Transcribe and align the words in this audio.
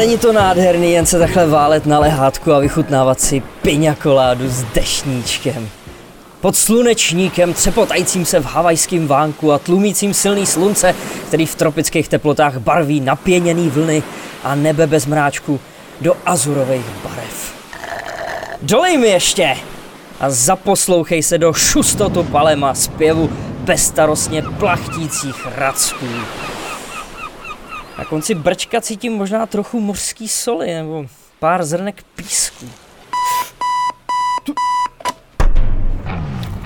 Není 0.00 0.18
to 0.18 0.32
nádherný 0.32 0.92
jen 0.92 1.06
se 1.06 1.18
takhle 1.18 1.46
válet 1.46 1.86
na 1.86 1.98
lehátku 1.98 2.52
a 2.52 2.58
vychutnávat 2.58 3.20
si 3.20 3.42
piňakoládu 3.62 4.48
s 4.48 4.62
dešníčkem. 4.62 5.68
Pod 6.40 6.56
slunečníkem, 6.56 7.52
třepotajícím 7.52 8.24
se 8.24 8.40
v 8.40 8.44
havajském 8.44 9.06
vánku 9.06 9.52
a 9.52 9.58
tlumícím 9.58 10.14
silný 10.14 10.46
slunce, 10.46 10.94
který 11.28 11.46
v 11.46 11.54
tropických 11.54 12.08
teplotách 12.08 12.58
barví 12.58 13.00
napěněný 13.00 13.68
vlny 13.68 14.02
a 14.44 14.54
nebe 14.54 14.86
bez 14.86 15.06
mráčku 15.06 15.60
do 16.00 16.16
azurových 16.26 16.86
barev. 17.04 17.54
Dolej 18.62 18.98
mi 18.98 19.08
ještě! 19.08 19.56
A 20.20 20.30
zaposlouchej 20.30 21.22
se 21.22 21.38
do 21.38 21.52
šustotu 21.52 22.22
palema 22.22 22.74
zpěvu 22.74 23.30
bezstarostně 23.64 24.42
plachtících 24.42 25.46
racků. 25.56 26.06
Na 28.00 28.06
konci 28.06 28.34
brčka 28.34 28.80
cítím 28.80 29.12
možná 29.12 29.46
trochu 29.46 29.80
mořský 29.80 30.28
soli 30.28 30.74
nebo 30.74 31.06
pár 31.38 31.64
zrnek 31.64 32.02
písku. 32.16 32.66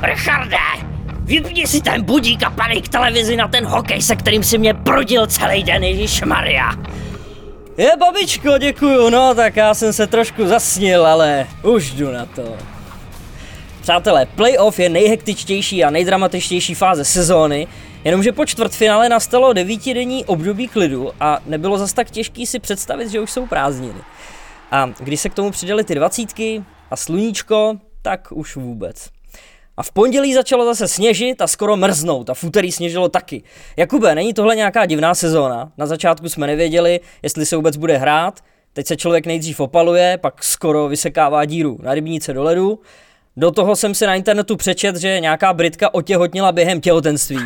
Richarde, 0.03 0.57
vypni 1.21 1.67
si 1.67 1.81
ten 1.81 2.03
budík 2.03 2.43
a 2.43 2.51
padej 2.51 2.83
k 2.83 2.89
televizi 2.89 3.37
na 3.37 3.49
ten 3.49 3.67
hokej, 3.67 4.03
se 4.03 4.17
kterým 4.17 4.45
si 4.45 4.59
mě 4.59 4.75
prodil 4.75 5.27
celý 5.27 5.63
den, 5.63 5.85
Ježíš 5.85 6.23
Maria. 6.23 6.71
Je 7.77 7.91
babičko, 7.99 8.59
děkuju, 8.59 9.11
no 9.11 9.35
tak 9.35 9.57
já 9.57 9.75
jsem 9.75 9.93
se 9.93 10.07
trošku 10.07 10.47
zasnil, 10.47 11.07
ale 11.07 11.47
už 11.63 11.91
jdu 11.91 12.13
na 12.13 12.27
to. 12.27 12.57
Přátelé, 13.81 14.27
playoff 14.27 14.79
je 14.79 14.89
nejhektičtější 14.89 15.85
a 15.85 15.91
nejdramatičtější 15.91 16.75
fáze 16.75 17.05
sezóny, 17.05 17.67
jenomže 18.05 18.33
po 18.33 18.47
čtvrtfinále 18.47 19.09
nastalo 19.09 19.53
devítidenní 19.53 20.25
období 20.25 20.69
klidu 20.69 21.11
a 21.21 21.39
nebylo 21.47 21.79
zas 21.79 21.93
tak 21.93 22.11
těžký 22.11 22.47
si 22.47 22.59
představit, 22.59 23.09
že 23.09 23.21
už 23.21 23.31
jsou 23.31 23.47
prázdniny. 23.47 24.01
A 24.71 24.91
když 25.01 25.21
se 25.21 25.29
k 25.29 25.35
tomu 25.35 25.51
přidali 25.51 25.85
ty 25.85 25.95
dvacítky 25.95 26.65
a 26.91 26.97
sluníčko, 26.97 27.75
tak 28.03 28.29
už 28.33 28.57
vůbec. 28.57 29.09
A 29.77 29.83
v 29.83 29.93
pondělí 29.93 30.35
začalo 30.35 30.65
zase 30.65 30.89
sněžit 30.89 31.43
a 31.43 31.47
skoro 31.47 31.77
mrznout 31.77 32.31
a 32.31 32.35
v 32.35 32.45
úterý 32.45 32.73
sněžilo 32.73 33.09
taky. 33.09 33.43
Jakube, 33.77 34.15
není 34.15 34.35
tohle 34.35 34.57
nějaká 34.57 34.87
divná 34.87 35.15
sezóna? 35.15 35.73
Na 35.79 35.87
začátku 35.87 36.29
jsme 36.29 36.47
nevěděli, 36.47 37.01
jestli 37.23 37.47
se 37.47 37.57
vůbec 37.57 37.77
bude 37.77 37.99
hrát, 37.99 38.41
teď 38.73 38.87
se 38.87 38.97
člověk 38.97 39.27
nejdřív 39.27 39.61
opaluje, 39.61 40.19
pak 40.19 40.45
skoro 40.45 40.89
vysekává 40.89 41.45
díru 41.45 41.79
na 41.83 41.95
rybníce 41.95 42.33
do 42.33 42.43
ledu. 42.43 42.81
Do 43.37 43.51
toho 43.51 43.77
jsem 43.77 43.95
si 43.95 44.07
na 44.07 44.15
internetu 44.15 44.57
přečet, 44.57 44.97
že 44.97 45.21
nějaká 45.21 45.53
Britka 45.53 45.95
otěhotnila 45.95 46.53
během 46.53 46.81
těhotenství, 46.81 47.39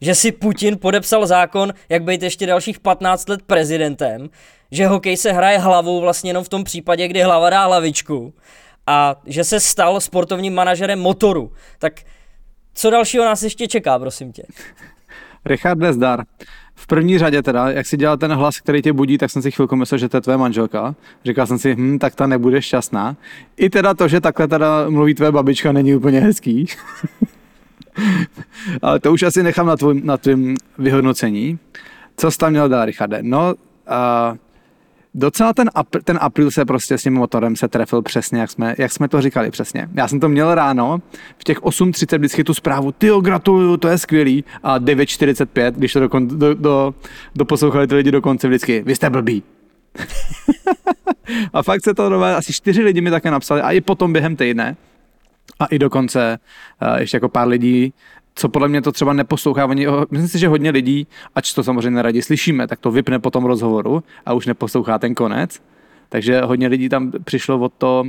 že 0.00 0.14
si 0.14 0.32
Putin 0.32 0.78
podepsal 0.78 1.26
zákon, 1.26 1.72
jak 1.88 2.02
být 2.02 2.22
ještě 2.22 2.46
dalších 2.46 2.80
15 2.80 3.28
let 3.28 3.42
prezidentem, 3.46 4.30
že 4.70 4.86
hokej 4.86 5.16
se 5.16 5.32
hraje 5.32 5.58
hlavou 5.58 6.00
vlastně 6.00 6.30
jenom 6.30 6.44
v 6.44 6.48
tom 6.48 6.64
případě, 6.64 7.08
kdy 7.08 7.22
hlava 7.22 7.50
dá 7.50 7.64
hlavičku 7.64 8.34
a 8.86 9.16
že 9.26 9.44
se 9.44 9.60
stal 9.60 10.00
sportovním 10.00 10.54
manažerem 10.54 10.98
motoru. 10.98 11.52
Tak 11.78 11.92
co 12.74 12.90
dalšího 12.90 13.24
nás 13.24 13.42
ještě 13.42 13.68
čeká, 13.68 13.98
prosím 13.98 14.32
tě? 14.32 14.42
Richard 15.44 15.78
Nezdar. 15.78 16.24
V 16.74 16.86
první 16.86 17.18
řadě 17.18 17.42
teda, 17.42 17.70
jak 17.70 17.86
si 17.86 17.96
dělal 17.96 18.16
ten 18.16 18.32
hlas, 18.32 18.60
který 18.60 18.82
tě 18.82 18.92
budí, 18.92 19.18
tak 19.18 19.30
jsem 19.30 19.42
si 19.42 19.50
chvilku 19.50 19.76
myslel, 19.76 19.98
že 19.98 20.08
to 20.08 20.16
je 20.16 20.20
tvoje 20.20 20.38
manželka. 20.38 20.94
Říkal 21.24 21.46
jsem 21.46 21.58
si, 21.58 21.74
hm, 21.74 21.98
tak 21.98 22.14
ta 22.14 22.26
nebude 22.26 22.62
šťastná. 22.62 23.16
I 23.56 23.70
teda 23.70 23.94
to, 23.94 24.08
že 24.08 24.20
takhle 24.20 24.48
teda 24.48 24.90
mluví 24.90 25.14
tvoje 25.14 25.32
babička, 25.32 25.72
není 25.72 25.94
úplně 25.94 26.20
hezký. 26.20 26.66
Ale 28.82 29.00
to 29.00 29.12
už 29.12 29.22
asi 29.22 29.42
nechám 29.42 29.66
na 29.66 29.76
tvým, 29.76 30.06
na 30.06 30.16
tvým 30.16 30.56
vyhodnocení. 30.78 31.58
Co 32.16 32.30
jsi 32.30 32.38
tam 32.38 32.50
měl 32.50 32.68
dát, 32.68 32.84
Richarde? 32.84 33.18
No, 33.22 33.54
uh, 33.54 34.36
docela 35.14 35.52
ten, 35.52 35.70
apr, 35.74 36.02
ten 36.02 36.18
apríl 36.20 36.50
se 36.50 36.64
prostě 36.64 36.98
s 36.98 37.02
tím 37.02 37.14
motorem 37.14 37.56
se 37.56 37.68
trefil 37.68 38.02
přesně, 38.02 38.40
jak 38.40 38.50
jsme, 38.50 38.74
jak 38.78 38.92
jsme 38.92 39.08
to 39.08 39.20
říkali 39.20 39.50
přesně. 39.50 39.88
Já 39.94 40.08
jsem 40.08 40.20
to 40.20 40.28
měl 40.28 40.54
ráno, 40.54 41.02
v 41.38 41.44
těch 41.44 41.60
8.30 41.60 42.18
vždycky 42.18 42.44
tu 42.44 42.54
zprávu, 42.54 42.92
ty 42.92 43.10
gratuluju, 43.22 43.76
to 43.76 43.88
je 43.88 43.98
skvělý, 43.98 44.44
a 44.62 44.78
9.45, 44.78 45.72
když 45.72 45.92
to 45.92 46.00
do, 46.00 46.08
do, 46.18 46.54
do, 46.54 46.94
do 47.34 47.44
poslouchali 47.44 47.86
ty 47.86 47.94
lidi 47.94 48.10
do 48.10 48.22
konce 48.22 48.48
vždycky, 48.48 48.82
vy 48.86 48.94
jste 48.94 49.10
blbý. 49.10 49.42
a 51.52 51.62
fakt 51.62 51.84
se 51.84 51.94
to 51.94 52.24
asi 52.24 52.52
čtyři 52.52 52.82
lidi 52.82 53.00
mi 53.00 53.10
také 53.10 53.30
napsali, 53.30 53.60
a 53.60 53.70
i 53.70 53.80
potom 53.80 54.12
během 54.12 54.36
týdne, 54.36 54.76
a 55.58 55.66
i 55.66 55.78
dokonce 55.78 56.38
uh, 56.82 56.98
ještě 56.98 57.16
jako 57.16 57.28
pár 57.28 57.48
lidí 57.48 57.92
co 58.34 58.48
podle 58.48 58.68
mě 58.68 58.82
to 58.82 58.92
třeba 58.92 59.12
neposlouchá. 59.12 59.66
Oni, 59.66 59.86
myslím 60.10 60.28
si, 60.28 60.38
že 60.38 60.48
hodně 60.48 60.70
lidí, 60.70 61.06
ač 61.34 61.52
to 61.52 61.64
samozřejmě 61.64 61.90
neradi 61.90 62.22
slyšíme, 62.22 62.66
tak 62.66 62.80
to 62.80 62.90
vypne 62.90 63.18
po 63.18 63.30
tom 63.30 63.44
rozhovoru 63.44 64.02
a 64.26 64.32
už 64.32 64.46
neposlouchá 64.46 64.98
ten 64.98 65.14
konec. 65.14 65.62
Takže 66.08 66.40
hodně 66.40 66.68
lidí 66.68 66.88
tam 66.88 67.12
přišlo 67.24 67.58
od 67.58 67.72
to, 67.78 68.04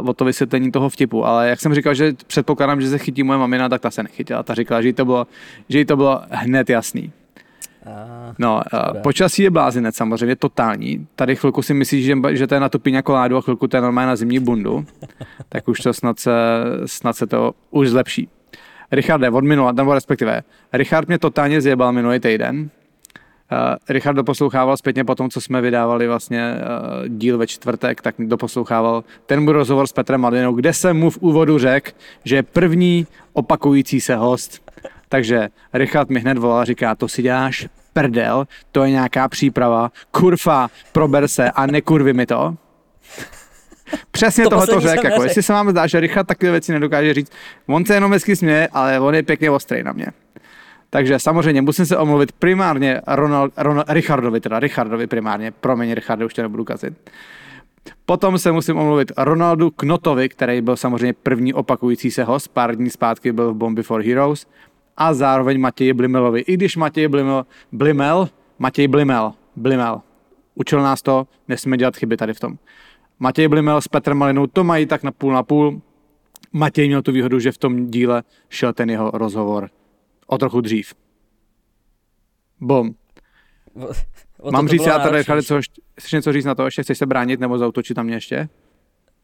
uh, 0.00 0.08
od 0.08 0.16
to 0.16 0.24
vysvětlení 0.24 0.72
toho 0.72 0.88
vtipu. 0.88 1.26
Ale 1.26 1.48
jak 1.48 1.60
jsem 1.60 1.74
říkal, 1.74 1.94
že 1.94 2.12
předpokládám, 2.26 2.80
že 2.80 2.90
se 2.90 2.98
chytí 2.98 3.22
moje 3.22 3.38
mamina, 3.38 3.68
tak 3.68 3.80
ta 3.80 3.90
se 3.90 4.02
nechytila. 4.02 4.42
Ta 4.42 4.54
říkala, 4.54 4.82
že 4.82 4.88
jí 4.88 4.92
to 4.92 5.04
bylo, 5.04 5.26
že 5.68 5.78
jí 5.78 5.84
to 5.84 5.96
bylo 5.96 6.20
hned 6.30 6.70
jasný. 6.70 7.12
No, 8.38 8.60
uh, 8.72 9.02
počasí 9.02 9.42
je 9.42 9.50
blázinec 9.50 9.96
samozřejmě, 9.96 10.36
totální. 10.36 11.06
Tady 11.16 11.36
chvilku 11.36 11.62
si 11.62 11.74
myslíš, 11.74 12.04
že, 12.04 12.14
že 12.30 12.46
to 12.46 12.54
je 12.54 12.60
na 12.60 12.68
tu 12.68 12.78
koládu 13.04 13.36
a 13.36 13.40
chvilku 13.40 13.68
to 13.68 13.76
je 13.76 13.80
normálně 13.80 14.06
na 14.06 14.16
zimní 14.16 14.38
bundu. 14.38 14.86
tak 15.48 15.68
už 15.68 15.80
to 15.80 15.92
snad 15.92 16.18
se, 16.18 16.32
snad 16.86 17.16
se 17.16 17.26
to 17.26 17.52
už 17.70 17.88
zlepší. 17.88 18.28
Richarde, 18.92 19.30
od 19.30 19.44
minula, 19.44 19.72
nebo 19.72 19.94
respektive, 19.94 20.42
Richard 20.72 21.08
mě 21.08 21.18
totálně 21.18 21.60
zjebal 21.60 21.92
minulý 21.92 22.20
týden. 22.20 22.60
Uh, 23.52 23.58
Richard 23.88 24.14
doposlouchával 24.14 24.76
zpětně 24.76 25.04
po 25.04 25.14
tom, 25.14 25.30
co 25.30 25.40
jsme 25.40 25.60
vydávali 25.60 26.08
vlastně 26.08 26.54
díl 27.08 27.38
ve 27.38 27.46
čtvrtek, 27.46 28.00
tak 28.00 28.14
doposlouchával 28.18 29.04
ten 29.26 29.40
můj 29.40 29.52
rozhovor 29.52 29.86
s 29.86 29.92
Petrem 29.92 30.20
Malinou, 30.20 30.52
kde 30.52 30.72
jsem 30.72 30.96
mu 30.96 31.10
v 31.10 31.18
úvodu 31.18 31.58
řekl, 31.58 31.90
že 32.24 32.36
je 32.36 32.42
první 32.42 33.06
opakující 33.32 34.00
se 34.00 34.16
host. 34.16 34.61
Takže 35.12 35.48
Richard 35.72 36.10
mi 36.10 36.20
hned 36.20 36.38
volal 36.38 36.58
a 36.58 36.64
říká, 36.64 36.94
to 36.94 37.08
si 37.08 37.22
děláš 37.22 37.68
prdel, 37.92 38.46
to 38.70 38.84
je 38.84 38.90
nějaká 38.90 39.28
příprava, 39.28 39.90
kurva, 40.10 40.68
prober 40.92 41.28
se 41.28 41.50
a 41.50 41.66
nekurvi 41.66 42.12
mi 42.12 42.26
to. 42.26 42.56
Přesně 44.10 44.44
to 44.44 44.50
toho 44.50 44.66
to 44.66 44.80
řekl, 44.80 45.06
jako, 45.06 45.22
jestli 45.22 45.42
se 45.42 45.52
vám 45.52 45.70
zdá, 45.70 45.86
že 45.86 46.00
Richard 46.00 46.26
takové 46.26 46.50
věci 46.50 46.72
nedokáže 46.72 47.14
říct, 47.14 47.32
on 47.66 47.84
se 47.84 47.94
jenom 47.94 48.12
hezky 48.12 48.36
směje, 48.36 48.68
ale 48.72 49.00
on 49.00 49.14
je 49.14 49.22
pěkně 49.22 49.50
ostrý 49.50 49.82
na 49.82 49.92
mě. 49.92 50.06
Takže 50.90 51.18
samozřejmě 51.18 51.62
musím 51.62 51.86
se 51.86 51.96
omluvit 51.96 52.32
primárně 52.32 53.00
Ronald, 53.06 53.52
Ronald, 53.56 53.86
Richardovi, 53.90 54.40
teda 54.40 54.60
Richardovi 54.60 55.06
primárně, 55.06 55.50
promiň 55.50 55.92
Richardu, 55.92 56.26
už 56.26 56.34
tě 56.34 56.42
nebudu 56.42 56.64
kazit. 56.64 56.94
Potom 58.06 58.38
se 58.38 58.52
musím 58.52 58.76
omluvit 58.76 59.12
Ronaldu 59.16 59.70
Knotovi, 59.70 60.28
který 60.28 60.60
byl 60.60 60.76
samozřejmě 60.76 61.12
první 61.12 61.54
opakující 61.54 62.10
se 62.10 62.24
host, 62.24 62.48
pár 62.48 62.76
dní 62.76 62.90
zpátky 62.90 63.32
byl 63.32 63.52
v 63.52 63.56
Bomb 63.56 63.78
for 63.82 64.02
Heroes, 64.02 64.46
a 64.96 65.14
zároveň 65.14 65.60
Matěji 65.60 65.92
Blimelovi. 65.92 66.40
I 66.40 66.54
když 66.54 66.76
Matěj 66.76 67.08
Blimel, 67.08 67.46
Blimel, 67.72 68.28
Matěj 68.58 68.88
Blimel, 68.88 69.32
Blimel, 69.56 70.00
učil 70.54 70.82
nás 70.82 71.02
to, 71.02 71.26
nesmíme 71.48 71.76
dělat 71.76 71.96
chyby 71.96 72.16
tady 72.16 72.34
v 72.34 72.40
tom. 72.40 72.58
Matěj 73.18 73.48
Blimel 73.48 73.80
s 73.80 73.88
Petrem 73.88 74.18
Malinou 74.18 74.46
to 74.46 74.64
mají 74.64 74.86
tak 74.86 75.02
na 75.02 75.12
půl 75.12 75.32
na 75.32 75.42
půl. 75.42 75.80
Matěj 76.52 76.88
měl 76.88 77.02
tu 77.02 77.12
výhodu, 77.12 77.38
že 77.38 77.52
v 77.52 77.58
tom 77.58 77.86
díle 77.86 78.22
šel 78.48 78.72
ten 78.72 78.90
jeho 78.90 79.10
rozhovor 79.10 79.70
o 80.26 80.38
trochu 80.38 80.60
dřív. 80.60 80.94
Bom. 82.60 82.90
O 84.42 84.50
Mám 84.50 84.68
říct 84.68 84.86
já 84.86 84.98
tady, 84.98 85.24
Chali, 85.24 85.42
co, 85.42 85.60
chceš 85.98 86.12
něco 86.12 86.32
říct 86.32 86.44
na 86.44 86.54
to, 86.54 86.64
ještě 86.64 86.82
chceš 86.82 86.98
se 86.98 87.06
bránit 87.06 87.40
nebo 87.40 87.58
zautočit 87.58 87.94
tam 87.94 88.06
mě 88.06 88.14
ještě? 88.14 88.48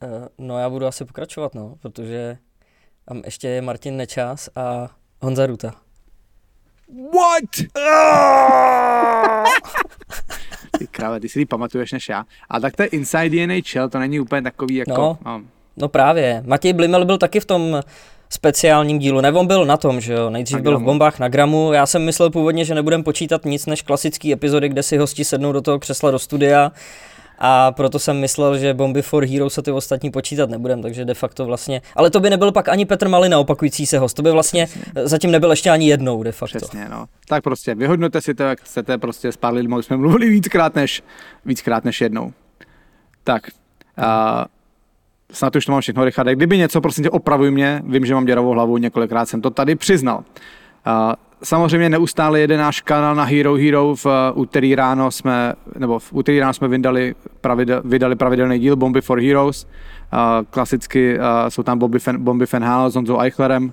Uh, 0.03 0.27
no 0.39 0.59
já 0.59 0.71
budu 0.71 0.87
asi 0.87 1.05
pokračovat, 1.05 1.55
no, 1.55 1.77
protože 1.81 2.39
tam 3.05 3.23
ještě 3.25 3.49
je 3.49 3.63
Martin 3.63 3.97
Nečas 3.97 4.51
a 4.57 4.91
Honza 5.21 5.47
Ruta. 5.47 5.75
What? 7.15 7.73
Ty 10.79 10.87
krále, 10.87 11.21
ty 11.21 11.29
si 11.29 11.39
ji 11.39 11.47
pamatuješ 11.47 11.93
než 11.93 12.09
já. 12.09 12.25
A 12.51 12.61
tak 12.61 12.77
to 12.77 12.83
je 12.83 12.89
Inside 12.89 13.47
NHL, 13.47 13.89
to 13.89 13.99
není 13.99 14.21
úplně 14.21 14.43
takový 14.43 14.75
jako... 14.75 14.93
No, 14.93 15.19
no. 15.25 15.43
no 15.77 15.89
právě. 15.89 16.43
Matěj 16.47 16.73
Blimel 16.73 17.05
byl 17.05 17.19
taky 17.19 17.41
v 17.41 17.45
tom 17.45 17.81
speciálním 18.31 18.99
dílu. 18.99 19.21
Ne, 19.21 19.33
on 19.33 19.47
byl 19.47 19.65
na 19.65 19.77
tom, 19.77 20.01
že 20.01 20.13
jo. 20.13 20.31
Nejdřív 20.31 20.59
byl 20.59 20.79
v 20.79 20.83
bombách 20.83 21.19
na 21.19 21.29
gramu. 21.29 21.73
Já 21.73 21.87
jsem 21.87 22.05
myslel 22.05 22.31
původně, 22.31 22.65
že 22.65 22.75
nebudem 22.75 23.03
počítat 23.03 23.45
nic 23.45 23.67
než 23.67 23.83
klasický 23.83 24.33
epizody, 24.33 24.69
kde 24.69 24.83
si 24.83 24.97
hosti 24.97 25.25
sednou 25.25 25.53
do 25.53 25.61
toho 25.61 25.79
křesla 25.79 26.11
do 26.11 26.19
studia 26.19 26.73
a 27.39 27.73
proto 27.73 27.99
jsem 27.99 28.21
myslel, 28.21 28.59
že 28.59 28.75
Bomby 28.75 29.03
for 29.03 29.25
Hero 29.25 29.51
se 29.51 29.63
ty 29.63 29.73
ostatní 29.73 30.11
počítat 30.11 30.51
nebudem, 30.51 30.83
takže 30.83 31.05
de 31.05 31.15
facto 31.15 31.45
vlastně, 31.45 31.83
ale 31.97 32.11
to 32.11 32.21
by 32.21 32.31
nebyl 32.31 32.53
pak 32.53 32.69
ani 32.69 32.87
Petr 32.87 33.09
Malina 33.09 33.39
opakující 33.39 33.87
se 33.87 33.99
host, 33.99 34.15
to 34.17 34.23
by 34.23 34.31
vlastně 34.31 34.67
Přesně. 34.67 34.93
zatím 34.95 35.31
nebyl 35.31 35.51
ještě 35.51 35.71
ani 35.71 35.89
jednou 35.89 36.23
de 36.23 36.33
facto. 36.33 36.59
Přesně, 36.59 36.89
no. 36.89 37.07
Tak 37.29 37.45
prostě 37.45 37.75
vyhodnote 37.75 38.21
si 38.21 38.35
to, 38.35 38.43
jak 38.43 38.61
chcete, 38.61 38.99
prostě 38.99 39.33
s 39.33 39.37
pár 39.37 39.55
lidmi 39.55 39.77
jsme 39.81 39.97
mluvili 39.97 40.29
víckrát 40.29 40.75
než, 40.75 41.03
víckrát 41.45 41.85
než 41.85 42.01
jednou. 42.01 42.33
Tak, 43.25 43.43
a 43.97 44.47
snad 45.33 45.57
už 45.57 45.65
to 45.65 45.73
mám 45.73 45.81
všechno, 45.81 46.05
Richard. 46.05 46.29
Kdyby 46.29 46.59
něco, 46.59 46.81
prosím 46.81 47.05
tě, 47.05 47.11
opravuj 47.11 47.51
mě, 47.51 47.83
vím, 47.85 48.07
že 48.07 48.15
mám 48.15 48.25
děravou 48.25 48.51
hlavu, 48.51 48.79
několikrát 48.79 49.29
jsem 49.29 49.41
to 49.41 49.51
tady 49.51 49.75
přiznal. 49.75 50.25
A 50.85 51.17
samozřejmě 51.43 51.89
neustále 51.89 52.41
jede 52.41 52.57
náš 52.57 52.81
kanál 52.81 53.15
na 53.15 53.25
Hero 53.25 53.55
Hero. 53.55 53.95
V 53.95 54.07
úterý 54.35 54.75
ráno 54.75 55.11
jsme, 55.11 55.53
nebo 55.79 55.99
v 55.99 56.13
úterý 56.13 56.41
ráno 56.41 56.53
jsme 56.53 56.69
vydali, 56.69 57.15
pravidel, 57.41 57.83
vydali 57.85 58.17
pravidelný 58.17 58.59
díl 58.59 58.77
Bomby 58.77 59.01
for 59.01 59.21
Heroes. 59.21 59.67
Uh, 60.13 60.19
klasicky 60.51 61.19
uh, 61.19 61.25
jsou 61.49 61.63
tam 61.63 61.79
Bomby, 61.79 61.99
Fan, 61.99 62.25
Bomby 62.25 62.47
Fanhal 62.47 62.91
s 62.91 62.95
Honzou 62.95 63.21
Eichlerem. 63.21 63.73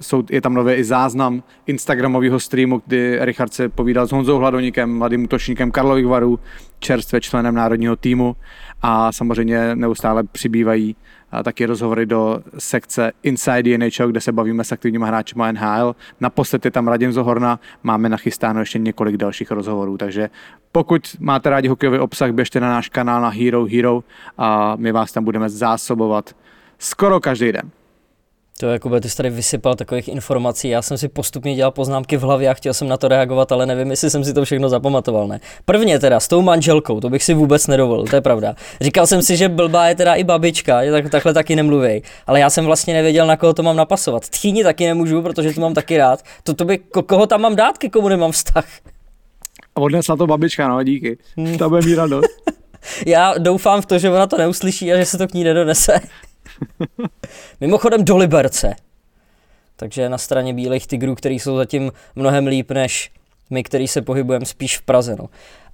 Jsou, 0.00 0.22
je 0.30 0.40
tam 0.40 0.54
nový 0.54 0.74
i 0.74 0.84
záznam 0.84 1.42
Instagramového 1.66 2.40
streamu, 2.40 2.82
kdy 2.86 3.18
Richard 3.20 3.52
se 3.52 3.68
povídal 3.68 4.06
s 4.06 4.12
Honzou 4.12 4.38
Hladoníkem, 4.38 4.98
mladým 4.98 5.24
útočníkem 5.24 5.70
Karlových 5.70 6.06
varů, 6.06 6.38
čerstvě 6.78 7.20
členem 7.20 7.54
národního 7.54 7.96
týmu 7.96 8.36
a 8.82 9.12
samozřejmě 9.12 9.76
neustále 9.76 10.24
přibývají 10.24 10.96
taky 11.44 11.66
rozhovory 11.66 12.06
do 12.06 12.42
sekce 12.58 13.12
Inside 13.22 13.78
NHL, 13.78 14.08
kde 14.08 14.20
se 14.20 14.32
bavíme 14.32 14.64
s 14.64 14.72
aktivními 14.72 15.04
hráči 15.06 15.34
NHL. 15.52 15.96
Naposled 16.20 16.64
je 16.64 16.70
tam 16.70 16.88
Radim 16.88 17.12
Zohorna, 17.12 17.60
máme 17.82 18.08
nachystáno 18.08 18.60
ještě 18.60 18.78
několik 18.78 19.16
dalších 19.16 19.50
rozhovorů, 19.50 19.98
takže 19.98 20.30
pokud 20.72 21.16
máte 21.20 21.50
rádi 21.50 21.68
hokejový 21.68 21.98
obsah, 21.98 22.30
běžte 22.30 22.60
na 22.60 22.68
náš 22.68 22.88
kanál 22.88 23.20
na 23.20 23.28
Hero 23.28 23.66
Hero 23.66 24.04
a 24.38 24.76
my 24.76 24.92
vás 24.92 25.12
tam 25.12 25.24
budeme 25.24 25.48
zásobovat 25.48 26.36
skoro 26.78 27.20
každý 27.20 27.52
den. 27.52 27.70
To 28.60 28.66
jako 28.66 29.00
ty 29.00 29.10
jsi 29.10 29.16
tady 29.16 29.30
vysypal 29.30 29.74
takových 29.74 30.08
informací, 30.08 30.68
já 30.68 30.82
jsem 30.82 30.98
si 30.98 31.08
postupně 31.08 31.54
dělal 31.54 31.70
poznámky 31.70 32.16
v 32.16 32.20
hlavě 32.20 32.48
a 32.48 32.54
chtěl 32.54 32.74
jsem 32.74 32.88
na 32.88 32.96
to 32.96 33.08
reagovat, 33.08 33.52
ale 33.52 33.66
nevím, 33.66 33.90
jestli 33.90 34.10
jsem 34.10 34.24
si 34.24 34.34
to 34.34 34.44
všechno 34.44 34.68
zapamatoval, 34.68 35.28
ne. 35.28 35.40
Prvně 35.64 35.98
teda 35.98 36.20
s 36.20 36.28
tou 36.28 36.42
manželkou, 36.42 37.00
to 37.00 37.10
bych 37.10 37.24
si 37.24 37.34
vůbec 37.34 37.66
nedovolil, 37.66 38.04
to 38.06 38.16
je 38.16 38.20
pravda. 38.20 38.54
Říkal 38.80 39.06
jsem 39.06 39.22
si, 39.22 39.36
že 39.36 39.48
blbá 39.48 39.88
je 39.88 39.94
teda 39.94 40.14
i 40.14 40.24
babička, 40.24 40.84
že 40.84 40.92
tak, 40.92 41.10
takhle 41.10 41.34
taky 41.34 41.56
nemluví, 41.56 42.02
ale 42.26 42.40
já 42.40 42.50
jsem 42.50 42.64
vlastně 42.64 42.94
nevěděl, 42.94 43.26
na 43.26 43.36
koho 43.36 43.54
to 43.54 43.62
mám 43.62 43.76
napasovat. 43.76 44.28
Tchýni 44.28 44.64
taky 44.64 44.86
nemůžu, 44.86 45.22
protože 45.22 45.52
to 45.52 45.60
mám 45.60 45.74
taky 45.74 45.98
rád. 45.98 46.22
To, 46.42 46.54
to 46.54 46.64
by, 46.64 46.78
ko, 46.78 47.02
koho 47.02 47.26
tam 47.26 47.40
mám 47.40 47.56
dát, 47.56 47.78
ke 47.78 47.88
komu 47.88 48.08
nemám 48.08 48.32
vztah? 48.32 48.66
A 49.74 49.80
odnesla 49.80 50.16
to 50.16 50.26
babička, 50.26 50.68
no 50.68 50.82
díky. 50.82 51.18
Hmm. 51.36 51.58
To 51.58 51.68
bude 51.68 51.86
mít 51.86 51.94
radost. 51.94 52.28
já 53.06 53.34
doufám 53.38 53.82
v 53.82 53.86
to, 53.86 53.98
že 53.98 54.10
ona 54.10 54.26
to 54.26 54.38
neuslyší 54.38 54.92
a 54.92 54.96
že 54.96 55.04
se 55.04 55.18
to 55.18 55.28
k 55.28 55.34
ní 55.34 55.44
nedonese. 55.44 56.00
Mimochodem 57.60 58.04
do 58.04 58.16
Liberce. 58.16 58.74
Takže 59.76 60.08
na 60.08 60.18
straně 60.18 60.54
bílých 60.54 60.86
tigrů, 60.86 61.14
který 61.14 61.38
jsou 61.38 61.56
zatím 61.56 61.92
mnohem 62.14 62.46
líp 62.46 62.70
než 62.70 63.10
my, 63.50 63.62
který 63.62 63.88
se 63.88 64.02
pohybujeme 64.02 64.46
spíš 64.46 64.78
v 64.78 64.82
Praze. 64.82 65.16
No. 65.18 65.28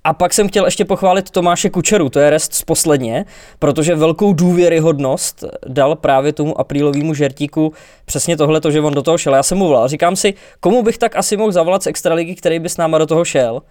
A 0.04 0.12
pak 0.12 0.32
jsem 0.32 0.48
chtěl 0.48 0.64
ještě 0.64 0.84
pochválit 0.84 1.30
Tomáše 1.30 1.70
Kučeru, 1.70 2.08
to 2.08 2.20
je 2.20 2.30
rest 2.30 2.54
z 2.54 2.62
posledně, 2.62 3.24
protože 3.58 3.94
velkou 3.94 4.32
důvěryhodnost 4.32 5.44
dal 5.68 5.96
právě 5.96 6.32
tomu 6.32 6.60
aprílovému 6.60 7.14
žertíku 7.14 7.72
přesně 8.04 8.36
tohle, 8.36 8.60
že 8.70 8.80
on 8.80 8.94
do 8.94 9.02
toho 9.02 9.18
šel. 9.18 9.34
Já 9.34 9.42
jsem 9.42 9.58
mu 9.58 9.66
volal, 9.66 9.88
říkám 9.88 10.16
si, 10.16 10.34
komu 10.60 10.82
bych 10.82 10.98
tak 10.98 11.16
asi 11.16 11.36
mohl 11.36 11.52
zavolat 11.52 11.82
z 11.82 11.86
extraligy, 11.86 12.34
který 12.34 12.58
by 12.58 12.68
s 12.68 12.76
náma 12.76 12.98
do 12.98 13.06
toho 13.06 13.24
šel. 13.24 13.62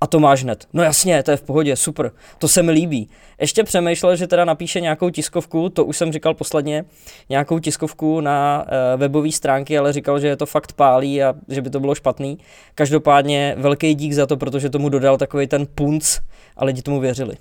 A 0.00 0.06
to 0.06 0.20
máš 0.20 0.42
hned. 0.42 0.68
No 0.72 0.82
jasně, 0.82 1.22
to 1.22 1.30
je 1.30 1.36
v 1.36 1.42
pohodě, 1.42 1.76
super, 1.76 2.12
to 2.38 2.48
se 2.48 2.62
mi 2.62 2.72
líbí. 2.72 3.08
Ještě 3.40 3.64
přemýšlel, 3.64 4.16
že 4.16 4.26
teda 4.26 4.44
napíše 4.44 4.80
nějakou 4.80 5.10
tiskovku, 5.10 5.68
to 5.68 5.84
už 5.84 5.96
jsem 5.96 6.12
říkal 6.12 6.34
posledně, 6.34 6.84
nějakou 7.28 7.58
tiskovku 7.58 8.20
na 8.20 8.64
uh, 8.64 9.00
webové 9.00 9.32
stránky, 9.32 9.78
ale 9.78 9.92
říkal, 9.92 10.20
že 10.20 10.26
je 10.26 10.36
to 10.36 10.46
fakt 10.46 10.72
pálí 10.72 11.22
a 11.22 11.34
že 11.48 11.62
by 11.62 11.70
to 11.70 11.80
bylo 11.80 11.94
špatný. 11.94 12.38
Každopádně 12.74 13.54
velký 13.58 13.94
dík 13.94 14.12
za 14.12 14.26
to, 14.26 14.36
protože 14.36 14.70
tomu 14.70 14.88
dodal 14.88 15.18
takový 15.18 15.46
ten 15.46 15.66
punc 15.66 16.18
a 16.56 16.64
lidi 16.64 16.82
tomu 16.82 17.00
věřili. 17.00 17.36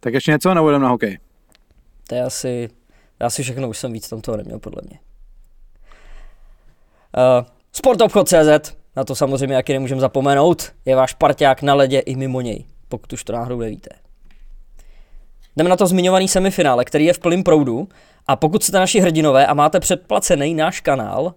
Tak 0.00 0.14
ještě 0.14 0.30
něco 0.30 0.54
nebo 0.54 0.78
na 0.78 0.88
hokej? 0.88 1.18
To 2.08 2.14
je 2.14 2.22
asi, 2.22 2.70
asi 3.20 3.42
všechno, 3.42 3.68
už 3.68 3.78
jsem 3.78 3.92
víc 3.92 4.08
tam 4.08 4.20
toho 4.20 4.36
neměl 4.36 4.58
podle 4.58 4.82
mě. 4.84 4.98
Uh, 7.16 7.46
Sportobchod.cz 7.72 8.83
na 8.96 9.04
to 9.04 9.14
samozřejmě 9.14 9.56
jaký 9.56 9.72
nemůžeme 9.72 10.00
zapomenout, 10.00 10.72
je 10.84 10.96
váš 10.96 11.14
parťák 11.14 11.62
na 11.62 11.74
ledě 11.74 11.98
i 11.98 12.16
mimo 12.16 12.40
něj, 12.40 12.64
pokud 12.88 13.12
už 13.12 13.24
to 13.24 13.32
náhodou 13.32 13.60
nevíte. 13.60 13.90
Jdeme 15.56 15.70
na 15.70 15.76
to 15.76 15.86
zmiňovaný 15.86 16.28
semifinále, 16.28 16.84
který 16.84 17.04
je 17.04 17.12
v 17.12 17.18
plném 17.18 17.42
proudu 17.42 17.88
a 18.26 18.36
pokud 18.36 18.64
jste 18.64 18.78
naši 18.78 19.00
hrdinové 19.00 19.46
a 19.46 19.54
máte 19.54 19.80
předplacený 19.80 20.54
náš 20.54 20.80
kanál, 20.80 21.34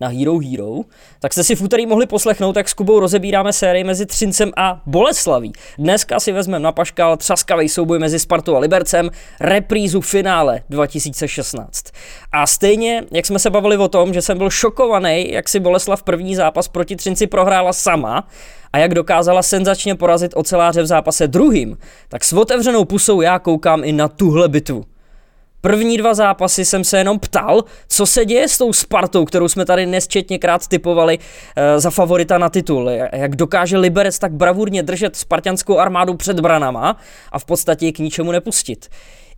na 0.00 0.08
Hero 0.08 0.38
Hero, 0.38 0.80
tak 1.20 1.32
jste 1.32 1.44
si 1.44 1.56
v 1.56 1.62
úterý 1.62 1.86
mohli 1.86 2.06
poslechnout, 2.06 2.56
jak 2.56 2.68
s 2.68 2.74
Kubou 2.74 3.00
rozebíráme 3.00 3.52
sérii 3.52 3.84
mezi 3.84 4.06
Třincem 4.06 4.52
a 4.56 4.82
Boleslaví. 4.86 5.52
Dneska 5.78 6.20
si 6.20 6.32
vezmeme 6.32 6.62
na 6.62 6.72
paškal 6.72 7.16
třaskavý 7.16 7.68
souboj 7.68 7.98
mezi 7.98 8.18
Spartou 8.18 8.56
a 8.56 8.58
Libercem, 8.58 9.10
reprízu 9.40 10.00
finále 10.00 10.62
2016. 10.70 11.84
A 12.32 12.46
stejně, 12.46 13.04
jak 13.12 13.26
jsme 13.26 13.38
se 13.38 13.50
bavili 13.50 13.76
o 13.76 13.88
tom, 13.88 14.14
že 14.14 14.22
jsem 14.22 14.38
byl 14.38 14.50
šokovaný, 14.50 15.32
jak 15.32 15.48
si 15.48 15.60
Boleslav 15.60 16.02
první 16.02 16.36
zápas 16.36 16.68
proti 16.68 16.96
Třinci 16.96 17.26
prohrála 17.26 17.72
sama, 17.72 18.28
a 18.72 18.78
jak 18.78 18.94
dokázala 18.94 19.42
senzačně 19.42 19.94
porazit 19.94 20.32
oceláře 20.34 20.82
v 20.82 20.86
zápase 20.86 21.28
druhým, 21.28 21.78
tak 22.08 22.24
s 22.24 22.32
otevřenou 22.32 22.84
pusou 22.84 23.20
já 23.20 23.38
koukám 23.38 23.84
i 23.84 23.92
na 23.92 24.08
tuhle 24.08 24.48
bitvu. 24.48 24.84
První 25.60 25.96
dva 25.96 26.14
zápasy 26.14 26.64
jsem 26.64 26.84
se 26.84 26.98
jenom 26.98 27.18
ptal, 27.18 27.64
co 27.88 28.06
se 28.06 28.24
děje 28.24 28.48
s 28.48 28.58
tou 28.58 28.72
Spartou, 28.72 29.24
kterou 29.24 29.48
jsme 29.48 29.64
tady 29.64 29.86
nesčetněkrát 29.86 30.68
typovali 30.68 31.18
e, 31.56 31.80
za 31.80 31.90
favorita 31.90 32.38
na 32.38 32.48
titul. 32.48 32.90
Jak 33.12 33.36
dokáže 33.36 33.78
Liberec 33.78 34.18
tak 34.18 34.32
bravurně 34.32 34.82
držet 34.82 35.16
spartianskou 35.16 35.78
armádu 35.78 36.14
před 36.14 36.40
branama 36.40 36.96
a 37.32 37.38
v 37.38 37.44
podstatě 37.44 37.92
k 37.92 37.98
ničemu 37.98 38.32
nepustit. 38.32 38.88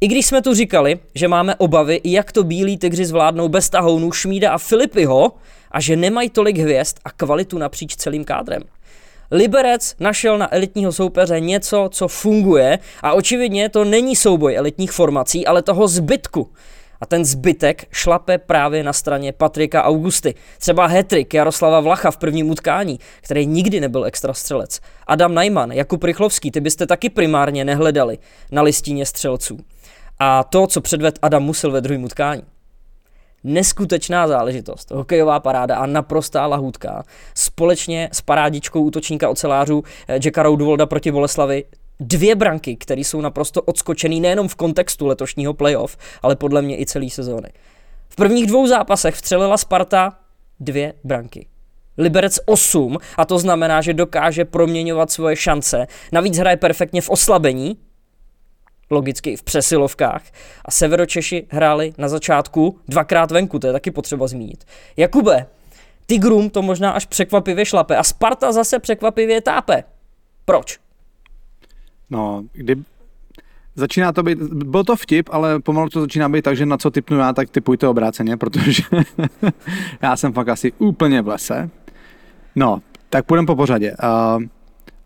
I 0.01 0.09
když 0.09 0.27
jsme 0.27 0.43
tu 0.43 0.55
říkali, 0.55 0.99
že 1.15 1.29
máme 1.29 1.55
obavy, 1.55 2.01
jak 2.05 2.33
to 2.33 2.45
bílí 2.45 2.79
tygři 2.79 3.05
zvládnou 3.05 3.49
bez 3.49 3.71
tahounů 3.71 4.13
Šmída 4.13 4.53
a 4.53 4.59
Filipyho 4.59 5.33
a 5.71 5.81
že 5.81 5.97
nemají 5.97 6.31
tolik 6.31 6.59
hvězd 6.59 6.97
a 7.05 7.11
kvalitu 7.11 7.59
napříč 7.59 7.97
celým 7.97 8.25
kádrem. 8.25 8.63
Liberec 9.35 9.95
našel 10.01 10.39
na 10.39 10.55
elitního 10.55 10.93
soupeře 10.93 11.41
něco, 11.41 11.89
co 11.93 12.09
funguje 12.09 12.79
a 13.03 13.13
očividně 13.13 13.69
to 13.69 13.85
není 13.85 14.17
souboj 14.17 14.57
elitních 14.57 14.93
formací, 14.93 15.47
ale 15.47 15.63
toho 15.63 15.89
zbytku. 15.89 16.51
A 17.01 17.07
ten 17.07 17.25
zbytek 17.25 17.87
šlape 17.93 18.39
právě 18.39 18.83
na 18.83 18.93
straně 18.93 19.33
Patrika 19.33 19.85
Augusty. 19.85 20.35
Třeba 20.59 20.87
hetrik 20.87 21.35
Jaroslava 21.35 21.81
Vlacha 21.81 22.11
v 22.11 22.17
prvním 22.17 22.51
utkání, 22.51 22.99
který 23.21 23.47
nikdy 23.47 23.81
nebyl 23.81 24.05
extra 24.05 24.35
střelec. 24.35 24.81
Adam 25.07 25.35
Najman, 25.35 25.73
Jakub 25.73 26.05
Rychlovský, 26.05 26.51
ty 26.51 26.61
byste 26.61 26.87
taky 26.87 27.11
primárně 27.11 27.65
nehledali 27.65 28.19
na 28.51 28.63
listině 28.63 29.07
střelců. 29.07 29.59
A 30.19 30.45
to, 30.45 30.67
co 30.67 30.81
předved 30.81 31.19
Adam 31.23 31.43
Musil 31.43 31.71
ve 31.71 31.81
druhém 31.81 32.05
utkání 32.05 32.43
neskutečná 33.45 34.29
záležitost. 34.29 34.91
Hokejová 34.91 35.41
paráda 35.41 35.77
a 35.77 35.87
naprostá 35.87 36.47
lahůdka. 36.47 37.03
Společně 37.35 38.09
s 38.13 38.21
parádičkou 38.21 38.83
útočníka 38.83 39.29
ocelářů 39.29 39.83
eh, 40.09 40.15
Jacka 40.25 40.43
Roudvolda 40.43 40.87
proti 40.87 41.13
Boleslavi 41.13 41.65
dvě 42.01 42.35
branky, 42.35 42.77
které 42.77 43.01
jsou 43.01 43.21
naprosto 43.21 43.63
odskočený 43.63 44.21
nejenom 44.21 44.49
v 44.49 44.55
kontextu 44.55 45.07
letošního 45.07 45.55
playoff, 45.55 45.97
ale 46.23 46.37
podle 46.37 46.63
mě 46.63 46.81
i 46.81 46.87
celý 46.87 47.11
sezóny. 47.11 47.49
V 48.09 48.17
prvních 48.17 48.47
dvou 48.47 48.67
zápasech 48.67 49.15
vstřelila 49.15 49.57
Sparta 49.57 50.19
dvě 50.61 50.95
branky. 51.05 51.47
Liberec 51.99 52.39
8 52.47 52.99
a 53.17 53.25
to 53.25 53.39
znamená, 53.39 53.81
že 53.81 53.95
dokáže 53.95 54.45
proměňovat 54.45 55.11
svoje 55.11 55.37
šance. 55.37 55.87
Navíc 56.13 56.39
hraje 56.39 56.57
perfektně 56.57 57.01
v 57.01 57.11
oslabení, 57.11 57.77
logicky 58.93 59.37
v 59.37 59.43
přesilovkách. 59.43 60.23
A 60.65 60.71
Severočeši 60.71 61.47
hráli 61.49 61.95
na 61.99 62.09
začátku 62.09 62.79
dvakrát 62.89 63.31
venku, 63.31 63.59
to 63.59 63.67
je 63.67 63.73
taky 63.73 63.91
potřeba 63.91 64.27
zmínit. 64.27 64.65
Jakube, 64.97 65.47
Tigrum 66.07 66.51
to 66.51 66.63
možná 66.63 66.91
až 66.91 67.07
překvapivě 67.07 67.65
šlape 67.65 67.97
a 67.97 68.03
Sparta 68.03 68.53
zase 68.53 68.79
překvapivě 68.79 69.41
tápe. 69.41 69.85
Proč? 70.45 70.79
No, 72.11 72.45
kdy, 72.53 72.77
Začíná 73.75 74.13
to 74.13 74.23
být, 74.23 74.39
byl 74.43 74.85
to 74.85 74.97
vtip, 74.97 75.29
ale 75.33 75.61
pomalu 75.61 75.89
to 75.89 76.01
začíná 76.01 76.29
být 76.29 76.43
tak, 76.43 76.57
že 76.57 76.67
na 76.67 76.77
co 76.77 76.91
typnu 76.91 77.19
já, 77.19 77.33
tak 77.33 77.51
typujte 77.51 77.89
obráceně, 77.89 78.37
protože 78.37 78.83
já 80.03 80.17
jsem 80.17 80.33
fakt 80.33 80.49
asi 80.49 80.73
úplně 80.79 81.23
v 81.23 81.29
lese. 81.29 81.71
No, 82.57 82.83
tak 83.11 83.27
půjdeme 83.27 83.47
po 83.47 83.57
pořadě. 83.57 83.97
Uh, 84.03 84.43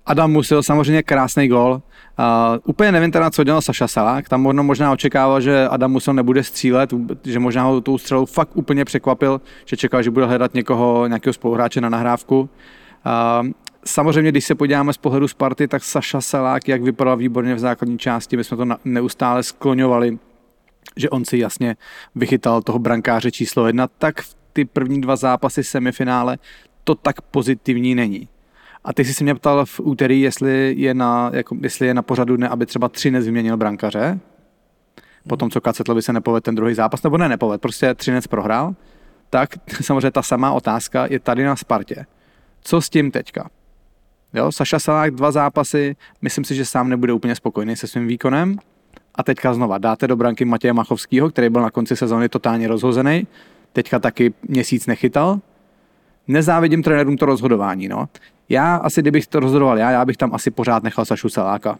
Adam 0.06 0.32
Musil, 0.32 0.62
samozřejmě 0.62 1.02
krásný 1.02 1.48
gol. 1.48 1.82
Uh, 2.18 2.24
úplně 2.64 2.92
nevím 2.92 3.12
teda, 3.12 3.30
co 3.30 3.44
dělal 3.44 3.60
Saša 3.60 3.88
Salák, 3.88 4.28
tam 4.28 4.42
možná, 4.42 4.62
možná 4.62 4.92
očekával, 4.92 5.40
že 5.40 5.68
Adam 5.68 5.92
Musil 5.92 6.14
nebude 6.14 6.42
střílet, 6.42 6.94
že 7.24 7.38
možná 7.38 7.62
ho 7.62 7.80
tou 7.80 7.98
střelou 7.98 8.26
fakt 8.26 8.50
úplně 8.54 8.84
překvapil, 8.84 9.40
že 9.64 9.76
čekal, 9.76 10.02
že 10.02 10.10
bude 10.10 10.26
hledat 10.26 10.54
někoho, 10.54 11.06
nějakého 11.06 11.32
spoluhráče 11.32 11.80
na 11.80 11.88
nahrávku. 11.88 12.40
Uh, 12.40 13.48
samozřejmě, 13.84 14.30
když 14.30 14.44
se 14.44 14.54
podíváme 14.54 14.92
z 14.92 14.98
pohledu 14.98 15.28
Sparty, 15.28 15.68
tak 15.68 15.84
Saša 15.84 16.20
Salák, 16.20 16.68
jak 16.68 16.82
vypadal 16.82 17.16
výborně 17.16 17.54
v 17.54 17.58
základní 17.58 17.98
části, 17.98 18.36
my 18.36 18.44
jsme 18.44 18.56
to 18.56 18.66
neustále 18.84 19.42
skloňovali, 19.42 20.18
že 20.96 21.10
on 21.10 21.24
si 21.24 21.38
jasně 21.38 21.76
vychytal 22.14 22.62
toho 22.62 22.78
brankáře 22.78 23.30
číslo 23.30 23.66
jedna, 23.66 23.88
tak 23.98 24.20
v 24.20 24.36
ty 24.52 24.64
první 24.64 25.00
dva 25.00 25.16
zápasy 25.16 25.64
semifinále 25.64 26.38
to 26.84 26.94
tak 26.94 27.20
pozitivní 27.20 27.94
není. 27.94 28.28
A 28.86 28.92
ty 28.92 29.04
jsi 29.04 29.14
se 29.14 29.24
mě 29.24 29.34
ptal 29.34 29.66
v 29.66 29.80
úterý, 29.80 30.20
jestli 30.20 30.74
je 30.78 30.94
na, 30.94 31.30
jako, 31.32 31.56
jestli 31.62 31.86
je 31.86 31.94
na 31.94 32.02
pořadu 32.02 32.36
dne, 32.36 32.48
aby 32.48 32.66
třeba 32.66 32.88
Třinec 32.88 33.24
vyměnil 33.24 33.56
brankaře, 33.56 34.20
potom 35.28 35.50
co 35.50 35.60
Kacetlovi 35.60 36.02
se 36.02 36.12
nepovedl 36.12 36.40
ten 36.40 36.54
druhý 36.54 36.74
zápas, 36.74 37.02
nebo 37.02 37.18
ne, 37.18 37.28
nepovedl, 37.28 37.58
prostě 37.58 37.94
Třinec 37.94 38.26
prohrál. 38.26 38.74
tak 39.30 39.50
samozřejmě 39.80 40.10
ta 40.10 40.22
samá 40.22 40.52
otázka 40.52 41.06
je 41.10 41.20
tady 41.20 41.44
na 41.44 41.56
Spartě. 41.56 42.06
Co 42.60 42.80
s 42.80 42.90
tím 42.90 43.10
teďka? 43.10 43.50
Jo, 44.34 44.52
Saša 44.52 44.78
Salák 44.78 45.14
dva 45.14 45.30
zápasy, 45.30 45.96
myslím 46.22 46.44
si, 46.44 46.54
že 46.54 46.64
sám 46.64 46.88
nebude 46.88 47.12
úplně 47.12 47.34
spokojený 47.34 47.76
se 47.76 47.86
svým 47.86 48.06
výkonem. 48.06 48.58
A 49.14 49.22
teďka 49.22 49.54
znova 49.54 49.78
dáte 49.78 50.06
do 50.06 50.16
branky 50.16 50.44
Matěje 50.44 50.72
Machovského, 50.72 51.30
který 51.30 51.48
byl 51.48 51.62
na 51.62 51.70
konci 51.70 51.96
sezóny 51.96 52.28
totálně 52.28 52.68
rozhozený, 52.68 53.26
teďka 53.72 53.98
taky 53.98 54.34
měsíc 54.48 54.86
nechytal. 54.86 55.40
Nezávidím 56.28 56.82
trenérům 56.82 57.16
to 57.16 57.26
rozhodování, 57.26 57.88
no. 57.88 58.08
Já 58.48 58.76
asi, 58.76 59.02
kdybych 59.02 59.26
to 59.26 59.40
rozhodoval 59.40 59.78
já, 59.78 59.90
já 59.90 60.04
bych 60.04 60.16
tam 60.16 60.34
asi 60.34 60.50
pořád 60.50 60.82
nechal 60.82 61.04
Sašu 61.04 61.28
Saláka. 61.28 61.78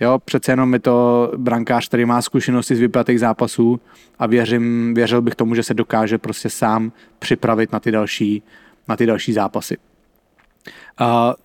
Jo, 0.00 0.18
přece 0.24 0.52
jenom 0.52 0.72
je 0.72 0.80
to 0.80 1.32
brankář, 1.36 1.88
který 1.88 2.04
má 2.04 2.22
zkušenosti 2.22 2.76
z 2.76 2.80
vypjatých 2.80 3.20
zápasů 3.20 3.80
a 4.18 4.26
věřím, 4.26 4.94
věřil 4.94 5.22
bych 5.22 5.34
tomu, 5.34 5.54
že 5.54 5.62
se 5.62 5.74
dokáže 5.74 6.18
prostě 6.18 6.50
sám 6.50 6.92
připravit 7.18 7.72
na 7.72 7.80
ty 7.80 7.90
další, 7.90 8.42
na 8.88 8.96
ty 8.96 9.06
další 9.06 9.32
zápasy. 9.32 9.76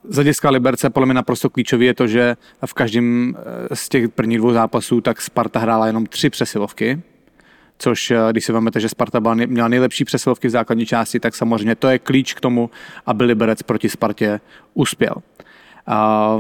Z 0.10 0.16
hlediska 0.16 0.50
Liberce 0.50 0.90
podle 0.90 1.06
mě 1.06 1.14
naprosto 1.14 1.50
klíčový 1.50 1.86
je 1.86 1.94
to, 1.94 2.08
že 2.08 2.38
v 2.66 2.74
každém 2.74 3.36
eh, 3.38 3.76
z 3.76 3.90
těch 3.90 4.10
prvních 4.10 4.38
dvou 4.38 4.52
zápasů 4.52 5.02
tak 5.02 5.22
Sparta 5.22 5.60
hrála 5.60 5.88
jenom 5.88 6.06
tři 6.06 6.30
přesilovky, 6.30 7.02
což 7.80 8.12
eh, 8.12 8.18
když 8.32 8.46
si 8.46 8.52
vezmete, 8.52 8.80
že 8.80 8.90
Sparta 8.90 9.20
byla, 9.20 9.34
měla 9.34 9.68
nejlepší 9.68 10.06
přesilovky 10.06 10.48
v 10.48 10.52
základní 10.52 10.86
části, 10.86 11.20
tak 11.20 11.36
samozřejmě 11.36 11.76
to 11.76 11.88
je 11.88 12.00
klíč 12.00 12.34
k 12.34 12.42
tomu, 12.42 12.70
aby 13.06 13.24
Liberec 13.24 13.64
proti 13.64 13.90
Spartě 13.90 14.40
uspěl. 14.74 15.16
A 15.88 16.40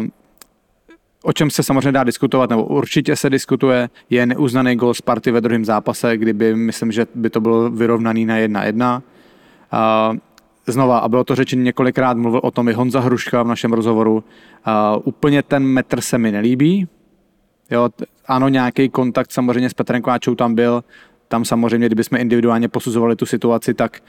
o 1.24 1.34
čem 1.34 1.50
se 1.50 1.64
samozřejmě 1.64 1.92
dá 1.92 2.04
diskutovat, 2.04 2.50
nebo 2.50 2.64
určitě 2.64 3.16
se 3.16 3.30
diskutuje, 3.30 3.90
je 4.10 4.26
neuznaný 4.26 4.76
gol 4.76 4.94
Sparty 4.94 5.32
ve 5.32 5.42
druhém 5.42 5.66
zápase, 5.66 6.18
kdyby, 6.18 6.56
myslím, 6.56 6.92
že 6.92 7.08
by 7.16 7.30
to 7.30 7.42
bylo 7.42 7.70
vyrovnaný 7.70 8.26
na 8.26 8.38
1-1. 8.38 9.02
A 9.72 10.14
znova, 10.68 11.00
a 11.00 11.10
bylo 11.10 11.24
to 11.24 11.36
řečeno 11.36 11.62
několikrát, 11.62 12.18
mluvil 12.18 12.42
o 12.44 12.52
tom 12.52 12.70
i 12.70 12.74
Honza 12.74 13.00
Hruška 13.00 13.44
v 13.44 13.48
našem 13.48 13.74
rozhovoru, 13.74 14.24
a 14.66 14.98
úplně 14.98 15.44
ten 15.44 15.64
metr 15.64 16.02
se 16.02 16.18
mi 16.18 16.32
nelíbí. 16.32 16.88
Jo, 17.72 17.90
ano, 18.28 18.50
nějaký 18.50 18.90
kontakt 18.90 19.32
samozřejmě 19.32 19.70
s 19.70 19.74
Petrem 19.74 20.02
Kváčou 20.02 20.36
tam 20.36 20.56
byl, 20.56 20.84
tam 21.30 21.46
samozřejmě, 21.46 21.88
kdybychom 21.88 22.18
individuálně 22.18 22.68
posuzovali 22.68 23.16
tu 23.16 23.26
situaci, 23.26 23.74
tak 23.74 24.04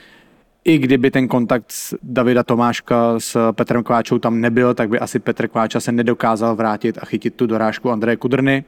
i 0.65 0.79
kdyby 0.79 1.11
ten 1.11 1.29
kontakt 1.29 1.65
s 1.69 1.95
Davida 2.03 2.43
Tomáška 2.43 3.21
s 3.21 3.53
Petrem 3.53 3.83
Kváčou 3.83 4.19
tam 4.19 4.41
nebyl, 4.41 4.75
tak 4.75 4.89
by 4.89 4.99
asi 4.99 5.19
Petr 5.19 5.49
Kváča 5.49 5.81
se 5.81 5.93
nedokázal 5.93 6.57
vrátit 6.57 6.99
a 7.03 7.07
chytit 7.07 7.35
tu 7.35 7.47
dorážku 7.47 7.91
Andreje 7.91 8.17
Kudrny. 8.17 8.65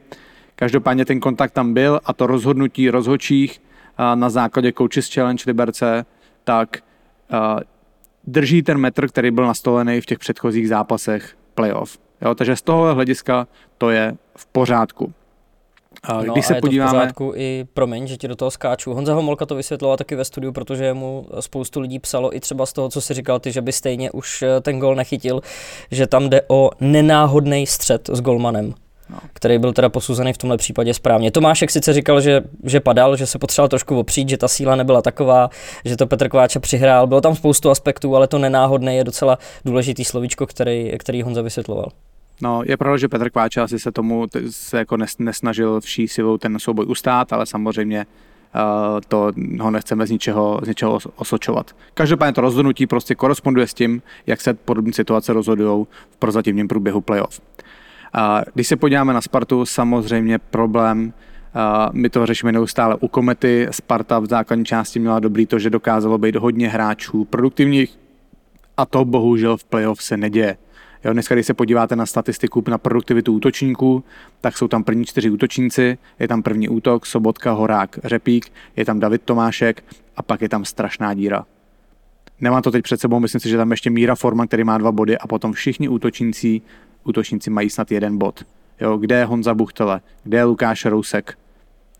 Každopádně 0.56 1.04
ten 1.04 1.20
kontakt 1.20 1.50
tam 1.50 1.74
byl 1.74 2.00
a 2.04 2.12
to 2.12 2.26
rozhodnutí 2.26 2.90
rozhodčích 2.90 3.62
na 4.14 4.30
základě 4.30 4.72
Coaches 4.72 5.14
Challenge 5.14 5.44
Liberce, 5.46 6.04
tak 6.44 6.76
drží 8.26 8.62
ten 8.62 8.78
metr, 8.78 9.08
který 9.08 9.30
byl 9.30 9.46
nastolený 9.46 10.00
v 10.00 10.06
těch 10.06 10.18
předchozích 10.18 10.68
zápasech 10.68 11.36
playoff. 11.54 11.98
Jo, 12.22 12.34
takže 12.34 12.56
z 12.56 12.62
toho 12.62 12.94
hlediska 12.94 13.48
to 13.78 13.90
je 13.90 14.14
v 14.36 14.46
pořádku. 14.46 15.12
A 16.02 16.22
no, 16.22 16.32
když 16.32 16.46
se 16.46 16.52
a 16.52 16.56
je 16.56 16.60
podíváme... 16.60 16.90
to 16.90 16.96
v 16.96 17.00
pořádku 17.00 17.32
i, 17.36 17.64
promiň, 17.74 18.06
že 18.06 18.16
ti 18.16 18.28
do 18.28 18.36
toho 18.36 18.50
skáču. 18.50 18.94
Honza 18.94 19.14
Homolka 19.14 19.46
to 19.46 19.54
vysvětloval 19.54 19.96
taky 19.96 20.14
ve 20.14 20.24
studiu, 20.24 20.52
protože 20.52 20.94
mu 20.94 21.26
spoustu 21.40 21.80
lidí 21.80 21.98
psalo 21.98 22.36
i 22.36 22.40
třeba 22.40 22.66
z 22.66 22.72
toho, 22.72 22.88
co 22.88 23.00
si 23.00 23.14
říkal 23.14 23.38
ty, 23.38 23.52
že 23.52 23.62
by 23.62 23.72
stejně 23.72 24.10
už 24.10 24.42
eh, 24.42 24.60
ten 24.60 24.78
gol 24.78 24.94
nechytil, 24.94 25.40
že 25.90 26.06
tam 26.06 26.30
jde 26.30 26.42
o 26.48 26.70
nenáhodný 26.80 27.66
střed 27.66 28.10
s 28.12 28.20
golmanem. 28.20 28.74
No. 29.10 29.18
který 29.32 29.58
byl 29.58 29.72
teda 29.72 29.88
posuzený 29.88 30.32
v 30.32 30.38
tomhle 30.38 30.56
případě 30.56 30.94
správně. 30.94 31.30
Tomášek 31.30 31.70
sice 31.70 31.92
říkal, 31.92 32.20
že, 32.20 32.40
že 32.64 32.80
padal, 32.80 33.16
že 33.16 33.26
se 33.26 33.38
potřeboval 33.38 33.68
trošku 33.68 33.98
opřít, 33.98 34.28
že 34.28 34.36
ta 34.36 34.48
síla 34.48 34.76
nebyla 34.76 35.02
taková, 35.02 35.50
že 35.84 35.96
to 35.96 36.06
Petr 36.06 36.28
Kováča 36.28 36.60
přihrál. 36.60 37.06
Bylo 37.06 37.20
tam 37.20 37.34
spoustu 37.34 37.70
aspektů, 37.70 38.16
ale 38.16 38.28
to 38.28 38.38
nenáhodné 38.38 38.94
je 38.94 39.04
docela 39.04 39.38
důležitý 39.64 40.04
slovíčko, 40.04 40.46
který, 40.46 40.92
který 40.98 41.22
Honza 41.22 41.42
vysvětloval. 41.42 41.88
No, 42.42 42.62
je 42.66 42.76
pravda, 42.76 42.96
že 42.96 43.08
Petr 43.08 43.30
Kváča 43.30 43.64
asi 43.64 43.78
se 43.78 43.92
tomu 43.92 44.26
se 44.50 44.78
jako 44.78 44.96
nesnažil 45.18 45.80
vší 45.80 46.08
silou 46.08 46.38
ten 46.38 46.58
souboj 46.58 46.86
ustát, 46.88 47.32
ale 47.32 47.46
samozřejmě 47.46 48.06
uh, 48.54 49.00
to 49.08 49.32
ho 49.60 49.70
nechceme 49.70 50.06
z 50.06 50.10
ničeho, 50.10 50.60
z 50.62 50.68
ničeho 50.68 50.98
osočovat. 51.16 51.76
Každopádně 51.94 52.32
to 52.32 52.40
rozhodnutí 52.40 52.86
prostě 52.86 53.14
koresponduje 53.14 53.66
s 53.66 53.74
tím, 53.74 54.02
jak 54.26 54.40
se 54.40 54.54
podobné 54.54 54.92
situace 54.92 55.32
rozhodují 55.32 55.86
v 56.10 56.16
prozatímním 56.16 56.68
průběhu 56.68 57.00
playoff. 57.00 57.40
Když 58.54 58.68
se 58.68 58.76
podíváme 58.76 59.14
na 59.14 59.20
Spartu, 59.20 59.66
samozřejmě 59.66 60.38
problém 60.38 61.12
Uh, 61.54 61.90
my 61.92 62.10
to 62.10 62.26
řešíme 62.26 62.52
neustále 62.52 62.96
u 63.00 63.08
Komety. 63.08 63.68
Sparta 63.70 64.18
v 64.18 64.26
základní 64.26 64.64
části 64.64 64.98
měla 64.98 65.20
dobrý 65.20 65.46
to, 65.46 65.58
že 65.58 65.70
dokázalo 65.70 66.18
být 66.18 66.36
hodně 66.36 66.68
hráčů 66.68 67.24
produktivních 67.24 67.98
a 68.76 68.86
to 68.86 69.04
bohužel 69.04 69.56
v 69.56 69.64
playoff 69.64 70.02
se 70.02 70.16
neděje. 70.16 70.56
Jo, 71.04 71.12
dneska, 71.12 71.34
když 71.34 71.46
se 71.46 71.54
podíváte 71.54 71.96
na 71.96 72.06
statistiku 72.06 72.64
na 72.68 72.78
produktivitu 72.78 73.32
útočníků, 73.32 74.04
tak 74.40 74.58
jsou 74.58 74.68
tam 74.68 74.84
první 74.84 75.04
čtyři 75.04 75.30
útočníci, 75.30 75.98
je 76.18 76.28
tam 76.28 76.42
první 76.42 76.68
útok, 76.68 77.06
Sobotka, 77.06 77.52
Horák, 77.52 77.98
Řepík, 78.04 78.52
je 78.76 78.84
tam 78.84 79.00
David 79.00 79.22
Tomášek 79.22 79.84
a 80.16 80.22
pak 80.22 80.42
je 80.42 80.48
tam 80.48 80.64
strašná 80.64 81.14
díra. 81.14 81.46
Nemám 82.40 82.62
to 82.62 82.70
teď 82.70 82.82
před 82.82 83.00
sebou, 83.00 83.20
myslím 83.20 83.40
si, 83.40 83.48
že 83.48 83.56
tam 83.56 83.70
ještě 83.70 83.90
Míra 83.90 84.14
Forman, 84.14 84.46
který 84.46 84.64
má 84.64 84.78
dva 84.78 84.92
body 84.92 85.18
a 85.18 85.26
potom 85.26 85.52
všichni 85.52 85.88
útočníci, 85.88 86.60
útočníci 87.04 87.50
mají 87.50 87.70
snad 87.70 87.92
jeden 87.92 88.18
bod. 88.18 88.44
Jo, 88.80 88.96
kde 88.96 89.18
je 89.18 89.24
Honza 89.24 89.54
Buchtele, 89.54 90.00
kde 90.24 90.38
je 90.38 90.44
Lukáš 90.44 90.84
Rousek, 90.84 91.38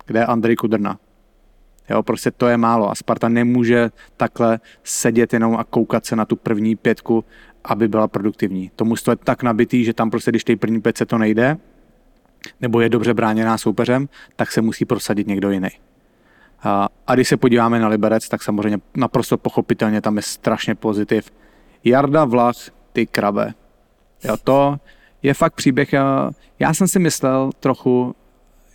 kde 0.07 0.19
je 0.19 0.27
Andrej 0.27 0.57
Kudrna. 0.57 0.99
Jo, 1.93 2.03
prostě 2.03 2.31
to 2.31 2.49
je 2.49 2.57
málo 2.57 2.91
a 2.91 2.95
Sparta 2.95 3.29
nemůže 3.29 3.91
takhle 4.17 4.61
sedět 4.85 5.33
jenom 5.33 5.57
a 5.57 5.65
koukat 5.65 6.07
se 6.07 6.17
na 6.17 6.25
tu 6.25 6.37
první 6.37 6.77
pětku 6.77 7.25
aby 7.65 7.89
byla 7.89 8.09
produktivní. 8.09 8.71
To 8.77 8.85
mužstvo 8.85 9.13
je 9.13 9.17
tak 9.17 9.43
nabitý, 9.43 9.85
že 9.85 9.93
tam 9.93 10.11
prostě, 10.11 10.31
když 10.31 10.45
tej 10.45 10.57
první 10.57 10.81
pětce 10.81 11.07
to 11.07 11.19
nejde, 11.19 11.57
nebo 12.61 12.81
je 12.81 12.89
dobře 12.89 13.15
bráněná 13.15 13.59
soupeřem, 13.59 14.09
tak 14.37 14.53
se 14.53 14.61
musí 14.61 14.85
prosadit 14.85 15.27
někdo 15.27 15.51
jiný. 15.51 15.69
A, 16.63 16.89
a 17.07 17.15
když 17.15 17.29
se 17.29 17.37
podíváme 17.37 17.79
na 17.79 17.89
Liberec, 17.89 18.29
tak 18.29 18.43
samozřejmě 18.43 18.79
naprosto 18.97 19.39
pochopitelně 19.39 20.01
tam 20.01 20.17
je 20.17 20.23
strašně 20.23 20.75
pozitiv. 20.75 21.31
Jarda 21.85 22.25
Vlach, 22.25 22.57
ty 22.93 23.07
krabe. 23.07 23.55
Jo, 24.25 24.37
to 24.45 24.77
je 25.23 25.35
fakt 25.35 25.55
příběh. 25.55 25.93
Já 26.59 26.75
jsem 26.75 26.89
si 26.89 26.99
myslel 26.99 27.51
trochu, 27.61 28.15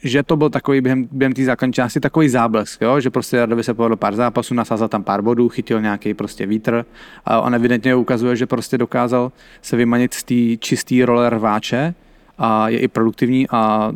že 0.04 0.24
to 0.24 0.36
byl 0.36 0.50
takový 0.50 0.82
během, 0.82 1.08
během 1.12 1.34
té 1.34 1.46
základní 1.46 1.74
části 1.74 2.00
takový 2.00 2.30
záblesk, 2.30 2.82
jo? 2.82 3.00
že 3.00 3.10
prostě 3.10 3.38
Jardovi 3.38 3.64
se 3.64 3.74
povedlo 3.74 3.98
pár 3.98 4.16
zápasů, 4.16 4.54
nasázal 4.54 4.88
tam 4.88 5.04
pár 5.04 5.22
bodů, 5.22 5.50
chytil 5.50 5.82
nějaký 5.82 6.14
prostě 6.14 6.46
vítr 6.46 6.86
a 7.26 7.42
on 7.42 7.56
evidentně 7.56 7.96
ukazuje, 7.96 8.36
že 8.36 8.46
prostě 8.46 8.78
dokázal 8.78 9.32
se 9.62 9.78
vymanit 9.78 10.14
z 10.14 10.24
té 10.24 10.58
čisté 10.60 11.06
role 11.06 11.30
rváče 11.30 11.94
a 12.38 12.70
je 12.70 12.80
i 12.80 12.88
produktivní 12.88 13.48
a 13.50 13.92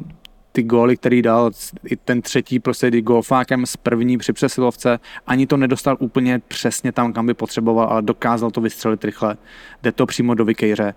ty 0.51 0.63
góly, 0.63 0.97
který 0.97 1.21
dal, 1.21 1.51
i 1.85 1.95
ten 1.95 2.21
třetí 2.21 2.59
prostě 2.59 3.01
golfákem 3.01 3.65
z 3.65 3.77
první 3.77 4.17
při 4.17 4.33
přesilovce, 4.33 4.99
ani 5.27 5.47
to 5.47 5.57
nedostal 5.57 5.97
úplně 5.99 6.41
přesně 6.47 6.91
tam, 6.91 7.13
kam 7.13 7.25
by 7.25 7.33
potřeboval, 7.33 7.87
ale 7.87 8.01
dokázal 8.01 8.51
to 8.51 8.61
vystřelit 8.61 9.05
rychle. 9.05 9.37
Jde 9.83 9.91
to 9.91 10.05
přímo 10.05 10.33
do 10.33 10.45
Vikejře 10.45 10.93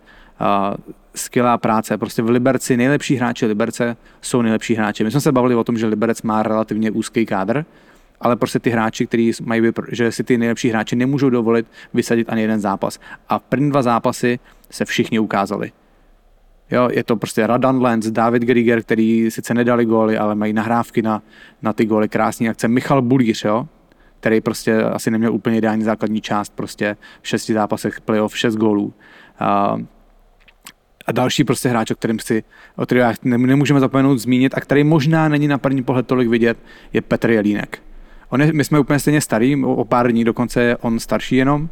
skvělá 1.14 1.58
práce. 1.58 1.98
Prostě 1.98 2.22
v 2.22 2.30
Liberci 2.30 2.76
nejlepší 2.76 3.16
hráči 3.16 3.46
Liberce 3.46 3.96
jsou 4.20 4.42
nejlepší 4.42 4.74
hráči. 4.74 5.04
My 5.04 5.10
jsme 5.10 5.20
se 5.20 5.32
bavili 5.32 5.54
o 5.54 5.64
tom, 5.64 5.78
že 5.78 5.86
Liberec 5.86 6.22
má 6.22 6.42
relativně 6.42 6.90
úzký 6.90 7.26
kádr, 7.26 7.64
ale 8.20 8.36
prostě 8.36 8.58
ty 8.58 8.70
hráči, 8.70 9.06
kteří 9.06 9.32
mají, 9.42 9.62
že 9.92 10.12
si 10.12 10.24
ty 10.24 10.38
nejlepší 10.38 10.68
hráči 10.68 10.96
nemůžou 10.96 11.30
dovolit 11.30 11.66
vysadit 11.94 12.28
ani 12.30 12.42
jeden 12.42 12.60
zápas. 12.60 12.98
A 13.28 13.38
první 13.38 13.70
dva 13.70 13.82
zápasy 13.82 14.38
se 14.70 14.84
všichni 14.84 15.18
ukázali. 15.18 15.72
Jo, 16.70 16.88
je 16.92 17.04
to 17.04 17.16
prostě 17.16 17.46
Radan 17.46 17.82
Lenz, 17.82 18.06
David 18.06 18.42
Grieger, 18.42 18.82
který 18.82 19.30
sice 19.30 19.54
nedali 19.54 19.84
góly, 19.84 20.18
ale 20.18 20.34
mají 20.34 20.52
nahrávky 20.52 21.02
na, 21.02 21.22
na 21.62 21.72
ty 21.72 21.84
góly, 21.84 22.08
krásný 22.08 22.48
akce. 22.48 22.68
Michal 22.68 23.02
Bulíř, 23.02 23.44
jo, 23.44 23.68
který 24.20 24.40
prostě 24.40 24.82
asi 24.82 25.10
neměl 25.10 25.32
úplně 25.32 25.58
ideální 25.58 25.82
základní 25.82 26.20
část, 26.20 26.52
prostě 26.54 26.96
v 27.22 27.28
šesti 27.28 27.54
zápasech 27.54 28.00
playoff, 28.00 28.38
šest 28.38 28.56
gólů. 28.56 28.84
Uh, 28.84 29.80
a 31.06 31.12
další 31.12 31.44
prostě 31.44 31.68
hráč, 31.68 31.90
o 31.90 31.94
kterém 31.94 32.18
si, 32.18 32.44
o 32.76 32.86
kterém 32.86 33.14
nemůžeme 33.36 33.80
zapomenout 33.80 34.18
zmínit 34.18 34.54
a 34.56 34.60
který 34.60 34.84
možná 34.84 35.28
není 35.28 35.48
na 35.48 35.58
první 35.58 35.82
pohled 35.82 36.06
tolik 36.06 36.28
vidět, 36.28 36.58
je 36.92 37.00
Petr 37.00 37.30
Jelínek. 37.30 37.82
On 38.28 38.40
je, 38.40 38.52
my 38.52 38.64
jsme 38.64 38.78
úplně 38.78 38.98
stejně 38.98 39.20
starý, 39.20 39.64
o, 39.64 39.84
pár 39.84 40.10
dní 40.10 40.24
dokonce 40.24 40.62
je 40.62 40.76
on 40.76 41.00
starší 41.00 41.36
jenom 41.36 41.68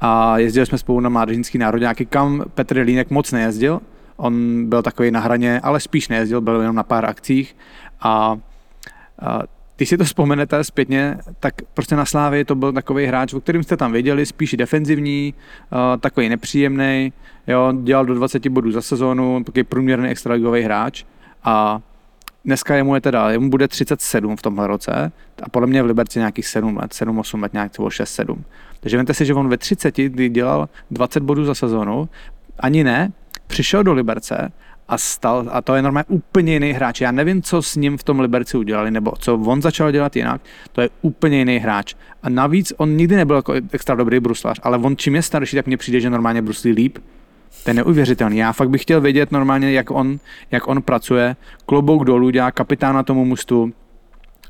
a 0.00 0.38
jezdili 0.38 0.66
jsme 0.66 0.78
spolu 0.78 1.00
na 1.00 1.08
mládežnický 1.08 1.58
národňáky, 1.58 2.06
kam 2.06 2.44
Petr 2.54 2.78
Jelínek 2.78 3.10
moc 3.10 3.32
nejezdil. 3.32 3.80
On 4.16 4.64
byl 4.68 4.82
takový 4.82 5.10
na 5.10 5.20
hraně, 5.20 5.60
ale 5.60 5.80
spíš 5.80 6.08
nejezdil, 6.08 6.40
byl 6.40 6.60
jenom 6.60 6.76
na 6.76 6.82
pár 6.82 7.04
akcích 7.04 7.56
a, 8.00 8.38
a 9.18 9.42
když 9.76 9.88
si 9.88 9.96
to 9.96 10.04
vzpomenete 10.04 10.64
zpětně, 10.64 11.18
tak 11.40 11.54
prostě 11.74 11.96
na 11.96 12.04
Slávě 12.04 12.44
to 12.44 12.54
byl 12.54 12.72
takový 12.72 13.06
hráč, 13.06 13.34
o 13.34 13.40
kterým 13.40 13.62
jste 13.62 13.76
tam 13.76 13.92
věděli, 13.92 14.26
spíš 14.26 14.52
defenzivní, 14.52 15.34
uh, 15.72 16.00
takový 16.00 16.28
nepříjemný, 16.28 17.12
jo, 17.46 17.72
dělal 17.82 18.06
do 18.06 18.14
20 18.14 18.48
bodů 18.48 18.70
za 18.70 18.82
sezónu, 18.82 19.44
takový 19.44 19.64
průměrný 19.64 20.08
extraligový 20.08 20.62
hráč 20.62 21.04
a 21.44 21.80
dneska 22.44 22.76
jemu 22.76 22.94
je 22.94 23.00
teda, 23.00 23.30
jemu 23.30 23.50
bude 23.50 23.68
37 23.68 24.36
v 24.36 24.42
tomhle 24.42 24.66
roce 24.66 25.12
a 25.42 25.48
podle 25.48 25.66
mě 25.66 25.82
v 25.82 25.86
Liberci 25.86 26.18
nějakých 26.18 26.46
7 26.46 26.76
let, 26.76 26.90
7-8 26.90 27.42
let, 27.42 27.52
nějak 27.52 27.72
třeba 27.72 27.88
6-7. 27.88 28.36
Takže 28.80 28.96
vemte 28.96 29.14
si, 29.14 29.26
že 29.26 29.34
on 29.34 29.48
ve 29.48 29.56
30, 29.56 29.96
kdy 29.96 30.28
dělal 30.28 30.68
20 30.90 31.22
bodů 31.22 31.44
za 31.44 31.54
sezónu, 31.54 32.08
ani 32.58 32.84
ne, 32.84 33.12
přišel 33.46 33.82
do 33.82 33.92
Liberce 33.92 34.52
a 34.88 34.98
stal, 34.98 35.48
a 35.52 35.62
to 35.62 35.74
je 35.74 35.82
normálně 35.82 36.04
úplně 36.08 36.52
jiný 36.52 36.72
hráč. 36.72 37.00
Já 37.00 37.12
nevím, 37.12 37.42
co 37.42 37.62
s 37.62 37.76
ním 37.76 37.98
v 37.98 38.04
tom 38.04 38.20
Liberci 38.20 38.56
udělali, 38.56 38.90
nebo 38.90 39.12
co 39.18 39.34
on 39.34 39.62
začal 39.62 39.92
dělat 39.92 40.16
jinak, 40.16 40.40
to 40.72 40.80
je 40.80 40.90
úplně 41.02 41.38
jiný 41.38 41.58
hráč. 41.58 41.94
A 42.22 42.28
navíc 42.28 42.72
on 42.76 42.96
nikdy 42.96 43.16
nebyl 43.16 43.36
jako 43.36 43.52
extra 43.72 43.94
dobrý 43.94 44.20
bruslař, 44.20 44.60
ale 44.62 44.78
on 44.78 44.96
čím 44.96 45.14
je 45.14 45.22
starší, 45.22 45.56
tak 45.56 45.66
mně 45.66 45.76
přijde, 45.76 46.00
že 46.00 46.10
normálně 46.10 46.42
bruslí 46.42 46.72
líp. 46.72 46.98
To 47.64 47.70
je 47.70 47.74
neuvěřitelný. 47.74 48.36
Já 48.36 48.52
fakt 48.52 48.70
bych 48.70 48.82
chtěl 48.82 49.00
vědět 49.00 49.32
normálně, 49.32 49.72
jak 49.72 49.90
on, 49.90 50.18
jak 50.50 50.68
on 50.68 50.82
pracuje. 50.82 51.36
Klobouk 51.66 52.04
dolů, 52.04 52.30
dělá 52.30 52.50
kapitána 52.50 53.02
tomu 53.02 53.24
mustu. 53.24 53.72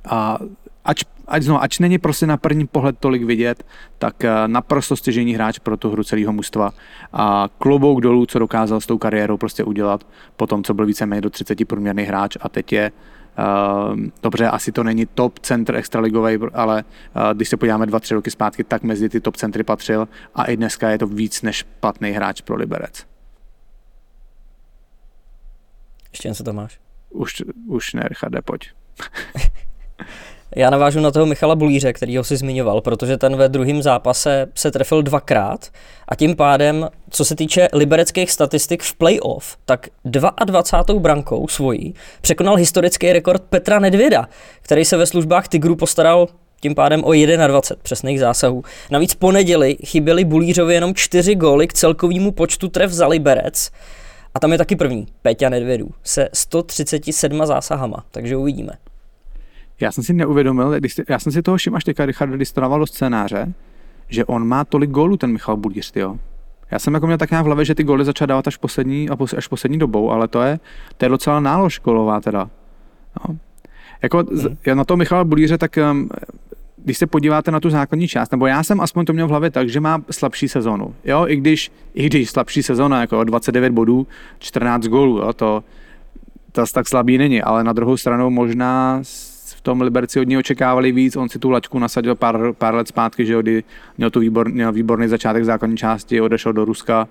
A 0.05 0.39
ač, 0.85 1.05
ať, 1.29 1.47
no, 1.47 1.63
ač 1.63 1.79
není 1.79 1.99
prostě 1.99 2.27
na 2.27 2.37
první 2.37 2.67
pohled 2.67 2.99
tolik 2.99 3.25
vidět, 3.25 3.67
tak 3.99 4.25
eh, 4.25 4.31
naprosto 4.47 4.97
stěžení 4.97 5.35
hráč 5.35 5.59
pro 5.59 5.77
tu 5.77 5.91
hru 5.91 6.05
celého 6.05 6.33
mužstva. 6.33 6.73
A 7.13 7.49
klobouk 7.59 8.01
dolů, 8.01 8.27
co 8.27 8.39
dokázal 8.39 8.81
s 8.81 8.87
tou 8.87 8.99
kariérou 8.99 9.37
prostě 9.37 9.65
udělat, 9.65 10.07
po 10.37 10.47
tom, 10.47 10.65
co 10.65 10.75
byl 10.75 10.87
víceméně 10.87 11.21
do 11.21 11.31
30 11.31 11.69
průměrný 11.69 12.03
hráč 12.03 12.37
a 12.41 12.49
teď 12.49 12.73
je 12.73 12.93
Uh, 13.39 13.97
dobře, 14.23 14.49
asi 14.49 14.73
to 14.73 14.85
není 14.85 15.07
top 15.07 15.39
centr 15.39 15.75
extraligový, 15.75 16.39
ale 16.55 16.85
uh, 16.85 17.23
když 17.35 17.49
se 17.49 17.57
podíváme 17.57 17.87
dva, 17.87 18.01
tři 18.01 18.15
roky 18.15 18.31
zpátky, 18.31 18.65
tak 18.65 18.83
mezi 18.83 19.09
ty 19.09 19.21
top 19.21 19.37
centry 19.37 19.65
patřil 19.65 20.09
a 20.35 20.45
i 20.45 20.57
dneska 20.57 20.91
je 20.91 20.99
to 20.99 21.07
víc 21.07 21.43
než 21.43 21.63
platný 21.63 22.11
hráč 22.11 22.41
pro 22.41 22.57
Liberec. 22.57 23.07
Ještě 26.13 26.29
něco 26.29 26.45
tam 26.45 26.57
máš? 26.57 26.81
Už, 27.11 27.43
už 27.67 27.95
ne, 27.95 28.03
Richarde, 28.09 28.43
pojď. 28.43 28.71
Já 30.59 30.71
navážu 30.71 31.01
na 31.01 31.11
toho 31.11 31.27
Michala 31.27 31.55
Bulíře, 31.55 31.93
který 31.93 32.17
ho 32.17 32.25
si 32.25 32.37
zmiňoval, 32.37 32.81
protože 32.81 33.17
ten 33.17 33.37
ve 33.37 33.49
druhém 33.49 33.83
zápase 33.83 34.47
se 34.55 34.71
trefil 34.71 35.03
dvakrát 35.03 35.71
a 36.09 36.15
tím 36.15 36.37
pádem, 36.37 36.89
co 37.11 37.25
se 37.25 37.37
týče 37.37 37.69
libereckých 37.73 38.31
statistik 38.31 38.83
v 38.83 38.95
playoff, 38.95 39.57
tak 39.65 39.89
22. 40.05 41.01
brankou 41.01 41.49
svojí 41.49 41.95
překonal 42.21 42.57
historický 42.57 43.13
rekord 43.13 43.43
Petra 43.43 43.79
Nedvěda, 43.79 44.29
který 44.63 44.85
se 44.85 44.97
ve 44.97 45.07
službách 45.07 45.49
Tigru 45.49 45.77
postaral 45.77 46.29
tím 46.61 46.75
pádem 46.75 47.05
o 47.05 47.13
21 47.13 47.61
přesných 47.83 48.21
zásahů. 48.21 48.63
Navíc 48.91 49.15
po 49.15 49.33
neděli 49.33 49.77
chyběly 49.85 50.25
Bulířovi 50.25 50.75
jenom 50.75 50.95
4 50.95 51.35
góly 51.35 51.67
k 51.67 51.73
celkovému 51.73 52.33
počtu 52.33 52.69
tref 52.69 52.91
za 52.91 53.07
Liberec. 53.07 53.71
A 54.35 54.41
tam 54.41 54.53
je 54.53 54.59
taky 54.59 54.77
první, 54.77 55.07
Peťa 55.23 55.49
Nedvědů, 55.49 55.89
se 56.03 56.29
137 56.33 57.47
zásahama, 57.47 58.05
takže 58.11 58.37
uvidíme. 58.37 58.73
Já 59.81 59.93
jsem 59.93 60.05
si 60.05 60.13
neuvědomil, 60.13 60.71
když, 60.79 61.01
já 61.09 61.19
jsem 61.19 61.33
si 61.33 61.43
toho 61.43 61.57
všiml 61.57 61.77
až 61.77 61.85
teďka, 61.85 62.07
Richard, 62.07 62.31
když 62.31 62.53
do 62.53 62.87
scénáře, 62.87 63.53
že 64.09 64.25
on 64.25 64.49
má 64.49 64.65
tolik 64.65 64.91
gólů, 64.91 65.17
ten 65.17 65.33
Michal 65.33 65.57
Bulíř, 65.57 65.93
jo. 65.97 66.17
Já 66.71 66.79
jsem 66.79 66.95
jako 66.95 67.07
měl 67.07 67.19
tak 67.19 67.31
nějak 67.31 67.45
v 67.45 67.47
hlavě, 67.47 67.65
že 67.65 67.75
ty 67.75 67.85
góly 67.85 68.05
začal 68.05 68.27
dávat 68.27 68.49
až 68.49 68.57
poslední, 68.57 69.09
až 69.37 69.49
poslední 69.49 69.79
dobou, 69.79 70.11
ale 70.11 70.29
to 70.29 70.43
je, 70.43 70.61
to 70.97 71.05
je 71.05 71.09
docela 71.09 71.41
nálož 71.41 71.81
golová 71.85 72.21
teda. 72.21 72.51
No. 73.29 73.37
Jako 74.03 74.25
hmm. 74.67 74.77
na 74.79 74.85
to 74.85 74.97
Michal 74.97 75.25
Bulíře, 75.25 75.59
tak 75.59 75.79
um, 75.91 76.09
když 76.85 76.99
se 76.99 77.07
podíváte 77.07 77.51
na 77.51 77.61
tu 77.61 77.71
základní 77.71 78.09
část, 78.09 78.31
nebo 78.31 78.47
já 78.47 78.63
jsem 78.63 78.81
aspoň 78.81 79.05
to 79.05 79.13
měl 79.13 79.27
v 79.27 79.31
hlavě 79.31 79.51
tak, 79.51 79.69
že 79.69 79.81
má 79.81 80.03
slabší 80.11 80.49
sezonu. 80.49 80.95
Jo, 81.05 81.25
i 81.29 81.37
když, 81.37 81.73
i 81.95 82.07
když 82.07 82.31
slabší 82.31 82.63
sezona, 82.63 83.01
jako 83.01 83.25
29 83.25 83.73
bodů, 83.73 84.07
14 84.39 84.87
gólů, 84.87 85.19
jo, 85.19 85.33
to, 85.33 85.65
to 86.53 86.65
tak 86.75 86.89
slabý 86.89 87.19
není, 87.19 87.43
ale 87.43 87.65
na 87.65 87.73
druhou 87.73 87.97
stranu 87.97 88.31
možná 88.31 89.01
tom 89.67 89.81
Liberci 89.81 90.21
od 90.21 90.29
něj 90.29 90.39
očekávali 90.39 90.93
víc, 90.93 91.17
on 91.17 91.29
si 91.29 91.39
tu 91.39 91.51
lačku 91.51 91.79
nasadil 91.79 92.15
pár, 92.15 92.53
pár 92.53 92.75
let 92.75 92.89
zpátky, 92.89 93.27
že 93.27 93.33
jo, 93.33 93.43
kdy 93.43 93.65
měl, 93.99 94.11
tu 94.11 94.21
výbor, 94.21 94.49
měl 94.49 94.73
výborný 94.73 95.09
začátek 95.09 95.45
základní 95.45 95.77
části, 95.77 96.21
odešel 96.21 96.53
do 96.53 96.65
Ruska, 96.65 97.09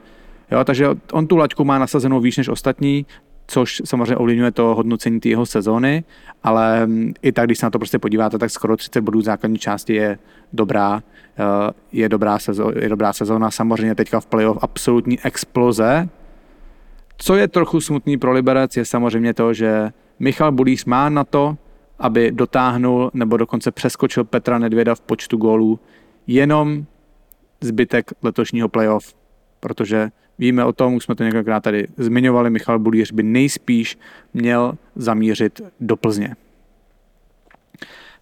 jo, 0.51 0.63
takže 0.63 0.87
on 1.11 1.27
tu 1.27 1.35
lačku 1.35 1.65
má 1.65 1.79
nasazenou 1.79 2.19
výš 2.19 2.37
než 2.37 2.49
ostatní, 2.49 3.05
což 3.47 3.81
samozřejmě 3.85 4.15
ovlivňuje 4.15 4.51
to 4.51 4.75
hodnocení 4.75 5.19
té 5.19 5.29
jeho 5.29 5.45
sezóny, 5.45 6.03
ale 6.43 6.87
mm, 6.87 7.13
i 7.21 7.31
tak, 7.31 7.45
když 7.45 7.59
se 7.59 7.65
na 7.65 7.69
to 7.69 7.79
prostě 7.79 7.99
podíváte, 7.99 8.37
tak 8.39 8.49
skoro 8.49 8.77
30 8.77 9.01
bodů 9.01 9.21
základní 9.21 9.57
části 9.57 9.93
je 9.93 10.17
dobrá, 10.53 11.03
eh, 11.37 11.71
je 11.91 12.09
dobrá, 12.09 12.39
sezóna, 12.39 12.71
je 12.79 12.89
dobrá 12.89 13.13
sezóna. 13.13 13.51
Samozřejmě 13.51 13.95
teďka 13.95 14.19
v 14.19 14.25
playoff 14.25 14.57
absolutní 14.61 15.19
exploze. 15.19 16.09
Co 17.17 17.35
je 17.35 17.47
trochu 17.47 17.81
smutný 17.81 18.17
pro 18.17 18.31
Liberec, 18.31 18.77
je 18.77 18.85
samozřejmě 18.85 19.33
to, 19.33 19.53
že 19.53 19.91
Michal 20.19 20.51
Bulíř 20.51 20.85
má 20.85 21.09
na 21.09 21.23
to, 21.23 21.57
aby 21.99 22.31
dotáhnul 22.31 23.11
nebo 23.13 23.37
dokonce 23.37 23.71
přeskočil 23.71 24.23
Petra 24.23 24.57
Nedvěda 24.57 24.95
v 24.95 25.01
počtu 25.01 25.37
gólů 25.37 25.79
jenom 26.27 26.85
zbytek 27.61 28.11
letošního 28.21 28.69
playoff, 28.69 29.13
protože 29.59 30.09
víme 30.39 30.65
o 30.65 30.73
tom, 30.73 30.93
už 30.93 31.03
jsme 31.03 31.15
to 31.15 31.23
několikrát 31.23 31.59
tady 31.59 31.87
zmiňovali, 31.97 32.49
Michal 32.49 32.79
Bulíř 32.79 33.11
by 33.11 33.23
nejspíš 33.23 33.97
měl 34.33 34.77
zamířit 34.95 35.61
do 35.79 35.95
Plzně. 35.95 36.35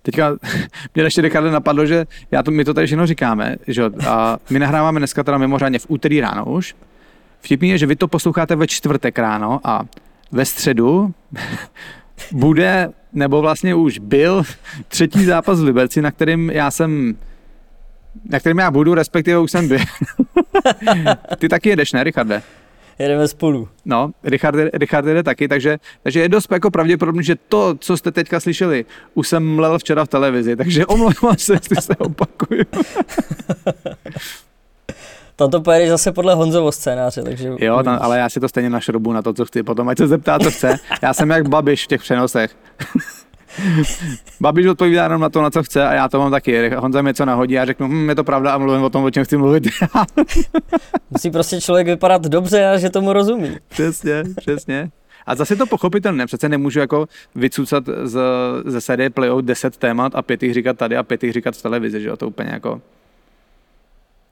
Teďka 0.02 0.38
mě 0.96 1.04
ještě 1.04 1.22
Ricardo 1.22 1.52
napadlo, 1.52 1.86
že 1.86 2.06
já 2.32 2.44
to, 2.44 2.52
my 2.52 2.66
to 2.66 2.74
tady 2.74 2.88
všechno 2.88 3.08
říkáme, 3.08 3.56
že 3.68 3.84
a 4.08 4.38
my 4.50 4.60
nahráváme 4.60 5.00
dneska 5.00 5.24
teda 5.24 5.38
mimořádně 5.38 5.80
v 5.80 5.86
úterý 5.90 6.22
ráno 6.22 6.46
už. 6.46 6.76
Vtipný 7.40 7.70
je, 7.70 7.78
že 7.78 7.86
vy 7.86 7.96
to 7.96 8.08
posloucháte 8.08 8.56
ve 8.56 8.68
čtvrtek 8.68 9.20
ráno 9.20 9.60
a 9.64 9.86
ve 10.32 10.46
středu 10.46 11.14
bude, 12.32 12.90
nebo 13.14 13.42
vlastně 13.42 13.76
už 13.76 14.00
byl 14.00 14.44
třetí 14.88 15.26
zápas 15.26 15.60
v 15.60 15.64
Liberci, 15.64 16.02
na 16.02 16.12
kterým 16.12 16.50
já 16.50 16.72
jsem 16.72 17.16
na 18.30 18.40
kterým 18.40 18.60
já 18.60 18.72
budu, 18.72 18.94
respektive 18.94 19.40
už 19.40 19.52
jsem 19.52 19.68
byl. 19.68 19.80
Ty 21.38 21.50
taky 21.50 21.70
jedeš, 21.70 21.94
ne, 21.94 22.04
Richarde? 22.04 22.42
Jedeme 23.00 23.28
spolu. 23.28 23.70
No, 23.86 24.12
Richard, 24.24 24.56
Richard 24.74 25.08
jede 25.08 25.24
taky, 25.24 25.48
takže, 25.48 25.78
takže 26.04 26.20
je 26.20 26.30
dost 26.30 26.52
jako 26.52 26.72
pravděpodobné, 26.72 27.24
že 27.24 27.36
to, 27.36 27.76
co 27.80 27.98
jste 27.98 28.12
teďka 28.12 28.40
slyšeli, 28.40 28.86
už 29.14 29.28
jsem 29.28 29.56
mlel 29.56 29.80
včera 29.80 30.06
v 30.06 30.08
televizi, 30.08 30.56
takže 30.56 30.86
omlouvám 30.86 31.38
se, 31.38 31.54
jestli 31.54 31.82
se 31.82 31.96
opakuju. 31.96 32.64
Tam 35.36 35.52
to 35.52 35.62
pojedeš 35.62 35.90
zase 35.90 36.12
podle 36.12 36.36
Honzovo 36.36 36.72
scénáře, 36.72 37.24
takže... 37.24 37.50
Jo, 37.60 37.84
tam, 37.84 38.00
ale 38.02 38.20
já 38.20 38.30
si 38.30 38.40
to 38.40 38.50
stejně 38.50 38.70
našrobu 38.70 39.14
na 39.14 39.22
to, 39.22 39.34
co 39.34 39.46
chci, 39.46 39.64
potom 39.64 39.90
ať 39.90 39.98
se 39.98 40.08
zeptá, 40.08 40.40
co 40.40 40.52
chce. 40.52 40.76
Já 41.02 41.14
jsem 41.14 41.30
jak 41.30 41.50
Babiš 41.50 41.84
v 41.84 41.88
těch 41.88 42.02
přenosech. 42.02 42.56
Babiš 44.42 44.68
odpovídá 44.68 45.04
jenom 45.04 45.22
na 45.22 45.30
to, 45.30 45.42
na 45.42 45.50
co 45.50 45.64
chce 45.64 45.88
a 45.88 45.94
já 45.94 46.10
to 46.10 46.20
mám 46.20 46.32
taky. 46.32 46.70
Honza 46.70 47.02
mi 47.02 47.10
něco 47.10 47.26
nahodí 47.26 47.60
a 47.60 47.66
řeknu, 47.66 47.88
hm, 47.88 48.10
je 48.10 48.16
to 48.16 48.24
pravda 48.24 48.54
a 48.54 48.58
mluvím 48.58 48.84
o 48.84 48.90
tom, 48.90 49.04
o 49.04 49.12
čem 49.12 49.26
chci 49.26 49.38
mluvit. 49.38 49.64
Musí 51.10 51.32
prostě 51.32 51.62
člověk 51.62 51.88
vypadat 51.88 52.22
dobře 52.22 52.68
a 52.68 52.78
že 52.78 52.90
tomu 52.90 53.14
rozumí. 53.14 53.58
Přesně, 53.68 54.24
přesně. 54.36 54.90
A 55.26 55.36
zase 55.36 55.56
to 55.56 55.66
pochopitelné, 55.66 56.26
přece 56.26 56.50
nemůžu 56.50 56.80
jako 56.80 57.08
vycucat 57.36 57.84
z, 58.04 58.20
ze 58.66 58.82
série 58.82 59.10
playoff 59.10 59.46
10 59.46 59.78
témat 59.78 60.16
a 60.16 60.22
pět 60.22 60.44
jich 60.44 60.54
říkat 60.54 60.78
tady 60.78 60.98
a 60.98 61.04
pět 61.04 61.24
jich 61.24 61.34
říkat 61.34 61.56
v 61.56 61.62
televizi, 61.62 62.02
že 62.02 62.08
jo, 62.10 62.18
to 62.18 62.28
úplně 62.28 62.50
jako... 62.54 62.82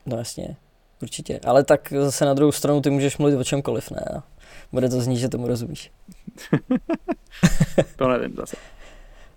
No 0.06 0.18
jasně. 0.18 0.56
Určitě, 1.02 1.40
ale 1.46 1.64
tak 1.64 1.94
zase 2.00 2.26
na 2.26 2.34
druhou 2.34 2.52
stranu 2.52 2.82
ty 2.82 2.90
můžeš 2.90 3.18
mluvit 3.18 3.36
o 3.36 3.44
čemkoliv, 3.44 3.92
ne? 3.92 4.06
A 4.18 4.24
bude 4.72 4.90
to 4.90 5.02
znít, 5.02 5.18
že 5.18 5.30
tomu 5.30 5.48
rozumíš. 5.48 5.92
to 7.96 8.08
nevím 8.08 8.36
zase. 8.36 8.56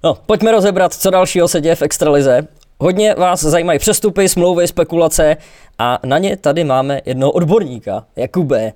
No, 0.05 0.15
pojďme 0.15 0.53
rozebrat, 0.53 0.95
co 0.95 1.11
dalšího 1.11 1.49
se 1.49 1.61
děje 1.61 1.77
v 1.77 1.83
Extralize. 1.83 2.47
Hodně 2.79 3.15
vás 3.15 3.41
zajímají 3.41 3.79
přestupy, 3.79 4.29
smlouvy, 4.29 4.69
spekulace 4.69 5.37
a 5.79 5.99
na 6.07 6.19
ně 6.19 6.37
tady 6.37 6.65
máme 6.65 7.01
jednoho 7.05 7.33
odborníka, 7.33 8.05
Jakube. 8.17 8.73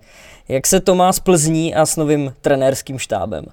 Jak 0.48 0.66
se 0.66 0.80
to 0.80 0.94
má 0.94 1.12
s 1.12 1.20
Plzní 1.20 1.74
a 1.74 1.86
s 1.86 1.96
novým 1.96 2.34
trenérským 2.40 2.98
štábem? 2.98 3.44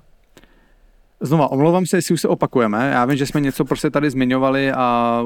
Znova, 1.20 1.52
omlouvám 1.52 1.86
se, 1.86 1.98
jestli 1.98 2.14
už 2.14 2.22
se 2.22 2.28
opakujeme. 2.28 2.92
Já 2.94 3.06
vím, 3.06 3.18
že 3.18 3.26
jsme 3.26 3.42
něco 3.42 3.66
prostě 3.66 3.90
tady 3.90 4.10
zmiňovali 4.10 4.72
a 4.72 5.22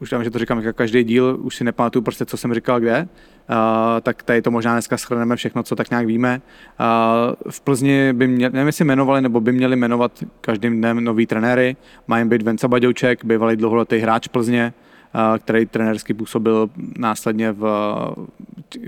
už 0.00 0.12
vím, 0.12 0.24
že 0.24 0.30
to 0.30 0.38
říkám 0.38 0.58
jako 0.58 0.76
každý 0.76 1.04
díl, 1.04 1.38
už 1.40 1.56
si 1.56 1.64
nepamatuju 1.64 2.02
prostě, 2.02 2.26
co 2.26 2.36
jsem 2.36 2.54
říkal 2.54 2.80
kde. 2.80 3.08
Uh, 3.50 4.00
tak 4.00 4.22
tady 4.22 4.42
to 4.42 4.50
možná 4.50 4.72
dneska 4.72 4.96
schrneme 4.96 5.36
všechno, 5.36 5.62
co 5.62 5.76
tak 5.76 5.90
nějak 5.90 6.06
víme. 6.06 6.40
Uh, 6.80 7.50
v 7.50 7.60
Plzni 7.60 8.12
by 8.12 8.26
měli, 8.26 8.52
nevím, 8.52 8.66
jestli 8.66 8.84
jmenovali, 8.84 9.20
nebo 9.20 9.40
by 9.40 9.52
měli 9.52 9.76
jmenovat 9.76 10.12
každým 10.40 10.78
dnem 10.78 11.04
nový 11.04 11.26
trenéry. 11.26 11.76
Mají 12.06 12.28
být 12.28 12.42
Venca 12.42 12.68
Baďouček, 12.68 13.24
bývalý 13.24 13.56
dlouholetý 13.56 13.98
hráč 13.98 14.28
Plzně, 14.28 14.72
uh, 15.14 15.38
který 15.38 15.66
trenérsky 15.66 16.14
působil 16.14 16.70
následně 16.98 17.52
v 17.52 17.66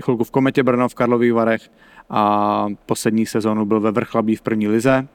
chvilku 0.01 0.23
v 0.23 0.31
Kometě 0.31 0.63
Brno, 0.63 0.89
v 0.89 0.95
Karlových 0.95 1.33
Varech 1.33 1.61
a 2.09 2.65
poslední 2.85 3.25
sezónu 3.25 3.65
byl 3.65 3.79
ve 3.79 3.91
Vrchlabí 3.91 4.35
v 4.35 4.41
první 4.41 4.67
lize 4.67 5.07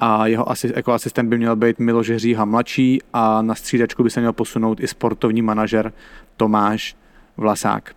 a 0.00 0.26
jeho 0.26 0.50
asi, 0.50 0.72
jako 0.76 0.92
asistent 0.92 1.28
by 1.28 1.38
měl 1.38 1.56
být 1.56 1.78
Miloš 1.78 2.10
Hříha 2.10 2.44
mladší 2.44 3.02
a 3.12 3.42
na 3.42 3.54
střídačku 3.54 4.02
by 4.02 4.10
se 4.10 4.20
měl 4.20 4.32
posunout 4.32 4.80
i 4.80 4.88
sportovní 4.88 5.42
manažer 5.42 5.92
Tomáš 6.36 6.96
Vlasák. 7.36 7.94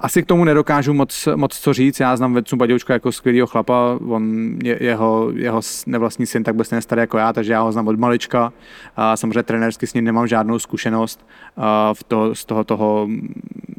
Asi 0.00 0.22
k 0.22 0.26
tomu 0.26 0.44
nedokážu 0.44 0.94
moc, 0.94 1.28
moc 1.36 1.58
co 1.58 1.72
říct, 1.72 2.00
já 2.00 2.16
znám 2.16 2.34
Vencu 2.34 2.56
Baďoučka 2.56 2.92
jako 2.92 3.12
skvělého 3.12 3.46
chlapa, 3.46 3.98
on, 4.08 4.54
je, 4.62 4.84
jeho, 4.84 5.30
jeho 5.34 5.60
nevlastní 5.86 6.26
syn 6.26 6.44
tak 6.44 6.56
stejně 6.62 6.82
starý 6.82 7.00
jako 7.00 7.18
já, 7.18 7.32
takže 7.32 7.52
já 7.52 7.60
ho 7.60 7.72
znám 7.72 7.88
od 7.88 7.98
malička 7.98 8.52
a 8.96 9.16
samozřejmě 9.16 9.42
trenérsky 9.42 9.86
s 9.86 9.94
ním 9.94 10.04
nemám 10.04 10.26
žádnou 10.26 10.58
zkušenost, 10.58 11.26
a 11.56 11.94
v 11.94 12.02
to, 12.02 12.34
z, 12.34 12.44
toho, 12.44 12.64
toho, 12.64 13.08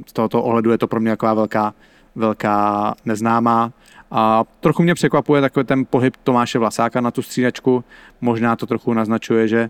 z 0.07 0.13
tohoto 0.13 0.43
ohledu 0.43 0.71
je 0.71 0.77
to 0.77 0.87
pro 0.87 0.99
mě 0.99 1.11
taková 1.11 1.33
velká, 1.33 1.73
velká 2.15 2.93
neznámá. 3.05 3.71
A 4.11 4.43
trochu 4.59 4.83
mě 4.83 4.93
překvapuje 4.93 5.41
takový 5.41 5.65
ten 5.65 5.85
pohyb 5.89 6.15
Tomáše 6.23 6.59
Vlasáka 6.59 7.01
na 7.01 7.11
tu 7.11 7.21
střídačku. 7.21 7.83
Možná 8.21 8.55
to 8.55 8.67
trochu 8.67 8.93
naznačuje, 8.93 9.47
že 9.47 9.69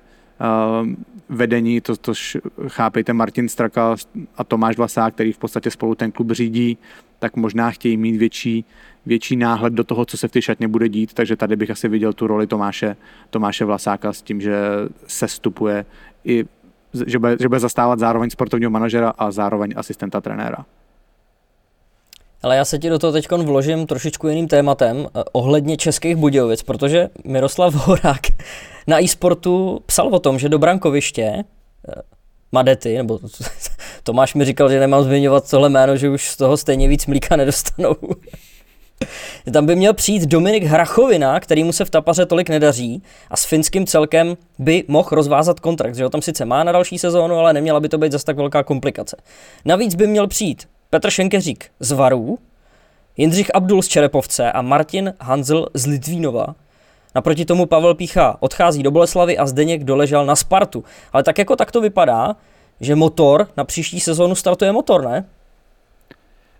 vedení, 1.29 1.81
to, 1.81 1.97
to 1.97 2.13
chápejte 2.67 3.13
Martin 3.13 3.49
Straka 3.49 3.95
a 4.37 4.43
Tomáš 4.43 4.77
Vlasák, 4.77 5.13
který 5.13 5.31
v 5.31 5.37
podstatě 5.37 5.71
spolu 5.71 5.95
ten 5.95 6.11
klub 6.11 6.31
řídí, 6.31 6.77
tak 7.19 7.35
možná 7.35 7.71
chtějí 7.71 7.97
mít 7.97 8.17
větší, 8.17 8.65
větší 9.05 9.35
náhled 9.35 9.73
do 9.73 9.83
toho, 9.83 10.05
co 10.05 10.17
se 10.17 10.27
v 10.27 10.31
té 10.31 10.41
šatně 10.41 10.67
bude 10.67 10.89
dít, 10.89 11.13
takže 11.13 11.35
tady 11.35 11.55
bych 11.55 11.69
asi 11.69 11.87
viděl 11.87 12.13
tu 12.13 12.27
roli 12.27 12.47
Tomáše, 12.47 12.95
Tomáše 13.29 13.65
Vlasáka 13.65 14.13
s 14.13 14.21
tím, 14.21 14.41
že 14.41 14.61
se 15.07 15.27
stupuje 15.27 15.85
i 16.25 16.45
že 17.05 17.19
bude, 17.19 17.37
že 17.39 17.47
bude 17.47 17.59
zastávat 17.59 17.99
zároveň 17.99 18.29
sportovního 18.29 18.71
manažera 18.71 19.09
a 19.17 19.31
zároveň 19.31 19.73
asistenta 19.75 20.21
trenéra. 20.21 20.65
Ale 22.43 22.55
já 22.55 22.65
se 22.65 22.79
ti 22.79 22.89
do 22.89 22.99
toho 22.99 23.13
teď 23.13 23.31
vložím 23.31 23.87
trošičku 23.87 24.27
jiným 24.27 24.47
tématem 24.47 25.07
eh, 25.07 25.23
ohledně 25.31 25.77
českých 25.77 26.15
Budějovic, 26.15 26.63
protože 26.63 27.09
Miroslav 27.25 27.73
Horák 27.73 28.21
na 28.87 29.03
e-sportu 29.03 29.81
psal 29.85 30.07
o 30.07 30.19
tom, 30.19 30.39
že 30.39 30.49
do 30.49 30.59
brankoviště 30.59 31.23
eh, 31.23 32.01
Madety, 32.51 32.97
nebo 32.97 33.19
Tomáš 34.03 34.33
mi 34.33 34.45
říkal, 34.45 34.69
že 34.69 34.79
nemám 34.79 35.03
zmiňovat 35.03 35.49
tohle 35.49 35.69
jméno, 35.69 35.97
že 35.97 36.09
už 36.09 36.29
z 36.29 36.37
toho 36.37 36.57
stejně 36.57 36.87
víc 36.87 37.05
mlíka 37.05 37.35
nedostanou. 37.35 37.95
Tam 39.53 39.65
by 39.65 39.75
měl 39.75 39.93
přijít 39.93 40.23
Dominik 40.23 40.63
Hrachovina, 40.63 41.39
který 41.39 41.63
mu 41.63 41.71
se 41.71 41.85
v 41.85 41.89
tapaře 41.89 42.25
tolik 42.25 42.49
nedaří 42.49 43.03
a 43.29 43.37
s 43.37 43.45
finským 43.45 43.85
celkem 43.85 44.37
by 44.59 44.83
mohl 44.87 45.09
rozvázat 45.11 45.59
kontrakt, 45.59 45.95
že 45.95 46.03
ho 46.03 46.09
tam 46.09 46.21
sice 46.21 46.45
má 46.45 46.63
na 46.63 46.71
další 46.71 46.97
sezónu, 46.97 47.35
ale 47.35 47.53
neměla 47.53 47.79
by 47.79 47.89
to 47.89 47.97
být 47.97 48.11
zase 48.11 48.25
tak 48.25 48.37
velká 48.37 48.63
komplikace. 48.63 49.17
Navíc 49.65 49.95
by 49.95 50.07
měl 50.07 50.27
přijít 50.27 50.67
Petr 50.91 51.09
Šenkeřík 51.09 51.71
z 51.79 51.91
Varů, 51.91 52.39
Jindřich 53.17 53.55
Abdul 53.55 53.81
z 53.81 53.87
Čerepovce 53.87 54.51
a 54.51 54.61
Martin 54.61 55.13
Hanzel 55.21 55.67
z 55.73 55.85
Litvínova. 55.85 56.55
Naproti 57.15 57.45
tomu 57.45 57.65
Pavel 57.65 57.95
Pícha 57.95 58.37
odchází 58.39 58.83
do 58.83 58.91
Boleslavy 58.91 59.37
a 59.37 59.45
Zdeněk 59.45 59.83
doležel 59.83 60.25
na 60.25 60.35
Spartu. 60.35 60.83
Ale 61.13 61.23
tak 61.23 61.37
jako 61.37 61.55
tak 61.55 61.71
to 61.71 61.81
vypadá, 61.81 62.35
že 62.79 62.95
motor 62.95 63.47
na 63.57 63.63
příští 63.63 63.99
sezónu 63.99 64.35
startuje 64.35 64.71
motor, 64.71 65.03
ne? 65.03 65.25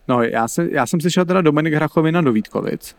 No, 0.08 0.24
já, 0.24 0.48
se, 0.48 0.68
já 0.72 0.86
jsem 0.86 1.02
slyšel 1.02 1.26
teda 1.26 1.42
Dominik 1.42 1.74
Hrachovina 1.74 2.22
do 2.22 2.32
Vítkovic. 2.32 2.96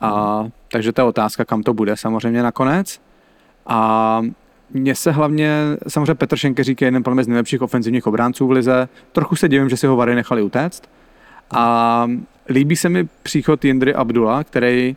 A, 0.00 0.44
takže 0.72 0.92
to 0.92 1.00
je 1.00 1.04
otázka, 1.04 1.44
kam 1.44 1.62
to 1.62 1.74
bude 1.74 1.96
samozřejmě 1.96 2.42
nakonec. 2.42 3.00
A 3.66 4.20
mně 4.72 4.94
se 4.94 5.12
hlavně, 5.12 5.52
samozřejmě 5.88 6.14
Petr 6.14 6.36
Šenkeřík 6.36 6.80
je 6.80 6.86
jeden 6.86 7.04
z 7.22 7.28
nejlepších 7.28 7.62
ofenzivních 7.62 8.06
obránců 8.06 8.46
v 8.46 8.50
lize. 8.50 8.88
Trochu 9.12 9.36
se 9.36 9.48
divím, 9.48 9.68
že 9.68 9.76
si 9.76 9.86
ho 9.86 9.96
Vary 9.96 10.14
nechali 10.14 10.42
utéct. 10.42 10.82
A 11.50 12.06
líbí 12.48 12.76
se 12.76 12.88
mi 12.88 13.08
příchod 13.22 13.64
Jindry 13.64 13.94
Abdula, 13.94 14.44
který 14.44 14.96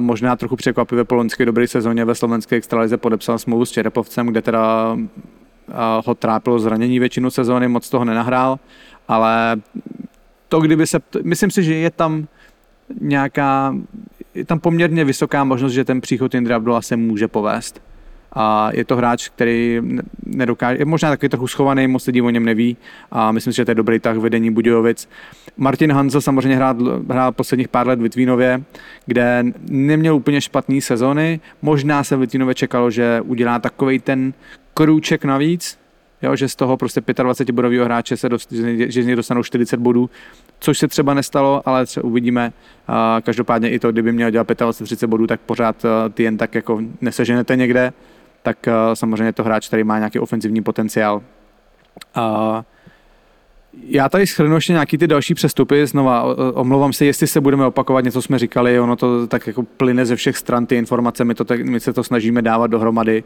možná 0.00 0.36
trochu 0.36 0.56
překvapivě 0.56 1.04
po 1.04 1.14
loňské 1.14 1.44
dobré 1.44 1.68
sezóně 1.68 2.04
ve 2.04 2.14
slovenské 2.14 2.56
extralize 2.56 2.96
podepsal 2.96 3.38
smlouvu 3.38 3.64
s 3.64 3.70
Čerepovcem, 3.70 4.26
kde 4.26 4.42
teda 4.42 4.96
ho 6.06 6.14
trápilo 6.14 6.58
zranění 6.58 6.98
většinu 6.98 7.30
sezóny, 7.30 7.68
moc 7.68 7.88
toho 7.88 8.04
nenahrál, 8.04 8.58
ale 9.08 9.56
to, 10.48 10.60
kdyby 10.60 10.86
se, 10.86 10.98
myslím 11.22 11.50
si, 11.50 11.62
že 11.62 11.74
je 11.74 11.90
tam 11.90 12.26
nějaká, 13.00 13.76
je 14.34 14.44
tam 14.44 14.60
poměrně 14.60 15.04
vysoká 15.04 15.44
možnost, 15.44 15.72
že 15.72 15.84
ten 15.84 16.00
příchod 16.00 16.34
Indra 16.34 16.56
Abdula 16.56 16.82
se 16.82 16.96
může 16.96 17.28
povést. 17.28 17.82
A 18.32 18.70
je 18.72 18.84
to 18.84 18.96
hráč, 18.96 19.28
který 19.28 19.80
nedokáže, 20.26 20.78
je 20.78 20.84
možná 20.84 21.10
taky 21.10 21.28
trochu 21.28 21.46
schovaný, 21.46 21.86
moc 21.86 22.06
lidí 22.06 22.22
o 22.22 22.30
něm 22.30 22.44
neví 22.44 22.76
a 23.10 23.32
myslím 23.32 23.52
si, 23.52 23.56
že 23.56 23.64
to 23.64 23.70
je 23.70 23.74
dobrý 23.74 23.98
tah 23.98 24.16
vedení 24.16 24.50
Budějovic. 24.50 25.08
Martin 25.56 25.92
Hanzel 25.92 26.20
samozřejmě 26.20 26.56
hrál, 26.56 26.74
hrál 27.10 27.32
posledních 27.32 27.68
pár 27.68 27.86
let 27.86 27.98
v 27.98 28.02
Litvínově, 28.02 28.62
kde 29.06 29.44
neměl 29.68 30.16
úplně 30.16 30.40
špatný 30.40 30.80
sezony. 30.80 31.40
Možná 31.62 32.04
se 32.04 32.16
v 32.16 32.20
Litvínově 32.20 32.54
čekalo, 32.54 32.90
že 32.90 33.20
udělá 33.24 33.58
takový 33.58 33.98
ten 33.98 34.32
krůček 34.74 35.24
navíc, 35.24 35.78
jo, 36.22 36.36
že 36.36 36.48
z 36.48 36.56
toho 36.56 36.76
prostě 36.76 37.02
25 37.22 37.54
bodového 37.54 37.84
hráče 37.84 38.16
se 38.16 38.28
dost, 38.28 38.52
že 38.86 39.02
z 39.02 39.06
něj 39.06 39.16
dostanou 39.16 39.42
40 39.42 39.80
bodů, 39.80 40.10
což 40.60 40.78
se 40.78 40.88
třeba 40.88 41.14
nestalo, 41.14 41.62
ale 41.64 41.86
třeba 41.86 42.04
uvidíme. 42.04 42.52
Každopádně 43.22 43.70
i 43.70 43.78
to, 43.78 43.92
kdyby 43.92 44.12
měl 44.12 44.30
dělat 44.30 44.50
25-30 44.50 45.06
bodů, 45.06 45.26
tak 45.26 45.40
pořád 45.40 45.86
ty 46.14 46.22
jen 46.22 46.36
tak 46.36 46.54
jako 46.54 46.80
neseženete 47.00 47.56
někde, 47.56 47.92
tak 48.42 48.58
samozřejmě 48.94 49.24
je 49.24 49.32
to 49.32 49.44
hráč, 49.44 49.68
který 49.68 49.84
má 49.84 49.98
nějaký 49.98 50.18
ofenzivní 50.18 50.62
potenciál. 50.62 51.22
A 52.14 52.64
já 53.82 54.08
tady 54.08 54.26
schrnu 54.26 54.54
ještě 54.54 54.72
nějaký 54.72 54.98
ty 54.98 55.06
další 55.06 55.34
přestupy, 55.34 55.86
znova 55.86 56.24
omlouvám 56.54 56.92
se, 56.92 57.04
jestli 57.04 57.26
se 57.26 57.40
budeme 57.40 57.66
opakovat, 57.66 58.04
něco 58.04 58.22
jsme 58.22 58.38
říkali, 58.38 58.80
ono 58.80 58.96
to 58.96 59.26
tak 59.26 59.46
jako 59.46 59.62
plyne 59.62 60.06
ze 60.06 60.16
všech 60.16 60.36
stran, 60.36 60.66
ty 60.66 60.76
informace, 60.76 61.24
my, 61.24 61.34
to, 61.34 61.44
my 61.64 61.80
se 61.80 61.92
to 61.92 62.04
snažíme 62.04 62.42
dávat 62.42 62.66
dohromady. 62.66 63.24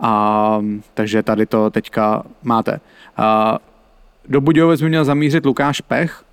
A, 0.00 0.60
takže 0.94 1.22
tady 1.22 1.46
to 1.46 1.70
teďka 1.70 2.22
máte. 2.42 2.80
A, 3.16 3.58
do 4.28 4.40
Budějovic 4.40 4.82
by 4.82 4.88
měl 4.88 5.04
zamířit 5.04 5.46
Lukáš 5.46 5.80
Pech, 5.80 6.24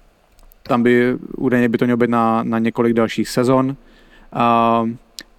tam 0.63 0.83
by 0.83 1.17
údajně 1.37 1.69
by 1.69 1.77
to 1.77 1.85
mělo 1.85 1.97
být 1.97 2.09
na, 2.09 2.43
na 2.43 2.59
několik 2.59 2.93
dalších 2.93 3.29
sezon. 3.29 3.75
A, 4.33 4.85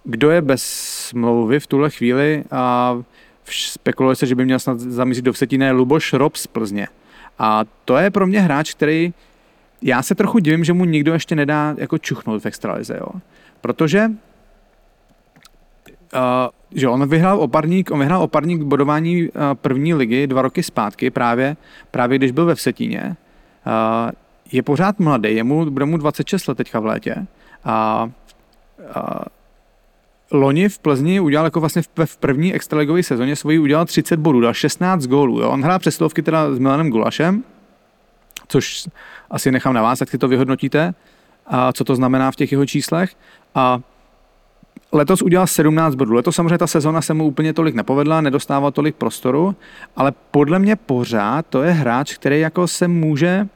kdo 0.09 0.31
je 0.31 0.41
bez 0.41 0.63
smlouvy 1.07 1.59
v 1.59 1.67
tuhle 1.67 1.89
chvíli 1.89 2.43
a 2.51 2.97
spekuluje 3.45 4.15
se, 4.15 4.25
že 4.25 4.35
by 4.35 4.45
měl 4.45 4.59
snad 4.59 4.79
zamířit 4.79 5.25
do 5.25 5.33
Vsetíné 5.33 5.71
Luboš 5.71 6.13
Rob 6.13 6.35
z 6.35 6.47
Plzně. 6.47 6.87
A 7.39 7.63
to 7.85 7.97
je 7.97 8.11
pro 8.11 8.27
mě 8.27 8.41
hráč, 8.41 8.73
který 8.73 9.13
já 9.81 10.03
se 10.03 10.15
trochu 10.15 10.39
divím, 10.39 10.63
že 10.63 10.73
mu 10.73 10.85
nikdo 10.85 11.13
ještě 11.13 11.35
nedá 11.35 11.75
jako 11.77 11.97
čuchnout 11.97 12.43
v 12.43 12.45
extralize, 12.45 12.97
jo. 12.97 13.07
Protože 13.61 14.11
uh, 16.13 16.19
že 16.71 16.87
on 16.87 17.09
vyhrál 17.09 17.39
oparník, 17.39 17.91
on 17.91 17.99
vyhrál 17.99 18.21
oparník 18.23 18.61
bodování 18.61 19.23
uh, 19.23 19.29
první 19.53 19.93
ligy 19.93 20.27
dva 20.27 20.41
roky 20.41 20.63
zpátky, 20.63 21.09
právě, 21.09 21.57
právě 21.91 22.17
když 22.17 22.31
byl 22.31 22.45
ve 22.45 22.55
Vsetíně. 22.55 23.15
Uh, 23.67 24.11
je 24.51 24.63
pořád 24.63 24.99
mladý, 24.99 25.35
je 25.35 25.43
mu, 25.43 25.71
bude 25.71 25.85
mu 25.85 25.97
26 25.97 26.47
let 26.47 26.57
teďka 26.57 26.79
v 26.79 26.85
létě. 26.85 27.15
A, 27.63 28.09
uh, 28.95 29.36
Loni 30.31 30.69
v 30.69 30.79
Plzni 30.79 31.19
udělal 31.19 31.45
jako 31.45 31.59
vlastně 31.59 31.81
v, 32.05 32.17
první 32.17 32.53
extraligové 32.53 33.03
sezóně 33.03 33.35
svoji 33.35 33.59
udělal 33.59 33.85
30 33.85 34.19
bodů, 34.19 34.41
dal 34.41 34.53
16 34.53 35.05
gólů. 35.05 35.39
Jo. 35.39 35.49
On 35.49 35.63
hrál 35.63 35.79
přesilovky 35.79 36.21
teda 36.21 36.53
s 36.55 36.59
Milanem 36.59 36.89
Gulašem, 36.89 37.43
což 38.47 38.87
asi 39.29 39.51
nechám 39.51 39.73
na 39.73 39.81
vás, 39.81 39.99
jak 39.99 40.09
si 40.09 40.17
to 40.17 40.27
vyhodnotíte, 40.27 40.93
a 41.45 41.73
co 41.73 41.83
to 41.83 41.95
znamená 41.95 42.31
v 42.31 42.35
těch 42.35 42.51
jeho 42.51 42.65
číslech. 42.65 43.15
A 43.55 43.79
letos 44.91 45.21
udělal 45.21 45.47
17 45.47 45.95
bodů. 45.95 46.13
Letos 46.13 46.35
samozřejmě 46.35 46.57
ta 46.57 46.67
sezona 46.67 47.01
se 47.01 47.13
mu 47.13 47.25
úplně 47.25 47.53
tolik 47.53 47.75
nepovedla, 47.75 48.21
nedostával 48.21 48.71
tolik 48.71 48.95
prostoru, 48.95 49.55
ale 49.95 50.13
podle 50.31 50.59
mě 50.59 50.75
pořád 50.75 51.45
to 51.49 51.63
je 51.63 51.71
hráč, 51.71 52.13
který 52.13 52.39
jako 52.39 52.67
se 52.67 52.87
může, 52.87 53.47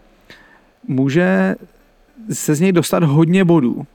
může 0.87 1.55
se 2.31 2.55
z 2.55 2.59
něj 2.59 2.71
dostat 2.71 3.03
hodně 3.03 3.45
bodů. 3.45 3.85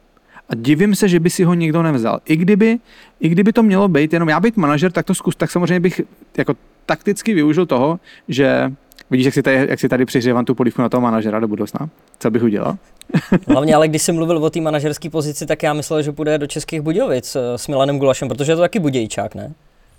A 0.49 0.55
divím 0.55 0.95
se, 0.95 1.09
že 1.09 1.21
by 1.21 1.31
si 1.31 1.45
ho 1.45 1.55
nikdo 1.55 1.83
nevzal. 1.83 2.21
I 2.25 2.37
kdyby, 2.37 2.79
i 3.21 3.29
kdyby 3.29 3.53
to 3.53 3.63
mělo 3.63 3.89
být 3.89 4.13
jenom 4.13 4.29
já 4.29 4.41
být 4.41 4.57
manažer, 4.57 4.93
tak 4.93 5.07
to 5.07 5.15
zkus, 5.15 5.37
tak 5.37 5.51
samozřejmě 5.51 5.81
bych 5.81 6.01
jako 6.39 6.55
takticky 6.87 7.35
využil 7.35 7.67
toho, 7.67 8.01
že 8.29 8.73
Vidíš, 9.11 9.25
jak 9.25 9.35
si 9.35 9.43
tady, 9.43 9.67
jak 9.71 9.81
si 9.81 9.89
tady 9.89 10.05
přihřívám 10.05 10.45
tu 10.45 10.55
polívku 10.55 10.83
na 10.83 10.89
toho 10.89 11.01
manažera 11.01 11.41
do 11.41 11.49
budoucna? 11.49 11.89
Co 12.19 12.31
bych 12.31 12.43
udělal? 12.43 12.77
Hlavně, 13.49 13.75
ale 13.75 13.89
když 13.89 14.03
jsem 14.03 14.15
mluvil 14.15 14.45
o 14.45 14.51
té 14.51 14.61
manažerské 14.61 15.11
pozici, 15.11 15.47
tak 15.47 15.63
já 15.63 15.73
myslel, 15.73 16.03
že 16.03 16.13
půjde 16.13 16.39
do 16.39 16.47
Českých 16.47 16.81
Budějovic 16.81 17.37
eh, 17.37 17.59
s 17.59 17.69
Milanem 17.69 17.99
Gulašem, 17.99 18.29
protože 18.29 18.53
je 18.53 18.57
to 18.57 18.63
taky 18.63 18.79
Budějčák, 18.79 19.35
ne? 19.35 19.53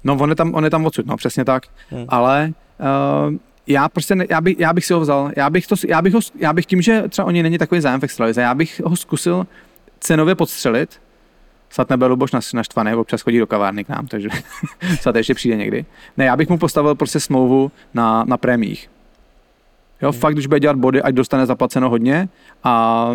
No, 0.04 0.18
on 0.20 0.30
je 0.30 0.36
tam, 0.36 0.56
on 0.56 0.64
je 0.64 0.70
tam 0.70 0.86
odsud, 0.86 1.06
no, 1.06 1.18
přesně 1.18 1.46
tak. 1.46 1.64
Hmm. 1.90 2.06
Ale 2.10 2.52
uh, 2.80 3.36
já 3.68 3.90
prostě, 3.90 4.16
ne, 4.16 4.26
já, 4.30 4.42
bych, 4.42 4.60
já 4.60 4.74
bych 4.74 4.86
si 4.86 4.94
ho 4.94 5.00
vzal. 5.00 5.32
Já 5.36 5.50
bych, 5.50 5.68
to, 5.68 5.76
já, 5.88 6.02
bych 6.02 6.14
ho, 6.14 6.20
já 6.40 6.54
bych 6.54 6.66
tím, 6.66 6.82
že 6.82 7.04
třeba 7.10 7.26
oni 7.26 7.44
není 7.44 7.58
takový 7.58 7.82
zájem 7.82 8.00
v 8.00 8.04
extralize, 8.04 8.42
já 8.42 8.56
bych 8.56 8.82
ho 8.86 8.96
zkusil 8.96 9.48
cenově 10.00 10.36
podstřelit, 10.36 11.02
snad 11.70 11.90
nebyl 11.90 12.08
Luboš 12.08 12.32
naštvaný, 12.54 12.94
občas 12.94 13.22
chodí 13.22 13.40
do 13.40 13.48
kavárny 13.48 13.84
k 13.84 13.90
nám, 13.90 14.08
takže 14.08 14.30
snad 15.00 15.16
ještě 15.16 15.34
přijde 15.34 15.56
někdy. 15.56 15.86
Ne, 16.18 16.26
já 16.26 16.36
bych 16.36 16.50
mu 16.50 16.58
postavil 16.58 16.96
prostě 16.96 17.20
smlouvu 17.20 17.72
na, 17.94 18.24
na 18.24 18.38
prémích. 18.38 18.90
Jo, 20.02 20.12
hmm. 20.12 20.20
fakt, 20.20 20.34
když 20.34 20.48
bude 20.48 20.60
dělat 20.60 20.78
body, 20.78 21.02
ať 21.02 21.14
dostane 21.14 21.46
zaplaceno 21.46 21.90
hodně 21.90 22.30
a 22.64 23.12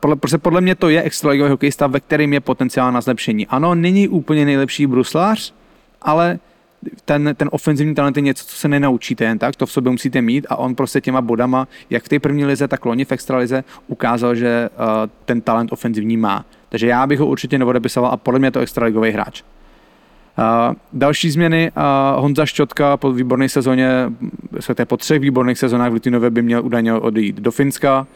podle, 0.00 0.16
prostě 0.16 0.38
podle 0.38 0.60
mě 0.60 0.74
to 0.74 0.88
je 0.88 1.02
extraligový 1.02 1.50
hokejista, 1.50 1.86
ve 1.86 2.00
kterým 2.00 2.32
je 2.32 2.40
potenciál 2.40 2.92
na 2.92 3.00
zlepšení. 3.00 3.46
Ano, 3.46 3.74
není 3.74 4.08
úplně 4.08 4.44
nejlepší 4.44 4.86
bruslář, 4.86 5.54
ale 6.02 6.38
ten, 7.04 7.34
ten 7.36 7.48
ofenzivní 7.52 7.94
talent 7.94 8.16
je 8.16 8.22
něco, 8.22 8.44
co 8.46 8.56
se 8.56 8.68
nenaučíte 8.68 9.24
jen 9.24 9.38
tak, 9.38 9.56
to 9.56 9.66
v 9.66 9.72
sobě 9.72 9.92
musíte 9.92 10.22
mít 10.22 10.46
a 10.48 10.56
on 10.56 10.74
prostě 10.74 11.00
těma 11.00 11.20
bodama, 11.20 11.68
jak 11.90 12.04
v 12.04 12.08
té 12.08 12.18
první 12.18 12.44
lize, 12.44 12.68
tak 12.68 12.84
loni 12.84 13.04
v 13.04 13.12
extralize, 13.12 13.64
ukázal, 13.86 14.34
že 14.34 14.68
uh, 14.78 14.84
ten 15.24 15.40
talent 15.40 15.72
ofenzivní 15.72 16.16
má. 16.16 16.44
Takže 16.68 16.86
já 16.86 17.06
bych 17.06 17.18
ho 17.18 17.26
určitě 17.26 17.58
neodepisoval 17.58 18.10
a 18.12 18.16
podle 18.16 18.38
mě 18.38 18.46
je 18.46 18.50
to 18.50 18.60
extraligový 18.60 19.10
hráč. 19.10 19.42
Uh, 20.38 20.74
další 20.92 21.30
změny, 21.30 21.72
uh, 21.76 22.22
Honza 22.22 22.46
Ščotka 22.46 22.96
po 22.96 23.12
výborné 23.12 23.48
sezóně, 23.48 23.90
po 24.84 24.96
třech 24.96 25.20
výborných 25.20 25.58
sezónách 25.58 25.90
v 25.90 25.94
Litvinově 25.94 26.30
by 26.30 26.42
měl 26.42 26.64
údajně 26.64 26.94
odejít 26.94 27.36
do 27.36 27.50
Finska. 27.50 28.06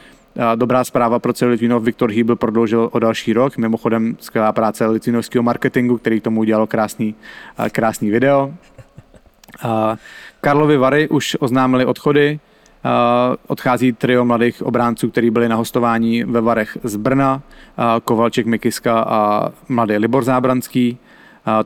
Dobrá 0.55 0.85
zpráva 0.85 1.19
pro 1.19 1.33
celý 1.33 1.51
Litvinov, 1.51 1.83
Viktor 1.83 2.11
Hýbl 2.11 2.37
prodloužil 2.37 2.89
o 2.93 2.99
další 2.99 3.33
rok, 3.33 3.57
mimochodem 3.57 4.17
skvělá 4.21 4.53
práce 4.53 4.87
litvinovského 4.87 5.43
marketingu, 5.43 5.99
který 5.99 6.21
tomu 6.21 6.41
udělal 6.41 6.67
krásný, 6.67 7.15
uh, 7.59 7.69
krásný 7.69 8.11
video. 8.11 8.55
Karlovi 10.41 10.77
Vary 10.77 11.09
už 11.09 11.37
oznámili 11.41 11.85
odchody, 11.85 12.41
Uh, 12.85 13.37
odchází 13.47 13.93
trio 13.93 14.25
mladých 14.25 14.63
obránců, 14.63 15.11
kteří 15.11 15.31
byli 15.31 15.49
na 15.49 15.57
hostování 15.57 16.25
ve 16.25 16.41
Varech 16.41 16.79
z 16.83 16.97
Brna, 16.97 17.35
uh, 17.35 17.85
Kovalček, 18.05 18.47
Mikiska 18.47 19.01
a 19.01 19.51
mladý 19.69 19.97
Libor 19.97 20.25
Zábranský. 20.25 20.99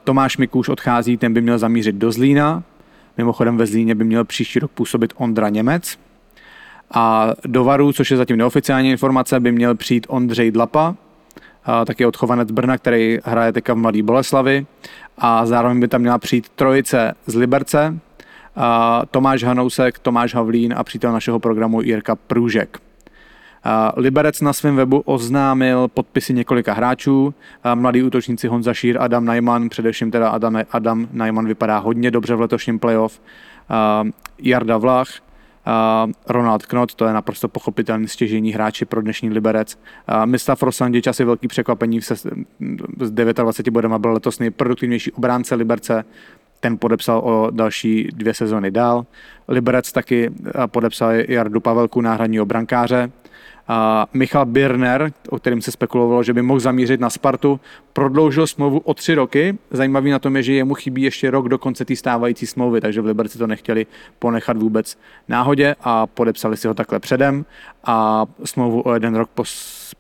Tomáš 0.04 0.36
Mikuš 0.36 0.68
odchází, 0.68 1.16
ten 1.16 1.34
by 1.34 1.40
měl 1.40 1.58
zamířit 1.58 1.96
do 1.96 2.12
Zlína. 2.12 2.62
Mimochodem 3.16 3.56
ve 3.56 3.66
Zlíně 3.66 3.94
by 3.94 4.04
měl 4.04 4.24
příští 4.24 4.58
rok 4.58 4.70
působit 4.70 5.12
Ondra 5.16 5.48
Němec. 5.48 5.98
A 6.94 7.32
do 7.44 7.64
Varu, 7.64 7.92
což 7.92 8.10
je 8.10 8.16
zatím 8.16 8.36
neoficiální 8.36 8.90
informace, 8.90 9.40
by 9.40 9.52
měl 9.52 9.74
přijít 9.74 10.06
Ondřej 10.08 10.50
Dlapa, 10.50 10.94
taky 11.86 12.06
odchovanec 12.06 12.50
Brna, 12.50 12.78
který 12.78 13.18
hraje 13.24 13.52
teďka 13.52 13.74
v 13.74 13.76
Mladý 13.76 14.02
Boleslavi. 14.02 14.66
A 15.18 15.46
zároveň 15.46 15.80
by 15.80 15.88
tam 15.88 16.00
měla 16.00 16.18
přijít 16.18 16.48
trojice 16.48 17.14
z 17.26 17.34
Liberce, 17.34 17.98
Tomáš 19.10 19.42
Hanousek, 19.42 19.98
Tomáš 19.98 20.34
Havlín 20.34 20.74
a 20.76 20.84
přítel 20.84 21.12
našeho 21.12 21.38
programu 21.38 21.82
Jirka 21.82 22.16
Průžek. 22.16 22.78
Liberec 23.96 24.40
na 24.40 24.52
svém 24.52 24.76
webu 24.76 25.00
oznámil 25.00 25.88
podpisy 25.88 26.34
několika 26.34 26.72
hráčů. 26.72 27.34
Mladí 27.74 28.02
útočníci 28.02 28.48
Honza 28.48 28.74
Šír, 28.74 28.96
Adam 29.00 29.24
Najman, 29.24 29.68
především 29.68 30.10
teda 30.10 30.28
Adam, 30.28 30.58
Adam 30.70 31.08
Najman 31.12 31.46
vypadá 31.46 31.78
hodně 31.78 32.10
dobře 32.10 32.34
v 32.34 32.40
letošním 32.40 32.78
playoff. 32.78 33.20
Jarda 34.38 34.76
Vlach, 34.76 35.08
Ronald 36.28 36.66
Knot, 36.66 36.94
to 36.94 37.06
je 37.06 37.12
naprosto 37.12 37.48
pochopitelný 37.48 38.08
stěžení 38.08 38.52
hráči 38.52 38.84
pro 38.84 39.02
dnešní 39.02 39.30
Liberec. 39.30 39.78
Mislav 40.24 40.62
Rosandič, 40.62 41.06
asi 41.06 41.24
velký 41.24 41.48
překvapení, 41.48 42.02
se, 42.02 42.16
s 42.16 43.10
29 43.10 43.72
bodama 43.72 43.98
byl 43.98 44.12
letos 44.12 44.38
nejproduktivnější 44.38 45.12
obránce 45.12 45.54
Liberce, 45.54 46.04
ten 46.60 46.78
podepsal 46.78 47.18
o 47.24 47.50
další 47.50 48.08
dvě 48.12 48.34
sezony 48.34 48.70
dál. 48.70 49.06
Liberec 49.48 49.92
taky 49.92 50.30
podepsal 50.66 51.12
Jardu 51.12 51.60
Pavelku, 51.60 52.00
náhradního 52.00 52.46
brankáře. 52.46 53.10
Michal 54.12 54.46
Birner, 54.46 55.12
o 55.28 55.38
kterém 55.38 55.60
se 55.60 55.70
spekulovalo, 55.70 56.22
že 56.22 56.32
by 56.32 56.42
mohl 56.42 56.60
zamířit 56.60 57.00
na 57.00 57.10
Spartu, 57.10 57.60
prodloužil 57.92 58.46
smlouvu 58.46 58.78
o 58.78 58.94
tři 58.94 59.14
roky. 59.14 59.58
Zajímavý 59.70 60.10
na 60.10 60.18
tom 60.18 60.36
je, 60.36 60.42
že 60.42 60.52
jemu 60.52 60.74
chybí 60.74 61.02
ještě 61.02 61.30
rok 61.30 61.48
do 61.48 61.58
konce 61.58 61.84
té 61.84 61.96
stávající 61.96 62.46
smlouvy, 62.46 62.80
takže 62.80 63.00
v 63.00 63.06
Liberci 63.06 63.38
to 63.38 63.46
nechtěli 63.46 63.86
ponechat 64.18 64.56
vůbec 64.56 64.98
náhodě 65.28 65.76
a 65.80 66.06
podepsali 66.06 66.56
si 66.56 66.68
ho 66.68 66.74
takhle 66.74 67.00
předem 67.00 67.44
a 67.84 68.26
smlouvu 68.44 68.82
o 68.84 68.94
jeden 68.94 69.14
rok 69.14 69.30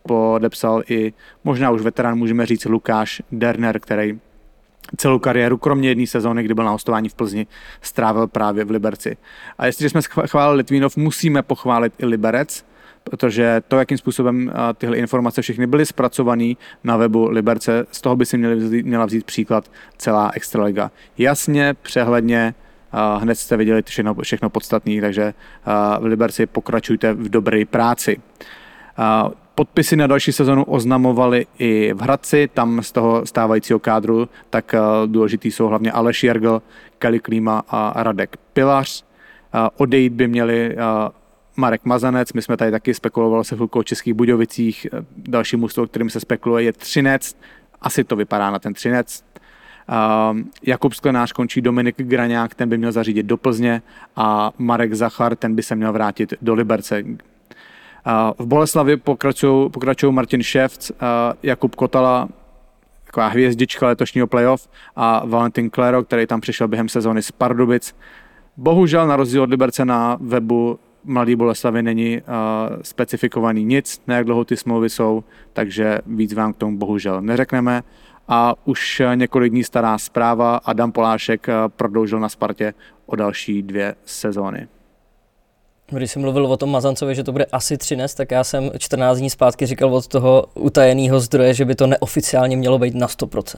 podepsal 0.02 0.82
i 0.88 1.12
možná 1.44 1.70
už 1.70 1.82
veterán, 1.82 2.18
můžeme 2.18 2.46
říct, 2.46 2.64
Lukáš 2.64 3.22
Derner, 3.32 3.80
který 3.80 4.18
celou 4.96 5.18
kariéru, 5.18 5.58
kromě 5.58 5.88
jedné 5.88 6.06
sezóny, 6.06 6.42
kdy 6.42 6.54
byl 6.54 6.64
na 6.64 6.70
hostování 6.70 7.08
v 7.08 7.14
Plzni, 7.14 7.46
strávil 7.82 8.26
právě 8.26 8.64
v 8.64 8.70
Liberci. 8.70 9.16
A 9.58 9.66
jestliže 9.66 9.90
jsme 9.90 10.00
chválili 10.26 10.56
Litvínov, 10.56 10.96
musíme 10.96 11.42
pochválit 11.42 11.92
i 11.98 12.06
Liberec, 12.06 12.64
protože 13.04 13.62
to, 13.68 13.78
jakým 13.78 13.98
způsobem 13.98 14.52
tyhle 14.76 14.96
informace 14.96 15.42
všechny 15.42 15.66
byly 15.66 15.86
zpracované 15.86 16.54
na 16.84 16.96
webu 16.96 17.28
Liberce, 17.28 17.86
z 17.90 18.00
toho 18.00 18.16
by 18.16 18.26
si 18.26 18.38
měli 18.38 18.56
vzít, 18.56 18.86
měla 18.86 19.06
vzít 19.06 19.24
příklad 19.24 19.70
celá 19.98 20.30
Extraliga. 20.34 20.90
Jasně, 21.18 21.74
přehledně, 21.82 22.54
hned 23.18 23.34
jste 23.34 23.56
viděli 23.56 23.82
všechno, 23.82 24.14
všechno 24.22 24.50
podstatné, 24.50 25.00
takže 25.00 25.34
v 26.00 26.04
Liberci 26.04 26.46
pokračujte 26.46 27.12
v 27.12 27.28
dobré 27.28 27.64
práci. 27.64 28.20
Podpisy 29.54 29.96
na 29.96 30.06
další 30.06 30.32
sezonu 30.32 30.64
oznamovali 30.64 31.46
i 31.58 31.92
v 31.94 32.02
Hradci, 32.02 32.48
tam 32.54 32.82
z 32.82 32.92
toho 32.92 33.26
stávajícího 33.26 33.78
kádru, 33.78 34.28
tak 34.50 34.74
důležitý 35.06 35.50
jsou 35.50 35.66
hlavně 35.66 35.92
Aleš 35.92 36.24
Jergl, 36.24 36.62
Kelly 36.98 37.20
Klíma 37.20 37.62
a 37.68 38.02
Radek 38.02 38.36
Pilař. 38.52 39.04
Odejít 39.76 40.12
by 40.12 40.28
měli 40.28 40.76
Marek 41.56 41.84
Mazanec, 41.84 42.32
my 42.32 42.42
jsme 42.42 42.56
tady 42.56 42.70
taky 42.70 42.94
spekulovali 42.94 43.44
se 43.44 43.54
chvilku 43.54 43.78
o 43.78 43.82
Českých 43.82 44.14
Budějovicích, 44.14 44.86
další 45.16 45.56
mužstvo, 45.56 45.86
kterým 45.86 46.10
se 46.10 46.20
spekuluje, 46.20 46.64
je 46.64 46.72
Třinec, 46.72 47.36
asi 47.80 48.04
to 48.04 48.16
vypadá 48.16 48.50
na 48.50 48.58
ten 48.58 48.74
Třinec. 48.74 49.24
Uh, 49.88 50.38
Jakub 50.62 50.94
Sklenář 50.94 51.32
končí 51.32 51.60
Dominik 51.60 51.96
Graňák, 51.96 52.54
ten 52.54 52.68
by 52.68 52.78
měl 52.78 52.92
zařídit 52.92 53.22
do 53.22 53.36
Plzně 53.36 53.82
a 54.16 54.52
Marek 54.58 54.94
Zachar, 54.94 55.36
ten 55.36 55.54
by 55.54 55.62
se 55.62 55.74
měl 55.74 55.92
vrátit 55.92 56.34
do 56.42 56.54
Liberce. 56.54 57.02
Uh, 57.02 57.12
v 58.38 58.46
Boleslavi 58.46 58.96
pokračují 58.96 60.12
Martin 60.12 60.42
Ševc, 60.42 60.90
uh, 60.90 60.96
Jakub 61.42 61.74
Kotala, 61.74 62.28
taková 63.04 63.28
hvězdička 63.28 63.86
letošního 63.86 64.26
playoff 64.26 64.68
a 64.96 65.26
Valentin 65.26 65.70
Klero, 65.70 66.04
který 66.04 66.26
tam 66.26 66.40
přišel 66.40 66.68
během 66.68 66.88
sezóny 66.88 67.22
z 67.22 67.30
Pardubic. 67.30 67.96
Bohužel 68.56 69.06
na 69.06 69.16
rozdíl 69.16 69.42
od 69.42 69.50
Liberce 69.50 69.84
na 69.84 70.16
webu 70.20 70.78
Mladý 71.04 71.36
Boleslavy 71.36 71.82
není 71.82 72.20
uh, 72.20 72.24
specifikovaný 72.82 73.64
nic, 73.64 74.02
na 74.06 74.16
jak 74.16 74.26
dlouho 74.26 74.44
ty 74.44 74.56
smlouvy 74.56 74.90
jsou, 74.90 75.24
takže 75.52 75.98
víc 76.06 76.34
vám 76.34 76.52
k 76.52 76.56
tomu 76.56 76.78
bohužel 76.78 77.22
neřekneme. 77.22 77.82
A 78.28 78.54
už 78.64 79.02
několik 79.14 79.52
dní 79.52 79.64
stará 79.64 79.98
zpráva, 79.98 80.56
Adam 80.56 80.92
Polášek 80.92 81.48
uh, 81.48 81.54
prodloužil 81.68 82.20
na 82.20 82.28
Spartě 82.28 82.74
o 83.06 83.16
další 83.16 83.62
dvě 83.62 83.94
sezóny. 84.04 84.68
Když 85.90 86.10
jsem 86.10 86.22
mluvil 86.22 86.46
o 86.46 86.56
tom 86.56 86.70
Mazancovi, 86.70 87.14
že 87.14 87.24
to 87.24 87.32
bude 87.32 87.44
asi 87.44 87.78
13, 87.78 88.14
tak 88.14 88.30
já 88.30 88.44
jsem 88.44 88.70
14 88.78 89.18
dní 89.18 89.30
zpátky 89.30 89.66
říkal 89.66 89.94
od 89.94 90.06
toho 90.08 90.46
utajeného 90.54 91.20
zdroje, 91.20 91.54
že 91.54 91.64
by 91.64 91.74
to 91.74 91.86
neoficiálně 91.86 92.56
mělo 92.56 92.78
být 92.78 92.94
na 92.94 93.06
100%. 93.06 93.56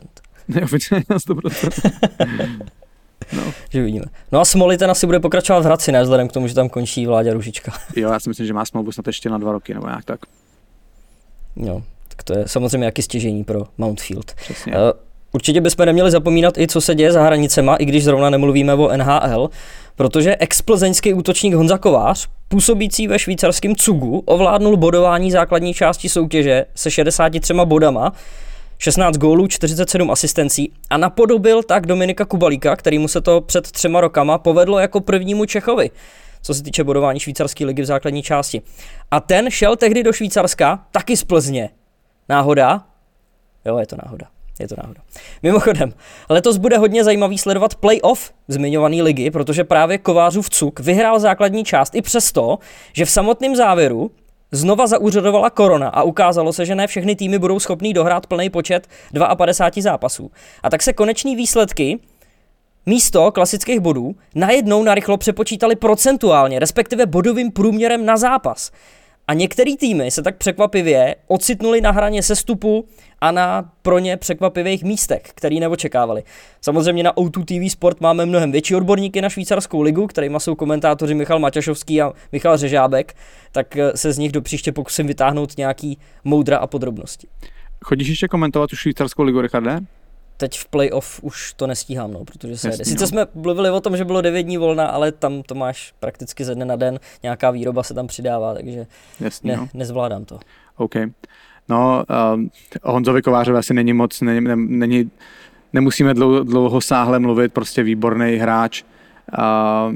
Neoficiálně 0.49 1.05
na 1.11 1.17
100%. 1.17 2.67
No. 3.33 3.43
Že 3.71 3.83
vidíme. 3.83 4.05
No 4.33 4.41
a 4.41 4.45
Smoli 4.45 4.79
ten 4.79 4.91
asi 4.91 5.07
bude 5.07 5.21
pokračovat 5.21 5.61
v 5.61 5.65
Hradci, 5.65 5.93
ne? 5.93 6.03
Vzhledem 6.03 6.29
k 6.29 6.33
tomu, 6.33 6.49
že 6.49 6.55
tam 6.55 6.69
končí 6.69 7.07
Vláďa 7.07 7.33
Ružička. 7.33 7.73
jo, 7.97 8.13
já 8.13 8.21
si 8.21 8.29
myslím, 8.29 8.47
že 8.47 8.53
má 8.53 8.65
smlouvu 8.65 8.93
snad 8.93 9.07
ještě 9.07 9.31
na 9.31 9.39
dva 9.39 9.53
roky, 9.53 9.75
nebo 9.75 9.87
nějak 9.87 10.05
tak. 10.05 10.21
Jo, 11.57 11.83
tak 12.09 12.23
to 12.23 12.39
je 12.39 12.49
samozřejmě 12.49 12.85
jaký 12.85 13.03
stěžení 13.03 13.45
pro 13.45 13.65
Mountfield. 13.79 14.35
Přesně. 14.35 14.73
Uh, 14.73 14.79
určitě 15.33 15.61
bychom 15.61 15.87
neměli 15.87 16.11
zapomínat 16.11 16.59
i, 16.59 16.69
co 16.69 16.81
se 16.81 16.95
děje 16.95 17.13
za 17.13 17.23
hranicema, 17.23 17.77
i 17.77 17.85
když 17.85 18.05
zrovna 18.05 18.31
nemluvíme 18.31 18.75
o 18.75 18.97
NHL, 18.97 19.51
protože 19.97 20.37
ex-plzeňský 20.37 21.15
útočník 21.15 21.55
Honza 21.55 21.79
Kovář, 21.79 22.29
působící 22.49 23.09
ve 23.09 23.19
švýcarském 23.19 23.77
Cugu, 23.77 24.23
ovládnul 24.27 24.77
bodování 24.77 25.31
základní 25.31 25.75
části 25.75 26.09
soutěže 26.09 26.67
se 26.75 26.91
63 26.91 27.55
bodama, 27.65 28.13
16 28.79 29.17
gólů, 29.17 29.47
47 29.47 30.11
asistencí 30.11 30.73
a 30.91 30.97
napodobil 30.97 31.63
tak 31.63 31.87
Dominika 31.87 32.25
Kubalíka, 32.25 32.77
který 32.77 32.99
mu 32.99 33.09
se 33.09 33.21
to 33.21 33.41
před 33.41 33.71
třema 33.71 34.01
rokama 34.01 34.39
povedlo 34.39 34.79
jako 34.79 35.01
prvnímu 35.01 35.45
Čechovi, 35.45 35.91
co 36.43 36.55
se 36.55 36.63
týče 36.63 36.85
bodování 36.85 37.21
švýcarské 37.21 37.65
ligy 37.65 37.83
v 37.83 37.87
základní 37.87 38.23
části. 38.23 38.63
A 39.11 39.21
ten 39.21 39.51
šel 39.51 39.77
tehdy 39.77 40.03
do 40.03 40.13
Švýcarska 40.13 40.87
taky 40.91 41.17
z 41.17 41.25
Plzně. 41.25 41.71
Náhoda? 42.29 42.85
Jo, 43.65 43.79
je 43.79 43.87
to 43.87 43.97
náhoda. 44.05 44.27
Je 44.61 44.69
to 44.69 44.75
náhoda. 44.83 45.01
Mimochodem, 45.43 45.95
letos 46.29 46.57
bude 46.57 46.79
hodně 46.79 47.05
zajímavý 47.05 47.39
sledovat 47.39 47.75
playoff 47.75 48.33
zmiňované 48.49 49.03
ligy, 49.03 49.31
protože 49.31 49.65
právě 49.65 49.99
Kovářův 49.99 50.51
Cuk 50.51 50.81
vyhrál 50.81 51.21
základní 51.21 51.65
část 51.65 51.95
i 51.95 52.03
přesto, 52.03 52.59
že 52.93 53.05
v 53.05 53.11
samotném 53.11 53.57
závěru 53.57 54.11
Znova 54.57 54.87
zaúřadovala 54.87 55.51
korona 55.51 55.89
a 55.89 56.03
ukázalo 56.03 56.53
se, 56.53 56.67
že 56.67 56.75
ne 56.75 56.87
všechny 56.87 57.17
týmy 57.17 57.39
budou 57.39 57.61
schopný 57.61 57.93
dohrát 57.93 58.27
plný 58.27 58.51
počet 58.51 58.89
52 59.37 59.83
zápasů. 59.83 60.31
A 60.63 60.71
tak 60.71 60.83
se 60.83 60.93
koneční 60.93 61.37
výsledky 61.37 61.99
místo 62.87 63.33
klasických 63.33 63.81
bodů 63.81 64.15
najednou 64.35 64.83
narychlo 64.83 65.17
přepočítali 65.17 65.77
procentuálně, 65.77 66.59
respektive 66.59 67.07
bodovým 67.07 67.53
průměrem 67.53 68.07
na 68.07 68.17
zápas. 68.17 68.71
A 69.29 69.35
některé 69.35 69.77
týmy 69.77 70.11
se 70.11 70.23
tak 70.23 70.37
překvapivě 70.37 71.17
ocitnuli 71.27 71.81
na 71.81 71.91
hraně 71.91 72.23
sestupu 72.23 72.89
a 73.21 73.31
na 73.31 73.73
pro 73.83 73.99
ně 73.99 74.17
překvapivých 74.17 74.85
místech, 74.85 75.23
který 75.35 75.61
neočekávali. 75.61 76.23
Samozřejmě 76.61 77.03
na 77.03 77.13
O2 77.13 77.45
TV 77.45 77.73
Sport 77.73 78.01
máme 78.01 78.27
mnohem 78.27 78.53
větší 78.53 78.75
odborníky 78.75 79.21
na 79.21 79.29
švýcarskou 79.29 79.83
ligu, 79.83 80.07
kterými 80.07 80.41
jsou 80.41 80.55
komentátoři 80.55 81.15
Michal 81.15 81.39
Maťašovský 81.39 82.03
a 82.03 82.13
Michal 82.33 82.57
Řežábek, 82.57 83.15
tak 83.53 83.77
eh, 83.77 83.97
se 83.97 84.13
z 84.13 84.19
nich 84.19 84.33
do 84.33 84.43
příště 84.43 84.73
pokusím 84.73 85.07
vytáhnout 85.07 85.59
nějaký 85.59 85.99
moudra 86.25 86.59
a 86.59 86.67
podrobnosti. 86.67 87.29
Chodíš 87.85 88.09
ještě 88.09 88.29
komentovat 88.29 88.71
tu 88.71 88.77
švýcarskou 88.77 89.23
ligu, 89.23 89.41
Richarde? 89.41 89.81
Teď 90.37 90.59
v 90.59 90.69
playoff 90.69 91.21
už 91.23 91.53
to 91.53 91.67
nestíhám, 91.67 92.13
no, 92.13 92.25
protože 92.25 92.59
se 92.59 92.69
Jasný. 92.69 92.85
Sice 92.85 93.05
no. 93.05 93.09
jsme 93.09 93.27
mluvili 93.35 93.71
o 93.71 93.81
tom, 93.81 93.97
že 93.97 94.05
bylo 94.05 94.21
9 94.21 94.43
dní 94.43 94.57
volna, 94.57 94.87
ale 94.87 95.13
tam 95.13 95.43
to 95.43 95.55
máš 95.55 95.95
prakticky 96.01 96.45
ze 96.45 96.55
dne 96.55 96.65
na 96.65 96.77
den, 96.77 97.01
nějaká 97.23 97.51
výroba 97.51 97.83
se 97.83 97.95
tam 97.95 98.07
přidává, 98.07 98.55
takže 98.55 98.87
Jasný, 99.21 99.51
ne, 99.51 99.57
no. 99.57 99.69
nezvládám 99.75 100.25
to. 100.25 100.39
OK. 100.77 100.95
No, 101.69 102.05
um, 102.35 102.51
o 102.83 102.93
Honzovi 102.93 103.23
Kovářovi 103.23 103.59
asi 103.59 103.75
není 103.75 103.93
moc, 103.93 104.21
není, 104.21 104.41
ne- 104.41 104.57
není, 104.57 105.11
nemusíme 105.73 106.15
dlouho, 106.15 106.45
dlouho 106.45 106.81
sáhle 106.81 107.19
mluvit, 107.19 107.53
prostě 107.53 107.83
výborný 107.83 108.37
hráč. 108.37 108.83
Uh, 109.39 109.95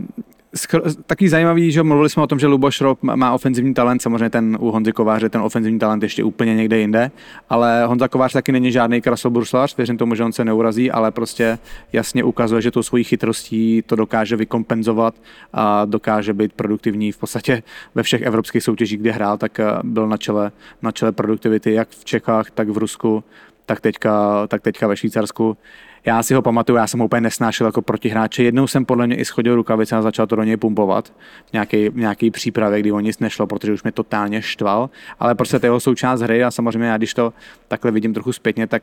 taky 1.07 1.29
zajímavý, 1.29 1.73
že 1.73 1.83
mluvili 1.83 2.11
jsme 2.11 2.23
o 2.23 2.27
tom, 2.27 2.39
že 2.39 2.47
Luboš 2.47 2.81
Rob 2.81 3.03
má- 3.03 3.35
ofenzivní 3.35 3.75
talent, 3.75 4.03
samozřejmě 4.03 4.31
ten 4.31 4.59
u 4.61 4.71
Honzy 4.71 4.93
Kováře 4.93 5.29
ten 5.29 5.41
ofenzivní 5.41 5.79
talent 5.79 6.03
ještě 6.03 6.25
úplně 6.25 6.55
někde 6.55 6.79
jinde, 6.79 7.11
ale 7.49 7.87
Honza 7.87 8.09
Kovář 8.09 8.33
taky 8.33 8.53
není 8.53 8.73
žádný 8.73 9.01
krasobruslař, 9.01 9.77
věřím 9.77 9.97
tomu, 9.97 10.15
že 10.15 10.25
on 10.25 10.33
se 10.33 10.45
neurazí, 10.45 10.91
ale 10.91 11.11
prostě 11.11 11.59
jasně 11.93 12.25
ukazuje, 12.25 12.63
že 12.63 12.71
tou 12.71 12.83
svojí 12.83 13.05
chytrostí 13.05 13.83
to 13.87 13.97
dokáže 13.97 14.37
vykompenzovat 14.37 15.15
a 15.53 15.85
dokáže 15.85 16.33
být 16.33 16.53
produktivní 16.53 17.13
v 17.13 17.19
podstatě 17.19 17.63
ve 17.95 18.03
všech 18.03 18.23
evropských 18.23 18.63
soutěžích, 18.63 18.99
kde 18.99 19.13
hrál, 19.13 19.39
tak 19.39 19.61
eh, 19.61 19.65
byl 19.83 20.09
na 20.09 20.17
čele, 20.17 20.53
na 20.83 20.93
čele 20.93 21.13
produktivity 21.13 21.73
jak 21.73 21.89
v 21.89 22.05
Čechách, 22.05 22.51
tak 22.51 22.69
v 22.69 22.79
Rusku, 22.79 23.25
tak 23.67 23.81
teďka, 23.81 24.47
tak 24.47 24.63
teďka 24.63 24.87
ve 24.87 24.97
Švýcarsku. 24.97 25.57
Já 26.05 26.23
si 26.23 26.35
ho 26.35 26.43
pamatuju, 26.43 26.77
já 26.77 26.87
jsem 26.87 27.01
ho 27.01 27.07
úplně 27.07 27.21
nesnášel 27.21 27.67
jako 27.67 27.83
protihráče. 27.83 28.43
Jednou 28.43 28.67
jsem 28.67 28.85
podle 28.85 29.07
mě 29.07 29.17
i 29.17 29.25
schodil 29.25 29.55
rukavice 29.55 29.97
a 29.97 30.03
začal 30.03 30.27
to 30.27 30.37
do 30.37 30.43
něj 30.43 30.57
pumpovat 30.57 31.13
nějaký, 31.53 31.91
nějaký 31.95 32.31
přípravě, 32.31 32.81
kdy 32.81 32.93
o 32.93 33.01
nic 33.01 33.19
nešlo, 33.19 33.47
protože 33.47 33.73
už 33.73 33.83
mě 33.83 33.93
totálně 33.93 34.43
štval. 34.43 34.91
Ale 35.19 35.35
prostě 35.35 35.59
to 35.59 35.67
je 35.67 35.69
jeho 35.69 35.81
součást 35.81 36.21
hry 36.21 36.45
a 36.45 36.51
samozřejmě 36.51 36.89
já, 36.89 36.97
když 36.97 37.15
to 37.15 37.33
takhle 37.69 37.91
vidím 37.91 38.15
trochu 38.15 38.33
zpětně, 38.33 38.67
tak 38.67 38.83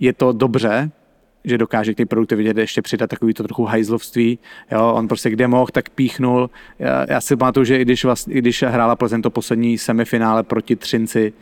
je 0.00 0.12
to 0.12 0.32
dobře, 0.32 0.90
že 1.44 1.58
dokáže 1.58 1.94
k 1.94 1.96
té 1.96 2.06
produktivitě 2.06 2.60
ještě 2.60 2.82
přidat 2.82 3.10
takový 3.10 3.34
to 3.34 3.42
trochu 3.42 3.64
hajzlovství. 3.64 4.38
Jo, 4.72 4.92
on 4.94 5.08
prostě 5.08 5.30
kde 5.30 5.48
mohl, 5.48 5.66
tak 5.72 5.90
píchnul. 5.90 6.50
Já, 6.78 7.06
já 7.08 7.20
si 7.20 7.36
pamatuju, 7.36 7.64
že 7.64 7.78
i 7.78 7.84
když, 7.84 8.04
vlastně, 8.04 8.34
i 8.34 8.38
když 8.38 8.62
hrála 8.62 8.96
Plzeň 8.96 9.22
to 9.22 9.30
poslední 9.30 9.78
semifinále 9.78 10.42
proti 10.42 10.76
Třinci, 10.76 11.32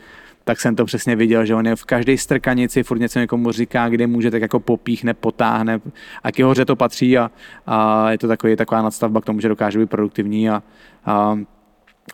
tak 0.43 0.61
jsem 0.61 0.75
to 0.75 0.85
přesně 0.85 1.15
viděl, 1.15 1.45
že 1.45 1.55
on 1.55 1.67
je 1.67 1.75
v 1.75 1.85
každé 1.85 2.17
strkanici, 2.17 2.83
furt 2.83 2.99
něco 2.99 3.19
někomu 3.19 3.51
říká, 3.51 3.89
kde 3.89 4.07
může, 4.07 4.31
tak 4.31 4.41
jako 4.41 4.59
popíchne, 4.59 5.13
potáhne 5.13 5.79
a 6.23 6.31
k 6.31 6.39
jeho 6.39 6.55
to 6.65 6.75
patří 6.75 7.17
a, 7.17 7.31
a 7.67 8.11
je 8.11 8.17
to 8.17 8.27
takový, 8.27 8.55
taková 8.55 8.81
nadstavba 8.81 9.21
k 9.21 9.25
tomu, 9.25 9.39
že 9.39 9.47
dokáže 9.47 9.79
být 9.79 9.89
produktivní 9.89 10.49
a, 10.49 10.63
a 11.05 11.39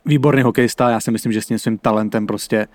výborný 0.05 0.41
hokejista, 0.41 0.89
já 0.89 0.99
si 0.99 1.11
myslím, 1.11 1.31
že 1.31 1.41
s 1.41 1.45
tím 1.45 1.59
svým 1.59 1.77
talentem 1.77 2.27
prostě 2.27 2.67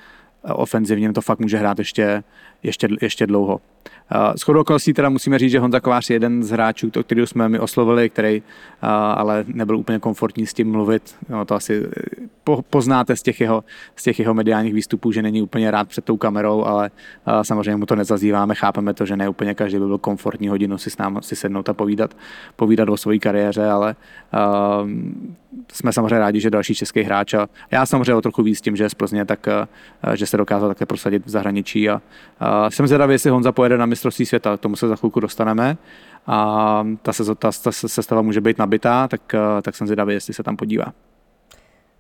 ofenzivním 0.43 1.13
to 1.13 1.21
fakt 1.21 1.39
může 1.39 1.59
hrát 1.59 1.79
ještě, 1.79 2.25
ještě, 2.63 2.89
ještě 3.01 3.27
dlouho. 3.27 3.61
Uh, 4.15 4.35
chodou 4.45 4.61
okolností 4.61 4.93
teda 4.93 5.09
musíme 5.09 5.39
říct, 5.39 5.51
že 5.51 5.61
Honza 5.61 5.81
Kovář 5.81 6.11
je 6.11 6.15
jeden 6.15 6.43
z 6.43 6.51
hráčů, 6.51 6.91
to, 6.91 7.05
který 7.05 7.27
jsme 7.27 7.49
mi 7.49 7.59
oslovili, 7.59 8.11
který 8.11 8.41
uh, 8.41 8.89
ale 8.91 9.45
nebyl 9.47 9.77
úplně 9.77 9.99
komfortní 9.99 10.47
s 10.47 10.55
tím 10.55 10.71
mluvit. 10.71 11.15
No, 11.29 11.45
to 11.45 11.55
asi 11.55 11.87
po, 12.45 12.63
poznáte 12.71 13.17
z 13.17 13.23
těch, 13.23 13.41
jeho, 13.41 13.65
z 13.97 14.03
těch 14.03 14.19
jeho 14.19 14.35
mediálních 14.35 14.75
výstupů, 14.75 15.13
že 15.13 15.23
není 15.23 15.43
úplně 15.43 15.71
rád 15.71 15.89
před 15.89 16.05
tou 16.05 16.17
kamerou, 16.17 16.65
ale 16.65 16.91
uh, 17.27 17.43
samozřejmě 17.43 17.77
mu 17.77 17.87
to 17.87 17.97
nezazýváme, 17.97 18.55
chápeme 18.55 18.95
to, 18.95 19.07
že 19.07 19.17
ne 19.17 19.29
úplně 19.29 19.55
každý 19.55 19.79
by 19.79 19.87
byl 19.87 19.99
komfortní 19.99 20.49
hodinu 20.49 20.79
si 20.79 20.91
s 20.91 20.99
námi 20.99 21.19
si 21.23 21.37
sednout 21.37 21.69
a 21.69 21.75
povídat, 21.75 22.17
povídat 22.57 22.89
o 22.89 22.97
své 22.97 23.19
kariéře, 23.19 23.67
ale 23.67 23.97
uh, 24.35 24.91
jsme 25.73 25.93
samozřejmě 25.93 26.19
rádi, 26.19 26.41
že 26.41 26.51
další 26.51 26.75
český 26.75 27.03
hráč 27.03 27.35
a 27.35 27.49
já 27.71 27.87
samozřejmě 27.87 28.15
o 28.15 28.23
trochu 28.23 28.43
víc 28.43 28.61
tím, 28.61 28.77
že 28.77 28.85
je 28.85 28.91
z 28.91 28.95
Plzně, 28.95 29.25
tak 29.25 29.47
uh, 29.47 30.15
že 30.15 30.27
se 30.27 30.37
dokázal 30.37 30.69
takhle 30.69 30.87
prosadit 30.87 31.27
v 31.27 31.31
zahraničí 31.31 31.91
a 31.91 31.95
uh, 31.95 32.49
jsem 32.69 32.87
zvědavý, 32.87 33.15
jestli 33.15 33.31
Honza 33.31 33.53
pojede 33.53 33.79
na 33.79 33.87
mistrovství 33.87 34.27
světa, 34.27 34.57
k 34.57 34.61
tomu 34.61 34.77
se 34.77 34.89
za 34.89 34.97
chvilku 34.97 35.21
dostaneme. 35.21 35.77
A 36.27 36.87
ta, 37.03 37.13
se, 37.13 37.25
ta, 37.25 37.51
ta 37.63 37.73
sestava 37.73 38.23
může 38.23 38.41
být 38.41 38.59
nabitá, 38.59 39.09
tak, 39.09 39.21
uh, 39.35 39.61
tak 39.63 39.77
jsem 39.77 39.87
zvědavý, 39.87 40.15
jestli 40.15 40.35
se 40.35 40.43
tam 40.43 40.57
podívá. 40.57 40.85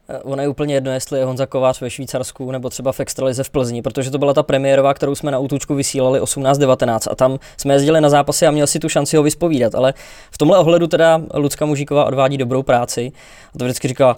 Eh, 0.09 0.19
Ono 0.19 0.43
je 0.43 0.49
úplně 0.49 0.75
jedno, 0.75 0.93
jestli 0.93 1.19
je 1.19 1.25
Honza 1.25 1.47
Kovář 1.47 1.81
ve 1.81 1.91
Švýcarsku 1.91 2.51
nebo 2.51 2.71
třeba 2.71 2.93
v 2.93 3.01
Extralize 3.01 3.45
v 3.45 3.51
Plzni, 3.51 3.83
protože 3.83 4.11
to 4.11 4.19
byla 4.19 4.35
ta 4.35 4.43
premiérová, 4.43 4.95
kterou 4.95 5.15
jsme 5.15 5.31
na 5.31 5.39
útučku 5.39 5.75
vysílali 5.75 6.21
18-19 6.21 7.11
a 7.11 7.15
tam 7.15 7.39
jsme 7.57 7.75
jezdili 7.75 8.01
na 8.01 8.09
zápasy 8.09 8.47
a 8.47 8.51
měl 8.51 8.67
si 8.67 8.79
tu 8.79 8.89
šanci 8.89 9.17
ho 9.17 9.23
vyspovídat, 9.23 9.75
ale 9.75 9.95
v 10.31 10.39
tomhle 10.39 10.59
ohledu 10.59 10.87
teda 10.87 11.23
Lucka 11.35 11.67
Mužíková 11.67 12.05
odvádí 12.05 12.39
dobrou 12.39 12.63
práci. 12.63 13.13
A 13.55 13.59
to 13.59 13.65
vždycky 13.65 13.89
říká, 13.89 14.17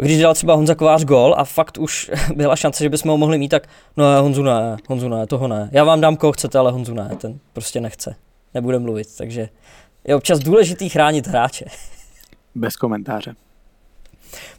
když 0.00 0.20
dal 0.20 0.34
třeba 0.34 0.54
Honza 0.54 0.74
Kovář 0.74 1.04
gol 1.04 1.34
a 1.38 1.44
fakt 1.44 1.78
už 1.78 2.10
byla 2.34 2.56
šance, 2.56 2.84
že 2.84 2.88
bychom 2.88 3.10
ho 3.10 3.18
mohli 3.18 3.38
mít, 3.38 3.48
tak 3.48 3.68
no 3.96 4.22
Honzu 4.22 4.42
ne, 4.42 4.76
Honzu 4.88 5.08
ne, 5.08 5.26
toho 5.26 5.48
ne. 5.48 5.68
Já 5.72 5.84
vám 5.84 6.00
dám 6.00 6.16
koho 6.16 6.32
chcete, 6.32 6.58
ale 6.58 6.72
Honzu 6.72 6.94
ne, 6.94 7.10
ten 7.18 7.38
prostě 7.52 7.80
nechce. 7.80 8.14
Nebude 8.54 8.78
mluvit, 8.78 9.08
takže 9.18 9.48
je 10.04 10.16
občas 10.16 10.38
důležitý 10.38 10.88
chránit 10.88 11.26
hráče. 11.26 11.64
Bez 12.54 12.76
komentáře. 12.76 13.34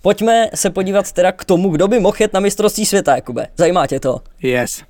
Pojďme 0.02 0.50
se 0.56 0.70
podívat 0.70 1.12
teda 1.12 1.32
k 1.32 1.46
tomu, 1.46 1.70
kdo 1.70 1.88
by 1.88 2.00
mohl 2.00 2.18
jet 2.20 2.34
na 2.34 2.40
mistrovství 2.40 2.86
světa, 2.86 3.16
Jakube. 3.16 3.48
Zajímá 3.58 3.88
tě 3.88 4.00
to? 4.00 4.22
Yes. 4.42 4.82
Uh, 4.82 4.86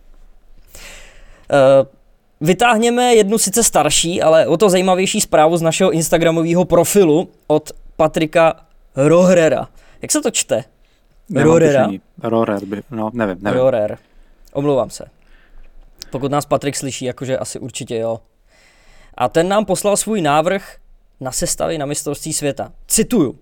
vytáhněme 2.41 3.15
jednu 3.15 3.37
sice 3.37 3.63
starší, 3.63 4.21
ale 4.21 4.47
o 4.47 4.57
to 4.57 4.69
zajímavější 4.69 5.21
zprávu 5.21 5.57
z 5.57 5.61
našeho 5.61 5.91
Instagramového 5.91 6.65
profilu 6.65 7.29
od 7.47 7.71
Patrika 7.95 8.65
Rohrera. 8.95 9.67
Jak 10.01 10.11
se 10.11 10.21
to 10.21 10.31
čte? 10.31 10.63
Tušení. 11.81 12.01
Rohrer 12.23 12.65
by, 12.65 12.81
no 12.91 13.09
nevím, 13.13 13.37
nevím. 13.41 13.59
Rohrer. 13.59 13.97
Omlouvám 14.53 14.89
se. 14.89 15.05
Pokud 16.09 16.31
nás 16.31 16.45
Patrik 16.45 16.75
slyší, 16.75 17.05
jakože 17.05 17.37
asi 17.37 17.59
určitě 17.59 17.97
jo. 17.97 18.19
A 19.17 19.29
ten 19.29 19.47
nám 19.47 19.65
poslal 19.65 19.97
svůj 19.97 20.21
návrh 20.21 20.77
na 21.19 21.31
sestavy 21.31 21.77
na 21.77 21.85
mistrovství 21.85 22.33
světa. 22.33 22.71
Cituju. 22.87 23.39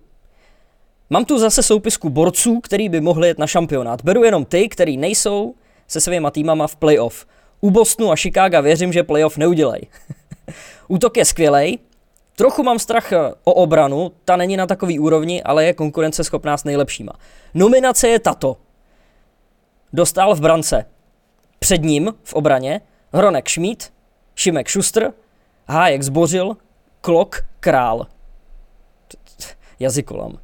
Mám 1.10 1.24
tu 1.24 1.38
zase 1.38 1.62
soupisku 1.62 2.10
borců, 2.10 2.60
který 2.60 2.88
by 2.88 3.00
mohli 3.00 3.28
jet 3.28 3.38
na 3.38 3.46
šampionát. 3.46 4.04
Beru 4.04 4.24
jenom 4.24 4.44
ty, 4.44 4.68
který 4.68 4.96
nejsou 4.96 5.54
se 5.88 6.00
svýma 6.00 6.30
týmama 6.30 6.66
v 6.66 6.76
playoff. 6.76 7.26
U 7.60 7.70
Bostonu 7.70 8.12
a 8.12 8.16
Chicaga 8.16 8.60
věřím, 8.60 8.92
že 8.92 9.02
playoff 9.02 9.36
neudělej. 9.36 9.86
Útok 10.88 11.16
je 11.16 11.24
skvělej, 11.24 11.78
Trochu 12.40 12.62
mám 12.62 12.78
strach 12.78 13.12
eh, 13.12 13.34
o 13.44 13.52
obranu, 13.52 14.12
ta 14.24 14.36
není 14.36 14.56
na 14.56 14.66
takový 14.66 14.98
úrovni, 14.98 15.42
ale 15.42 15.64
je 15.64 15.72
konkurenceschopná 15.72 16.56
s 16.56 16.64
nejlepšíma. 16.64 17.12
Nominace 17.54 18.08
je 18.08 18.18
tato. 18.18 18.56
Dostal 19.92 20.34
v 20.34 20.40
brance. 20.40 20.86
Před 21.58 21.82
ním 21.82 22.14
v 22.24 22.34
obraně 22.34 22.80
Hronek 23.12 23.48
Šmít, 23.48 23.92
Šimek 24.34 24.68
Šustr, 24.68 25.12
Hájek 25.68 26.02
Zbořil, 26.02 26.56
Klok 27.00 27.44
Král. 27.60 28.06
Jazykolam. 29.80 30.38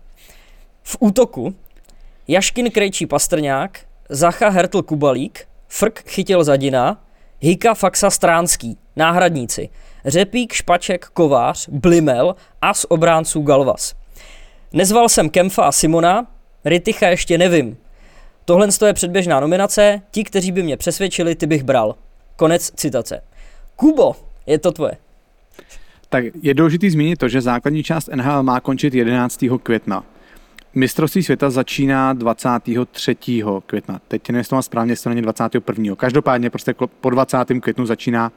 V 0.83 0.97
útoku 1.01 1.55
Jaškin 2.29 2.71
Krejčí 2.71 3.07
Pastrňák, 3.07 3.81
Zacha 4.09 4.49
Hertl 4.49 4.83
Kubalík, 4.83 5.49
Frk 5.69 6.03
Chytil 6.09 6.45
Zadina, 6.45 7.05
Hika 7.41 7.75
Faxa 7.75 8.11
Stránský, 8.11 8.79
náhradníci, 8.97 9.69
Řepík, 10.07 10.53
Špaček, 10.53 11.07
Kovář, 11.07 11.69
Blimel 11.69 12.37
a 12.63 12.75
z 12.75 12.87
obránců 12.89 13.43
Galvas. 13.43 13.95
Nezval 14.73 15.09
jsem 15.09 15.31
Kemfa 15.31 15.65
a 15.65 15.73
Simona, 15.73 16.27
Ryticha 16.65 17.09
ještě 17.09 17.39
nevím. 17.39 17.77
Tohle 18.45 18.69
je 18.87 18.93
předběžná 18.93 19.41
nominace, 19.41 20.03
ti, 20.11 20.25
kteří 20.25 20.53
by 20.53 20.63
mě 20.63 20.77
přesvědčili, 20.77 21.35
ty 21.35 21.47
bych 21.47 21.65
bral. 21.65 21.95
Konec 22.37 22.71
citace. 22.71 23.23
Kubo, 23.77 24.17
je 24.47 24.59
to 24.59 24.73
tvoje. 24.73 24.97
Tak 26.09 26.25
je 26.43 26.55
důležité 26.55 26.91
zmínit 26.91 27.17
to, 27.17 27.29
že 27.29 27.41
základní 27.41 27.83
část 27.83 28.09
NHL 28.15 28.43
má 28.43 28.61
končit 28.61 28.95
11. 28.95 29.45
května. 29.63 30.05
Mistrovství 30.75 31.23
světa 31.23 31.51
začíná 31.51 32.13
23. 32.13 33.17
května. 33.67 34.01
Teď 34.09 34.29
nevím, 34.29 34.45
to 34.45 34.55
mám 34.55 34.63
správně, 34.63 34.93
jestli 34.93 35.03
to 35.03 35.09
není 35.09 35.23
21. 35.23 35.97
Každopádně 35.97 36.51
prostě 36.51 36.75
po 37.01 37.11
20. 37.11 37.39
květnu 37.61 37.87
začíná 37.87 38.33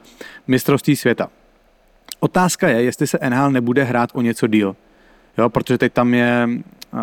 mistrovství 0.46 0.96
světa. 0.96 1.30
Otázka 2.20 2.68
je, 2.68 2.82
jestli 2.82 3.06
se 3.06 3.18
NHL 3.28 3.50
nebude 3.50 3.84
hrát 3.84 4.10
o 4.12 4.22
něco 4.22 4.46
díl. 4.46 4.76
Jo, 5.38 5.48
protože 5.48 5.78
teď 5.78 5.92
tam 5.92 6.14
je 6.14 6.48
uh, 6.48 7.00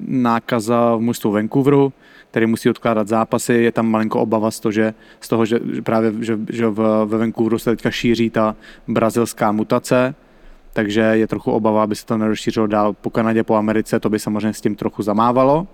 nákaza 0.00 0.96
v 0.96 1.00
mužstvu 1.00 1.32
Vancouveru, 1.32 1.92
který 2.30 2.46
musí 2.46 2.70
odkládat 2.70 3.08
zápasy. 3.08 3.54
Je 3.54 3.72
tam 3.72 3.86
malinko 3.86 4.20
obava 4.20 4.50
z 4.50 4.60
toho, 4.60 4.72
že, 4.72 4.94
z 5.20 5.28
toho, 5.28 5.46
že 5.46 5.60
právě 5.82 6.12
že, 6.20 6.38
že 6.48 6.66
v, 6.66 7.04
ve 7.04 7.18
Vancouveru 7.18 7.58
se 7.58 7.70
teďka 7.70 7.90
šíří 7.90 8.30
ta 8.30 8.56
brazilská 8.88 9.52
mutace, 9.52 10.14
takže 10.72 11.00
je 11.00 11.26
trochu 11.26 11.52
obava, 11.52 11.82
aby 11.82 11.96
se 11.96 12.06
to 12.06 12.18
nerozšířilo 12.18 12.66
dál 12.66 12.92
po 12.92 13.10
Kanadě, 13.10 13.44
po 13.44 13.54
Americe, 13.54 14.00
to 14.00 14.10
by 14.10 14.18
samozřejmě 14.18 14.52
s 14.52 14.60
tím 14.60 14.76
trochu 14.76 15.02
zamávalo. 15.02 15.66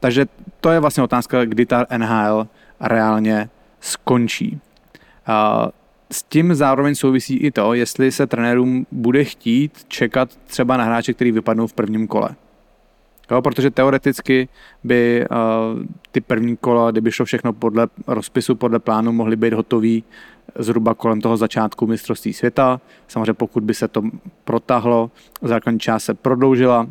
Takže 0.00 0.26
to 0.60 0.70
je 0.70 0.80
vlastně 0.80 1.02
otázka, 1.02 1.44
kdy 1.44 1.66
ta 1.66 1.86
NHL 1.96 2.46
reálně 2.80 3.48
skončí. 3.80 4.60
Uh, 5.28 5.68
s 6.12 6.22
tím 6.22 6.54
zároveň 6.54 6.94
souvisí 6.94 7.36
i 7.36 7.50
to, 7.50 7.74
jestli 7.74 8.12
se 8.12 8.26
trenérům 8.26 8.86
bude 8.92 9.24
chtít 9.24 9.84
čekat 9.88 10.38
třeba 10.46 10.76
na 10.76 10.84
hráče, 10.84 11.14
který 11.14 11.32
vypadnou 11.32 11.66
v 11.66 11.72
prvním 11.72 12.06
kole. 12.06 12.30
Jo, 13.30 13.42
protože 13.42 13.70
teoreticky 13.70 14.48
by 14.84 15.26
uh, 15.30 15.82
ty 16.12 16.20
první 16.20 16.56
kola, 16.56 16.90
kdyby 16.90 17.12
šlo 17.12 17.24
všechno 17.24 17.52
podle 17.52 17.88
rozpisu, 18.06 18.54
podle 18.54 18.78
plánu, 18.78 19.12
mohly 19.12 19.36
být 19.36 19.52
hotový 19.52 20.04
zhruba 20.58 20.94
kolem 20.94 21.20
toho 21.20 21.36
začátku 21.36 21.86
mistrovství 21.86 22.32
světa. 22.32 22.80
Samozřejmě 23.08 23.32
pokud 23.32 23.62
by 23.62 23.74
se 23.74 23.88
to 23.88 24.02
protáhlo, 24.44 25.10
základní 25.42 25.80
část 25.80 26.04
se 26.04 26.14
prodloužila, 26.14 26.86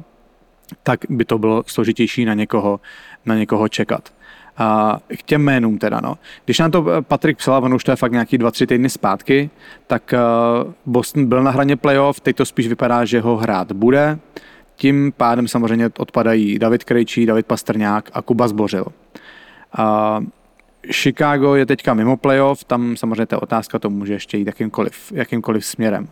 tak 0.84 1.00
by 1.10 1.26
to 1.26 1.38
bylo 1.38 1.64
složitější 1.68 2.26
na 2.26 2.34
někoho, 2.34 2.80
na 3.26 3.36
někoho 3.36 3.68
čekat. 3.68 4.14
A 4.58 5.00
k 5.18 5.24
těm 5.24 5.42
jménům 5.42 5.78
teda, 5.78 6.00
no. 6.04 6.18
Když 6.46 6.60
nám 6.60 6.72
to 6.72 6.86
Patrik 7.02 7.38
psal, 7.38 7.64
on 7.64 7.74
už 7.74 7.84
to 7.84 7.92
je 7.92 7.96
fakt 7.96 8.12
nějaký 8.12 8.38
dva, 8.38 8.52
tři 8.52 8.68
týdny 8.68 8.90
zpátky, 8.90 9.50
tak 9.88 10.14
Boston 10.86 11.26
byl 11.26 11.44
na 11.44 11.52
hraně 11.52 11.76
playoff, 11.76 12.20
teď 12.20 12.36
to 12.36 12.46
spíš 12.46 12.68
vypadá, 12.68 13.06
že 13.06 13.22
ho 13.22 13.38
hrát 13.38 13.72
bude. 13.72 14.20
Tím 14.76 15.14
pádem 15.18 15.48
samozřejmě 15.48 15.90
odpadají 15.98 16.60
David 16.60 16.84
Krejčí, 16.84 17.26
David 17.26 17.46
Pastrňák 17.46 18.10
a 18.14 18.22
Kuba 18.22 18.48
Zbořil. 18.48 18.86
A 19.78 20.20
Chicago 20.92 21.56
je 21.56 21.66
teďka 21.66 21.94
mimo 21.94 22.18
playoff, 22.18 22.64
tam 22.64 22.98
samozřejmě 22.98 23.26
ta 23.26 23.42
otázka 23.42 23.80
to 23.80 23.90
může 23.90 24.14
ještě 24.14 24.38
jít 24.38 24.48
jakýmkoliv, 24.48 25.12
jakýmkoliv 25.12 25.66
směrem. 25.66 26.08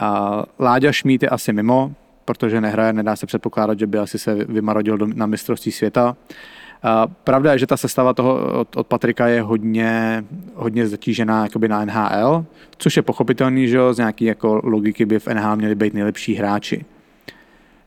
A 0.00 0.42
Láďa 0.58 0.92
Šmít 0.92 1.22
je 1.22 1.28
asi 1.28 1.52
mimo, 1.52 1.92
protože 2.24 2.60
nehraje, 2.60 2.92
nedá 2.92 3.16
se 3.16 3.26
předpokládat, 3.26 3.78
že 3.78 3.86
by 3.86 3.98
asi 3.98 4.18
se 4.18 4.34
vymarodil 4.34 4.98
do, 4.98 5.06
na 5.06 5.26
mistrovství 5.26 5.72
světa. 5.72 6.16
Pravda 7.24 7.52
je, 7.52 7.58
že 7.58 7.66
ta 7.66 7.76
sestava 7.76 8.14
toho 8.14 8.60
od, 8.60 8.76
od 8.76 8.86
Patrika 8.86 9.28
je 9.28 9.42
hodně, 9.42 10.24
hodně 10.54 10.88
zatížená 10.88 11.42
jakoby 11.42 11.68
na 11.68 11.84
NHL, 11.84 12.44
což 12.78 12.96
je 12.96 13.02
pochopitelný, 13.02 13.68
že 13.68 13.78
z 13.92 13.98
nějaký 13.98 14.24
jako 14.24 14.60
logiky 14.64 15.06
by 15.06 15.18
v 15.18 15.26
NHL 15.26 15.56
měli 15.56 15.74
být 15.74 15.94
nejlepší 15.94 16.34
hráči. 16.34 16.84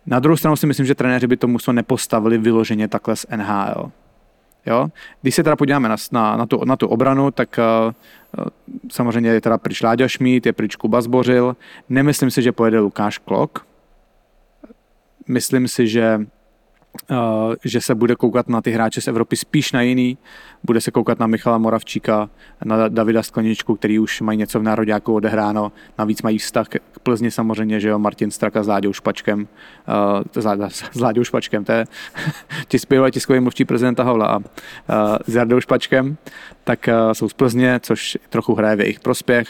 Na 0.05 0.19
druhou 0.19 0.37
stranu 0.37 0.55
si 0.55 0.67
myslím, 0.67 0.85
že 0.85 0.95
trenéři 0.95 1.27
by 1.27 1.37
to 1.37 1.47
muselo 1.47 1.73
nepostavili 1.73 2.37
vyloženě 2.37 2.87
takhle 2.87 3.15
z 3.15 3.25
NHL. 3.35 3.91
Jo? 4.65 4.87
Když 5.21 5.35
se 5.35 5.43
teda 5.43 5.55
podíváme 5.55 5.89
na, 5.89 5.95
na, 6.11 6.37
na, 6.37 6.45
tu, 6.45 6.65
na 6.65 6.75
tu 6.75 6.87
obranu, 6.87 7.31
tak 7.31 7.59
uh, 8.37 8.47
samozřejmě 8.91 9.29
je 9.29 9.41
teda 9.41 9.57
pryč 9.57 9.81
Láďa 9.81 10.07
Šmít, 10.07 10.45
je 10.45 10.53
pryč 10.53 10.75
Kuba 10.75 11.01
Zbořil. 11.01 11.55
Nemyslím 11.89 12.31
si, 12.31 12.41
že 12.41 12.51
pojede 12.51 12.79
Lukáš 12.79 13.17
Klok. 13.17 13.65
Myslím 15.27 15.67
si, 15.67 15.87
že 15.87 16.19
že 17.65 17.81
se 17.81 17.95
bude 17.95 18.15
koukat 18.15 18.49
na 18.49 18.61
ty 18.61 18.71
hráče 18.71 19.01
z 19.01 19.07
Evropy 19.07 19.35
spíš 19.35 19.71
na 19.71 19.81
jiný. 19.81 20.17
Bude 20.63 20.81
se 20.81 20.91
koukat 20.91 21.19
na 21.19 21.27
Michala 21.27 21.57
Moravčíka, 21.57 22.29
na 22.65 22.89
Davida 22.89 23.23
Skleničku, 23.23 23.75
který 23.75 23.99
už 23.99 24.21
mají 24.21 24.37
něco 24.37 24.59
v 24.59 24.63
nároďáku 24.63 25.13
odehráno. 25.13 25.71
Navíc 25.97 26.21
mají 26.21 26.37
vztah 26.37 26.67
k 26.67 26.99
Plzni 27.03 27.31
samozřejmě, 27.31 27.79
že 27.79 27.89
jo, 27.89 27.99
Martin 27.99 28.31
Straka 28.31 28.63
s 28.63 28.67
Láďou 28.67 28.93
Špačkem. 28.93 29.47
Uh, 30.35 30.43
s 30.91 30.99
Láďou 30.99 31.23
Špačkem, 31.23 31.65
to 31.65 31.71
je 31.71 31.85
tispěvá 32.67 33.09
tiskový 33.09 33.39
mluvčí 33.39 33.65
prezidenta 33.65 34.03
Havla 34.03 34.27
a 34.27 34.37
uh, 34.37 34.43
s 35.27 35.35
Jardou 35.35 35.59
Špačkem, 35.59 36.17
tak 36.63 36.89
jsou 37.13 37.29
z 37.29 37.33
Plzně, 37.33 37.79
což 37.83 38.17
trochu 38.29 38.55
hraje 38.55 38.75
v 38.75 38.79
jejich 38.79 38.99
prospěch. 38.99 39.47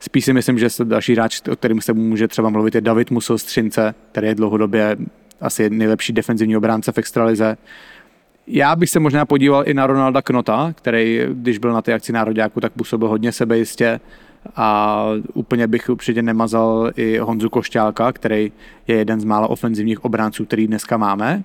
Spíš 0.00 0.24
si 0.24 0.32
myslím, 0.32 0.58
že 0.58 0.68
další 0.84 1.14
hráč, 1.14 1.40
o 1.52 1.56
kterým 1.56 1.80
se 1.80 1.92
může 1.92 2.28
třeba 2.28 2.50
mluvit, 2.50 2.74
je 2.74 2.80
David 2.80 3.10
Musil 3.10 3.38
Střince, 3.38 3.94
který 4.12 4.26
je 4.26 4.34
dlouhodobě 4.34 4.96
asi 5.40 5.70
nejlepší 5.70 6.12
defenzivní 6.12 6.56
obránce 6.56 6.92
v 6.92 6.98
extralize. 6.98 7.56
Já 8.46 8.76
bych 8.76 8.90
se 8.90 9.00
možná 9.00 9.26
podíval 9.26 9.62
i 9.66 9.74
na 9.74 9.86
Ronalda 9.86 10.22
Knota, 10.22 10.72
který, 10.74 11.20
když 11.32 11.58
byl 11.58 11.72
na 11.72 11.82
té 11.82 11.94
akci 11.94 12.12
nároďáku, 12.12 12.60
tak 12.60 12.72
působil 12.72 13.08
hodně 13.08 13.32
sebejistě 13.32 14.00
a 14.56 15.04
úplně 15.34 15.66
bych 15.66 15.88
určitě 15.88 16.22
nemazal 16.22 16.90
i 16.96 17.18
Honzu 17.18 17.50
Košťálka, 17.50 18.12
který 18.12 18.52
je 18.86 18.96
jeden 18.96 19.20
z 19.20 19.24
mála 19.24 19.46
ofenzivních 19.46 20.04
obránců, 20.04 20.44
který 20.44 20.66
dneska 20.66 20.96
máme. 20.96 21.42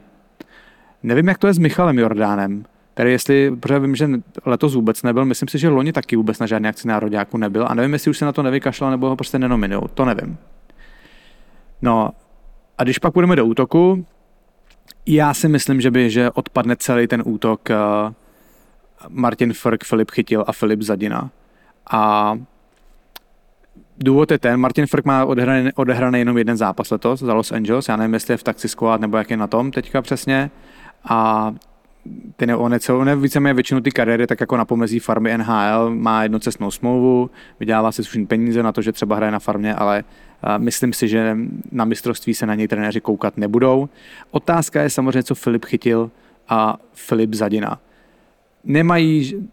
Nevím, 1.03 1.27
jak 1.27 1.37
to 1.37 1.47
je 1.47 1.53
s 1.53 1.57
Michalem 1.57 1.99
Jordánem, 1.99 2.65
který 2.93 3.11
jestli, 3.11 3.51
protože 3.59 3.79
vím, 3.79 3.95
že 3.95 4.09
letos 4.45 4.75
vůbec 4.75 5.03
nebyl, 5.03 5.25
myslím 5.25 5.49
si, 5.49 5.59
že 5.59 5.69
loni 5.69 5.93
taky 5.93 6.15
vůbec 6.15 6.39
na 6.39 6.47
žádné 6.47 6.69
akci 6.69 6.87
nároďáku 6.87 7.37
nebyl 7.37 7.65
a 7.69 7.73
nevím, 7.73 7.93
jestli 7.93 8.11
už 8.11 8.17
se 8.17 8.25
na 8.25 8.31
to 8.31 8.43
nevykašlal 8.43 8.91
nebo 8.91 9.09
ho 9.09 9.15
prostě 9.15 9.39
nenominují, 9.39 9.83
to 9.93 10.05
nevím. 10.05 10.37
No 11.81 12.11
a 12.81 12.83
když 12.83 12.99
pak 12.99 13.13
půjdeme 13.13 13.35
do 13.35 13.45
útoku, 13.45 14.05
já 15.05 15.33
si 15.33 15.47
myslím, 15.47 15.81
že 15.81 15.91
by 15.91 16.09
že 16.09 16.31
odpadne 16.31 16.75
celý 16.75 17.07
ten 17.07 17.23
útok 17.25 17.69
uh, 17.69 18.13
Martin 19.09 19.53
Frk, 19.53 19.83
Filip 19.83 20.11
Chytil 20.11 20.43
a 20.47 20.51
Filip 20.51 20.81
Zadina. 20.81 21.29
A 21.91 22.33
důvod 23.97 24.31
je 24.31 24.39
ten, 24.39 24.59
Martin 24.59 24.87
Frk 24.87 25.05
má 25.05 25.25
odehraný, 25.25 25.69
odehraný 25.75 26.19
jenom 26.19 26.37
jeden 26.37 26.57
zápas 26.57 26.91
letos 26.91 27.19
za 27.19 27.33
Los 27.33 27.51
Angeles, 27.51 27.87
já 27.89 27.95
nevím, 27.95 28.13
jestli 28.13 28.33
je 28.33 28.37
v 28.37 28.43
taxi 28.43 28.69
squad 28.69 29.01
nebo 29.01 29.17
jak 29.17 29.29
je 29.29 29.37
na 29.37 29.47
tom 29.47 29.71
teďka 29.71 30.01
přesně. 30.01 30.51
A 31.09 31.51
ten 32.35 32.51
on 32.51 32.73
je, 32.73 32.79
celou, 32.79 32.99
on 32.99 33.09
je 33.09 33.15
víceméně 33.15 33.53
většinu 33.53 33.81
ty 33.81 33.91
kariéry 33.91 34.27
tak 34.27 34.39
jako 34.41 34.57
na 34.57 34.65
pomezí 34.65 34.99
farmy 34.99 35.37
NHL, 35.37 35.95
má 35.95 36.23
jednocestnou 36.23 36.71
smlouvu, 36.71 37.29
vydělává 37.59 37.91
si 37.91 38.03
slušný 38.03 38.27
peníze 38.27 38.63
na 38.63 38.71
to, 38.71 38.81
že 38.81 38.91
třeba 38.91 39.15
hraje 39.15 39.31
na 39.31 39.39
farmě, 39.39 39.75
ale 39.75 40.03
myslím 40.57 40.93
si, 40.93 41.07
že 41.07 41.37
na 41.71 41.85
mistrovství 41.85 42.33
se 42.33 42.45
na 42.45 42.55
něj 42.55 42.67
trenéři 42.67 43.01
koukat 43.01 43.37
nebudou. 43.37 43.89
Otázka 44.31 44.81
je 44.81 44.89
samozřejmě, 44.89 45.23
co 45.23 45.35
Filip 45.35 45.65
chytil 45.65 46.11
a 46.49 46.77
Filip 46.93 47.33
Zadina. 47.33 47.79
Nemají 48.63 49.47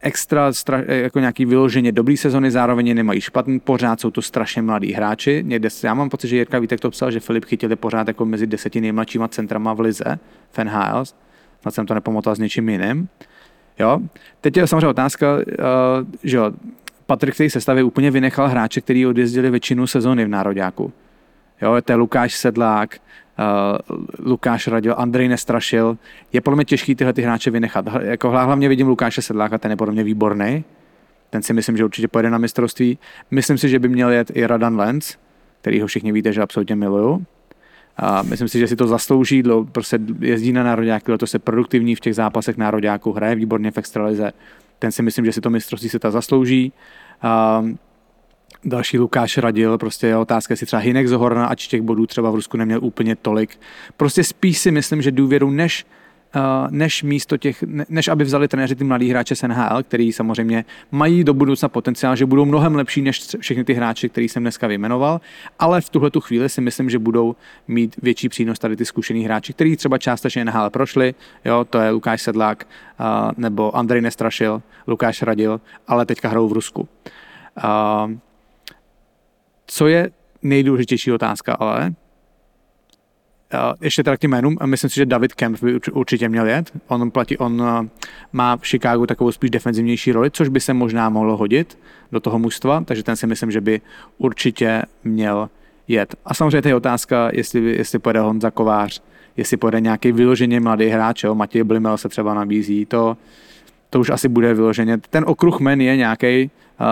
extra 0.00 0.52
stra, 0.52 0.82
jako 0.86 1.18
nějaký 1.18 1.44
vyloženě 1.44 1.92
dobrý 1.92 2.16
sezony, 2.16 2.50
zároveň 2.50 2.94
nemají 2.94 3.20
špatný, 3.20 3.60
pořád 3.60 4.00
jsou 4.00 4.10
to 4.10 4.22
strašně 4.22 4.62
mladí 4.62 4.92
hráči. 4.92 5.42
Někde, 5.46 5.68
já 5.84 5.94
mám 5.94 6.10
pocit, 6.10 6.28
že 6.28 6.36
Jirka 6.36 6.58
Vítek 6.58 6.80
to 6.80 6.90
psal, 6.90 7.10
že 7.10 7.20
Filip 7.20 7.44
chytil 7.44 7.70
je 7.70 7.76
pořád 7.76 8.08
jako 8.08 8.24
mezi 8.24 8.46
deseti 8.46 8.80
nejmladšíma 8.80 9.28
centrama 9.28 9.72
v 9.72 9.80
lize, 9.80 10.18
v 10.50 10.64
NHL 10.64 11.04
snad 11.62 11.74
jsem 11.74 11.86
to 11.86 11.94
nepomotal 11.94 12.34
s 12.34 12.38
něčím 12.38 12.68
jiným. 12.68 13.08
Jo? 13.78 13.98
Teď 14.40 14.56
je 14.56 14.66
samozřejmě 14.66 14.88
otázka, 14.88 15.36
uh, 15.36 15.42
že 16.22 16.36
jo, 16.36 16.52
Patrik 17.12 17.34
v 17.34 17.38
té 17.38 17.50
sestavě 17.50 17.84
úplně 17.84 18.10
vynechal 18.10 18.48
hráče, 18.48 18.80
který 18.80 19.06
odjezdili 19.06 19.50
většinu 19.50 19.86
sezóny 19.86 20.24
v 20.24 20.28
Nároďáku. 20.28 20.92
Jo, 21.62 21.76
to 21.84 21.92
je 21.92 21.96
Lukáš 21.96 22.34
Sedlák, 22.34 22.96
uh, 22.98 24.26
Lukáš 24.26 24.68
Radil, 24.68 24.94
Andrej 24.98 25.28
Nestrašil. 25.28 25.98
Je 26.32 26.40
podle 26.40 26.56
mě 26.56 26.64
těžký 26.64 26.94
tyhle 26.94 27.12
ty 27.12 27.22
hráče 27.22 27.50
vynechat. 27.50 27.84
Jako 28.00 28.30
hlavně 28.30 28.68
vidím 28.68 28.88
Lukáše 28.88 29.22
Sedláka, 29.22 29.58
ten 29.58 29.70
je 29.70 29.76
podle 29.76 29.92
mě 29.92 30.04
výborný. 30.04 30.64
Ten 31.30 31.42
si 31.42 31.52
myslím, 31.52 31.76
že 31.76 31.84
určitě 31.84 32.08
pojede 32.08 32.30
na 32.30 32.38
mistrovství. 32.38 32.98
Myslím 33.30 33.58
si, 33.58 33.68
že 33.68 33.78
by 33.78 33.88
měl 33.88 34.10
jet 34.10 34.30
i 34.34 34.46
Radan 34.46 34.76
Lenz, 34.76 35.16
který 35.60 35.80
ho 35.80 35.86
všichni 35.86 36.12
víte, 36.12 36.32
že 36.32 36.42
absolutně 36.42 36.76
miluju. 36.76 37.24
A 37.96 38.22
myslím 38.22 38.48
si, 38.48 38.58
že 38.58 38.68
si 38.68 38.76
to 38.76 38.86
zaslouží, 38.86 39.42
dlo, 39.42 39.64
prostě 39.64 39.98
jezdí 40.20 40.52
na 40.52 40.62
nároďáky, 40.62 41.12
to 41.18 41.26
se 41.26 41.38
produktivní 41.38 41.94
v 41.94 42.00
těch 42.00 42.14
zápasech 42.14 42.56
nároďáků, 42.56 43.12
hraje 43.12 43.34
výborně 43.34 43.70
v 43.70 43.78
extralize. 43.78 44.32
Ten 44.78 44.92
si 44.92 45.02
myslím, 45.02 45.24
že 45.24 45.32
si 45.32 45.40
to 45.40 45.50
mistrovství 45.50 45.98
ta 45.98 46.10
zaslouží. 46.10 46.72
A 47.22 47.64
další 48.64 48.98
Lukáš 48.98 49.38
radil, 49.38 49.78
prostě 49.78 50.06
je 50.06 50.16
otázka, 50.16 50.52
jestli 50.52 50.66
třeba 50.66 50.82
Hinek 50.82 51.08
Zohorna, 51.08 51.46
ač 51.46 51.66
těch 51.66 51.82
bodů 51.82 52.06
třeba 52.06 52.30
v 52.30 52.34
Rusku 52.34 52.56
neměl 52.56 52.84
úplně 52.84 53.16
tolik. 53.16 53.60
Prostě 53.96 54.24
spíš 54.24 54.58
si 54.58 54.70
myslím, 54.70 55.02
že 55.02 55.10
důvěru 55.10 55.50
než 55.50 55.86
než 56.70 57.02
místo 57.02 57.36
těch, 57.36 57.64
než 57.88 58.08
aby 58.08 58.24
vzali 58.24 58.48
trenéři 58.48 58.74
ty 58.74 58.84
mladí 58.84 59.10
hráče 59.10 59.36
z 59.36 59.42
NHL, 59.42 59.82
který 59.82 60.12
samozřejmě 60.12 60.64
mají 60.90 61.24
do 61.24 61.34
budoucna 61.34 61.68
potenciál, 61.68 62.16
že 62.16 62.26
budou 62.26 62.44
mnohem 62.44 62.74
lepší 62.74 63.02
než 63.02 63.36
všechny 63.38 63.64
ty 63.64 63.74
hráči, 63.74 64.08
který 64.08 64.28
jsem 64.28 64.42
dneska 64.42 64.66
vyjmenoval, 64.66 65.20
ale 65.58 65.80
v 65.80 65.90
tuhle 65.90 66.10
tu 66.10 66.20
chvíli 66.20 66.48
si 66.48 66.60
myslím, 66.60 66.90
že 66.90 66.98
budou 66.98 67.36
mít 67.68 67.96
větší 68.02 68.28
přínos 68.28 68.58
tady 68.58 68.76
ty 68.76 68.84
zkušený 68.84 69.24
hráči, 69.24 69.52
kteří 69.52 69.76
třeba 69.76 69.98
částečně 69.98 70.44
NHL 70.44 70.70
prošli, 70.70 71.14
jo, 71.44 71.64
to 71.70 71.78
je 71.78 71.90
Lukáš 71.90 72.22
Sedlák 72.22 72.66
uh, 73.00 73.06
nebo 73.36 73.76
Andrej 73.76 74.00
Nestrašil, 74.00 74.62
Lukáš 74.86 75.22
Radil, 75.22 75.60
ale 75.88 76.06
teďka 76.06 76.28
hrajou 76.28 76.48
v 76.48 76.52
Rusku. 76.52 76.88
Uh, 77.64 78.12
co 79.66 79.86
je 79.86 80.10
nejdůležitější 80.42 81.12
otázka, 81.12 81.54
ale 81.54 81.94
ještě 83.80 84.04
teda 84.04 84.16
k 84.16 84.20
těm 84.20 84.30
jménům, 84.30 84.56
myslím 84.64 84.90
si, 84.90 84.96
že 84.96 85.06
David 85.06 85.34
Kemp 85.34 85.62
by 85.62 85.80
určitě 85.92 86.28
měl 86.28 86.46
jet. 86.46 86.72
On, 86.88 87.10
platí, 87.10 87.38
on 87.38 87.62
eh, 87.62 87.88
má 88.32 88.56
v 88.56 88.66
Chicagu 88.66 89.06
takovou 89.06 89.32
spíš 89.32 89.50
defenzivnější 89.50 90.12
roli, 90.12 90.30
což 90.30 90.48
by 90.48 90.60
se 90.60 90.74
možná 90.74 91.08
mohlo 91.08 91.36
hodit 91.36 91.78
do 92.12 92.20
toho 92.20 92.38
mužstva, 92.38 92.84
takže 92.84 93.02
ten 93.02 93.16
si 93.16 93.26
myslím, 93.26 93.50
že 93.50 93.60
by 93.60 93.80
určitě 94.18 94.82
měl 95.04 95.48
jet. 95.88 96.14
A 96.24 96.34
samozřejmě 96.34 96.70
je 96.70 96.74
otázka, 96.74 97.30
jestli, 97.32 97.60
jestli 97.60 97.98
pojede 97.98 98.20
Honza 98.20 98.50
Kovář, 98.50 99.02
jestli 99.36 99.56
pojede 99.56 99.80
nějaký 99.80 100.12
vyloženě 100.12 100.60
mladý 100.60 100.86
hráč, 100.86 101.24
jo? 101.24 101.34
Matěj 101.34 101.64
Blimel 101.64 101.98
se 101.98 102.08
třeba 102.08 102.34
nabízí, 102.34 102.86
to, 102.86 103.16
to 103.90 104.00
už 104.00 104.10
asi 104.10 104.28
bude 104.28 104.54
vyloženě. 104.54 104.98
Ten 105.10 105.24
okruh 105.26 105.60
men 105.60 105.80
je 105.80 105.96
nějaký, 105.96 106.50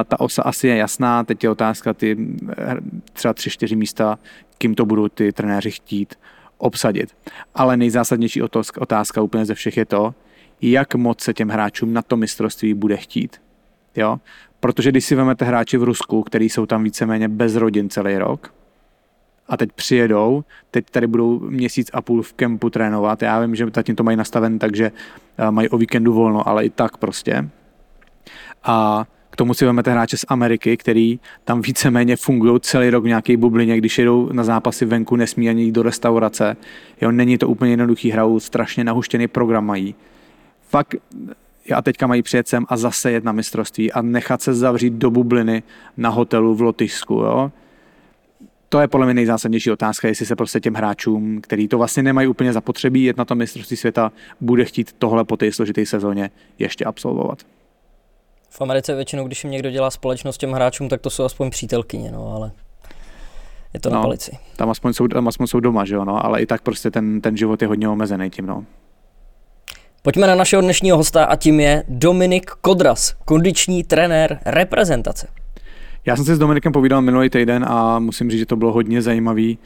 ta 0.08 0.20
osa 0.20 0.42
asi 0.42 0.68
je 0.68 0.76
jasná, 0.76 1.24
teď 1.24 1.44
je 1.44 1.50
otázka 1.50 1.94
ty 1.94 2.16
eh, 2.58 2.76
třeba 3.12 3.34
tři, 3.34 3.50
čtyři 3.50 3.76
místa, 3.76 4.18
kým 4.58 4.74
to 4.74 4.86
budou 4.86 5.08
ty 5.08 5.32
trenéři 5.32 5.70
chtít 5.70 6.14
obsadit. 6.60 7.16
Ale 7.54 7.76
nejzásadnější 7.76 8.42
otázka, 8.42 8.80
otázka 8.80 9.22
úplně 9.22 9.44
ze 9.44 9.54
všech 9.54 9.76
je 9.76 9.84
to, 9.84 10.14
jak 10.62 10.94
moc 10.94 11.20
se 11.20 11.34
těm 11.34 11.48
hráčům 11.48 11.92
na 11.92 12.02
to 12.02 12.16
mistrovství 12.16 12.74
bude 12.74 12.96
chtít. 12.96 13.40
Jo? 13.96 14.20
Protože 14.60 14.90
když 14.90 15.04
si 15.04 15.14
vezmete 15.14 15.44
hráči 15.44 15.76
v 15.76 15.82
Rusku, 15.82 16.22
kteří 16.22 16.48
jsou 16.48 16.66
tam 16.66 16.84
víceméně 16.84 17.28
bez 17.28 17.54
rodin 17.54 17.90
celý 17.90 18.18
rok, 18.18 18.52
a 19.50 19.56
teď 19.56 19.72
přijedou, 19.72 20.44
teď 20.70 20.90
tady 20.90 21.06
budou 21.06 21.40
měsíc 21.40 21.90
a 21.92 22.02
půl 22.02 22.22
v 22.22 22.32
kempu 22.32 22.70
trénovat. 22.70 23.22
Já 23.22 23.40
vím, 23.40 23.54
že 23.54 23.66
zatím 23.74 23.96
to 23.96 24.02
mají 24.02 24.16
nastaven 24.16 24.58
tak, 24.58 24.76
že 24.76 24.92
eh, 25.38 25.50
mají 25.50 25.68
o 25.68 25.78
víkendu 25.78 26.12
volno, 26.12 26.48
ale 26.48 26.64
i 26.64 26.70
tak 26.70 26.96
prostě. 26.96 27.48
A 28.62 29.06
K 29.30 29.36
tomu 29.36 29.54
si 29.54 29.64
vezmete 29.64 29.90
hráče 29.90 30.16
z 30.16 30.24
Ameriky, 30.28 30.76
který 30.76 31.20
tam 31.44 31.62
víceméně 31.62 32.16
fungují 32.16 32.60
celý 32.60 32.90
rok 32.90 33.04
v 33.04 33.06
nějaké 33.06 33.36
bublině, 33.36 33.76
když 33.76 33.98
jedou 33.98 34.28
na 34.32 34.44
zápasy 34.44 34.84
venku, 34.84 35.16
nesmí 35.16 35.48
ani 35.48 35.62
jít 35.62 35.72
do 35.72 35.82
restaurace. 35.82 36.56
Jo, 37.00 37.10
není 37.10 37.38
to 37.38 37.48
úplně 37.48 37.72
jednoduchý, 37.72 38.10
hrajou 38.10 38.40
strašně 38.40 38.84
nahuštěný 38.84 39.28
program 39.28 39.66
mají. 39.66 39.94
Fakt 40.68 40.94
a 41.74 41.82
teďka 41.82 42.06
mají 42.06 42.22
přijet 42.22 42.48
sem 42.48 42.66
a 42.68 42.76
zase 42.76 43.12
jet 43.12 43.24
na 43.24 43.32
mistrovství 43.32 43.92
a 43.92 44.02
nechat 44.02 44.42
se 44.42 44.54
zavřít 44.54 44.92
do 44.92 45.10
bubliny 45.10 45.62
na 45.96 46.08
hotelu 46.08 46.54
v 46.54 46.62
Lotyšsku, 46.62 47.14
jo. 47.14 47.52
To 48.68 48.80
je 48.80 48.88
podle 48.88 49.06
mě 49.06 49.14
nejzásadnější 49.14 49.70
otázka, 49.70 50.08
jestli 50.08 50.26
se 50.26 50.36
prostě 50.36 50.60
těm 50.60 50.74
hráčům, 50.74 51.40
který 51.40 51.68
to 51.68 51.78
vlastně 51.78 52.02
nemají 52.02 52.28
úplně 52.28 52.52
zapotřebí 52.52 53.04
jet 53.04 53.16
na 53.16 53.24
to 53.24 53.34
mistrovství 53.34 53.76
světa, 53.76 54.12
bude 54.40 54.64
chtít 54.64 54.92
tohle 54.92 55.24
po 55.24 55.36
té 55.36 55.52
složité 55.52 55.86
sezóně 55.86 56.30
ještě 56.58 56.84
absolvovat. 56.84 57.38
V 58.50 58.60
Americe 58.60 58.94
většinou, 58.94 59.26
když 59.26 59.44
jim 59.44 59.50
někdo 59.50 59.70
dělá 59.70 59.90
společnost 59.90 60.38
těm 60.38 60.52
hráčům, 60.52 60.88
tak 60.88 61.00
to 61.00 61.10
jsou 61.10 61.24
aspoň 61.24 61.50
přítelkyně, 61.50 62.12
no, 62.12 62.34
ale 62.34 62.52
je 63.74 63.80
to 63.80 63.90
no, 63.90 63.94
na 63.94 64.02
palici. 64.02 64.38
Tam 64.56 64.70
aspoň, 64.70 64.92
jsou, 64.92 65.08
tam 65.08 65.28
aspoň 65.28 65.46
jsou 65.46 65.60
doma, 65.60 65.84
že 65.84 65.94
jo, 65.94 66.04
no, 66.04 66.24
ale 66.24 66.42
i 66.42 66.46
tak 66.46 66.62
prostě 66.62 66.90
ten, 66.90 67.20
ten 67.20 67.36
život 67.36 67.62
je 67.62 67.68
hodně 67.68 67.88
omezený 67.88 68.30
tím, 68.30 68.46
no. 68.46 68.64
Pojďme 70.02 70.26
na 70.26 70.34
našeho 70.34 70.62
dnešního 70.62 70.96
hosta 70.96 71.24
a 71.24 71.36
tím 71.36 71.60
je 71.60 71.84
Dominik 71.88 72.50
Kodras, 72.50 73.14
kondiční 73.24 73.84
trenér 73.84 74.38
reprezentace. 74.46 75.28
Já 76.06 76.16
jsem 76.16 76.24
si 76.24 76.34
s 76.34 76.38
Dominikem 76.38 76.72
povídal 76.72 77.02
minulý 77.02 77.30
týden 77.30 77.64
a 77.68 77.98
musím 77.98 78.30
říct, 78.30 78.38
že 78.38 78.46
to 78.46 78.56
bylo 78.56 78.72
hodně 78.72 79.02
zajímavý. 79.02 79.58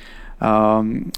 Um, 0.80 1.10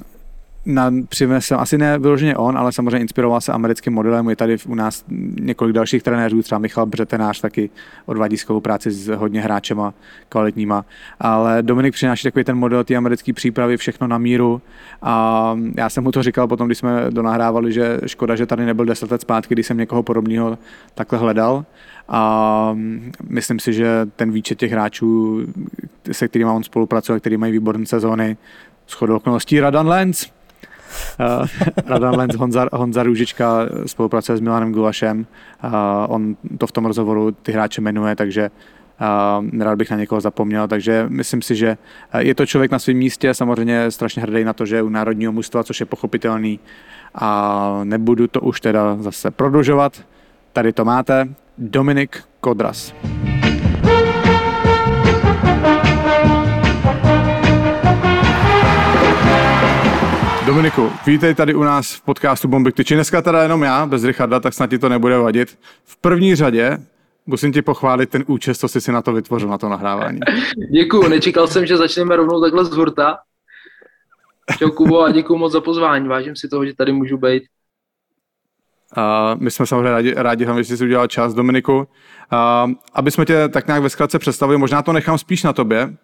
na, 0.66 0.92
přivnesl, 1.08 1.54
asi 1.58 1.78
ne 1.78 1.98
vyloženě 1.98 2.36
on, 2.36 2.58
ale 2.58 2.72
samozřejmě 2.72 2.98
inspiroval 2.98 3.40
se 3.40 3.52
americkým 3.52 3.92
modelem. 3.92 4.28
Je 4.30 4.36
tady 4.36 4.56
u 4.66 4.74
nás 4.74 5.04
několik 5.40 5.74
dalších 5.74 6.02
trenérů, 6.02 6.42
třeba 6.42 6.58
Michal 6.58 6.86
Břetenář 6.86 7.40
taky 7.40 7.70
odvádí 8.06 8.36
skvělou 8.36 8.60
práci 8.60 8.90
s 8.90 9.08
hodně 9.08 9.40
hráčema 9.40 9.94
kvalitníma. 10.28 10.84
Ale 11.20 11.62
Dominik 11.62 11.94
přináší 11.94 12.22
takový 12.22 12.44
ten 12.44 12.56
model 12.56 12.84
té 12.84 12.96
americké 12.96 13.32
přípravy, 13.32 13.76
všechno 13.76 14.06
na 14.06 14.18
míru. 14.18 14.62
A 15.02 15.56
já 15.76 15.90
jsem 15.90 16.04
mu 16.04 16.12
to 16.12 16.22
říkal 16.22 16.48
potom, 16.48 16.68
když 16.68 16.78
jsme 16.78 17.06
donahrávali, 17.10 17.72
že 17.72 18.00
škoda, 18.06 18.36
že 18.36 18.46
tady 18.46 18.66
nebyl 18.66 18.84
deset 18.84 19.10
let 19.10 19.20
zpátky, 19.20 19.54
když 19.54 19.66
jsem 19.66 19.78
někoho 19.78 20.02
podobného 20.02 20.58
takhle 20.94 21.18
hledal. 21.18 21.64
A 22.08 22.76
myslím 23.28 23.58
si, 23.58 23.72
že 23.72 24.06
ten 24.16 24.32
výčet 24.32 24.58
těch 24.58 24.72
hráčů, 24.72 25.40
se 26.12 26.28
kterými 26.28 26.50
on 26.50 26.62
spolupracuje, 26.62 27.20
který 27.20 27.36
mají 27.36 27.52
výborné 27.52 27.86
sezóny, 27.86 28.36
shodou 28.88 29.16
okolností 29.16 29.60
Radan 29.60 29.88
Lenz, 29.88 30.35
Radan 31.86 32.16
Lenz, 32.16 32.36
Honza, 32.36 32.68
Honza 32.72 33.02
Růžička 33.02 33.60
spolupracuje 33.86 34.38
s 34.38 34.40
Milanem 34.40 34.72
Gulašem. 34.72 35.26
Uh, 35.64 35.70
on 36.08 36.36
to 36.58 36.66
v 36.66 36.72
tom 36.72 36.86
rozhovoru 36.86 37.30
ty 37.30 37.52
hráče 37.52 37.80
jmenuje, 37.80 38.16
takže 38.16 38.50
uh, 39.00 39.44
nerad 39.50 39.78
bych 39.78 39.90
na 39.90 39.96
někoho 39.96 40.20
zapomněl, 40.20 40.68
takže 40.68 41.06
myslím 41.08 41.42
si, 41.42 41.56
že 41.56 41.76
je 42.18 42.34
to 42.34 42.46
člověk 42.46 42.70
na 42.70 42.78
svém 42.78 42.96
místě, 42.96 43.34
samozřejmě 43.34 43.90
strašně 43.90 44.22
hrdý 44.22 44.44
na 44.44 44.52
to, 44.52 44.66
že 44.66 44.76
je 44.76 44.82
u 44.82 44.88
národního 44.88 45.32
mužstva, 45.32 45.64
což 45.64 45.80
je 45.80 45.86
pochopitelný 45.86 46.60
a 47.14 47.80
nebudu 47.84 48.26
to 48.26 48.40
už 48.40 48.60
teda 48.60 48.96
zase 49.00 49.30
prodlužovat. 49.30 49.92
Tady 50.52 50.72
to 50.72 50.84
máte, 50.84 51.28
Dominik 51.58 52.22
Kodras. 52.40 52.94
Dominiku, 60.46 60.92
vítej 61.06 61.34
tady 61.34 61.54
u 61.54 61.62
nás 61.62 61.94
v 61.94 62.00
podcastu 62.00 62.48
Bomby 62.48 62.72
Tyči. 62.72 62.94
Dneska 62.94 63.22
teda 63.22 63.42
jenom 63.42 63.62
já, 63.62 63.86
bez 63.86 64.04
Richarda, 64.04 64.40
tak 64.40 64.54
snad 64.54 64.70
ti 64.70 64.78
to 64.78 64.88
nebude 64.88 65.18
vadit. 65.18 65.58
V 65.84 65.96
první 65.96 66.34
řadě 66.34 66.78
musím 67.26 67.52
ti 67.52 67.62
pochválit 67.62 68.10
ten 68.10 68.24
účest, 68.26 68.58
co 68.58 68.68
jsi 68.68 68.80
si 68.80 68.92
na 68.92 69.02
to 69.02 69.12
vytvořil, 69.12 69.48
na 69.48 69.58
to 69.58 69.68
nahrávání. 69.68 70.20
Děkuju, 70.72 71.08
nečekal 71.08 71.46
jsem, 71.46 71.66
že 71.66 71.76
začneme 71.76 72.16
rovnou 72.16 72.40
takhle 72.40 72.64
z 72.64 72.70
hurta. 72.70 73.18
Čau 74.58 74.70
Kubo 74.70 75.02
a 75.02 75.10
děkuju 75.10 75.38
moc 75.38 75.52
za 75.52 75.60
pozvání, 75.60 76.08
vážím 76.08 76.36
si 76.36 76.48
toho, 76.48 76.66
že 76.66 76.74
tady 76.74 76.92
můžu 76.92 77.18
být. 77.18 77.42
A 78.96 79.34
my 79.34 79.50
jsme 79.50 79.66
samozřejmě 79.66 79.90
rádi, 79.90 80.14
rádi 80.16 80.46
že 80.60 80.76
jsi 80.76 80.84
udělal 80.84 81.06
čas, 81.06 81.34
Dominiku. 81.34 81.88
A 82.30 82.70
aby 82.94 83.10
jsme 83.10 83.24
tě 83.24 83.48
tak 83.48 83.66
nějak 83.66 83.82
ve 83.82 83.90
zkratce 83.90 84.18
představili, 84.18 84.58
možná 84.58 84.82
to 84.82 84.92
nechám 84.92 85.18
spíš 85.18 85.42
na 85.42 85.52
tobě, 85.52 85.96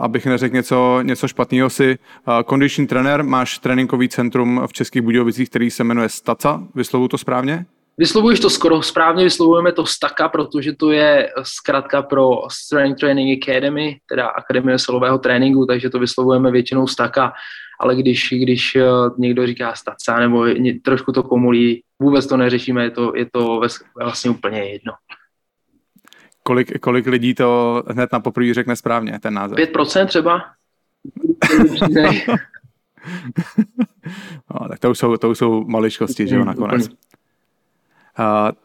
abych 0.00 0.26
neřekl 0.26 0.54
něco, 0.54 0.98
něco 1.02 1.28
špatného 1.28 1.70
si. 1.70 1.98
Kondiční 2.44 2.86
trenér, 2.86 3.24
máš 3.24 3.58
tréninkový 3.58 4.08
centrum 4.08 4.62
v 4.66 4.72
Českých 4.72 5.02
Budějovicích, 5.02 5.50
který 5.50 5.70
se 5.70 5.84
jmenuje 5.84 6.08
Staca, 6.08 6.62
vyslovu 6.74 7.08
to 7.08 7.18
správně? 7.18 7.66
Vyslovuješ 8.00 8.40
to 8.40 8.50
skoro 8.50 8.82
správně, 8.82 9.24
vyslovujeme 9.24 9.72
to 9.72 9.86
STAKA, 9.86 10.28
protože 10.28 10.72
to 10.72 10.90
je 10.90 11.30
zkrátka 11.42 12.02
pro 12.02 12.30
Strength 12.50 13.00
Training 13.00 13.42
Academy, 13.42 13.98
teda 14.08 14.26
Akademie 14.26 14.78
silového 14.78 15.18
tréninku, 15.18 15.66
takže 15.66 15.90
to 15.90 15.98
vyslovujeme 15.98 16.50
většinou 16.50 16.86
STAKA, 16.86 17.32
ale 17.80 17.96
když, 17.96 18.34
když 18.36 18.76
eh, 18.76 18.84
někdo 19.18 19.46
říká 19.46 19.74
STACA 19.74 20.20
nebo 20.20 20.46
trošku 20.84 21.12
to 21.12 21.22
komulí, 21.22 21.82
vůbec 22.02 22.26
to 22.26 22.36
neřešíme, 22.36 22.84
je 22.84 22.90
to, 22.90 23.12
je 23.16 23.26
to 23.32 23.60
vlastně 24.02 24.30
úplně 24.30 24.58
jedno. 24.58 24.92
Kolik, 26.50 26.80
kolik 26.80 27.06
lidí 27.06 27.34
to 27.34 27.82
hned 27.88 28.12
na 28.12 28.20
poprvé 28.20 28.54
řekne 28.54 28.76
správně, 28.76 29.18
ten 29.22 29.34
název? 29.34 29.58
5% 29.58 30.06
třeba. 30.06 30.40
no, 34.50 34.68
tak 34.68 34.78
to 34.78 34.90
už 34.90 34.98
jsou, 34.98 35.16
to 35.16 35.30
už 35.30 35.38
jsou 35.38 35.64
maličkosti, 35.64 36.28
že 36.28 36.36
jo, 36.36 36.44
nakonec. 36.44 36.88
Uh, 36.88 36.94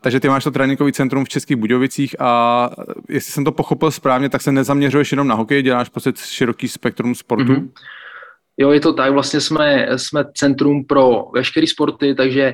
takže 0.02 0.20
ty 0.20 0.30
máš 0.30 0.44
to 0.44 0.52
tréninkový 0.52 0.94
centrum 0.94 1.26
v 1.26 1.30
Českých 1.30 1.58
Budějovicích 1.58 2.22
a 2.22 2.70
jestli 3.10 3.32
jsem 3.32 3.44
to 3.44 3.52
pochopil 3.52 3.92
správně, 3.92 4.30
tak 4.30 4.42
se 4.42 4.52
nezaměřuješ 4.52 5.12
jenom 5.12 5.28
na 5.28 5.36
hokej, 5.36 5.64
děláš 5.64 5.90
prostě 5.90 6.12
široký 6.16 6.68
spektrum 6.68 7.16
sportu. 7.16 7.54
Mm-hmm. 7.54 7.70
Jo, 8.58 8.72
je 8.72 8.80
to 8.80 8.94
tak, 8.94 9.14
vlastně 9.14 9.42
jsme, 9.42 9.88
jsme 9.96 10.26
centrum 10.38 10.86
pro 10.86 11.26
veškeré 11.34 11.68
sporty, 11.68 12.16
takže 12.16 12.54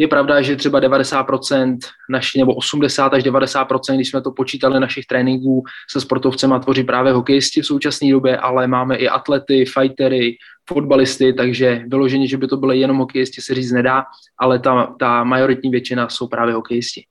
je 0.00 0.08
pravda, 0.08 0.42
že 0.42 0.56
třeba 0.56 0.80
90% 0.80 1.78
naši, 2.10 2.38
nebo 2.38 2.54
80 2.54 3.14
až 3.14 3.24
90%, 3.24 3.94
když 3.94 4.08
jsme 4.08 4.22
to 4.22 4.32
počítali 4.32 4.80
našich 4.80 5.06
tréninků 5.06 5.64
se 5.90 6.00
sportovcema, 6.00 6.58
tvoří 6.58 6.84
právě 6.84 7.12
hokejisti 7.12 7.62
v 7.62 7.66
současné 7.66 8.10
době, 8.10 8.36
ale 8.36 8.66
máme 8.66 8.96
i 8.96 9.08
atlety, 9.08 9.64
fightery, 9.64 10.36
fotbalisty, 10.68 11.32
takže 11.32 11.84
vyloženě, 11.86 12.28
že 12.28 12.36
by 12.36 12.46
to 12.46 12.56
byly 12.56 12.78
jenom 12.78 12.96
hokejisti, 12.96 13.40
se 13.40 13.54
říct 13.54 13.72
nedá, 13.72 14.04
ale 14.38 14.58
ta, 14.58 14.94
ta 14.98 15.24
majoritní 15.24 15.70
většina 15.70 16.08
jsou 16.08 16.28
právě 16.28 16.54
hokejisti. 16.54 17.04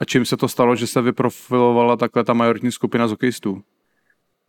A 0.00 0.04
čím 0.04 0.24
se 0.24 0.36
to 0.36 0.48
stalo, 0.48 0.76
že 0.76 0.86
se 0.86 1.02
vyprofilovala 1.02 1.96
takhle 1.96 2.24
ta 2.24 2.32
majoritní 2.32 2.72
skupina 2.72 3.08
z 3.08 3.10
hokejistů? 3.10 3.62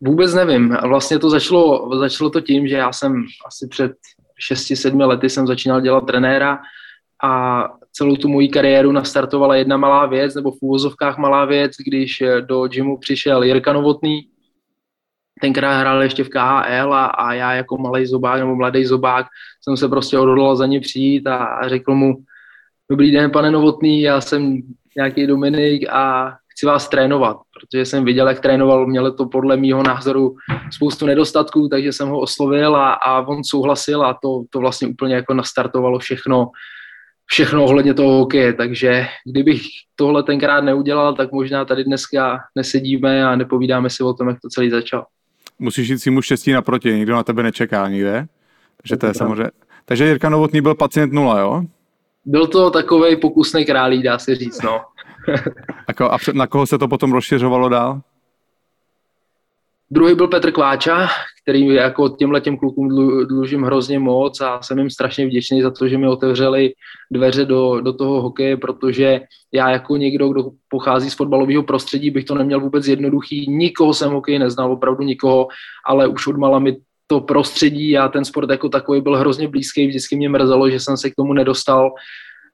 Vůbec 0.00 0.34
nevím. 0.34 0.76
Vlastně 0.88 1.18
to 1.18 1.30
začalo, 1.30 1.90
začalo 1.98 2.30
to 2.30 2.40
tím, 2.40 2.68
že 2.68 2.76
já 2.76 2.92
jsem 2.92 3.24
asi 3.46 3.68
před 3.68 3.92
6-7 4.52 5.06
lety 5.06 5.30
jsem 5.30 5.46
začínal 5.46 5.80
dělat 5.80 6.06
trenéra 6.06 6.58
a 7.24 7.68
celou 7.92 8.16
tu 8.16 8.28
moji 8.28 8.48
kariéru 8.48 8.92
nastartovala 8.92 9.56
jedna 9.56 9.76
malá 9.76 10.06
věc, 10.06 10.34
nebo 10.34 10.50
v 10.50 10.58
úvozovkách 10.60 11.18
malá 11.18 11.44
věc, 11.44 11.72
když 11.86 12.22
do 12.40 12.68
gymu 12.68 12.98
přišel 12.98 13.42
Jirka 13.42 13.72
Novotný, 13.72 14.28
tenkrát 15.40 15.80
hrál 15.80 16.02
ještě 16.02 16.24
v 16.24 16.28
KHL 16.28 16.94
a, 16.94 17.04
a 17.06 17.32
já 17.32 17.52
jako 17.52 17.78
malý 17.78 18.06
zobák 18.06 18.40
nebo 18.40 18.56
mladý 18.56 18.84
zobák 18.84 19.26
jsem 19.62 19.76
se 19.76 19.88
prostě 19.88 20.18
odhodlal 20.18 20.56
za 20.56 20.66
ně 20.66 20.80
přijít 20.80 21.26
a, 21.26 21.36
a 21.36 21.68
řekl 21.68 21.94
mu, 21.94 22.14
dobrý 22.90 23.12
den, 23.12 23.30
pane 23.30 23.50
Novotný, 23.50 24.02
já 24.02 24.20
jsem 24.20 24.62
nějaký 24.96 25.26
Dominik 25.26 25.88
a 25.90 26.34
chci 26.48 26.66
vás 26.66 26.88
trénovat, 26.88 27.36
protože 27.36 27.84
jsem 27.84 28.04
viděl, 28.04 28.28
jak 28.28 28.40
trénoval, 28.40 28.86
měl 28.86 29.12
to 29.12 29.26
podle 29.26 29.56
mýho 29.56 29.82
názoru 29.82 30.36
spoustu 30.70 31.06
nedostatků, 31.06 31.68
takže 31.68 31.92
jsem 31.92 32.08
ho 32.08 32.20
oslovil 32.20 32.76
a, 32.76 32.92
a 32.92 33.20
on 33.20 33.44
souhlasil 33.44 34.02
a 34.02 34.18
to, 34.22 34.42
to 34.50 34.58
vlastně 34.58 34.88
úplně 34.88 35.14
jako 35.14 35.34
nastartovalo 35.34 35.98
všechno, 35.98 36.50
všechno 37.26 37.64
ohledně 37.64 37.94
toho 37.94 38.18
hokeje, 38.18 38.52
takže 38.52 39.06
kdybych 39.26 39.62
tohle 39.96 40.22
tenkrát 40.22 40.60
neudělal, 40.60 41.14
tak 41.14 41.32
možná 41.32 41.64
tady 41.64 41.84
dneska 41.84 42.38
nesedíme 42.54 43.26
a 43.26 43.36
nepovídáme 43.36 43.90
si 43.90 44.02
o 44.02 44.12
tom, 44.12 44.28
jak 44.28 44.40
to 44.40 44.48
celý 44.48 44.70
začal. 44.70 45.06
Musíš 45.58 45.88
jít 45.88 45.98
si 45.98 46.10
mu 46.10 46.22
štěstí 46.22 46.52
naproti, 46.52 46.92
nikdo 46.92 47.14
na 47.14 47.22
tebe 47.22 47.42
nečeká 47.42 47.88
nikde, 47.88 48.26
takže 48.82 48.96
to 48.96 49.06
je 49.06 49.14
samozřejmě... 49.14 49.50
Takže 49.84 50.06
Jirka 50.06 50.28
Novotný 50.28 50.60
byl 50.60 50.74
pacient 50.74 51.12
nula, 51.12 51.40
jo? 51.40 51.62
Byl 52.24 52.46
to 52.46 52.70
takový 52.70 53.16
pokusný 53.16 53.64
králí, 53.64 54.02
dá 54.02 54.18
se 54.18 54.34
říct, 54.34 54.62
no. 54.62 54.80
a 56.10 56.16
na 56.32 56.46
koho 56.46 56.66
se 56.66 56.78
to 56.78 56.88
potom 56.88 57.12
rozšiřovalo 57.12 57.68
dál? 57.68 58.00
Druhý 59.90 60.14
byl 60.14 60.28
Petr 60.28 60.52
Kváča, 60.52 61.08
který 61.42 61.66
jako 61.66 62.08
těmhle 62.08 62.40
těm 62.40 62.56
klukům 62.56 62.88
dlužím 63.28 63.62
hrozně 63.62 63.98
moc 63.98 64.40
a 64.40 64.62
jsem 64.62 64.78
jim 64.78 64.90
strašně 64.90 65.26
vděčný 65.26 65.62
za 65.62 65.70
to, 65.70 65.88
že 65.88 65.98
mi 65.98 66.08
otevřeli 66.08 66.72
dveře 67.12 67.44
do, 67.44 67.80
do 67.80 67.92
toho 67.92 68.22
hokeje, 68.22 68.56
protože 68.56 69.20
já 69.52 69.70
jako 69.70 69.96
někdo, 69.96 70.28
kdo 70.28 70.50
pochází 70.68 71.10
z 71.10 71.14
fotbalového 71.14 71.62
prostředí, 71.62 72.10
bych 72.10 72.24
to 72.24 72.34
neměl 72.34 72.60
vůbec 72.60 72.86
jednoduchý. 72.86 73.46
Nikoho 73.50 73.94
jsem 73.94 74.12
hokej 74.12 74.38
neznal, 74.38 74.72
opravdu 74.72 75.04
nikoho, 75.04 75.48
ale 75.86 76.06
už 76.06 76.26
od 76.26 76.36
mala 76.36 76.58
mi 76.58 76.76
to 77.06 77.20
prostředí 77.20 77.98
a 77.98 78.08
ten 78.08 78.24
sport 78.24 78.50
jako 78.50 78.68
takový 78.68 79.00
byl 79.00 79.16
hrozně 79.16 79.48
blízký. 79.48 79.86
Vždycky 79.86 80.16
mě 80.16 80.28
mrzelo, 80.28 80.70
že 80.70 80.80
jsem 80.80 80.96
se 80.96 81.10
k 81.10 81.14
tomu 81.14 81.32
nedostal 81.32 81.90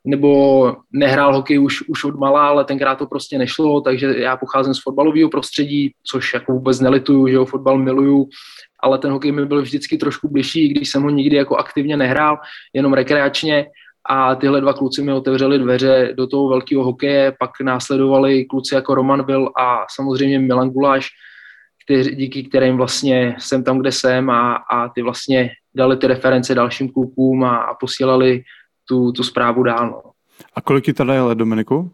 nebo 0.05 0.77
nehrál 0.93 1.35
hokej 1.35 1.59
už, 1.59 1.89
už 1.89 2.05
od 2.05 2.19
malá, 2.19 2.49
ale 2.49 2.65
tenkrát 2.65 2.95
to 2.95 3.07
prostě 3.07 3.39
nešlo, 3.39 3.81
takže 3.81 4.15
já 4.19 4.37
pocházím 4.37 4.75
z 4.75 4.83
fotbalového 4.83 5.31
prostředí, 5.31 5.93
což 6.07 6.35
jako 6.35 6.53
vůbec 6.53 6.81
nelituju, 6.81 7.29
že 7.29 7.35
jo, 7.35 7.45
fotbal 7.45 7.79
miluju, 7.79 8.29
ale 8.83 8.99
ten 8.99 9.13
hokej 9.13 9.33
mi 9.33 9.47
byl 9.47 9.63
vždycky 9.63 9.99
trošku 9.99 10.29
bližší, 10.29 10.69
když 10.69 10.91
jsem 10.91 11.03
ho 11.03 11.11
nikdy 11.11 11.37
jako 11.37 11.57
aktivně 11.57 11.97
nehrál, 11.97 12.39
jenom 12.75 12.93
rekreačně. 12.93 13.67
A 14.09 14.35
tyhle 14.35 14.61
dva 14.61 14.73
kluci 14.73 15.03
mi 15.03 15.13
otevřeli 15.13 15.59
dveře 15.59 16.13
do 16.17 16.27
toho 16.27 16.49
velkého 16.49 16.85
hokeje, 16.85 17.33
pak 17.39 17.51
následovali 17.63 18.45
kluci 18.45 18.75
jako 18.75 18.95
Roman 18.95 19.27
Vil 19.27 19.51
a 19.59 19.85
samozřejmě 19.95 20.39
Milan 20.39 20.71
Guláš, 20.71 21.09
který, 21.85 22.17
díky 22.17 22.43
kterým 22.43 22.77
vlastně 22.77 23.37
jsem 23.39 23.65
tam, 23.65 23.79
kde 23.79 23.93
jsem 23.93 24.31
a, 24.31 24.55
a 24.55 24.89
ty 24.89 25.03
vlastně 25.03 25.51
dali 25.75 25.97
ty 25.97 26.07
reference 26.07 26.55
dalším 26.55 26.89
klukům 26.89 27.45
a, 27.45 27.57
a 27.57 27.75
posílali 27.75 28.43
tu, 28.91 29.13
tu 29.13 29.23
zprávu 29.23 29.63
dál. 29.63 29.91
No. 29.91 30.11
A 30.55 30.61
kolik 30.61 30.85
ti 30.85 30.93
tady 30.93 31.13
je 31.13 31.35
Dominiku? 31.35 31.91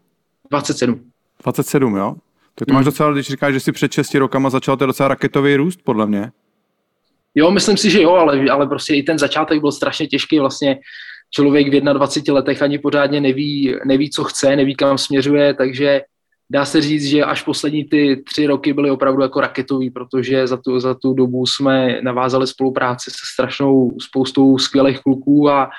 27. 0.51 1.01
27, 1.43 1.95
jo? 1.95 2.15
Tak 2.55 2.67
to 2.67 2.73
máš 2.73 2.83
hmm. 2.83 2.85
docela, 2.85 3.11
když 3.11 3.27
říkáš, 3.27 3.53
že 3.53 3.59
jsi 3.59 3.71
před 3.71 3.91
6 3.91 4.15
rokama 4.15 4.49
začal, 4.49 4.77
to 4.77 4.83
je 4.83 4.87
docela 4.87 5.09
raketový 5.09 5.55
růst, 5.55 5.79
podle 5.83 6.07
mě. 6.07 6.31
Jo, 7.35 7.51
myslím 7.51 7.77
si, 7.77 7.89
že 7.89 8.01
jo, 8.01 8.11
ale, 8.11 8.49
ale 8.49 8.67
prostě 8.67 8.95
i 8.95 9.03
ten 9.03 9.19
začátek 9.19 9.61
byl 9.61 9.71
strašně 9.71 10.07
těžký. 10.07 10.39
Vlastně 10.39 10.79
člověk 11.31 11.67
v 11.67 11.93
21 11.93 12.33
letech 12.33 12.61
ani 12.61 12.79
pořádně 12.79 13.21
neví, 13.21 13.75
neví, 13.85 14.09
co 14.09 14.23
chce, 14.23 14.55
neví, 14.55 14.75
kam 14.75 14.97
směřuje, 14.97 15.53
takže 15.53 16.01
dá 16.49 16.65
se 16.65 16.81
říct, 16.81 17.05
že 17.05 17.23
až 17.23 17.41
poslední 17.41 17.83
ty 17.83 18.23
tři 18.29 18.47
roky 18.47 18.73
byly 18.73 18.91
opravdu 18.91 19.21
jako 19.21 19.41
raketový, 19.41 19.89
protože 19.89 20.47
za 20.47 20.57
tu, 20.57 20.79
za 20.79 20.93
tu 20.93 21.13
dobu 21.13 21.45
jsme 21.45 22.01
navázali 22.01 22.47
spolupráci 22.47 23.11
se 23.11 23.25
strašnou 23.33 23.97
spoustou 24.01 24.57
skvělých 24.57 24.99
kluků 24.99 25.49
a, 25.49 25.69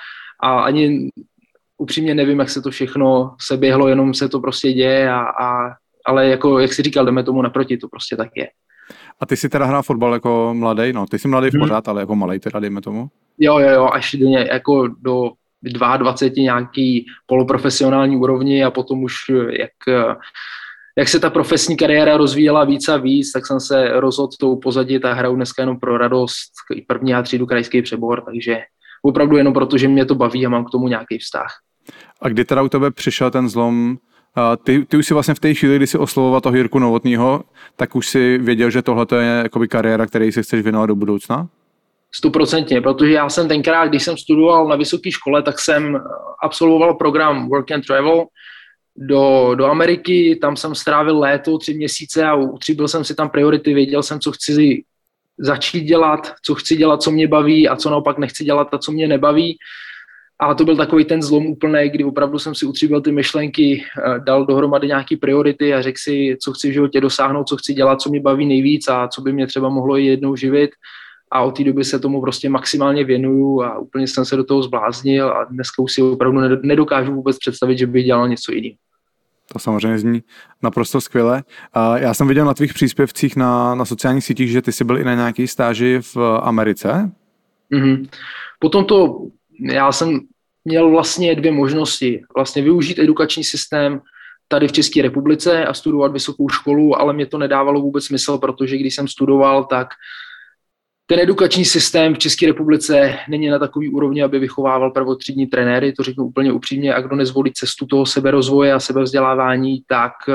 a 0.40 0.60
ani 0.60 1.10
upřímně 1.78 2.14
nevím, 2.14 2.38
jak 2.38 2.50
se 2.50 2.62
to 2.62 2.70
všechno 2.70 3.34
se 3.40 3.56
běhlo, 3.56 3.88
jenom 3.88 4.14
se 4.14 4.28
to 4.28 4.40
prostě 4.40 4.72
děje, 4.72 5.10
a, 5.10 5.20
a, 5.20 5.74
ale 6.06 6.26
jako, 6.26 6.58
jak 6.58 6.72
si 6.72 6.82
říkal, 6.82 7.04
jdeme 7.04 7.24
tomu 7.24 7.42
naproti, 7.42 7.76
to 7.76 7.88
prostě 7.88 8.16
tak 8.16 8.28
je. 8.36 8.48
A 9.20 9.26
ty 9.26 9.36
jsi 9.36 9.48
teda 9.48 9.64
hrál 9.64 9.82
fotbal 9.82 10.12
jako 10.12 10.54
mladý, 10.54 10.92
no, 10.92 11.06
ty 11.06 11.18
jsi 11.18 11.28
mladý 11.28 11.48
hmm. 11.50 11.60
pořád, 11.60 11.88
ale 11.88 12.00
jako 12.00 12.16
malý 12.16 12.38
teda, 12.38 12.60
dejme 12.60 12.80
tomu. 12.80 13.08
Jo, 13.38 13.58
jo, 13.58 13.68
jo, 13.70 13.90
až 13.92 14.14
denně, 14.14 14.48
jako 14.52 14.88
do 15.00 15.30
22 15.62 16.14
nějaký 16.36 17.06
poloprofesionální 17.26 18.16
úrovni 18.16 18.64
a 18.64 18.70
potom 18.70 19.02
už 19.02 19.14
jak, 19.50 19.70
jak 20.98 21.08
se 21.08 21.20
ta 21.20 21.30
profesní 21.30 21.76
kariéra 21.76 22.16
rozvíjela 22.16 22.64
víc 22.64 22.88
a 22.88 22.96
víc, 22.96 23.32
tak 23.32 23.46
jsem 23.46 23.60
se 23.60 24.00
rozhodl 24.00 24.32
to 24.40 24.48
upozadit 24.48 25.04
a 25.04 25.12
hraju 25.12 25.34
dneska 25.34 25.62
jenom 25.62 25.80
pro 25.80 25.98
radost, 25.98 26.52
první 26.86 27.14
a 27.14 27.22
třídu 27.22 27.46
krajský 27.46 27.82
přebor, 27.82 28.22
takže 28.24 28.58
opravdu 29.02 29.36
jenom 29.36 29.52
proto, 29.52 29.78
že 29.78 29.88
mě 29.88 30.04
to 30.04 30.14
baví 30.14 30.46
a 30.46 30.48
mám 30.48 30.64
k 30.64 30.70
tomu 30.70 30.88
nějaký 30.88 31.18
vztah. 31.18 31.52
A 32.22 32.28
kdy 32.28 32.44
teda 32.44 32.62
u 32.62 32.68
tebe 32.68 32.90
přišel 32.90 33.30
ten 33.30 33.48
zlom, 33.48 33.96
ty, 34.64 34.84
ty 34.84 34.96
už 34.96 35.06
si 35.06 35.14
vlastně 35.14 35.34
v 35.34 35.40
té 35.40 35.54
chvíli, 35.54 35.76
kdy 35.76 35.86
si 35.86 35.98
oslovoval 35.98 36.40
toho 36.40 36.56
Jirku 36.56 36.78
Novotního, 36.78 37.42
tak 37.76 37.96
už 37.96 38.08
si 38.08 38.38
věděl, 38.38 38.70
že 38.70 38.82
tohle 38.82 39.06
je 39.20 39.40
jakoby 39.42 39.68
kariéra, 39.68 40.06
který 40.06 40.32
si 40.32 40.42
chceš 40.42 40.62
věnovat 40.62 40.86
do 40.86 40.94
budoucna? 40.94 41.48
Stoprocentně, 42.14 42.80
protože 42.80 43.12
já 43.12 43.28
jsem 43.28 43.48
tenkrát, 43.48 43.86
když 43.86 44.02
jsem 44.02 44.16
studoval 44.16 44.68
na 44.68 44.76
vysoké 44.76 45.10
škole, 45.10 45.42
tak 45.42 45.60
jsem 45.60 46.00
absolvoval 46.42 46.94
program 46.94 47.48
Work 47.48 47.70
and 47.70 47.86
Travel 47.86 48.24
do, 48.96 49.54
do 49.54 49.66
Ameriky, 49.66 50.38
tam 50.40 50.56
jsem 50.56 50.74
strávil 50.74 51.18
léto, 51.18 51.58
tři 51.58 51.74
měsíce 51.74 52.24
a 52.24 52.34
utříbil 52.34 52.88
jsem 52.88 53.04
si 53.04 53.14
tam 53.14 53.30
priority, 53.30 53.74
věděl 53.74 54.02
jsem, 54.02 54.20
co 54.20 54.32
chci 54.32 54.82
začít 55.38 55.84
dělat, 55.84 56.32
co 56.42 56.54
chci 56.54 56.76
dělat, 56.76 57.02
co 57.02 57.10
mě 57.10 57.28
baví 57.28 57.68
a 57.68 57.76
co 57.76 57.90
naopak 57.90 58.18
nechci 58.18 58.44
dělat 58.44 58.68
a 58.72 58.78
co 58.78 58.92
mě 58.92 59.08
nebaví. 59.08 59.58
A 60.40 60.54
to 60.54 60.64
byl 60.64 60.76
takový 60.76 61.04
ten 61.04 61.22
zlom 61.22 61.46
úplný, 61.46 61.90
kdy 61.90 62.04
opravdu 62.04 62.38
jsem 62.38 62.54
si 62.54 62.66
utříbil 62.66 63.00
ty 63.00 63.12
myšlenky, 63.12 63.82
eh, 63.82 64.20
dal 64.20 64.46
dohromady 64.46 64.86
nějaký 64.86 65.16
priority 65.16 65.74
a 65.74 65.82
řekl 65.82 65.98
si, 66.00 66.36
co 66.42 66.52
chci 66.52 66.70
v 66.70 66.72
životě 66.72 67.00
dosáhnout, 67.00 67.48
co 67.48 67.56
chci 67.56 67.74
dělat, 67.74 68.00
co 68.00 68.10
mě 68.10 68.20
baví 68.20 68.46
nejvíc 68.46 68.88
a 68.88 69.08
co 69.08 69.22
by 69.22 69.32
mě 69.32 69.46
třeba 69.46 69.68
mohlo 69.68 69.96
jednou 69.96 70.36
živit. 70.36 70.70
A 71.32 71.42
od 71.42 71.56
té 71.56 71.64
doby 71.64 71.84
se 71.84 71.98
tomu 71.98 72.20
prostě 72.20 72.48
maximálně 72.48 73.04
věnuju 73.04 73.62
a 73.62 73.78
úplně 73.78 74.06
jsem 74.06 74.24
se 74.24 74.36
do 74.36 74.44
toho 74.44 74.62
zbláznil 74.62 75.28
a 75.28 75.44
dneska 75.44 75.82
už 75.82 75.92
si 75.92 76.02
opravdu 76.02 76.40
nedokážu 76.62 77.14
vůbec 77.14 77.38
představit, 77.38 77.78
že 77.78 77.86
by 77.86 78.02
dělal 78.02 78.28
něco 78.28 78.52
jiného. 78.52 78.76
To 79.52 79.58
samozřejmě 79.58 79.98
zní 79.98 80.22
naprosto 80.62 81.00
skvěle. 81.00 81.44
Já 81.96 82.14
jsem 82.14 82.28
viděl 82.28 82.44
na 82.44 82.54
tvých 82.54 82.74
příspěvcích 82.74 83.36
na, 83.36 83.74
na 83.74 83.84
sociálních 83.84 84.24
sítích, 84.24 84.50
že 84.50 84.62
ty 84.62 84.72
jsi 84.72 84.84
byl 84.84 84.98
i 84.98 85.04
na 85.04 85.14
nějaké 85.14 85.46
stáži 85.46 86.00
v 86.14 86.16
Americe. 86.42 87.10
Mm-hmm. 87.72 88.08
Potom 88.58 88.84
to, 88.84 89.18
já 89.60 89.92
jsem 89.92 90.20
měl 90.64 90.90
vlastně 90.90 91.34
dvě 91.34 91.52
možnosti. 91.52 92.22
Vlastně 92.36 92.62
využít 92.62 92.98
edukační 92.98 93.44
systém 93.44 94.00
tady 94.48 94.68
v 94.68 94.72
České 94.72 95.02
republice 95.02 95.64
a 95.66 95.74
studovat 95.74 96.12
vysokou 96.12 96.48
školu, 96.48 97.00
ale 97.00 97.12
mě 97.12 97.26
to 97.26 97.38
nedávalo 97.38 97.80
vůbec 97.80 98.04
smysl, 98.04 98.38
protože 98.38 98.76
když 98.76 98.94
jsem 98.94 99.08
studoval, 99.08 99.64
tak 99.64 99.88
ten 101.10 101.20
edukační 101.20 101.64
systém 101.64 102.14
v 102.14 102.18
České 102.18 102.46
republice 102.46 103.18
není 103.28 103.48
na 103.48 103.58
takový 103.58 103.88
úrovni, 103.88 104.22
aby 104.22 104.38
vychovával 104.38 104.90
prvotřídní 104.90 105.46
trenéry, 105.46 105.92
to 105.92 106.02
řeknu 106.02 106.24
úplně 106.24 106.52
upřímně, 106.52 106.94
a 106.94 107.00
kdo 107.00 107.16
nezvolí 107.16 107.52
cestu 107.52 107.86
toho 107.86 108.06
seberozvoje 108.06 108.72
a 108.72 108.80
sebevzdělávání, 108.80 109.82
tak 109.86 110.12
eh, 110.28 110.32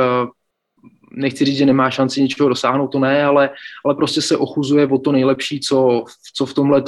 nechci 1.12 1.46
říct, 1.46 1.58
že 1.58 1.66
nemá 1.66 1.90
šanci 1.90 2.22
něčeho 2.22 2.50
dosáhnout, 2.50 2.88
to 2.88 3.00
ne, 3.00 3.24
ale, 3.24 3.50
ale 3.86 3.96
prostě 3.96 4.22
se 4.22 4.38
ochuzuje 4.38 4.88
o 4.88 4.98
to 4.98 5.12
nejlepší, 5.12 5.60
co, 5.60 6.04
co 6.36 6.46
v 6.46 6.54
tomhle 6.54 6.82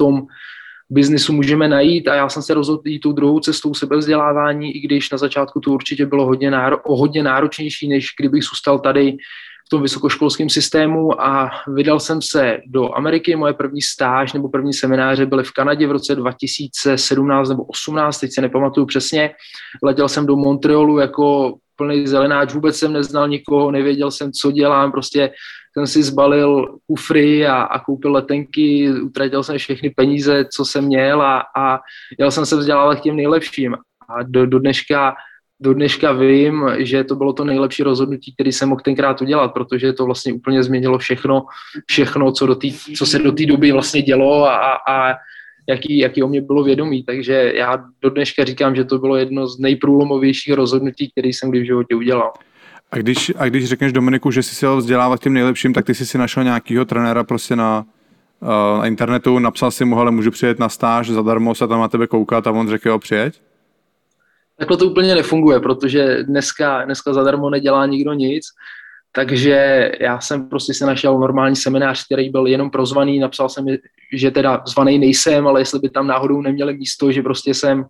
biznisu 0.90 1.34
můžeme 1.34 1.68
najít 1.68 2.08
a 2.08 2.16
já 2.16 2.30
jsem 2.30 2.44
se 2.44 2.54
rozhodl 2.54 2.82
jít 2.86 3.00
tou 3.00 3.12
druhou 3.12 3.40
cestou 3.40 3.74
sebevzdělávání, 3.74 4.76
i 4.76 4.80
když 4.80 5.12
na 5.12 5.18
začátku 5.18 5.60
to 5.60 5.72
určitě 5.72 6.06
bylo 6.06 6.26
hodně, 6.26 6.52
náro, 6.52 6.78
hodně 6.86 7.24
náročnější, 7.24 7.88
než 7.88 8.08
kdybych 8.20 8.44
zůstal 8.44 8.80
tady 8.80 9.18
v 9.66 9.70
tom 9.70 9.82
vysokoškolském 9.82 10.50
systému 10.50 11.22
a 11.22 11.52
vydal 11.68 12.00
jsem 12.00 12.22
se 12.22 12.58
do 12.68 12.96
Ameriky. 12.96 13.36
Moje 13.36 13.54
první 13.54 13.82
stáž 13.82 14.34
nebo 14.34 14.50
první 14.50 14.74
semináře 14.74 15.26
byly 15.26 15.44
v 15.44 15.52
Kanadě 15.52 15.88
v 15.88 15.92
roce 15.92 16.16
2017 16.16 17.50
nebo 17.50 17.64
18, 17.64 18.20
teď 18.20 18.32
se 18.34 18.42
nepamatuju 18.42 18.86
přesně. 18.86 19.32
Letěl 19.84 20.10
jsem 20.10 20.26
do 20.26 20.36
Montrealu 20.36 21.00
jako 21.00 21.54
plný 21.76 22.08
zelenáč, 22.08 22.54
vůbec 22.54 22.78
jsem 22.78 22.94
neznal 22.94 23.28
nikoho, 23.28 23.72
nevěděl 23.72 24.12
jsem, 24.12 24.32
co 24.32 24.52
dělám, 24.52 24.92
prostě 24.92 25.32
jsem 25.78 25.88
si 25.88 26.04
zbalil 26.04 26.78
kufry 26.88 27.48
a, 27.48 27.62
a 27.62 27.80
koupil 27.80 28.12
letenky, 28.12 28.92
utratil 29.02 29.44
jsem 29.44 29.58
všechny 29.58 29.90
peníze, 29.90 30.46
co 30.46 30.66
jsem 30.66 30.86
měl 30.86 31.22
a, 31.22 31.44
a 31.58 31.80
jel 32.20 32.32
jsem 32.32 32.46
se 32.46 32.58
vzdělávat 32.58 32.96
k 32.96 33.02
těm 33.02 33.16
nejlepším. 33.16 33.76
A 34.10 34.24
do, 34.24 34.46
do 34.46 34.60
dneška 34.60 35.16
do 35.60 35.74
dneška 35.74 36.12
vím, 36.12 36.70
že 36.78 37.04
to 37.04 37.16
bylo 37.16 37.34
to 37.34 37.46
nejlepší 37.46 37.84
rozhodnutí, 37.84 38.34
který 38.34 38.52
jsem 38.52 38.70
mohl 38.70 38.82
tenkrát 38.82 39.22
udělat, 39.22 39.54
protože 39.54 39.94
to 39.94 40.06
vlastně 40.06 40.34
úplně 40.34 40.64
změnilo 40.64 40.98
všechno, 40.98 41.46
všechno 41.86 42.32
co, 42.32 42.46
do 42.46 42.56
tý, 42.56 42.74
co 42.74 43.06
se 43.06 43.20
do 43.20 43.32
té 43.32 43.46
doby 43.46 43.72
vlastně 43.72 44.02
dělo 44.02 44.46
a, 44.46 44.78
a 44.90 45.14
jaký, 45.70 45.98
jaký 45.98 46.24
o 46.24 46.28
mě 46.28 46.42
bylo 46.42 46.64
vědomí. 46.64 47.04
Takže 47.04 47.52
já 47.56 47.84
do 48.02 48.10
dneška 48.10 48.44
říkám, 48.44 48.76
že 48.76 48.84
to 48.84 49.00
bylo 49.00 49.16
jedno 49.16 49.48
z 49.48 49.60
nejprůlomovějších 49.60 50.54
rozhodnutí, 50.54 51.12
který 51.12 51.34
jsem 51.34 51.50
kdy 51.50 51.60
v 51.60 51.66
životě 51.66 51.96
udělal. 51.96 52.34
A 52.92 52.98
když, 52.98 53.34
a 53.38 53.46
když 53.46 53.66
řekneš 53.70 53.94
Dominiku, 53.94 54.32
že 54.32 54.44
jsi 54.44 54.56
se 54.56 54.76
vzdělávat 54.76 55.22
tím 55.22 55.34
nejlepším, 55.34 55.74
tak 55.74 55.86
ty 55.86 55.96
jsi 55.96 56.06
si 56.06 56.18
našel 56.18 56.44
nějakého 56.44 56.86
trenéra 56.86 57.24
prostě 57.24 57.56
na, 57.56 57.86
uh, 58.40 58.80
na 58.80 58.86
internetu, 58.86 59.40
napsal 59.40 59.72
si 59.72 59.86
mu, 59.86 60.00
ale 60.00 60.12
můžu 60.12 60.32
přijet 60.32 60.60
na 60.60 60.70
stáž 60.70 61.10
zadarmo 61.10 61.56
se 61.56 61.68
tam 61.68 61.80
na 61.80 61.88
tebe 61.88 62.08
koukat 62.08 62.48
a 62.48 62.52
on 62.52 62.70
řekl, 62.70 62.90
jo, 62.90 63.00
přijeď? 63.00 63.42
Takhle 64.58 64.78
to 64.78 64.86
úplně 64.86 65.16
nefunguje, 65.16 65.60
protože 65.60 66.24
dneska, 66.24 66.86
dneska 66.86 67.14
zadarmo 67.14 67.50
nedělá 67.50 67.86
nikdo 67.86 68.14
nic, 68.14 68.46
takže 69.12 69.92
já 70.00 70.20
jsem 70.20 70.50
prostě 70.50 70.74
si 70.74 70.86
našel 70.86 71.20
normální 71.20 71.56
seminář, 71.56 72.06
který 72.06 72.30
byl 72.30 72.48
jenom 72.48 72.70
prozvaný, 72.70 73.20
napsal 73.20 73.50
jsem, 73.50 73.66
že 74.14 74.32
teda 74.32 74.64
zvaný 74.68 75.00
nejsem, 75.00 75.48
ale 75.48 75.62
jestli 75.62 75.80
by 75.80 75.90
tam 75.90 76.08
náhodou 76.08 76.42
neměli 76.42 76.78
místo, 76.78 77.12
že 77.12 77.22
prostě 77.22 77.54
jsem 77.54 77.86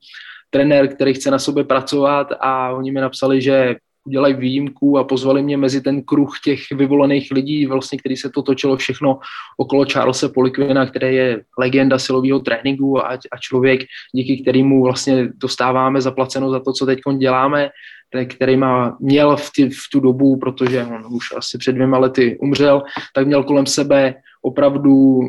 trenér, 0.49 0.87
který 0.87 1.13
chce 1.13 1.31
na 1.31 1.39
sobě 1.39 1.63
pracovat 1.63 2.27
a 2.39 2.71
oni 2.71 2.91
mi 2.91 3.01
napsali, 3.01 3.41
že 3.41 3.75
udělají 4.05 4.33
výjimku 4.33 4.97
a 4.97 5.03
pozvali 5.03 5.43
mě 5.43 5.57
mezi 5.57 5.81
ten 5.81 6.01
kruh 6.01 6.31
těch 6.43 6.59
vyvolených 6.71 7.31
lidí, 7.31 7.65
vlastně, 7.65 7.99
který 7.99 8.17
se 8.17 8.29
to 8.29 8.41
točilo 8.41 8.77
všechno 8.77 9.19
okolo 9.57 9.85
Charlesa 9.91 10.29
Polikvina, 10.29 10.85
který 10.85 11.15
je 11.15 11.43
legenda 11.59 11.99
silového 11.99 12.39
tréninku 12.39 13.05
a, 13.05 13.09
a 13.31 13.37
člověk, 13.39 13.81
díky 14.15 14.41
kterému 14.41 14.83
vlastně 14.83 15.29
dostáváme 15.35 16.01
zaplaceno 16.01 16.51
za 16.51 16.59
to, 16.59 16.73
co 16.73 16.85
teď 16.85 16.99
děláme, 17.17 17.69
který 18.27 18.57
má, 18.57 18.97
měl 18.99 19.37
v, 19.37 19.51
ty, 19.55 19.69
v 19.69 19.83
tu 19.91 19.99
dobu, 19.99 20.37
protože 20.37 20.83
on 20.83 21.05
už 21.09 21.33
asi 21.37 21.57
před 21.57 21.71
dvěma 21.71 21.97
lety 21.97 22.37
umřel, 22.41 22.83
tak 23.13 23.27
měl 23.27 23.43
kolem 23.43 23.65
sebe 23.65 24.15
opravdu 24.41 25.19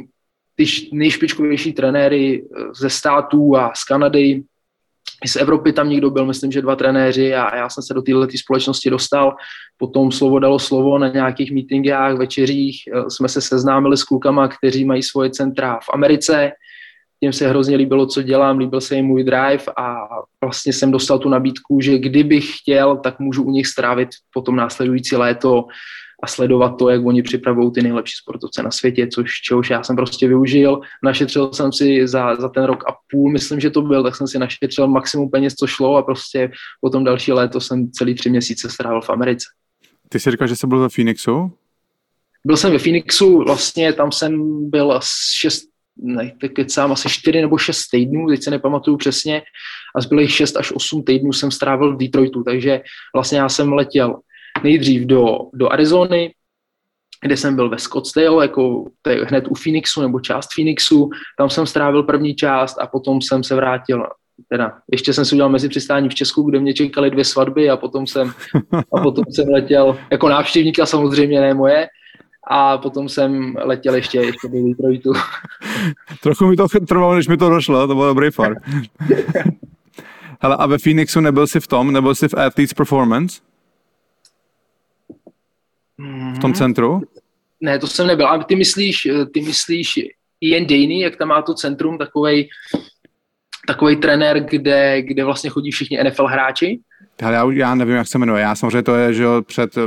ty 0.55 0.65
nejšpičkovější 0.93 1.73
trenéry 1.73 2.45
ze 2.75 2.91
států 2.91 3.57
a 3.57 3.73
z 3.75 3.85
Kanady, 3.85 4.43
z 5.27 5.37
Evropy 5.37 5.73
tam 5.73 5.89
někdo 5.89 6.11
byl, 6.11 6.27
myslím, 6.27 6.53
že 6.53 6.63
dva 6.63 6.77
trenéři 6.77 7.35
a 7.35 7.57
já 7.57 7.69
jsem 7.69 7.83
se 7.83 7.95
do 7.95 8.03
této 8.03 8.27
společnosti 8.37 8.91
dostal. 8.91 9.37
Potom 9.77 10.13
slovo 10.13 10.39
dalo 10.39 10.59
slovo 10.59 10.99
na 10.99 11.09
nějakých 11.09 11.53
meetingách, 11.53 12.17
večeřích. 12.17 12.83
Eh, 12.93 13.11
jsme 13.11 13.29
se 13.29 13.41
seznámili 13.41 13.97
s 13.97 14.05
klukama, 14.05 14.49
kteří 14.49 14.85
mají 14.85 15.03
svoje 15.03 15.31
centra 15.31 15.79
v 15.83 15.89
Americe. 15.93 16.53
těm 17.21 17.33
se 17.33 17.49
hrozně 17.49 17.77
líbilo, 17.77 18.07
co 18.07 18.23
dělám, 18.23 18.59
líbil 18.59 18.81
se 18.81 18.97
jim 18.97 19.07
můj 19.07 19.25
drive 19.25 19.65
a 19.79 19.97
vlastně 20.41 20.73
jsem 20.73 20.91
dostal 20.91 21.19
tu 21.19 21.29
nabídku, 21.29 21.81
že 21.81 21.99
kdybych 21.99 22.57
chtěl, 22.57 22.97
tak 22.97 23.19
můžu 23.19 23.43
u 23.43 23.51
nich 23.51 23.67
strávit 23.67 24.09
potom 24.33 24.57
následující 24.57 25.17
léto 25.17 25.65
a 26.23 26.27
sledovat 26.27 26.69
to, 26.79 26.89
jak 26.89 27.07
oni 27.07 27.23
připravují 27.23 27.73
ty 27.73 27.83
nejlepší 27.83 28.15
sportovce 28.23 28.63
na 28.63 28.71
světě, 28.71 29.09
což 29.15 29.31
čehož 29.31 29.71
já 29.71 29.83
jsem 29.83 29.97
prostě 29.97 30.29
využil. 30.29 30.81
Našetřil 31.05 31.53
jsem 31.53 31.73
si 31.73 32.09
za, 32.09 32.35
za 32.35 32.49
ten 32.49 32.65
rok 32.65 32.85
a 32.89 32.93
půl, 33.11 33.33
myslím, 33.33 33.61
že 33.61 33.71
to 33.71 33.83
byl, 33.83 34.03
tak 34.03 34.17
jsem 34.17 34.27
si 34.27 34.39
našetřil 34.39 34.89
maximum 34.89 35.31
peněz, 35.31 35.55
co 35.55 35.67
šlo 35.67 35.97
a 35.97 36.03
prostě 36.03 36.51
potom 36.81 37.05
další 37.05 37.33
léto 37.33 37.61
jsem 37.61 37.91
celý 37.91 38.15
tři 38.15 38.31
měsíce 38.31 38.71
strávil 38.71 39.01
v 39.01 39.11
Americe. 39.11 39.47
Ty 40.09 40.21
jsi 40.21 40.31
říkal, 40.31 40.49
že 40.49 40.57
jsi 40.57 40.67
byl 40.67 40.79
ve 40.79 40.89
Phoenixu? 40.89 41.53
Byl 42.45 42.57
jsem 42.57 42.73
ve 42.73 42.79
Phoenixu, 42.79 43.45
vlastně 43.45 43.93
tam 43.93 44.13
jsem 44.13 44.43
byl 44.71 45.01
šest, 45.35 45.63
ne, 45.97 46.33
teď 46.41 46.71
sám 46.71 46.93
asi 46.93 47.09
čtyři 47.09 47.41
nebo 47.41 47.59
šest 47.59 47.89
týdnů, 47.89 48.29
teď 48.29 48.43
se 48.43 48.51
nepamatuju 48.51 48.97
přesně, 48.97 49.43
a 49.97 50.01
zbylých 50.01 50.31
šest 50.31 50.57
až 50.57 50.73
osm 50.73 51.03
týdnů 51.03 51.33
jsem 51.33 51.51
strávil 51.51 51.95
v 51.95 51.99
Detroitu, 51.99 52.43
takže 52.43 52.81
vlastně 53.15 53.39
já 53.39 53.49
jsem 53.49 53.73
letěl 53.73 54.17
nejdřív 54.65 55.03
do, 55.03 55.39
do 55.53 55.73
Arizony, 55.73 56.35
kde 57.21 57.37
jsem 57.37 57.57
byl 57.57 57.69
ve 57.69 57.79
Scottsdale, 57.79 58.45
jako 58.45 58.85
to 59.03 59.11
je 59.11 59.25
hned 59.25 59.49
u 59.49 59.55
Phoenixu 59.55 60.03
nebo 60.03 60.21
část 60.21 60.49
Phoenixu, 60.55 61.11
tam 61.39 61.51
jsem 61.51 61.67
strávil 61.67 62.03
první 62.03 62.35
část 62.35 62.79
a 62.79 62.87
potom 62.87 63.23
jsem 63.23 63.45
se 63.45 63.55
vrátil 63.55 64.07
teda 64.49 64.73
ještě 64.93 65.13
jsem 65.13 65.25
si 65.25 65.35
udělal 65.35 65.51
mezi 65.51 65.69
přistání 65.69 66.09
v 66.09 66.15
Česku, 66.15 66.43
kde 66.43 66.61
mě 66.61 66.75
čekaly 66.75 67.11
dvě 67.11 67.25
svatby 67.25 67.71
a 67.71 67.77
potom 67.77 68.07
jsem, 68.07 68.33
a 68.93 69.03
potom 69.03 69.25
jsem 69.31 69.49
letěl 69.49 69.99
jako 70.11 70.29
návštěvníka 70.29 70.87
samozřejmě, 70.87 71.41
ne 71.41 71.55
moje, 71.55 71.89
a 72.51 72.79
potom 72.79 73.09
jsem 73.09 73.57
letěl 73.65 73.95
ještě, 73.95 74.19
ještě 74.19 74.49
do 74.49 74.69
Detroitu. 74.69 75.13
Trochu 76.23 76.47
mi 76.47 76.57
to 76.57 76.67
trvalo, 76.89 77.15
než 77.15 77.29
mi 77.29 77.37
to 77.37 77.51
došlo, 77.51 77.87
to 77.87 77.95
byl 77.95 78.07
dobrý 78.07 78.31
far. 78.31 78.55
Hele, 80.41 80.57
a 80.57 80.67
ve 80.67 80.79
Phoenixu 80.79 81.21
nebyl 81.21 81.47
jsi 81.47 81.61
v 81.61 81.67
tom, 81.67 81.93
nebyl 81.93 82.15
jsi 82.15 82.29
v 82.29 82.35
Athletes 82.35 82.75
Performance? 82.75 83.41
V 86.35 86.39
tom 86.39 86.55
centru? 86.55 87.03
Ne, 87.61 87.79
to 87.79 87.87
jsem 87.87 88.07
nebyl. 88.07 88.27
A 88.27 88.45
ty 88.45 88.57
myslíš, 88.57 89.09
ty 89.35 89.41
myslíš 89.41 90.01
Ian 90.41 90.67
Daney, 90.67 91.01
jak 91.01 91.17
tam 91.17 91.29
má 91.29 91.43
to 91.43 91.55
centrum, 91.55 91.99
takovej, 91.99 92.49
takový 93.67 93.97
trenér, 93.97 94.41
kde, 94.41 95.03
kde 95.03 95.25
vlastně 95.25 95.51
chodí 95.51 95.71
všichni 95.71 95.99
NFL 96.05 96.27
hráči? 96.27 96.81
Ale 97.25 97.35
já, 97.35 97.53
já 97.53 97.75
nevím, 97.75 97.97
jak 97.97 98.09
se 98.09 98.19
jmenuje. 98.19 98.43
Já 98.43 98.55
samozřejmě 98.55 98.83
to 98.83 98.95
je, 98.95 99.15
že 99.15 99.25
před 99.47 99.77
eh, 99.77 99.81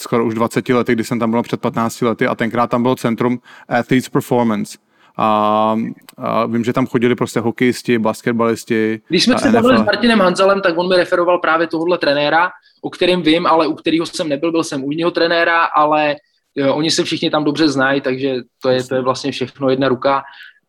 skoro 0.00 0.24
už 0.26 0.34
20 0.34 0.68
lety, 0.68 0.92
kdy 0.92 1.04
jsem 1.04 1.18
tam 1.18 1.30
byl 1.30 1.42
před 1.42 1.60
15 1.60 2.00
lety 2.00 2.26
a 2.26 2.34
tenkrát 2.34 2.70
tam 2.70 2.82
bylo 2.82 2.96
centrum 2.96 3.38
Athletes 3.68 4.08
Performance. 4.08 4.78
A, 5.16 5.76
a 6.16 6.46
vím, 6.46 6.64
že 6.64 6.72
tam 6.72 6.86
chodili 6.86 7.14
prostě 7.14 7.40
hokejisti, 7.40 7.98
basketbalisti. 7.98 9.00
Když 9.08 9.24
jsme 9.24 9.38
se 9.38 9.50
bavili 9.50 9.78
s 9.78 9.84
Martinem 9.84 10.20
Hanzelem, 10.20 10.60
tak 10.60 10.78
on 10.78 10.88
mi 10.88 10.96
referoval 10.96 11.38
právě 11.38 11.66
tohohle 11.66 11.98
trenéra, 11.98 12.50
o 12.82 12.90
kterém 12.90 13.22
vím, 13.22 13.46
ale 13.46 13.66
u 13.66 13.74
kterého 13.74 14.06
jsem 14.06 14.28
nebyl, 14.28 14.52
byl 14.52 14.64
jsem 14.64 14.84
u 14.84 14.90
jiného 14.90 15.10
trenéra, 15.10 15.64
ale 15.64 16.16
jo, 16.54 16.74
oni 16.74 16.90
se 16.90 17.04
všichni 17.04 17.30
tam 17.30 17.44
dobře 17.44 17.68
znají, 17.68 18.00
takže 18.00 18.34
to 18.62 18.68
je, 18.68 18.84
to 18.84 18.94
je 18.94 19.00
vlastně 19.00 19.32
všechno 19.32 19.70
jedna 19.70 19.88
ruka 19.88 20.22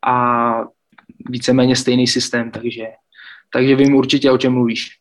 a 0.06 0.54
víceméně 1.30 1.76
stejný 1.76 2.08
systém, 2.08 2.52
takže, 2.52 2.84
takže 3.54 3.76
vím 3.76 3.96
určitě, 3.96 4.32
o 4.32 4.38
čem 4.38 4.54
mluvíš. 4.54 4.98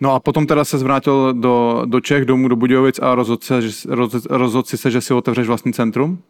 No 0.00 0.14
a 0.14 0.20
potom 0.20 0.46
teda 0.46 0.64
se 0.64 0.78
zvrátil 0.78 1.34
do, 1.34 1.82
do 1.86 2.00
Čech, 2.00 2.24
domů 2.24 2.48
do 2.48 2.56
Budějovic 2.56 2.98
a 2.98 3.14
rozhodl, 3.14 3.42
se, 3.42 3.62
že, 3.62 3.70
rozhodl 4.30 4.68
si 4.68 4.78
se, 4.78 4.90
že 4.90 5.00
si 5.00 5.14
otevřeš 5.14 5.46
vlastní 5.46 5.72
centrum? 5.72 6.22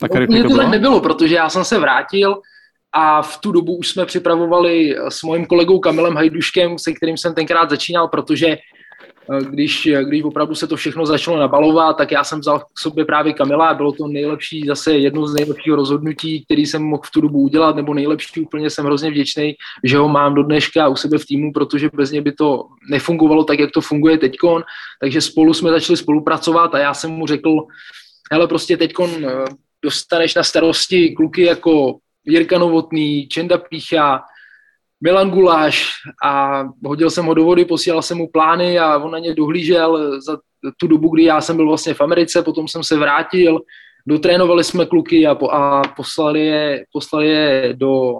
Tak 0.00 0.28
no, 0.28 0.42
to, 0.42 0.48
to 0.48 0.56
tak 0.56 0.68
nebylo, 0.68 1.00
protože 1.00 1.34
já 1.34 1.48
jsem 1.48 1.64
se 1.64 1.78
vrátil 1.78 2.40
a 2.92 3.22
v 3.22 3.38
tu 3.38 3.52
dobu 3.52 3.76
už 3.76 3.88
jsme 3.88 4.06
připravovali 4.06 4.96
s 5.08 5.22
mojím 5.22 5.46
kolegou 5.46 5.78
Kamilem 5.78 6.16
Hajduškem, 6.16 6.78
se 6.78 6.92
kterým 6.92 7.16
jsem 7.16 7.34
tenkrát 7.34 7.70
začínal, 7.70 8.08
protože 8.08 8.56
Eh, 9.32 9.44
když, 9.44 9.86
eh, 9.86 10.04
když 10.04 10.22
opravdu 10.22 10.54
se 10.54 10.66
to 10.66 10.76
všechno 10.76 11.06
začalo 11.06 11.38
nabalovat, 11.38 11.96
tak 11.96 12.12
já 12.12 12.24
jsem 12.24 12.40
vzal 12.40 12.58
k 12.58 12.78
sobě 12.78 13.04
právě 13.04 13.32
Kamila 13.32 13.68
a 13.68 13.74
bylo 13.74 13.92
to 13.92 14.08
nejlepší, 14.08 14.66
zase 14.66 14.98
jedno 14.98 15.26
z 15.26 15.34
nejlepších 15.34 15.72
rozhodnutí, 15.72 16.44
který 16.44 16.66
jsem 16.66 16.82
mohl 16.82 17.02
v 17.04 17.10
tu 17.10 17.20
dobu 17.20 17.40
udělat, 17.40 17.76
nebo 17.76 17.94
nejlepší 17.94 18.40
úplně 18.40 18.70
jsem 18.70 18.84
hrozně 18.84 19.10
vděčný, 19.10 19.54
že 19.84 19.98
ho 19.98 20.08
mám 20.08 20.34
do 20.34 20.42
dneška 20.42 20.88
u 20.88 20.96
sebe 20.96 21.18
v 21.18 21.26
týmu, 21.26 21.52
protože 21.52 21.90
bez 21.94 22.10
něj 22.10 22.20
by 22.20 22.32
to 22.32 22.66
nefungovalo 22.90 23.44
tak, 23.44 23.58
jak 23.58 23.70
to 23.70 23.80
funguje 23.80 24.18
teďkon, 24.18 24.62
takže 25.00 25.20
spolu 25.20 25.54
jsme 25.54 25.70
začali 25.70 25.96
spolupracovat 25.96 26.74
a 26.74 26.78
já 26.78 26.94
jsem 26.94 27.10
mu 27.10 27.26
řekl, 27.26 27.56
hele, 28.32 28.48
prostě 28.48 28.76
teďkon 28.76 29.10
eh, 29.24 29.44
dostaneš 29.82 30.34
na 30.34 30.42
starosti 30.42 31.10
kluky 31.10 31.42
jako 31.42 31.98
Jirka 32.24 32.58
Novotný, 32.58 33.28
Čenda 33.28 33.58
Pícha, 33.58 34.22
Milan 35.00 35.30
Guláš 35.30 35.90
a 36.24 36.62
hodil 36.84 37.10
jsem 37.10 37.26
ho 37.26 37.34
do 37.34 37.44
vody, 37.44 37.64
posílal 37.64 38.02
jsem 38.02 38.18
mu 38.18 38.28
plány 38.28 38.78
a 38.78 38.98
on 38.98 39.10
na 39.10 39.18
ně 39.18 39.34
dohlížel 39.34 40.20
za 40.22 40.38
tu 40.76 40.86
dobu, 40.86 41.08
kdy 41.08 41.24
já 41.24 41.40
jsem 41.40 41.56
byl 41.56 41.66
vlastně 41.68 41.94
v 41.94 42.00
Americe, 42.00 42.42
potom 42.42 42.68
jsem 42.68 42.84
se 42.84 42.96
vrátil, 42.96 43.60
dotrénovali 44.06 44.64
jsme 44.64 44.86
kluky 44.86 45.26
a, 45.26 45.34
po, 45.34 45.50
a 45.50 45.82
poslali, 45.96 46.46
je, 46.46 46.84
poslali 46.92 47.28
je 47.28 47.74
do, 47.76 48.18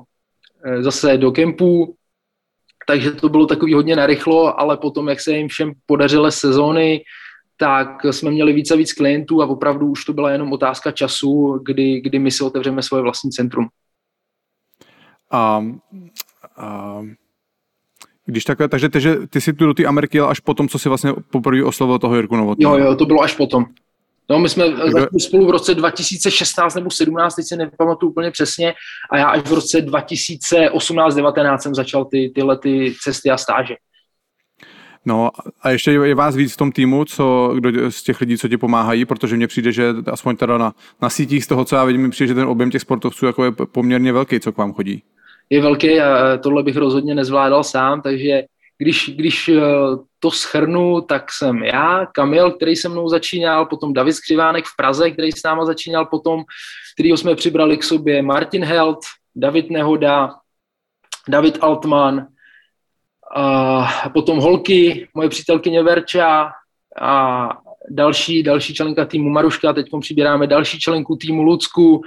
eh, 0.65 0.83
zase 0.83 1.17
do 1.17 1.33
kempů, 1.33 1.95
takže 2.87 3.13
to 3.13 3.29
bylo 3.29 3.47
takový 3.47 3.75
hodně 3.75 3.97
narychlo, 3.97 4.61
ale 4.61 4.77
potom, 4.77 5.09
jak 5.09 5.21
se 5.21 5.33
jim 5.33 5.49
všem 5.49 5.73
podařily 5.87 6.33
sezóny, 6.33 7.03
tak 7.61 8.05
jsme 8.11 8.31
měli 8.31 8.53
více 8.53 8.75
a 8.75 8.77
víc 8.77 8.93
klientů 8.93 9.43
a 9.43 9.47
opravdu 9.47 9.87
už 9.87 10.05
to 10.05 10.13
byla 10.13 10.31
jenom 10.31 10.53
otázka 10.53 10.91
času, 10.91 11.61
kdy, 11.65 12.01
kdy 12.01 12.19
my 12.19 12.31
si 12.31 12.45
otevřeme 12.45 12.83
svoje 12.83 13.03
vlastní 13.03 13.31
centrum. 13.31 13.69
Um, 15.59 15.81
a 16.57 17.01
když 18.25 18.45
takhle, 18.45 18.69
takže 18.69 18.89
ty, 18.89 19.01
že 19.01 19.17
ty 19.31 19.41
jsi 19.41 19.53
tu 19.53 19.67
do 19.67 19.75
té 19.75 19.85
Ameriky 19.85 20.19
jel 20.19 20.29
až 20.29 20.41
potom, 20.41 20.69
co 20.69 20.79
si 20.79 20.89
vlastně 20.89 21.13
poprvé 21.33 21.65
oslovil 21.65 21.99
toho 21.99 22.17
Jirku 22.17 22.37
Novotného. 22.37 22.79
Jo, 22.79 22.85
jo, 22.85 22.97
to 22.97 23.07
bylo 23.07 23.23
až 23.23 23.37
potom. 23.37 23.65
No, 24.31 24.39
my 24.39 24.49
jsme 24.49 24.69
Kdo... 24.69 24.91
začali 24.91 25.21
spolu 25.21 25.47
v 25.47 25.51
roce 25.51 25.75
2016 25.75 26.75
nebo 26.75 26.91
17, 26.91 27.35
teď 27.35 27.47
si 27.47 27.57
nepamatuju 27.57 28.11
úplně 28.11 28.31
přesně, 28.31 28.75
a 29.11 29.19
já 29.19 29.27
až 29.29 29.43
v 29.43 29.53
roce 29.53 29.79
2018-19 29.79 31.59
jsem 31.59 31.75
začal 31.75 32.05
ty, 32.05 32.33
tyhle 32.35 32.59
ty 32.59 32.95
cesty 33.03 33.31
a 33.31 33.37
stáže. 33.37 33.75
No 35.05 35.31
a 35.63 35.71
ještě 35.71 35.91
je 35.91 36.15
vás 36.15 36.37
víc 36.37 36.53
v 36.53 36.57
tom 36.57 36.73
týmu, 36.73 37.05
co, 37.05 37.53
kdo 37.55 37.91
z 37.91 38.03
těch 38.03 38.21
lidí, 38.21 38.39
co 38.39 38.49
ti 38.49 38.57
pomáhají, 38.57 39.05
protože 39.05 39.37
mně 39.37 39.47
přijde, 39.47 39.73
že 39.73 39.95
aspoň 40.07 40.37
teda 40.37 40.59
na, 40.59 40.73
na 41.03 41.11
sítích 41.11 41.45
z 41.45 41.47
toho, 41.47 41.65
co 41.65 41.77
já 41.77 41.85
vidím, 41.85 42.03
mi 42.03 42.11
přijde, 42.11 42.29
že 42.29 42.35
ten 42.35 42.49
objem 42.49 42.71
těch 42.71 42.83
sportovců 42.83 43.27
jako 43.27 43.45
je 43.45 43.53
poměrně 43.53 44.13
velký, 44.13 44.41
co 44.41 44.53
k 44.53 44.57
vám 44.57 44.73
chodí. 44.73 45.03
Je 45.51 45.63
velký 45.63 46.01
a 46.01 46.37
tohle 46.37 46.63
bych 46.63 46.77
rozhodně 46.77 47.15
nezvládal 47.15 47.65
sám, 47.65 48.03
takže 48.03 48.43
když, 48.79 49.11
když 49.17 49.49
eh, 49.49 49.61
to 50.19 50.31
schrnu, 50.31 51.01
tak 51.01 51.33
jsem 51.33 51.63
já, 51.63 52.07
Kamil, 52.15 52.51
který 52.51 52.77
se 52.77 52.89
mnou 52.89 53.09
začínal, 53.09 53.67
potom 53.67 53.93
David 53.93 54.15
Skřivánek 54.15 54.65
v 54.65 54.77
Praze, 54.77 55.11
který 55.11 55.33
s 55.33 55.43
náma 55.43 55.65
začínal 55.65 56.07
potom, 56.07 56.45
kterýho 56.95 57.17
jsme 57.17 57.35
přibrali 57.35 57.77
k 57.77 57.85
sobě, 57.85 58.23
Martin 58.23 58.65
Held, 58.65 58.99
David 59.37 59.71
Nehoda, 59.71 60.35
David 61.29 61.59
Altman, 61.61 62.27
a 63.37 64.11
potom 64.13 64.39
Holky, 64.39 65.09
moje 65.15 65.29
přítelkyně 65.29 65.83
Verča 65.83 66.51
a 67.01 67.49
další, 67.91 68.43
další 68.43 68.75
členka 68.75 69.05
týmu 69.05 69.31
Maruška, 69.31 69.73
teď 69.73 69.87
přibíráme 70.01 70.47
další 70.47 70.79
členku 70.79 71.17
týmu 71.17 71.43
Lucku, 71.43 72.03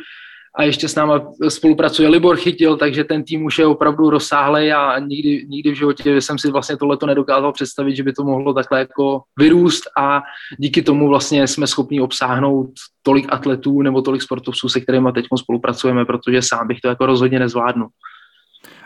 a 0.55 0.63
ještě 0.63 0.87
s 0.87 0.95
náma 0.95 1.21
spolupracuje 1.49 2.09
Libor 2.09 2.37
Chytil, 2.37 2.77
takže 2.77 3.03
ten 3.03 3.23
tým 3.23 3.45
už 3.45 3.59
je 3.59 3.65
opravdu 3.65 4.09
rozsáhlý 4.09 4.71
a 4.71 4.99
nikdy, 4.99 5.45
nikdy 5.47 5.71
v 5.71 5.77
životě 5.77 6.21
jsem 6.21 6.39
si 6.39 6.51
vlastně 6.51 6.77
tohleto 6.77 7.05
nedokázal 7.05 7.53
představit, 7.53 7.95
že 7.95 8.03
by 8.03 8.13
to 8.13 8.23
mohlo 8.23 8.53
takhle 8.53 8.79
jako 8.79 9.21
vyrůst. 9.39 9.83
A 9.97 10.21
díky 10.57 10.81
tomu 10.81 11.07
vlastně 11.07 11.47
jsme 11.47 11.67
schopni 11.67 12.01
obsáhnout 12.01 12.69
tolik 13.03 13.25
atletů 13.29 13.81
nebo 13.81 14.01
tolik 14.01 14.21
sportovců, 14.21 14.69
se 14.69 14.81
kterými 14.81 15.09
teď 15.13 15.25
spolupracujeme, 15.37 16.05
protože 16.05 16.41
sám 16.41 16.67
bych 16.67 16.81
to 16.81 16.87
jako 16.87 17.05
rozhodně 17.05 17.39
nezvládnu. 17.39 17.87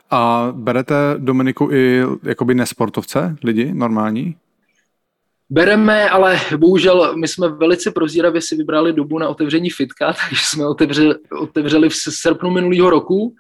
A 0.09 0.51
berete 0.51 0.95
Dominiku 1.17 1.71
i 1.71 2.03
jakoby 2.23 2.53
nesportovce, 2.53 3.35
lidi 3.43 3.73
normální? 3.73 4.35
Bereme, 5.49 6.09
ale 6.09 6.39
bohužel 6.57 7.15
my 7.17 7.27
jsme 7.27 7.49
velice 7.49 7.91
prozíravě 7.91 8.41
si 8.41 8.55
vybrali 8.55 8.93
dobu 8.93 9.19
na 9.19 9.29
otevření 9.29 9.69
fitka, 9.69 10.13
takže 10.29 10.43
jsme 10.45 10.67
otevřeli, 10.67 11.15
otevřeli 11.39 11.89
v 11.89 11.95
srpnu 11.95 12.49
minulého 12.49 12.89
roku, 12.89 13.35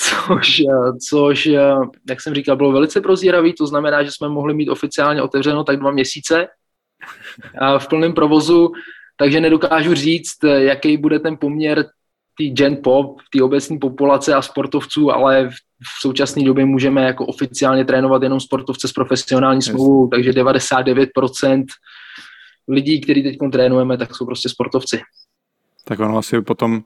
což, 0.00 0.62
což, 1.08 1.46
jak 2.08 2.20
jsem 2.20 2.34
říkal, 2.34 2.56
bylo 2.56 2.72
velice 2.72 3.00
prozíravý, 3.00 3.52
to 3.52 3.66
znamená, 3.66 4.02
že 4.02 4.10
jsme 4.10 4.28
mohli 4.28 4.54
mít 4.54 4.68
oficiálně 4.68 5.22
otevřeno 5.22 5.64
tak 5.64 5.78
dva 5.78 5.90
měsíce 5.90 6.46
v 7.78 7.88
plném 7.88 8.12
provozu, 8.12 8.72
takže 9.16 9.40
nedokážu 9.40 9.94
říct, 9.94 10.44
jaký 10.44 10.96
bude 10.96 11.18
ten 11.18 11.36
poměr 11.36 11.86
té 12.38 12.44
gen 12.44 12.76
pop, 12.76 13.16
té 13.32 13.42
obecní 13.42 13.78
populace 13.78 14.34
a 14.34 14.42
sportovců, 14.42 15.12
ale 15.12 15.48
v 15.48 15.68
v 15.82 16.00
současné 16.00 16.44
době 16.44 16.64
můžeme 16.64 17.02
jako 17.02 17.26
oficiálně 17.26 17.84
trénovat 17.84 18.22
jenom 18.22 18.40
sportovce 18.40 18.88
s 18.88 18.92
profesionální 18.92 19.62
smlouvou, 19.62 20.08
takže 20.08 20.30
99% 20.30 21.64
lidí, 22.68 23.00
který 23.00 23.22
teď 23.22 23.36
trénujeme, 23.52 23.98
tak 23.98 24.14
jsou 24.14 24.26
prostě 24.26 24.48
sportovci. 24.48 25.00
Tak 25.84 26.00
ono 26.00 26.18
asi 26.18 26.42
potom 26.42 26.82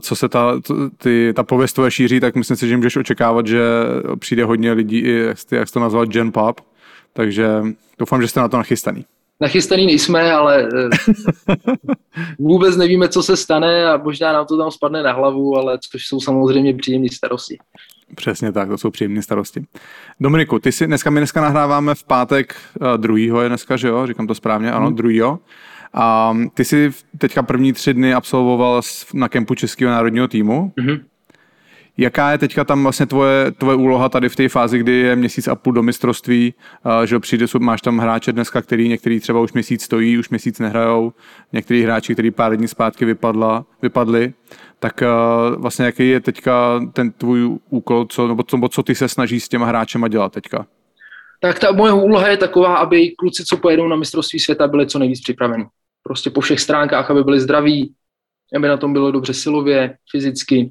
co 0.00 0.16
se 0.16 0.28
ta, 0.28 0.60
ty, 0.96 1.32
ta 1.36 1.42
pověst 1.42 1.72
tvoje 1.72 1.90
šíří, 1.90 2.20
tak 2.20 2.34
myslím 2.34 2.56
si, 2.56 2.68
že 2.68 2.76
můžeš 2.76 2.96
očekávat, 2.96 3.46
že 3.46 3.60
přijde 4.18 4.44
hodně 4.44 4.72
lidí, 4.72 5.02
jak 5.08 5.38
jsi, 5.38 5.54
jak 5.54 5.68
jsi 5.68 5.74
to 5.74 5.80
nazval, 5.80 6.06
Gen 6.06 6.32
Pop, 6.32 6.60
takže 7.12 7.48
doufám, 7.98 8.22
že 8.22 8.28
jste 8.28 8.40
na 8.40 8.48
to 8.48 8.56
nachystaný. 8.56 9.04
Nachystaný 9.40 9.86
nejsme, 9.86 10.32
ale 10.32 10.68
eh, 10.76 10.88
vůbec 12.38 12.76
nevíme, 12.76 13.08
co 13.08 13.22
se 13.22 13.36
stane 13.36 13.86
a 13.86 13.96
možná 13.96 14.32
nám 14.32 14.46
to 14.46 14.58
tam 14.58 14.70
spadne 14.70 15.02
na 15.02 15.12
hlavu, 15.12 15.56
ale 15.56 15.78
což 15.90 16.06
jsou 16.06 16.20
samozřejmě 16.20 16.74
příjemné 16.74 17.08
starosti. 17.12 17.58
Přesně 18.14 18.52
tak, 18.52 18.68
to 18.68 18.78
jsou 18.78 18.90
příjemné 18.90 19.22
starosti. 19.22 19.64
Dominiku, 20.20 20.58
ty 20.58 20.72
si 20.72 20.86
dneska, 20.86 21.10
my 21.10 21.20
dneska 21.20 21.40
nahráváme 21.40 21.94
v 21.94 22.04
pátek 22.04 22.56
uh, 22.80 22.96
druhýho 22.96 23.40
je 23.40 23.48
dneska, 23.48 23.76
že 23.76 23.88
jo? 23.88 24.06
Říkám 24.06 24.26
to 24.26 24.34
správně, 24.34 24.72
ano, 24.72 24.86
hmm. 24.86 24.96
druhýho. 24.96 25.38
A 25.94 26.36
ty 26.54 26.64
jsi 26.64 26.90
teďka 27.18 27.42
první 27.42 27.72
tři 27.72 27.94
dny 27.94 28.14
absolvoval 28.14 28.80
na 29.14 29.28
kempu 29.28 29.54
Českého 29.54 29.90
národního 29.90 30.28
týmu. 30.28 30.72
Mm-hmm. 30.78 31.00
Jaká 32.00 32.30
je 32.30 32.38
teďka 32.38 32.64
tam 32.64 32.82
vlastně 32.82 33.06
tvoje, 33.06 33.50
tvoje 33.52 33.76
úloha 33.76 34.08
tady 34.08 34.28
v 34.28 34.36
té 34.36 34.48
fázi, 34.48 34.78
kdy 34.78 34.92
je 34.92 35.16
měsíc 35.16 35.48
a 35.48 35.54
půl 35.54 35.72
do 35.72 35.82
mistrovství, 35.82 36.54
že 37.04 37.18
přijde, 37.18 37.46
máš 37.58 37.80
tam 37.80 37.98
hráče 37.98 38.32
dneska, 38.32 38.62
který 38.62 38.88
některý 38.88 39.20
třeba 39.20 39.40
už 39.40 39.52
měsíc 39.52 39.82
stojí, 39.82 40.18
už 40.18 40.28
měsíc 40.28 40.58
nehrajou, 40.58 41.12
některý 41.52 41.82
hráči, 41.82 42.12
který 42.12 42.30
pár 42.30 42.56
dní 42.56 42.68
zpátky 42.68 43.04
vypadla, 43.04 43.66
vypadli, 43.82 44.32
tak 44.78 45.02
vlastně 45.56 45.84
jaký 45.84 46.08
je 46.08 46.20
teďka 46.20 46.80
ten 46.92 47.12
tvůj 47.12 47.58
úkol, 47.70 48.04
co, 48.04 48.28
nebo 48.28 48.42
co, 48.42 48.58
co 48.70 48.82
ty 48.82 48.94
se 48.94 49.08
snažíš 49.08 49.44
s 49.44 49.48
těma 49.48 49.66
hráčema 49.66 50.08
dělat 50.08 50.32
teďka? 50.32 50.66
Tak 51.40 51.58
ta 51.58 51.72
moje 51.72 51.92
úloha 51.92 52.28
je 52.28 52.36
taková, 52.36 52.76
aby 52.76 53.10
kluci, 53.18 53.44
co 53.44 53.56
pojedou 53.56 53.88
na 53.88 53.96
mistrovství 53.96 54.38
světa, 54.38 54.68
byli 54.68 54.86
co 54.86 54.98
nejvíc 54.98 55.20
připraveni. 55.20 55.66
Prostě 56.02 56.30
po 56.30 56.40
všech 56.40 56.60
stránkách, 56.60 57.10
aby 57.10 57.24
byli 57.24 57.40
zdraví, 57.40 57.94
aby 58.56 58.68
na 58.68 58.76
tom 58.76 58.92
bylo 58.92 59.10
dobře 59.10 59.34
silově, 59.34 59.96
fyzicky, 60.10 60.70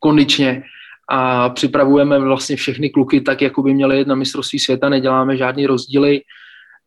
kondičně 0.00 0.62
a 1.08 1.48
připravujeme 1.48 2.18
vlastně 2.18 2.56
všechny 2.56 2.90
kluky 2.90 3.20
tak, 3.20 3.42
jako 3.42 3.62
by 3.62 3.74
měli 3.74 3.98
jet 3.98 4.08
na 4.08 4.14
mistrovství 4.14 4.58
světa, 4.58 4.88
neděláme 4.88 5.36
žádný 5.36 5.66
rozdíly. 5.66 6.20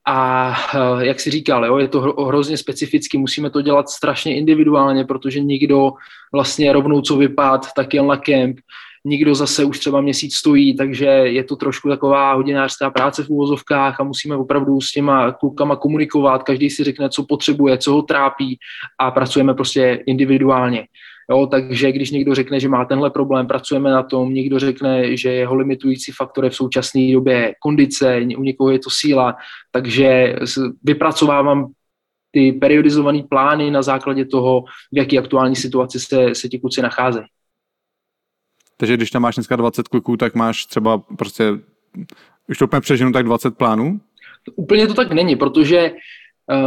A 0.07 0.51
eh, 0.75 1.05
jak 1.05 1.19
si 1.19 1.31
říkal, 1.31 1.65
jo, 1.65 1.77
je 1.77 1.87
to 1.87 2.01
hrozně 2.01 2.57
specificky, 2.57 3.17
musíme 3.17 3.49
to 3.49 3.61
dělat 3.61 3.89
strašně 3.89 4.35
individuálně, 4.35 5.05
protože 5.05 5.39
nikdo 5.39 5.91
vlastně 6.33 6.73
rovnou 6.73 7.01
co 7.01 7.17
vypad, 7.17 7.67
tak 7.75 7.93
jel 7.93 8.07
na 8.07 8.17
kemp, 8.17 8.59
nikdo 9.05 9.35
zase 9.35 9.65
už 9.65 9.79
třeba 9.79 10.01
měsíc 10.01 10.35
stojí, 10.35 10.75
takže 10.75 11.05
je 11.05 11.43
to 11.43 11.55
trošku 11.55 11.89
taková 11.89 12.33
hodinářská 12.33 12.89
práce 12.89 13.23
v 13.23 13.29
úvozovkách 13.29 13.99
a 13.99 14.03
musíme 14.03 14.35
opravdu 14.35 14.81
s 14.81 14.91
těma 14.91 15.31
klukama 15.31 15.75
komunikovat, 15.75 16.43
každý 16.43 16.69
si 16.69 16.83
řekne, 16.83 17.09
co 17.09 17.23
potřebuje, 17.23 17.77
co 17.77 17.93
ho 17.93 18.01
trápí 18.01 18.59
a 18.99 19.11
pracujeme 19.11 19.53
prostě 19.53 20.03
individuálně. 20.05 20.87
Jo, 21.31 21.47
takže 21.47 21.91
když 21.91 22.11
někdo 22.11 22.35
řekne, 22.35 22.59
že 22.59 22.69
má 22.69 22.85
tenhle 22.85 23.09
problém, 23.09 23.47
pracujeme 23.47 23.91
na 23.91 24.03
tom, 24.03 24.33
někdo 24.33 24.59
řekne, 24.59 25.17
že 25.17 25.31
jeho 25.31 25.55
limitující 25.55 26.11
faktor 26.11 26.43
je 26.43 26.49
v 26.49 26.55
současné 26.55 27.13
době 27.13 27.55
kondice, 27.59 28.21
u 28.37 28.43
někoho 28.43 28.71
je 28.71 28.79
to 28.79 28.89
síla, 28.89 29.35
takže 29.71 30.35
vypracovávám 30.83 31.71
ty 32.31 32.51
periodizované 32.51 33.23
plány 33.29 33.71
na 33.71 33.81
základě 33.81 34.25
toho, 34.25 34.63
v 34.91 34.97
jaké 34.97 35.17
aktuální 35.17 35.55
situaci 35.55 35.99
se, 35.99 36.35
se 36.35 36.49
ti 36.49 36.59
kluci 36.59 36.81
nacházejí. 36.81 37.25
Takže 38.77 38.97
když 38.97 39.11
tam 39.11 39.21
máš 39.21 39.35
dneska 39.35 39.55
20 39.55 39.87
kluků, 39.87 40.17
tak 40.17 40.35
máš 40.35 40.65
třeba 40.65 40.97
prostě, 40.97 41.43
už 42.49 42.57
to 42.57 42.65
úplně 42.65 42.81
přeženu, 42.81 43.11
tak 43.11 43.25
20 43.25 43.57
plánů? 43.57 44.01
Úplně 44.55 44.87
to 44.87 44.93
tak 44.93 45.11
není, 45.11 45.35
protože 45.35 45.91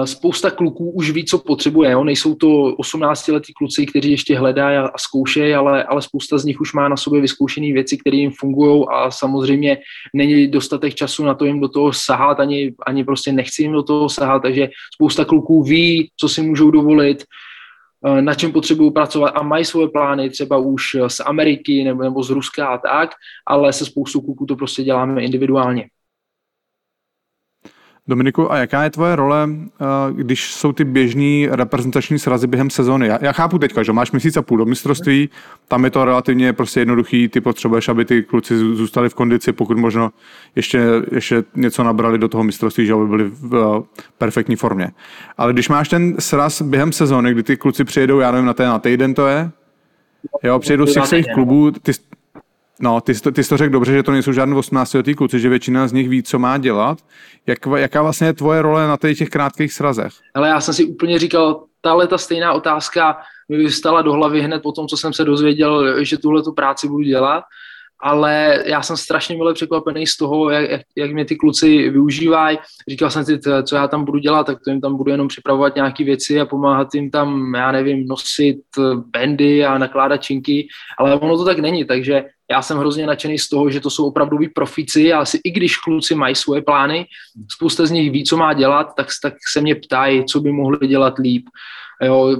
spousta 0.05 0.51
kluků 0.51 0.91
už 0.91 1.11
ví, 1.11 1.25
co 1.25 1.39
potřebuje. 1.39 1.91
Jo? 1.91 2.05
Nejsou 2.05 2.35
to 2.35 2.47
18-letí 2.49 3.53
kluci, 3.53 3.87
kteří 3.87 4.11
ještě 4.11 4.39
hledají 4.39 4.77
a, 4.77 4.91
zkoušejí, 4.99 5.55
ale, 5.55 5.85
ale 5.85 6.03
spousta 6.03 6.39
z 6.39 6.45
nich 6.45 6.61
už 6.61 6.73
má 6.73 6.89
na 6.89 6.97
sobě 6.97 7.21
vyzkoušené 7.21 7.73
věci, 7.73 7.97
které 7.99 8.17
jim 8.17 8.31
fungují 8.31 8.85
a 8.91 9.11
samozřejmě 9.11 9.79
není 10.15 10.47
dostatek 10.47 10.95
času 10.95 11.25
na 11.25 11.35
to 11.35 11.45
jim 11.45 11.61
do 11.61 11.69
toho 11.69 11.93
sahat, 11.93 12.41
ani, 12.41 12.75
ani 12.87 13.05
prostě 13.05 13.33
nechci 13.33 13.63
jim 13.63 13.73
do 13.73 13.83
toho 13.83 14.09
sahat, 14.09 14.43
takže 14.43 14.69
spousta 14.95 15.25
kluků 15.25 15.63
ví, 15.63 16.11
co 16.17 16.29
si 16.29 16.43
můžou 16.43 16.71
dovolit, 16.71 17.25
eh, 18.07 18.23
na 18.23 18.35
čem 18.35 18.53
potřebují 18.53 18.91
pracovat 18.91 19.29
a 19.29 19.43
mají 19.43 19.65
svoje 19.65 19.89
plány 19.89 20.31
třeba 20.31 20.59
už 20.59 20.83
z 21.07 21.21
Ameriky 21.21 21.85
nebo, 21.85 22.03
nebo 22.03 22.23
z 22.23 22.31
Ruska 22.31 22.67
a 22.67 22.79
tak, 22.79 23.11
ale 23.47 23.73
se 23.73 23.85
spoustu 23.85 24.21
kluků 24.21 24.47
to 24.47 24.57
prostě 24.57 24.83
děláme 24.83 25.23
individuálně. 25.23 25.89
Dominiku, 28.09 28.53
a 28.53 28.57
jaká 28.57 28.85
je 28.85 28.91
tvoje 28.91 29.17
role, 29.17 29.49
eh, 29.51 29.85
když 30.13 30.53
jsou 30.53 30.73
ty 30.73 30.85
běžní 30.85 31.49
reprezentační 31.51 32.19
srazy 32.19 32.47
během 32.47 32.71
sezóny? 32.71 33.07
Já, 33.07 33.19
já 33.23 33.33
chápu 33.33 33.59
teďka, 33.59 33.83
že 33.83 33.93
máš 33.93 34.13
měsíc 34.13 34.37
a 34.37 34.43
půl 34.43 34.59
do 34.59 34.65
mistrovství, 34.65 35.29
tam 35.69 35.85
je 35.85 35.91
to 35.91 36.05
relativně 36.05 36.53
prostě 36.53 36.81
jednoduchý, 36.81 37.29
ty 37.29 37.41
potřebuješ, 37.41 37.89
aby 37.89 38.05
ty 38.05 38.23
kluci 38.23 38.59
zůstali 38.59 39.09
v 39.09 39.15
kondici, 39.15 39.53
pokud 39.53 39.79
možno 39.79 40.11
ještě, 40.57 40.81
ještě 41.13 41.45
něco 41.55 41.85
nabrali 41.85 42.19
do 42.19 42.29
toho 42.29 42.45
mistrovství, 42.45 42.87
že 42.87 42.93
aby 42.93 43.07
byli 43.07 43.25
v 43.25 43.57
eh, 43.57 44.03
perfektní 44.19 44.57
formě. 44.57 44.91
Ale 45.39 45.53
když 45.53 45.69
máš 45.69 45.89
ten 45.89 46.15
sraz 46.19 46.63
během 46.63 46.93
sezóny, 46.93 47.33
kdy 47.33 47.43
ty 47.43 47.57
kluci 47.57 47.85
přijedou, 47.85 48.19
já 48.19 48.31
nevím, 48.31 48.47
na 48.47 48.55
ten 48.55 48.67
na 48.67 48.79
týden 48.79 49.15
to 49.15 49.27
je, 49.27 49.51
jo, 50.43 50.59
přijedou 50.59 50.87
z 50.87 50.95
těch 50.95 51.07
svých 51.07 51.27
klubů, 51.35 51.71
ty, 51.71 51.93
No, 52.81 53.01
ty 53.01 53.15
jsi, 53.15 53.23
to, 53.23 53.33
ty 53.33 53.45
jsi 53.45 53.49
to 53.49 53.57
řekl 53.57 53.73
dobře, 53.73 53.93
že 53.93 54.03
to 54.03 54.13
nejsou 54.13 54.33
žádný 54.33 54.55
18 54.55 54.95
letý 54.95 55.15
kluci, 55.15 55.41
že 55.41 55.49
většina 55.49 55.89
z 55.89 55.93
nich 55.93 56.09
ví, 56.09 56.23
co 56.23 56.39
má 56.39 56.59
dělat. 56.59 56.99
Jak, 57.47 57.59
jaká 57.77 58.03
vlastně 58.03 58.27
je 58.27 58.33
tvoje 58.33 58.63
role 58.63 58.89
na 58.89 58.97
těch 58.97 59.29
krátkých 59.29 59.73
srazech? 59.73 60.13
Ale 60.35 60.49
já 60.49 60.61
jsem 60.61 60.75
si 60.75 60.85
úplně 60.85 61.19
říkal, 61.19 61.65
tahle 61.81 62.07
ta 62.07 62.19
stejná 62.19 62.53
otázka 62.53 63.19
mi 63.49 63.57
vystala 63.57 64.03
do 64.03 64.13
hlavy 64.13 64.41
hned 64.41 64.63
po 64.63 64.73
tom, 64.73 64.89
co 64.89 64.97
jsem 64.97 65.13
se 65.13 65.25
dozvěděl, 65.25 66.05
že 66.05 66.19
tuhle 66.19 66.43
tu 66.43 66.53
práci 66.53 66.89
budu 66.89 67.03
dělat 67.03 67.45
ale 68.03 68.63
já 68.67 68.83
jsem 68.83 68.97
strašně 68.97 69.37
milé 69.37 69.55
překvapený 69.55 70.07
z 70.07 70.17
toho, 70.17 70.51
jak, 70.51 70.71
jak, 70.71 70.81
jak 70.97 71.13
mě 71.13 71.25
ty 71.25 71.37
kluci 71.37 71.91
využívají. 71.91 72.59
Říkal 72.89 73.11
jsem 73.11 73.25
si, 73.25 73.39
co 73.63 73.77
já 73.77 73.89
tam 73.89 74.05
budu 74.05 74.19
dělat, 74.19 74.47
tak 74.47 74.59
to 74.65 74.71
jim 74.71 74.81
tam 74.81 74.97
budu 74.97 75.11
jenom 75.11 75.29
připravovat 75.29 75.75
nějaké 75.75 76.05
věci 76.05 76.41
a 76.41 76.47
pomáhat 76.47 76.95
jim 76.95 77.11
tam, 77.11 77.55
já 77.55 77.73
nevím, 77.73 78.07
nosit 78.07 78.61
bendy 78.95 79.65
a 79.65 79.79
nakládat 79.79 80.17
činky, 80.17 80.69
ale 80.99 81.15
ono 81.15 81.37
to 81.37 81.45
tak 81.45 81.59
není, 81.59 81.85
takže 81.85 82.25
já 82.51 82.63
jsem 82.63 82.79
hrozně 82.79 83.07
nadšený 83.07 83.39
z 83.39 83.49
toho, 83.49 83.71
že 83.71 83.81
to 83.81 83.91
jsou 83.91 84.07
opravdoví 84.07 84.49
profíci 84.49 85.13
a 85.13 85.19
asi 85.19 85.41
i 85.45 85.51
když 85.51 85.77
kluci 85.77 86.15
mají 86.15 86.35
svoje 86.35 86.63
plány, 86.63 87.07
spousta 87.51 87.87
z 87.87 87.91
nich 87.91 88.11
ví, 88.11 88.25
co 88.25 88.37
má 88.37 88.53
dělat, 88.53 88.89
tak, 88.97 89.07
tak 89.23 89.35
se 89.53 89.61
mě 89.61 89.75
ptají, 89.75 90.25
co 90.25 90.41
by 90.41 90.53
mohli 90.53 90.89
dělat 90.89 91.19
líp. 91.19 91.47
Jo, 92.03 92.37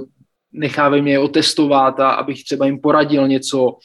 nechávají 0.51 1.01
mě 1.01 1.19
otestovat 1.19 1.99
a 1.99 2.09
abych 2.09 2.43
třeba 2.43 2.65
jim 2.65 2.79
poradil 2.79 3.27
něco, 3.27 3.75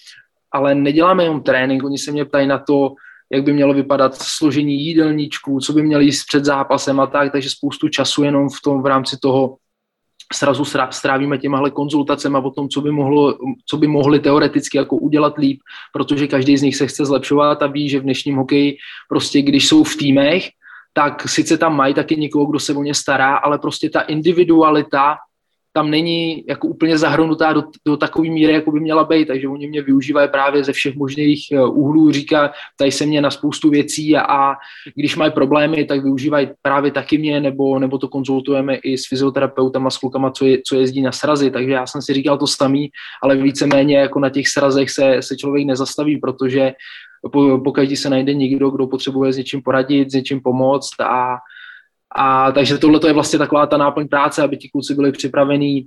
ale 0.52 0.74
neděláme 0.74 1.22
jenom 1.22 1.42
trénink, 1.42 1.84
oni 1.84 1.98
se 1.98 2.12
mě 2.12 2.24
ptají 2.24 2.46
na 2.46 2.58
to, 2.58 2.94
jak 3.32 3.44
by 3.44 3.52
mělo 3.52 3.74
vypadat 3.74 4.14
složení 4.14 4.86
jídelníčků, 4.86 5.60
co 5.60 5.72
by 5.72 5.82
měli 5.82 6.04
jíst 6.04 6.24
před 6.24 6.44
zápasem 6.44 7.00
a 7.00 7.06
tak, 7.06 7.32
takže 7.32 7.50
spoustu 7.50 7.88
času 7.88 8.22
jenom 8.22 8.48
v 8.48 8.60
tom 8.64 8.82
v 8.82 8.86
rámci 8.86 9.16
toho 9.22 9.56
srazu 10.32 10.64
strávíme 10.90 11.38
těmahle 11.38 11.70
konzultacemi 11.70 12.38
o 12.42 12.50
tom, 12.50 12.68
co 12.68 12.80
by, 12.80 12.90
mohlo, 12.90 13.38
co 13.66 13.76
by 13.76 13.86
mohli 13.86 14.20
teoreticky 14.20 14.78
jako 14.78 14.96
udělat 14.96 15.38
líp, 15.38 15.60
protože 15.92 16.26
každý 16.26 16.56
z 16.56 16.62
nich 16.62 16.76
se 16.76 16.86
chce 16.86 17.04
zlepšovat 17.04 17.62
a 17.62 17.66
ví, 17.66 17.88
že 17.88 18.00
v 18.00 18.02
dnešním 18.02 18.36
hokeji 18.36 18.76
prostě, 19.08 19.42
když 19.42 19.68
jsou 19.68 19.84
v 19.84 19.96
týmech, 19.96 20.48
tak 20.92 21.28
sice 21.28 21.58
tam 21.58 21.76
mají 21.76 21.94
taky 21.94 22.16
někoho, 22.16 22.46
kdo 22.46 22.58
se 22.58 22.74
o 22.74 22.82
ně 22.82 22.94
stará, 22.94 23.36
ale 23.36 23.58
prostě 23.58 23.90
ta 23.90 24.00
individualita 24.00 25.16
tam 25.72 25.90
není 25.90 26.44
jako 26.48 26.68
úplně 26.68 26.98
zahrnutá 26.98 27.52
do, 27.52 27.64
do 27.86 27.96
takové 27.96 28.28
míry, 28.28 28.52
jako 28.52 28.72
by 28.72 28.80
měla 28.80 29.04
být, 29.04 29.28
takže 29.28 29.48
oni 29.48 29.68
mě 29.68 29.82
využívají 29.82 30.28
právě 30.28 30.64
ze 30.64 30.72
všech 30.72 30.94
možných 30.94 31.46
eh, 31.52 31.64
úhlů, 31.64 32.12
říká, 32.12 32.52
tady 32.76 32.92
se 32.92 33.06
mě 33.06 33.20
na 33.20 33.30
spoustu 33.30 33.70
věcí 33.70 34.16
a, 34.16 34.20
a 34.20 34.54
když 34.94 35.16
mají 35.16 35.32
problémy, 35.32 35.84
tak 35.84 36.02
využívají 36.02 36.48
právě 36.62 36.90
taky 36.90 37.18
mě, 37.18 37.40
nebo, 37.40 37.78
nebo 37.78 37.98
to 37.98 38.08
konzultujeme 38.08 38.74
i 38.74 38.98
s 38.98 39.08
fyzioterapeutama, 39.08 39.90
s 39.90 39.98
klukama, 39.98 40.30
co, 40.30 40.44
je, 40.44 40.58
co 40.66 40.76
jezdí 40.76 41.02
na 41.02 41.12
srazy, 41.12 41.50
takže 41.50 41.72
já 41.72 41.86
jsem 41.86 42.02
si 42.02 42.14
říkal 42.14 42.38
to 42.38 42.46
samý, 42.46 42.90
ale 43.22 43.36
víceméně 43.36 43.98
jako 43.98 44.20
na 44.20 44.30
těch 44.30 44.48
srazech 44.48 44.90
se, 44.90 45.16
se 45.22 45.36
člověk 45.36 45.66
nezastaví, 45.66 46.16
protože 46.16 46.72
po, 47.32 47.60
pokud 47.64 47.96
se 47.96 48.10
najde 48.10 48.34
někdo, 48.34 48.70
kdo 48.70 48.86
potřebuje 48.86 49.32
s 49.32 49.36
něčím 49.36 49.62
poradit, 49.62 50.10
s 50.10 50.14
něčím 50.14 50.40
pomoct 50.40 51.00
a 51.00 51.36
a 52.16 52.52
takže 52.52 52.78
tohle 52.78 53.00
je 53.06 53.12
vlastně 53.12 53.38
taková 53.38 53.66
ta 53.66 53.76
náplň 53.76 54.08
práce, 54.08 54.42
aby 54.42 54.56
ti 54.56 54.68
kluci 54.68 54.94
byli 54.94 55.12
připravení 55.12 55.86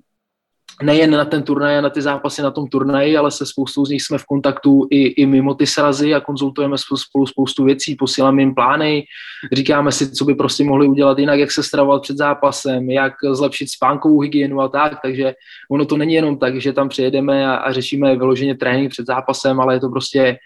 nejen 0.84 1.12
na 1.12 1.26
ten 1.26 1.44
turnaj 1.44 1.78
a 1.78 1.82
na 1.82 1.90
ty 1.90 2.02
zápasy 2.02 2.42
na 2.42 2.52
tom 2.52 2.68
turnaji, 2.68 3.18
ale 3.18 3.32
se 3.32 3.46
spoustou 3.46 3.86
z 3.86 3.90
nich 3.90 4.02
jsme 4.02 4.18
v 4.18 4.26
kontaktu 4.26 4.88
i, 4.90 5.02
i 5.08 5.26
mimo 5.26 5.54
ty 5.54 5.68
srazy 5.68 6.14
a 6.14 6.20
konzultujeme 6.20 6.78
spolu 6.78 7.26
spoustu 7.26 7.64
věcí, 7.64 7.96
posíláme 7.96 8.42
jim 8.42 8.56
plány, 8.56 9.06
říkáme 9.54 9.92
si, 9.92 10.12
co 10.12 10.26
by 10.26 10.36
prostě 10.36 10.64
mohli 10.64 10.88
udělat 10.88 11.20
jinak, 11.20 11.40
jak 11.40 11.52
se 11.52 11.64
stravovat 11.64 12.02
před 12.02 12.18
zápasem, 12.18 12.90
jak 12.90 13.14
zlepšit 13.32 13.70
spánkovou 13.70 14.20
hygienu 14.20 14.62
a 14.62 14.68
tak, 14.68 15.00
takže 15.02 15.34
ono 15.72 15.86
to 15.86 15.98
není 15.98 16.14
jenom 16.14 16.38
tak, 16.38 16.62
že 16.62 16.74
tam 16.74 16.90
přijedeme 16.90 17.48
a, 17.48 17.56
a 17.56 17.72
řešíme 17.72 18.16
vyloženě 18.16 18.58
trénink 18.58 18.92
před 18.92 19.06
zápasem, 19.06 19.60
ale 19.60 19.74
je 19.74 19.80
to 19.80 19.90
prostě 19.90 20.38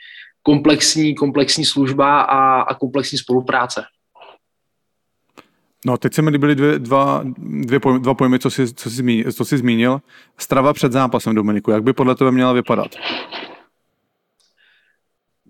komplexní, 0.41 1.15
komplexní 1.15 1.65
služba 1.65 2.21
a, 2.21 2.61
a 2.61 2.73
komplexní 2.73 3.17
spolupráce. 3.17 3.83
No, 5.85 5.97
teď 5.97 6.13
se 6.13 6.21
mi 6.21 6.29
líbily 6.29 6.55
dvě, 6.55 6.79
dva, 6.79 7.23
dvě 7.37 7.79
pojmy, 7.79 7.99
dva 7.99 8.13
pojmy, 8.13 8.39
co 8.39 8.49
jsi, 8.49 8.73
co, 8.73 8.89
jsi 8.89 8.95
zmínil, 8.95 9.31
co 9.31 9.45
jsi 9.45 9.57
zmínil. 9.57 10.01
Strava 10.37 10.73
před 10.73 10.91
zápasem, 10.91 11.35
Dominiku, 11.35 11.71
jak 11.71 11.83
by 11.83 11.93
podle 11.93 12.15
tebe 12.15 12.31
měla 12.31 12.53
vypadat? 12.53 12.87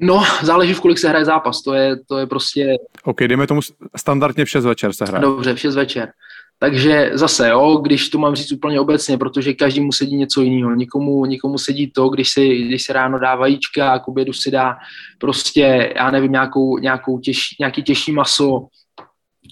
No, 0.02 0.24
záleží 0.44 0.74
v 0.74 0.82
kolik 0.82 1.00
se 1.00 1.10
hraje 1.10 1.26
zápas, 1.26 1.62
to 1.62 1.74
je, 1.74 1.96
to 2.08 2.18
je 2.18 2.28
prostě... 2.28 2.76
OK, 3.04 3.20
dejme 3.20 3.48
tomu 3.48 3.62
standardně 3.96 4.46
v 4.46 4.50
6 4.50 4.66
večer 4.66 4.94
se 4.94 5.06
hraje. 5.06 5.22
Dobře, 5.22 5.54
v 5.54 5.60
6 5.60 5.76
večer. 5.76 6.12
Takže 6.60 7.12
zase, 7.14 7.50
jo, 7.50 7.78
když 7.84 8.10
to 8.10 8.18
mám 8.18 8.36
říct 8.36 8.52
úplně 8.52 8.80
obecně, 8.80 9.18
protože 9.18 9.54
každý 9.54 9.82
mu 9.82 9.92
sedí 9.92 10.16
něco 10.16 10.42
jiného. 10.42 10.76
Nikomu, 10.76 11.26
nikomu 11.26 11.58
sedí 11.58 11.92
to, 11.92 12.10
když 12.10 12.30
si, 12.30 12.58
když 12.58 12.84
si 12.84 12.94
ráno 12.94 13.20
dá 13.20 13.36
vajíčka 13.36 13.92
a 13.92 14.00
k 14.00 14.08
obědu 14.08 14.34
si 14.34 14.52
dá 14.52 14.76
prostě, 15.18 15.94
já 15.96 16.12
nevím, 16.12 16.32
nějakou, 16.32 16.78
nějakou 16.78 17.20
těžší, 17.20 17.56
nějaký 17.60 17.84
těžší 17.84 18.12
maso, 18.12 18.68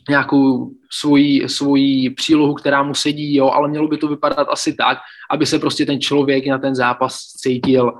nějakou 0.09 0.71
svoji, 0.91 1.49
svoji 1.49 2.09
přílohu, 2.09 2.53
která 2.53 2.83
mu 2.83 2.95
sedí, 2.95 3.35
jo, 3.35 3.49
ale 3.49 3.67
mělo 3.67 3.87
by 3.87 3.97
to 3.97 4.07
vypadat 4.07 4.47
asi 4.49 4.73
tak, 4.73 4.97
aby 5.31 5.45
se 5.45 5.59
prostě 5.59 5.85
ten 5.85 6.01
člověk 6.01 6.47
na 6.47 6.57
ten 6.57 6.75
zápas 6.75 7.17
cítil, 7.17 7.93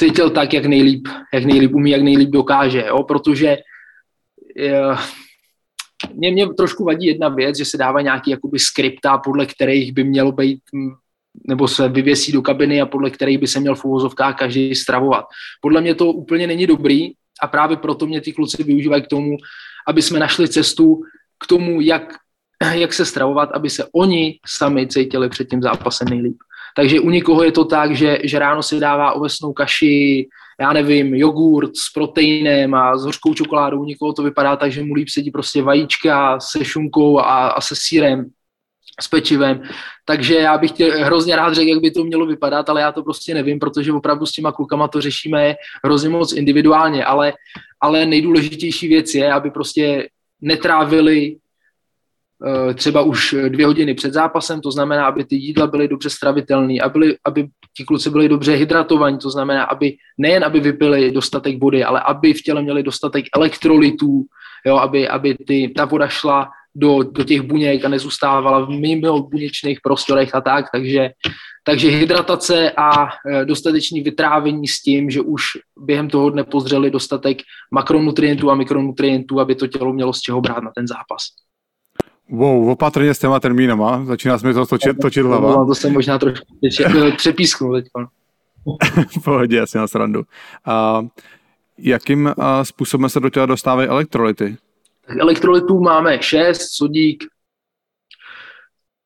cítil 0.00 0.30
tak, 0.30 0.52
jak 0.52 0.66
nejlíp, 0.66 1.08
jak 1.34 1.44
nejlíp 1.44 1.74
umí, 1.74 1.90
jak 1.90 2.02
nejlíp 2.02 2.30
dokáže, 2.30 2.84
jo, 2.86 3.02
protože 3.02 3.56
je, 4.56 4.82
mě, 6.14 6.30
mě 6.30 6.48
trošku 6.48 6.84
vadí 6.84 7.06
jedna 7.06 7.28
věc, 7.28 7.56
že 7.58 7.64
se 7.64 7.76
dává 7.76 8.00
nějaký 8.00 8.30
jakoby 8.30 8.58
skripta, 8.58 9.18
podle 9.18 9.46
kterých 9.46 9.92
by 9.92 10.04
mělo 10.04 10.32
být 10.32 10.60
nebo 11.48 11.68
se 11.68 11.88
vyvěsí 11.88 12.32
do 12.32 12.42
kabiny 12.42 12.80
a 12.80 12.86
podle 12.86 13.10
kterých 13.10 13.38
by 13.38 13.46
se 13.46 13.60
měl 13.60 13.74
v 13.74 13.84
uvozovkách 13.84 14.38
každý 14.38 14.74
stravovat. 14.74 15.24
Podle 15.60 15.80
mě 15.80 15.94
to 15.94 16.06
úplně 16.06 16.46
není 16.46 16.66
dobrý 16.66 17.12
a 17.42 17.46
právě 17.46 17.76
proto 17.76 18.06
mě 18.06 18.20
ty 18.20 18.32
kluci 18.32 18.62
využívají 18.62 19.02
k 19.02 19.06
tomu, 19.06 19.36
aby 19.88 20.02
jsme 20.02 20.18
našli 20.18 20.48
cestu 20.48 21.02
k 21.44 21.46
tomu, 21.46 21.80
jak, 21.80 22.14
jak 22.72 22.92
se 22.92 23.04
stravovat, 23.04 23.50
aby 23.52 23.70
se 23.70 23.84
oni 23.94 24.38
sami 24.46 24.88
cítili 24.88 25.28
před 25.28 25.48
tím 25.48 25.62
zápasem 25.62 26.08
nejlíp. 26.08 26.36
Takže 26.76 27.00
u 27.00 27.10
někoho 27.10 27.42
je 27.42 27.52
to 27.52 27.64
tak, 27.64 27.96
že, 27.96 28.18
že 28.24 28.38
ráno 28.38 28.62
si 28.62 28.80
dává 28.80 29.12
ovesnou 29.12 29.52
kaši, 29.52 30.26
já 30.60 30.72
nevím, 30.72 31.14
jogurt 31.14 31.76
s 31.76 31.92
proteinem 31.94 32.74
a 32.74 32.98
s 32.98 33.04
hořkou 33.04 33.34
čokoládou. 33.34 33.80
U 33.80 33.84
někoho 33.84 34.12
to 34.12 34.22
vypadá 34.22 34.56
tak, 34.56 34.72
že 34.72 34.82
mu 34.82 34.94
líp 34.94 35.08
sedí 35.08 35.30
prostě 35.30 35.62
vajíčka 35.62 36.40
se 36.40 36.64
šunkou 36.64 37.18
a, 37.18 37.48
a 37.48 37.60
se 37.60 37.74
sírem 37.76 38.26
s 39.00 39.08
pečivem. 39.08 39.62
Takže 40.04 40.34
já 40.34 40.58
bych 40.58 40.70
tě 40.70 40.90
hrozně 40.90 41.36
rád 41.36 41.54
řekl, 41.54 41.68
jak 41.68 41.80
by 41.80 41.90
to 41.90 42.04
mělo 42.04 42.26
vypadat, 42.26 42.68
ale 42.68 42.80
já 42.80 42.92
to 42.92 43.02
prostě 43.02 43.34
nevím, 43.34 43.58
protože 43.58 43.92
opravdu 43.92 44.26
s 44.26 44.32
těma 44.32 44.52
klukama 44.52 44.88
to 44.88 45.00
řešíme 45.00 45.54
hrozně 45.84 46.08
moc 46.08 46.32
individuálně, 46.32 47.04
ale, 47.04 47.32
ale 47.80 48.06
nejdůležitější 48.06 48.88
věc 48.88 49.14
je, 49.14 49.32
aby 49.32 49.50
prostě 49.50 50.08
netrávili 50.40 51.36
uh, 51.36 52.74
třeba 52.74 53.02
už 53.02 53.34
dvě 53.48 53.66
hodiny 53.66 53.94
před 53.94 54.12
zápasem, 54.12 54.60
to 54.60 54.70
znamená, 54.70 55.06
aby 55.06 55.24
ty 55.24 55.36
jídla 55.36 55.66
byly 55.66 55.88
dobře 55.88 56.10
stravitelné, 56.10 56.74
aby, 56.82 57.16
aby 57.24 57.48
ti 57.76 57.84
kluci 57.84 58.10
byli 58.10 58.28
dobře 58.28 58.52
hydratovaní, 58.54 59.18
to 59.18 59.30
znamená, 59.30 59.64
aby 59.64 59.96
nejen 60.18 60.44
aby 60.44 60.60
vypili 60.60 61.10
dostatek 61.10 61.58
vody, 61.58 61.84
ale 61.84 62.00
aby 62.00 62.34
v 62.34 62.42
těle 62.42 62.62
měli 62.62 62.82
dostatek 62.82 63.24
elektrolytů, 63.36 64.24
jo, 64.66 64.76
aby, 64.76 65.08
aby 65.08 65.34
ty, 65.46 65.72
ta 65.76 65.84
voda 65.84 66.08
šla 66.08 66.50
do, 66.74 67.02
do 67.02 67.24
těch 67.24 67.42
buněk 67.42 67.84
a 67.84 67.88
nezůstávala 67.88 68.66
v 68.66 68.68
mimo 68.68 69.22
buněčných 69.22 69.80
prostorech 69.80 70.34
a 70.34 70.40
tak, 70.40 70.66
takže, 70.72 71.10
takže 71.64 71.88
hydratace 71.88 72.70
a 72.70 73.08
e, 73.30 73.44
dostatečný 73.44 74.00
vytrávení 74.00 74.68
s 74.68 74.82
tím, 74.82 75.10
že 75.10 75.20
už 75.20 75.44
během 75.78 76.08
toho 76.08 76.30
dne 76.30 76.44
pozřeli 76.44 76.90
dostatek 76.90 77.38
makronutrientů 77.72 78.50
a 78.50 78.54
mikronutrientů, 78.54 79.40
aby 79.40 79.54
to 79.54 79.66
tělo 79.66 79.92
mělo 79.92 80.12
z 80.12 80.20
čeho 80.20 80.40
brát 80.40 80.64
na 80.64 80.70
ten 80.74 80.86
zápas. 80.86 81.22
Wow, 82.30 82.68
opatrně 82.68 83.14
s 83.14 83.18
těma 83.18 83.40
termínama, 83.40 84.04
začíná 84.04 84.38
se 84.38 84.46
mi 84.46 84.54
to 84.54 84.66
točit, 84.66 84.96
točit 85.02 85.26
hlava. 85.26 85.50
No, 85.50 85.66
to 85.66 85.74
jsem 85.74 85.92
možná 85.92 86.18
trošku 86.18 86.46
přepísknul 87.16 87.72
teď. 87.72 87.86
v 89.20 89.24
pohodě, 89.24 89.60
asi 89.60 89.78
na 89.78 89.86
srandu. 89.86 90.22
A 90.64 91.02
jakým 91.78 92.34
způsobem 92.62 93.08
se 93.08 93.20
do 93.20 93.30
těla 93.30 93.46
dostávají 93.46 93.88
elektrolyty? 93.88 94.56
Tak 95.06 95.16
elektrolytů 95.16 95.80
máme 95.80 96.22
šest, 96.22 96.68
sodík, 96.76 97.24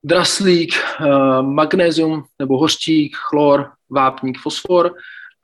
draslík, 0.05 0.75
eh, 0.75 1.43
magnézium 1.43 2.25
nebo 2.39 2.59
hořčík, 2.59 3.17
chlor, 3.17 3.71
vápník, 3.91 4.39
fosfor 4.39 4.95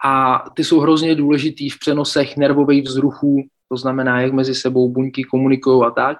a 0.05 0.45
ty 0.57 0.65
jsou 0.65 0.81
hrozně 0.81 1.15
důležitý 1.15 1.71
v 1.71 1.79
přenosech 1.79 2.37
nervových 2.37 2.85
vzruchů, 2.85 3.43
to 3.69 3.77
znamená, 3.77 4.21
jak 4.21 4.33
mezi 4.33 4.55
sebou 4.55 4.89
buňky 4.89 5.25
komunikují 5.25 5.87
a 5.87 5.91
tak. 5.91 6.19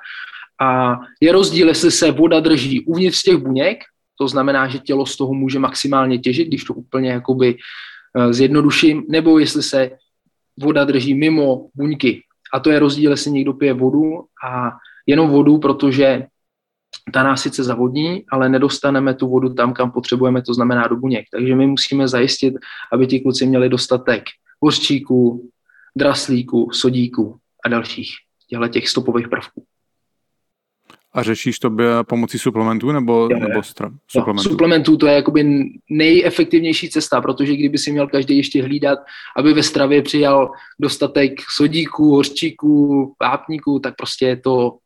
A 0.61 0.99
je 1.21 1.33
rozdíl, 1.33 1.69
jestli 1.69 1.91
se 1.91 2.11
voda 2.11 2.41
drží 2.41 2.85
uvnitř 2.85 3.23
těch 3.23 3.37
buněk, 3.37 3.79
to 4.19 4.29
znamená, 4.29 4.69
že 4.69 4.79
tělo 4.79 5.07
z 5.07 5.17
toho 5.17 5.35
může 5.35 5.59
maximálně 5.59 6.19
těžit, 6.19 6.49
když 6.49 6.65
to 6.65 6.75
úplně 6.75 7.11
jakoby 7.11 7.57
eh, 8.19 8.33
zjednoduším, 8.33 9.05
nebo 9.09 9.39
jestli 9.39 9.63
se 9.63 9.91
voda 10.61 10.85
drží 10.85 11.15
mimo 11.15 11.69
buňky. 11.75 12.23
A 12.55 12.61
to 12.61 12.71
je 12.71 12.79
rozdíl, 12.79 13.11
jestli 13.11 13.31
někdo 13.31 13.53
pije 13.53 13.73
vodu 13.73 14.25
a 14.47 14.71
jenom 15.07 15.31
vodu, 15.31 15.59
protože 15.59 16.27
ta 17.13 17.23
nás 17.23 17.43
sice 17.43 17.65
zavodní, 17.65 18.25
ale 18.31 18.49
nedostaneme 18.49 19.15
tu 19.15 19.29
vodu 19.29 19.55
tam, 19.55 19.75
kam 19.75 19.91
potřebujeme, 19.91 20.43
to 20.43 20.55
znamená 20.55 20.89
do 20.89 20.97
buněk. 20.97 21.27
Takže 21.33 21.55
my 21.55 21.67
musíme 21.67 22.09
zajistit, 22.09 22.55
aby 22.93 23.07
ti 23.07 23.21
kluci 23.21 23.47
měli 23.47 23.69
dostatek 23.69 24.25
hořčíků, 24.63 25.51
draslíků, 25.97 26.71
sodíků 26.73 27.39
a 27.65 27.69
dalších 27.69 28.11
těchto 28.49 28.69
těch 28.69 28.89
stopových 28.89 29.29
prvků. 29.29 29.65
A 31.15 31.23
řešíš 31.23 31.59
to 31.59 31.71
pomocí 32.09 32.39
suplementů 32.39 32.93
nebo, 32.93 33.29
jo, 33.31 33.39
nebo 33.39 33.63
stra, 33.63 33.91
suplementů? 34.09 34.49
suplementů 34.51 34.97
to 34.97 35.07
je 35.07 35.15
jakoby 35.15 35.65
nejefektivnější 35.91 36.91
cesta, 36.91 37.21
protože 37.21 37.57
kdyby 37.57 37.79
si 37.79 37.93
měl 37.93 38.07
každý 38.07 38.37
ještě 38.37 38.63
hlídat, 38.63 38.99
aby 39.37 39.53
ve 39.53 39.63
stravě 39.63 40.03
přijal 40.03 40.51
dostatek 40.81 41.33
sodíků, 41.57 42.15
hořčíků, 42.15 43.15
vápníků, 43.23 43.79
tak 43.79 43.95
prostě 43.97 44.27
je 44.27 44.37
to 44.37 44.77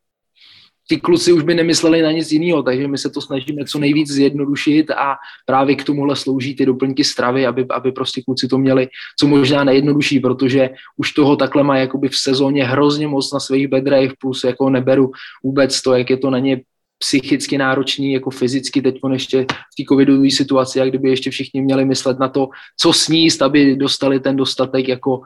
ti 0.88 1.00
kluci 1.00 1.32
už 1.32 1.42
by 1.42 1.54
nemysleli 1.54 2.02
na 2.02 2.12
nic 2.12 2.32
jiného, 2.32 2.62
takže 2.62 2.88
my 2.88 2.98
se 2.98 3.10
to 3.10 3.20
snažíme 3.20 3.64
co 3.64 3.78
nejvíc 3.78 4.10
zjednodušit 4.10 4.90
a 4.90 5.16
právě 5.46 5.76
k 5.76 5.84
tomuhle 5.84 6.16
slouží 6.16 6.56
ty 6.56 6.66
doplňky 6.66 7.04
stravy, 7.04 7.46
aby, 7.46 7.66
aby 7.70 7.92
prostě 7.92 8.22
kluci 8.22 8.48
to 8.48 8.58
měli 8.58 8.88
co 9.18 9.26
možná 9.26 9.64
nejjednodušší, 9.64 10.20
protože 10.20 10.70
už 10.96 11.12
toho 11.12 11.36
takhle 11.36 11.62
má 11.62 11.78
jakoby 11.78 12.08
v 12.08 12.16
sezóně 12.16 12.64
hrozně 12.64 13.08
moc 13.08 13.32
na 13.32 13.40
svých 13.40 13.68
bedrech, 13.68 14.12
plus 14.20 14.44
jako 14.44 14.70
neberu 14.70 15.10
vůbec 15.44 15.82
to, 15.82 15.94
jak 15.94 16.10
je 16.10 16.16
to 16.16 16.30
na 16.30 16.38
ně 16.38 16.60
psychicky 16.98 17.58
náročný, 17.58 18.12
jako 18.12 18.30
fyzicky 18.30 18.82
teď 18.82 19.00
ještě 19.12 19.42
v 19.42 19.76
té 19.76 19.84
covidové 19.88 20.30
situaci, 20.30 20.78
jak 20.78 20.88
kdyby 20.88 21.10
ještě 21.10 21.30
všichni 21.30 21.62
měli 21.62 21.84
myslet 21.84 22.18
na 22.18 22.28
to, 22.28 22.48
co 22.80 22.92
sníst, 22.92 23.42
aby 23.42 23.76
dostali 23.76 24.20
ten 24.20 24.36
dostatek 24.36 24.88
jako 24.88 25.20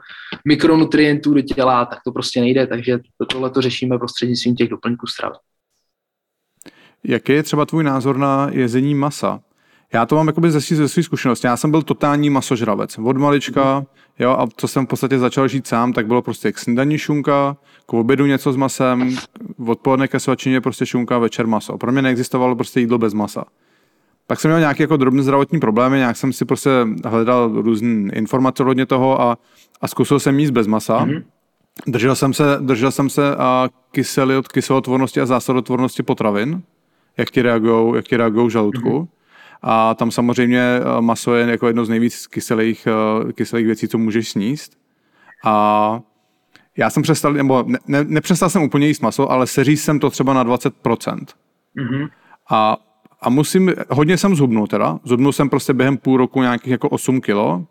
mikronutrientů 0.47 1.33
do 1.33 1.41
těla, 1.41 1.85
tak 1.85 1.99
to 2.05 2.11
prostě 2.11 2.41
nejde, 2.41 2.67
takže 2.67 2.99
tohle 3.31 3.49
to 3.49 3.61
řešíme 3.61 3.97
prostřednictvím 3.97 4.55
těch 4.55 4.69
doplňků 4.69 5.07
stravy. 5.07 5.35
Jaký 7.03 7.31
je 7.31 7.43
třeba 7.43 7.65
tvůj 7.65 7.83
názor 7.83 8.17
na 8.17 8.47
jezení 8.51 8.95
masa? 8.95 9.39
Já 9.93 10.05
to 10.05 10.15
mám 10.15 10.27
jakoby 10.27 10.51
ze, 10.51 10.59
ze 10.59 10.87
své 10.89 11.03
zkušenosti. 11.03 11.47
Já 11.47 11.57
jsem 11.57 11.71
byl 11.71 11.81
totální 11.81 12.29
masožravec. 12.29 12.97
Od 12.97 13.17
malička, 13.17 13.85
jo, 14.19 14.31
a 14.31 14.47
co 14.57 14.67
jsem 14.67 14.85
v 14.85 14.89
podstatě 14.89 15.19
začal 15.19 15.47
žít 15.47 15.67
sám, 15.67 15.93
tak 15.93 16.07
bylo 16.07 16.21
prostě 16.21 16.51
k 16.51 16.59
snídaní 16.59 16.97
šunka, 16.97 17.57
k 17.85 17.93
obědu 17.93 18.25
něco 18.25 18.53
s 18.53 18.55
masem, 18.55 19.15
odpoledne 19.67 20.07
ke 20.07 20.19
svačině 20.19 20.61
prostě 20.61 20.85
šunka, 20.85 21.17
večer 21.17 21.47
maso. 21.47 21.77
Pro 21.77 21.91
mě 21.91 22.01
neexistovalo 22.01 22.55
prostě 22.55 22.79
jídlo 22.79 22.97
bez 22.97 23.13
masa. 23.13 23.45
Pak 24.27 24.39
jsem 24.39 24.51
měl 24.51 24.59
nějaké 24.59 24.83
jako 24.83 24.97
drobné 24.97 25.23
zdravotní 25.23 25.59
problémy, 25.59 25.97
nějak 25.97 26.17
jsem 26.17 26.33
si 26.33 26.45
prostě 26.45 26.69
hledal 27.05 27.61
různé 27.61 28.13
informace 28.13 28.63
hodně 28.63 28.85
toho 28.85 29.21
a, 29.21 29.37
a 29.81 29.87
zkusil 29.87 30.19
jsem 30.19 30.39
jíst 30.39 30.51
bez 30.51 30.67
masa. 30.67 31.05
Mm-hmm. 31.05 31.23
Držel 31.87 32.15
jsem 32.15 32.33
se, 32.33 32.43
držel 32.61 32.91
jsem 32.91 33.09
se 33.09 33.35
a 33.35 33.69
kysely 33.91 34.37
od 34.37 34.47
kyselotvornosti 34.47 35.21
a 35.21 35.25
zásadotvornosti 35.25 36.03
potravin, 36.03 36.61
jak 37.17 37.31
ti 37.31 37.41
reagují, 37.41 37.95
jak 37.95 38.05
ti 38.05 38.17
reagují 38.17 38.49
žaludku. 38.49 38.89
Mm-hmm. 38.89 39.07
A 39.61 39.93
tam 39.93 40.11
samozřejmě 40.11 40.59
eh, 40.59 41.01
maso 41.01 41.35
je 41.35 41.49
jako 41.49 41.67
jedno 41.67 41.85
z 41.85 41.89
nejvíc 41.89 42.27
kyselých, 42.27 42.87
eh, 42.87 43.33
kyselých 43.33 43.65
věcí, 43.65 43.87
co 43.87 43.97
můžeš 43.97 44.29
sníst. 44.29 44.77
A 45.45 45.99
já 46.77 46.89
jsem 46.89 47.03
přestal, 47.03 47.33
nebo 47.33 47.63
ne, 47.67 47.79
ne, 47.87 48.03
nepřestal 48.03 48.49
jsem 48.49 48.63
úplně 48.63 48.87
jíst 48.87 49.01
maso, 49.01 49.31
ale 49.31 49.47
seříz 49.47 49.83
jsem 49.83 49.99
to 49.99 50.09
třeba 50.09 50.33
na 50.33 50.43
20%. 50.43 51.17
Mm-hmm. 51.77 52.09
A, 52.51 52.77
a 53.21 53.29
musím, 53.29 53.73
hodně 53.89 54.17
jsem 54.17 54.35
zhubnul 54.35 54.67
teda, 54.67 54.99
zhubnul 55.03 55.31
jsem 55.31 55.49
prostě 55.49 55.73
během 55.73 55.97
půl 55.97 56.17
roku 56.17 56.41
nějakých 56.41 56.71
jako 56.71 56.89
8 56.89 57.21
kilo, 57.21 57.65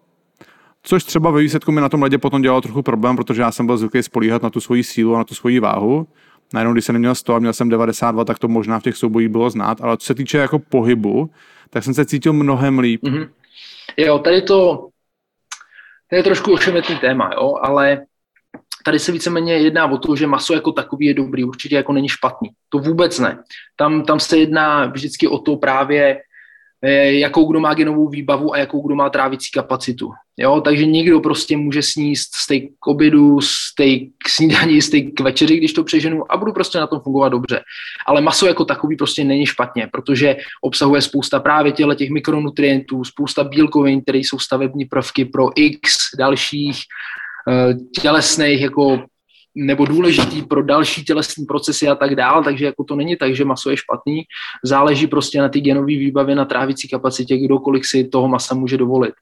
což 0.82 1.04
třeba 1.04 1.30
ve 1.30 1.40
výsledku 1.40 1.72
mi 1.72 1.80
na 1.80 1.88
tom 1.88 2.02
ledě 2.02 2.18
potom 2.18 2.42
dělalo 2.42 2.60
trochu 2.60 2.82
problém, 2.82 3.16
protože 3.16 3.42
já 3.42 3.52
jsem 3.52 3.66
byl 3.66 3.76
zvyklý 3.76 4.02
spolíhat 4.02 4.42
na 4.42 4.50
tu 4.50 4.60
svoji 4.60 4.84
sílu 4.84 5.14
a 5.14 5.18
na 5.18 5.24
tu 5.24 5.34
svoji 5.34 5.60
váhu 5.60 6.06
najednou, 6.52 6.72
když 6.72 6.84
jsem 6.84 6.92
neměl 6.92 7.14
100 7.14 7.34
a 7.34 7.38
měl 7.38 7.52
jsem 7.52 7.68
92, 7.68 8.24
tak 8.24 8.38
to 8.38 8.48
možná 8.48 8.80
v 8.80 8.82
těch 8.82 8.96
soubojích 8.96 9.28
bylo 9.28 9.50
znát, 9.50 9.80
ale 9.80 9.96
co 9.96 10.06
se 10.06 10.14
týče 10.14 10.38
jako 10.38 10.58
pohybu, 10.58 11.30
tak 11.70 11.84
jsem 11.84 11.94
se 11.94 12.04
cítil 12.04 12.32
mnohem 12.32 12.78
líp. 12.78 13.02
Mm-hmm. 13.02 13.28
Jo, 13.96 14.18
tady 14.18 14.42
to, 14.42 14.88
to 16.10 16.16
je 16.16 16.22
trošku 16.22 16.52
ošemetný 16.52 16.96
téma, 16.96 17.30
jo, 17.34 17.54
ale 17.62 18.00
tady 18.84 18.98
se 18.98 19.12
víceméně 19.12 19.54
jedná 19.54 19.86
o 19.86 19.98
to, 19.98 20.16
že 20.16 20.26
maso 20.26 20.54
jako 20.54 20.72
takový 20.72 21.06
je 21.06 21.14
dobrý, 21.14 21.44
určitě 21.44 21.76
jako 21.76 21.92
není 21.92 22.08
špatný. 22.08 22.50
To 22.68 22.78
vůbec 22.78 23.18
ne. 23.18 23.42
Tam, 23.76 24.04
tam 24.04 24.20
se 24.20 24.38
jedná 24.38 24.86
vždycky 24.86 25.28
o 25.28 25.38
to 25.38 25.56
právě, 25.56 26.18
Eh, 26.84 27.12
jakou 27.12 27.50
kdo 27.50 27.60
má 27.60 27.74
genovou 27.74 28.08
výbavu 28.08 28.54
a 28.54 28.58
jakou 28.58 28.86
kdo 28.86 28.94
má 28.94 29.10
trávicí 29.10 29.50
kapacitu. 29.54 30.10
Jo? 30.38 30.60
Takže 30.60 30.86
někdo 30.86 31.20
prostě 31.20 31.56
může 31.56 31.82
sníst 31.82 32.34
steak 32.34 32.62
k 32.80 32.86
obědu, 32.86 33.40
steak 33.40 34.02
k 34.24 34.28
snídaní, 34.28 34.82
steak 34.82 35.04
k 35.16 35.20
večeři, 35.20 35.56
když 35.56 35.72
to 35.72 35.84
přeženu 35.84 36.32
a 36.32 36.36
budu 36.36 36.52
prostě 36.52 36.78
na 36.78 36.86
tom 36.86 37.00
fungovat 37.00 37.28
dobře. 37.28 37.60
Ale 38.06 38.20
maso 38.20 38.46
jako 38.46 38.64
takový 38.64 38.96
prostě 38.96 39.24
není 39.24 39.46
špatně, 39.46 39.88
protože 39.92 40.36
obsahuje 40.62 41.02
spousta 41.02 41.40
právě 41.40 41.72
těchto 41.72 41.94
těch 41.94 42.10
mikronutrientů, 42.10 43.04
spousta 43.04 43.44
bílkovin, 43.44 44.02
které 44.02 44.18
jsou 44.18 44.38
stavební 44.38 44.84
prvky 44.84 45.24
pro 45.24 45.48
x 45.56 45.94
dalších 46.18 46.78
eh, 47.48 47.74
tělesných 48.00 48.60
jako 48.60 49.04
nebo 49.54 49.84
důležitý 49.84 50.42
pro 50.42 50.62
další 50.62 51.04
tělesní 51.04 51.46
procesy 51.46 51.88
a 51.88 51.94
tak 51.94 52.14
dál, 52.14 52.44
takže 52.44 52.64
jako 52.64 52.84
to 52.84 52.96
není 52.96 53.16
tak, 53.16 53.36
že 53.36 53.44
maso 53.44 53.70
je 53.70 53.76
špatný, 53.76 54.22
záleží 54.64 55.06
prostě 55.06 55.40
na 55.40 55.48
ty 55.48 55.60
genové 55.60 55.86
výbavy, 55.86 56.34
na 56.34 56.44
trávicí 56.44 56.88
kapacitě, 56.88 57.38
kdokoliv 57.38 57.86
si 57.86 58.08
toho 58.08 58.28
masa 58.28 58.54
může 58.54 58.76
dovolit. 58.76 59.14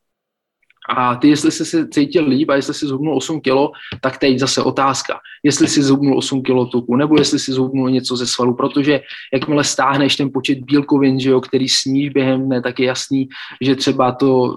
A 0.97 1.14
ty, 1.14 1.28
jestli 1.28 1.51
jsi 1.51 1.64
se 1.64 1.88
cítil 1.88 2.26
líp 2.26 2.51
a 2.51 2.55
jestli 2.55 2.74
jsi 2.74 2.86
zhubnul 2.86 3.16
8 3.16 3.41
kilo, 3.41 3.72
tak 4.01 4.18
teď 4.18 4.38
zase 4.38 4.62
otázka, 4.62 5.20
jestli 5.43 5.68
jsi 5.68 5.82
zhubnul 5.82 6.18
8 6.18 6.43
kilo 6.43 6.66
tuku, 6.66 6.97
nebo 6.97 7.18
jestli 7.18 7.38
jsi 7.38 7.53
zhubnul 7.53 7.91
něco 7.91 8.16
ze 8.16 8.26
svalu, 8.26 8.55
protože 8.55 9.01
jakmile 9.32 9.64
stáhneš 9.64 10.16
ten 10.16 10.30
počet 10.32 10.59
bílkovin, 10.59 11.20
že 11.20 11.30
jo, 11.30 11.41
který 11.41 11.68
sníš 11.68 12.09
během 12.09 12.47
dne, 12.47 12.62
tak 12.62 12.78
je 12.78 12.86
jasný, 12.86 13.28
že 13.61 13.76
třeba 13.76 14.12
to 14.12 14.57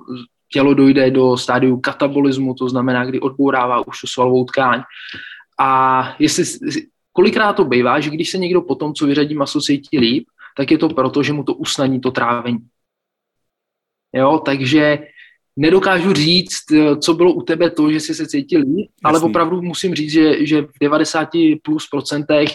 tělo 0.54 0.74
dojde 0.74 1.12
do 1.12 1.38
stádiu 1.38 1.80
katabolismu, 1.80 2.54
to 2.54 2.70
znamená, 2.70 3.06
kdy 3.06 3.20
odbourává 3.20 3.88
už 3.88 4.02
tu 4.02 4.08
svalovou 4.08 4.46
tkáň. 4.46 4.82
A 5.60 5.70
jestli, 6.20 6.44
kolikrát 7.12 7.54
to 7.54 7.66
bývá, 7.66 8.00
že 8.00 8.10
když 8.10 8.30
se 8.30 8.38
někdo 8.38 8.62
po 8.62 8.76
tom, 8.76 8.94
co 8.94 9.06
vyřadí 9.06 9.36
maso, 9.36 9.62
cítí 9.62 10.00
líp, 10.00 10.26
tak 10.58 10.72
je 10.72 10.78
to 10.78 10.90
proto, 10.90 11.24
že 11.24 11.34
mu 11.34 11.44
to 11.44 11.54
usnadní 11.54 12.02
to 12.02 12.12
trávení. 12.12 12.60
Jo, 14.16 14.42
takže 14.46 15.00
nedokážu 15.56 16.14
říct, 16.14 16.64
co 17.00 17.14
bylo 17.14 17.34
u 17.34 17.42
tebe 17.42 17.70
to, 17.70 17.92
že 17.92 18.00
jsi 18.00 18.16
se 18.16 18.28
cítil 18.28 18.62
líp, 18.62 18.92
ale 19.04 19.20
opravdu 19.20 19.62
musím 19.62 19.96
říct, 19.96 20.12
že, 20.12 20.46
že 20.46 20.62
v 20.62 20.80
90 20.82 21.30
plus 21.64 21.88
procentech 21.88 22.50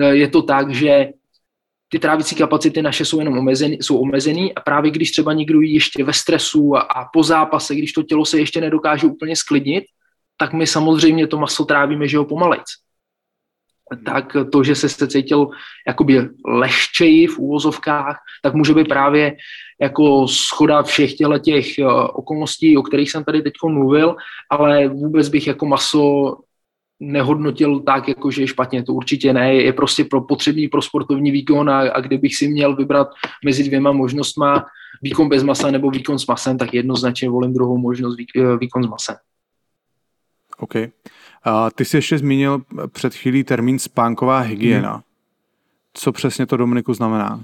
eh, 0.00 0.14
je 0.14 0.28
to 0.28 0.42
tak, 0.42 0.74
že 0.74 1.08
ty 1.88 1.98
trávicí 1.98 2.34
kapacity 2.34 2.82
naše 2.82 3.04
jsou 3.04 3.18
jenom 3.18 3.38
omezený, 3.38 3.78
jsou 3.80 3.98
omezený 3.98 4.54
a 4.54 4.60
právě 4.60 4.90
když 4.90 5.10
třeba 5.10 5.32
někdo 5.32 5.60
jí 5.60 5.74
ještě 5.74 6.04
ve 6.04 6.12
stresu 6.12 6.76
a, 6.76 6.80
a 6.80 7.04
po 7.12 7.22
zápase, 7.22 7.74
když 7.74 7.92
to 7.92 8.02
tělo 8.02 8.24
se 8.24 8.38
ještě 8.38 8.60
nedokáže 8.60 9.06
úplně 9.06 9.36
sklidnit, 9.36 9.84
tak 10.36 10.52
my 10.52 10.66
samozřejmě 10.66 11.26
to 11.26 11.38
maso 11.38 11.64
trávíme, 11.64 12.08
že 12.08 12.18
ho 12.18 12.24
pomalejc. 12.24 12.64
Tak 14.06 14.36
to, 14.52 14.64
že 14.64 14.74
se 14.74 15.06
cítil 15.08 15.48
jakoby 15.86 16.28
lehčeji 16.46 17.26
v 17.26 17.38
úvozovkách, 17.38 18.18
tak 18.42 18.54
může 18.54 18.74
být 18.74 18.88
právě 18.88 19.36
jako 19.82 20.28
schoda 20.28 20.82
všech 20.82 21.14
těchto 21.14 21.38
těch 21.38 21.78
eh, 21.78 21.84
okolností, 22.12 22.76
o 22.76 22.82
kterých 22.82 23.10
jsem 23.10 23.24
tady 23.24 23.42
teď 23.42 23.52
mluvil, 23.66 24.16
ale 24.50 24.88
vůbec 24.88 25.28
bych 25.28 25.46
jako 25.46 25.66
maso 25.66 26.36
nehodnotil 27.00 27.80
tak, 27.80 28.08
jako 28.08 28.30
že 28.30 28.42
je 28.42 28.46
špatně, 28.46 28.82
to 28.82 28.94
určitě 28.94 29.32
ne, 29.32 29.54
je 29.54 29.72
prostě 29.72 30.04
pro 30.04 30.20
potřebný 30.20 30.68
pro 30.68 30.82
sportovní 30.82 31.30
výkon 31.30 31.70
a, 31.70 31.78
a 31.80 32.00
kdybych 32.00 32.36
si 32.36 32.48
měl 32.48 32.76
vybrat 32.76 33.08
mezi 33.44 33.64
dvěma 33.64 33.92
možnostma 33.92 34.66
výkon 35.02 35.28
bez 35.28 35.42
masa 35.42 35.70
nebo 35.70 35.90
výkon 35.90 36.18
s 36.18 36.26
masem, 36.26 36.58
tak 36.58 36.74
jednoznačně 36.74 37.30
volím 37.30 37.54
druhou 37.54 37.78
možnost 37.78 38.16
eh, 38.36 38.56
výkon 38.56 38.82
s 38.82 38.86
masem. 38.86 39.16
OK. 40.58 40.74
A 41.44 41.70
ty 41.70 41.84
jsi 41.84 41.96
ještě 41.96 42.18
zmínil 42.18 42.62
před 42.92 43.14
chvílí 43.14 43.44
termín 43.44 43.78
spánková 43.78 44.38
hygiena. 44.38 44.92
Hmm. 44.92 45.02
Co 45.94 46.12
přesně 46.12 46.46
to, 46.46 46.56
Dominiku, 46.56 46.94
znamená? 46.94 47.42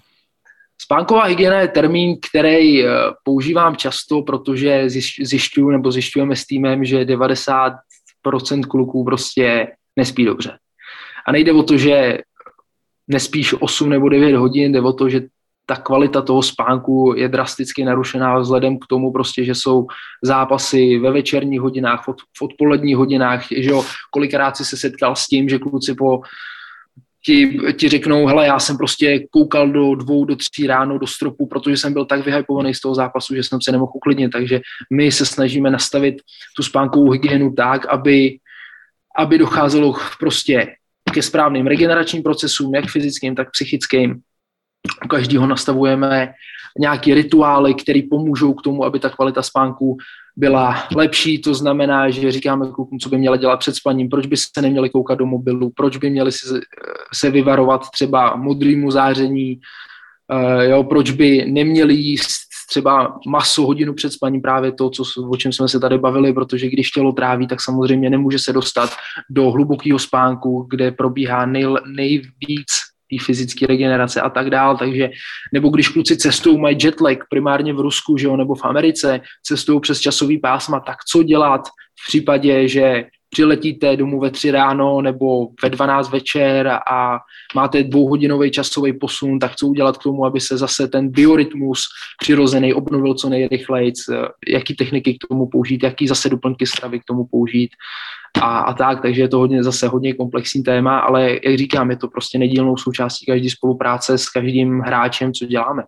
Spánková 0.82 1.24
hygiena 1.24 1.60
je 1.60 1.68
termín, 1.68 2.16
který 2.30 2.86
eh, 2.86 2.90
používám 3.24 3.76
často, 3.76 4.22
protože 4.22 4.84
zjišťuju 5.20 5.70
nebo 5.70 5.92
zjišťujeme 5.92 6.36
s 6.36 6.46
týmem, 6.46 6.84
že 6.84 7.04
90% 7.04 7.74
kluků 8.68 9.04
prostě 9.04 9.72
nespí 9.96 10.24
dobře. 10.24 10.58
A 11.26 11.32
nejde 11.32 11.52
o 11.52 11.62
to, 11.62 11.76
že 11.76 12.18
nespíš 13.08 13.54
8 13.60 13.90
nebo 13.90 14.08
9 14.08 14.36
hodin, 14.36 14.72
jde 14.72 14.80
o 14.80 14.92
to, 14.92 15.08
že 15.08 15.20
ta 15.66 15.76
kvalita 15.76 16.22
toho 16.22 16.42
spánku 16.42 17.14
je 17.16 17.28
drasticky 17.28 17.84
narušená 17.84 18.38
vzhledem 18.38 18.78
k 18.78 18.86
tomu 18.86 19.12
prostě, 19.12 19.44
že 19.44 19.54
jsou 19.54 19.86
zápasy 20.22 20.98
ve 20.98 21.12
večerních 21.12 21.60
hodinách, 21.60 22.04
v 22.38 22.42
odpoledních 22.42 22.96
hodinách, 22.96 23.46
že 23.50 23.70
jo, 23.70 23.84
kolikrát 24.10 24.56
si 24.56 24.64
se 24.64 24.76
setkal 24.76 25.16
s 25.16 25.26
tím, 25.26 25.48
že 25.48 25.58
kluci 25.58 25.94
po 25.94 26.20
ti, 27.24 27.58
ti 27.78 27.88
řeknou, 27.88 28.26
hele, 28.26 28.46
já 28.46 28.58
jsem 28.58 28.76
prostě 28.76 29.26
koukal 29.30 29.70
do 29.70 29.94
dvou, 29.94 30.24
do 30.24 30.36
tří 30.36 30.66
ráno 30.66 30.98
do 30.98 31.06
stropu, 31.06 31.46
protože 31.46 31.76
jsem 31.76 31.92
byl 31.92 32.04
tak 32.04 32.24
vyhypovaný 32.24 32.74
z 32.74 32.80
toho 32.80 32.94
zápasu, 32.94 33.34
že 33.34 33.42
jsem 33.42 33.60
se 33.62 33.72
nemohl 33.72 33.92
uklidnit, 33.94 34.30
takže 34.30 34.60
my 34.92 35.12
se 35.12 35.26
snažíme 35.26 35.70
nastavit 35.70 36.14
tu 36.56 36.62
spánkovou 36.62 37.10
hygienu 37.10 37.52
tak, 37.52 37.86
aby, 37.86 38.38
aby 39.18 39.38
docházelo 39.38 39.96
prostě 40.18 40.74
ke 41.12 41.22
správným 41.22 41.66
regeneračním 41.66 42.22
procesům, 42.22 42.74
jak 42.74 42.86
fyzickým, 42.86 43.34
tak 43.34 43.50
psychickým, 43.50 44.20
u 45.04 45.08
každého 45.08 45.46
nastavujeme 45.46 46.32
nějaké 46.78 47.14
rituály, 47.14 47.74
které 47.74 48.00
pomůžou 48.10 48.54
k 48.54 48.62
tomu, 48.62 48.84
aby 48.84 48.98
ta 48.98 49.10
kvalita 49.10 49.42
spánku 49.42 49.96
byla 50.38 50.88
lepší. 50.96 51.38
To 51.38 51.54
znamená, 51.54 52.10
že 52.10 52.32
říkáme 52.32 52.66
klukům, 52.72 52.98
co 52.98 53.08
by 53.08 53.18
měli 53.18 53.38
dělat 53.38 53.56
před 53.56 53.74
spaním, 53.74 54.08
proč 54.08 54.26
by 54.26 54.36
se 54.36 54.62
neměli 54.62 54.90
koukat 54.90 55.18
do 55.18 55.26
mobilu, 55.26 55.70
proč 55.76 55.96
by 55.96 56.10
měli 56.10 56.32
se, 56.32 56.60
se 57.14 57.30
vyvarovat 57.30 57.90
třeba 57.90 58.36
modrýmu 58.36 58.90
záření, 58.90 59.60
uh, 60.32 60.62
jo, 60.62 60.84
proč 60.84 61.10
by 61.10 61.44
neměli 61.50 61.94
jíst 61.94 62.38
třeba 62.70 63.18
maso 63.26 63.66
hodinu 63.66 63.94
před 63.94 64.12
spaním, 64.12 64.42
právě 64.42 64.72
to, 64.72 64.90
co, 64.90 65.02
o 65.30 65.36
čem 65.36 65.52
jsme 65.52 65.68
se 65.68 65.80
tady 65.80 65.98
bavili, 65.98 66.32
protože 66.32 66.68
když 66.68 66.90
tělo 66.90 67.12
tráví, 67.12 67.46
tak 67.46 67.60
samozřejmě 67.60 68.10
nemůže 68.10 68.38
se 68.38 68.52
dostat 68.52 68.90
do 69.30 69.50
hlubokého 69.50 69.98
spánku, 69.98 70.66
kde 70.70 70.90
probíhá 70.90 71.46
nej, 71.46 71.66
nejvíc 71.86 72.70
té 73.10 73.24
fyzické 73.24 73.66
regenerace 73.66 74.20
a 74.20 74.30
tak 74.30 74.50
dál, 74.50 74.76
takže 74.76 75.10
nebo 75.52 75.68
když 75.68 75.88
kluci 75.88 76.16
cestují, 76.16 76.58
mají 76.58 76.76
jetlag 76.82 77.18
primárně 77.30 77.74
v 77.74 77.80
Rusku, 77.80 78.16
že 78.16 78.26
jo, 78.26 78.36
nebo 78.36 78.54
v 78.54 78.64
Americe, 78.64 79.20
cestují 79.42 79.80
přes 79.80 80.00
časový 80.00 80.38
pásma, 80.38 80.80
tak 80.80 80.96
co 81.04 81.22
dělat 81.22 81.60
v 82.04 82.08
případě, 82.08 82.68
že 82.68 83.04
přiletíte 83.30 83.96
domů 83.96 84.20
ve 84.20 84.30
tři 84.30 84.50
ráno 84.50 85.02
nebo 85.02 85.48
ve 85.62 85.70
12 85.70 86.10
večer 86.10 86.68
a 86.90 87.18
máte 87.54 87.82
dvouhodinový 87.82 88.50
časový 88.50 88.92
posun, 88.92 89.38
tak 89.38 89.56
co 89.56 89.66
udělat 89.66 89.96
k 89.98 90.02
tomu, 90.02 90.24
aby 90.24 90.40
se 90.40 90.58
zase 90.58 90.88
ten 90.88 91.08
biorytmus 91.10 91.82
přirozený 92.20 92.74
obnovil 92.74 93.14
co 93.14 93.28
nejrychleji, 93.28 93.92
jaký 94.48 94.74
techniky 94.74 95.14
k 95.14 95.28
tomu 95.28 95.48
použít, 95.48 95.82
jaký 95.82 96.08
zase 96.08 96.28
doplňky 96.28 96.66
stravy 96.66 97.00
k 97.00 97.04
tomu 97.04 97.26
použít 97.30 97.70
a, 98.42 98.58
a 98.58 98.74
tak, 98.74 99.02
takže 99.02 99.22
je 99.22 99.28
to 99.28 99.38
hodně, 99.38 99.64
zase 99.64 99.88
hodně 99.88 100.14
komplexní 100.14 100.62
téma, 100.62 100.98
ale 100.98 101.30
jak 101.44 101.58
říkám, 101.58 101.90
je 101.90 101.96
to 101.96 102.08
prostě 102.08 102.38
nedílnou 102.38 102.76
součástí 102.76 103.26
každé 103.26 103.50
spolupráce 103.50 104.18
s 104.18 104.28
každým 104.28 104.80
hráčem, 104.80 105.32
co 105.32 105.46
děláme. 105.46 105.82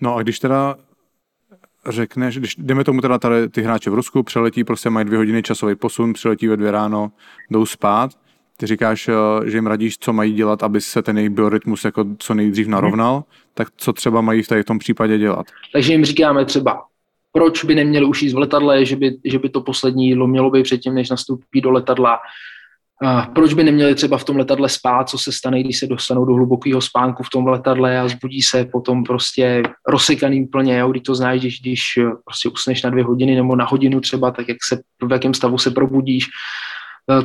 No 0.00 0.16
a 0.16 0.22
když 0.22 0.38
teda 0.38 0.76
řekneš, 1.88 2.38
když 2.38 2.56
jdeme 2.56 2.84
tomu 2.84 3.00
teda 3.00 3.18
tady 3.18 3.48
ty 3.48 3.62
hráče 3.62 3.90
v 3.90 3.94
Rusku, 3.94 4.22
přeletí, 4.22 4.64
prostě 4.64 4.90
mají 4.90 5.06
dvě 5.06 5.18
hodiny 5.18 5.42
časový 5.42 5.74
posun, 5.74 6.12
přiletí 6.12 6.48
ve 6.48 6.56
dvě 6.56 6.70
ráno, 6.70 7.12
jdou 7.50 7.66
spát, 7.66 8.10
ty 8.56 8.66
říkáš, 8.66 9.08
eh, 9.08 9.50
že 9.50 9.56
jim 9.56 9.66
radíš, 9.66 9.98
co 9.98 10.12
mají 10.12 10.32
dělat, 10.32 10.62
aby 10.62 10.80
se 10.80 11.02
ten 11.02 11.18
jejich 11.18 11.30
biorytmus 11.30 11.84
jako 11.84 12.04
co 12.18 12.34
nejdřív 12.34 12.66
narovnal, 12.66 13.14
hmm. 13.14 13.24
tak 13.54 13.68
co 13.76 13.92
třeba 13.92 14.20
mají 14.20 14.42
v, 14.42 14.48
tady 14.48 14.62
v 14.62 14.66
tom 14.66 14.78
případě 14.78 15.18
dělat? 15.18 15.46
Takže 15.72 15.92
jim 15.92 16.04
říkáme 16.04 16.44
třeba 16.44 16.89
proč 17.32 17.64
by 17.64 17.74
neměli 17.74 18.06
už 18.06 18.22
jít 18.22 18.32
v 18.32 18.38
letadle, 18.38 18.84
že 18.84 18.96
by, 18.96 19.16
že 19.24 19.38
by 19.38 19.48
to 19.48 19.60
poslední 19.60 20.08
jídlo 20.08 20.26
mělo 20.26 20.50
být 20.50 20.62
předtím, 20.62 20.94
než 20.94 21.10
nastoupí 21.10 21.60
do 21.60 21.70
letadla. 21.70 22.18
A 23.02 23.26
proč 23.26 23.54
by 23.54 23.64
neměli 23.64 23.94
třeba 23.94 24.18
v 24.18 24.24
tom 24.24 24.36
letadle 24.36 24.68
spát, 24.68 25.08
co 25.08 25.18
se 25.18 25.32
stane, 25.32 25.60
když 25.60 25.78
se 25.78 25.86
dostanou 25.86 26.24
do 26.24 26.34
hlubokého 26.34 26.80
spánku 26.80 27.22
v 27.22 27.30
tom 27.30 27.46
letadle 27.46 28.00
a 28.00 28.08
zbudí 28.08 28.42
se 28.42 28.64
potom 28.64 29.04
prostě 29.04 29.62
rozsekaný 29.88 30.46
plně, 30.46 30.78
jo, 30.78 30.90
když 30.90 31.02
to 31.02 31.14
znáš, 31.14 31.40
když, 31.40 31.60
když 31.60 31.82
prostě 32.24 32.48
usneš 32.48 32.82
na 32.82 32.90
dvě 32.90 33.04
hodiny 33.04 33.34
nebo 33.34 33.56
na 33.56 33.64
hodinu 33.64 34.00
třeba, 34.00 34.30
tak 34.30 34.48
jak 34.48 34.56
se, 34.68 34.80
v 35.08 35.12
jakém 35.12 35.34
stavu 35.34 35.58
se 35.58 35.70
probudíš, 35.70 36.26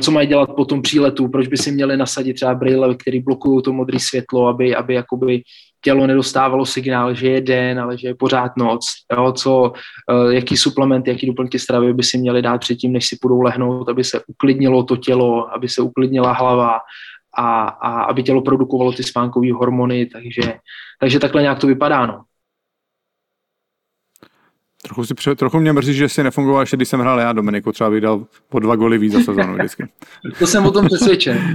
co 0.00 0.10
mají 0.10 0.28
dělat 0.28 0.50
po 0.56 0.64
tom 0.64 0.82
příletu, 0.82 1.28
proč 1.28 1.48
by 1.48 1.56
si 1.56 1.72
měli 1.72 1.96
nasadit 1.96 2.34
třeba 2.34 2.54
brýle, 2.54 2.94
který 2.94 3.20
blokují 3.20 3.62
to 3.62 3.72
modré 3.72 3.98
světlo, 3.98 4.46
aby, 4.46 4.76
aby 4.76 4.94
jakoby 4.94 5.42
tělo 5.86 6.06
nedostávalo 6.06 6.66
signál, 6.66 7.14
že 7.14 7.28
je 7.28 7.40
den, 7.40 7.80
ale 7.80 7.98
že 7.98 8.08
je 8.08 8.14
pořád 8.14 8.56
noc. 8.56 8.86
Jo, 9.12 9.32
co, 9.32 9.72
eh, 10.10 10.34
jaký 10.34 10.56
suplementy, 10.56 11.10
jaký 11.10 11.26
doplňky 11.26 11.58
stravy 11.58 11.94
by 11.94 12.02
si 12.02 12.18
měli 12.18 12.42
dát 12.42 12.58
předtím, 12.58 12.92
než 12.92 13.06
si 13.06 13.18
budou 13.22 13.40
lehnout, 13.40 13.88
aby 13.88 14.04
se 14.04 14.20
uklidnilo 14.26 14.82
to 14.82 14.96
tělo, 14.96 15.54
aby 15.54 15.68
se 15.68 15.82
uklidnila 15.82 16.32
hlava 16.32 16.78
a, 17.38 17.68
a 17.68 18.02
aby 18.02 18.22
tělo 18.22 18.42
produkovalo 18.42 18.92
ty 18.92 19.02
spánkové 19.02 19.52
hormony, 19.52 20.06
takže, 20.06 20.58
takže 21.00 21.18
takhle 21.18 21.42
nějak 21.42 21.58
to 21.58 21.66
vypadá. 21.66 22.06
No. 22.06 22.22
Trochu, 24.82 25.04
si, 25.04 25.14
pře- 25.14 25.34
trochu 25.34 25.58
mě 25.58 25.72
mrzí, 25.72 25.94
že 25.94 26.08
si 26.08 26.22
nefungoval 26.22 26.62
ještě, 26.62 26.76
když 26.76 26.88
jsem 26.88 27.00
hrál 27.00 27.20
já, 27.20 27.32
Dominiku, 27.32 27.72
třeba 27.72 27.90
bych 27.90 28.00
dal 28.00 28.26
po 28.48 28.58
dva 28.58 28.76
goly 28.76 28.98
víc 28.98 29.12
za 29.12 29.18
sezónu 29.18 29.54
vždycky. 29.54 29.86
to 30.38 30.46
jsem 30.46 30.66
o 30.66 30.70
tom 30.70 30.86
přesvědčen. 30.86 31.54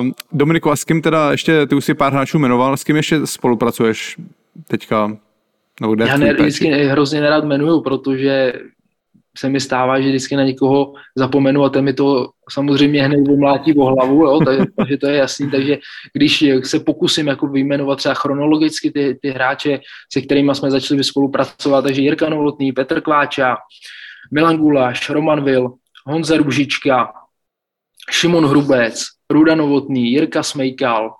Um, 0.00 0.14
Dominiku, 0.32 0.70
a 0.70 0.76
s 0.76 0.84
kým 0.84 1.02
teda 1.02 1.30
ještě, 1.30 1.66
ty 1.66 1.74
už 1.74 1.84
si 1.84 1.94
pár 1.94 2.12
hráčů 2.12 2.38
jmenoval, 2.38 2.76
s 2.76 2.84
kým 2.84 2.96
ještě 2.96 3.26
spolupracuješ 3.26 4.16
teďka? 4.68 5.16
Nebo 5.80 5.96
Já 5.98 6.16
ne, 6.16 6.34
vždycky 6.34 6.70
hrozně 6.70 7.20
nerad 7.20 7.44
jmenuju, 7.44 7.80
protože 7.80 8.52
se 9.38 9.48
mi 9.48 9.60
stává, 9.60 10.00
že 10.00 10.08
vždycky 10.08 10.36
na 10.36 10.44
někoho 10.44 10.94
zapomenu 11.16 11.64
a 11.64 11.68
ten 11.68 11.84
mi 11.84 11.92
to 11.92 12.28
samozřejmě 12.50 13.02
hned 13.02 13.28
vymlátí 13.28 13.74
o 13.74 13.84
hlavu, 13.84 14.24
jo, 14.24 14.40
takže, 14.44 14.64
takže 14.76 14.96
to 14.96 15.06
je 15.06 15.16
jasný, 15.16 15.50
takže 15.50 15.78
když 16.12 16.44
se 16.62 16.80
pokusím 16.80 17.26
jako 17.26 17.46
vyjmenovat 17.46 17.98
třeba 17.98 18.14
chronologicky 18.14 18.90
ty, 18.90 19.18
ty 19.22 19.30
hráče, 19.30 19.80
se 20.12 20.20
kterými 20.20 20.54
jsme 20.54 20.70
začali 20.70 21.04
spolupracovat, 21.04 21.82
takže 21.82 22.00
Jirka 22.00 22.28
Novotný, 22.28 22.72
Petr 22.72 23.00
Kláča, 23.00 23.56
Milan 24.30 24.56
Guláš, 24.56 25.10
Roman 25.10 25.44
Vil, 25.44 25.72
Honza 26.06 26.36
Růžička, 26.36 27.12
Šimon 28.10 28.46
Hrubec, 28.46 29.04
Ruda 29.30 29.54
Novotný, 29.54 30.12
Jirka 30.12 30.42
Smejkal, 30.42 31.14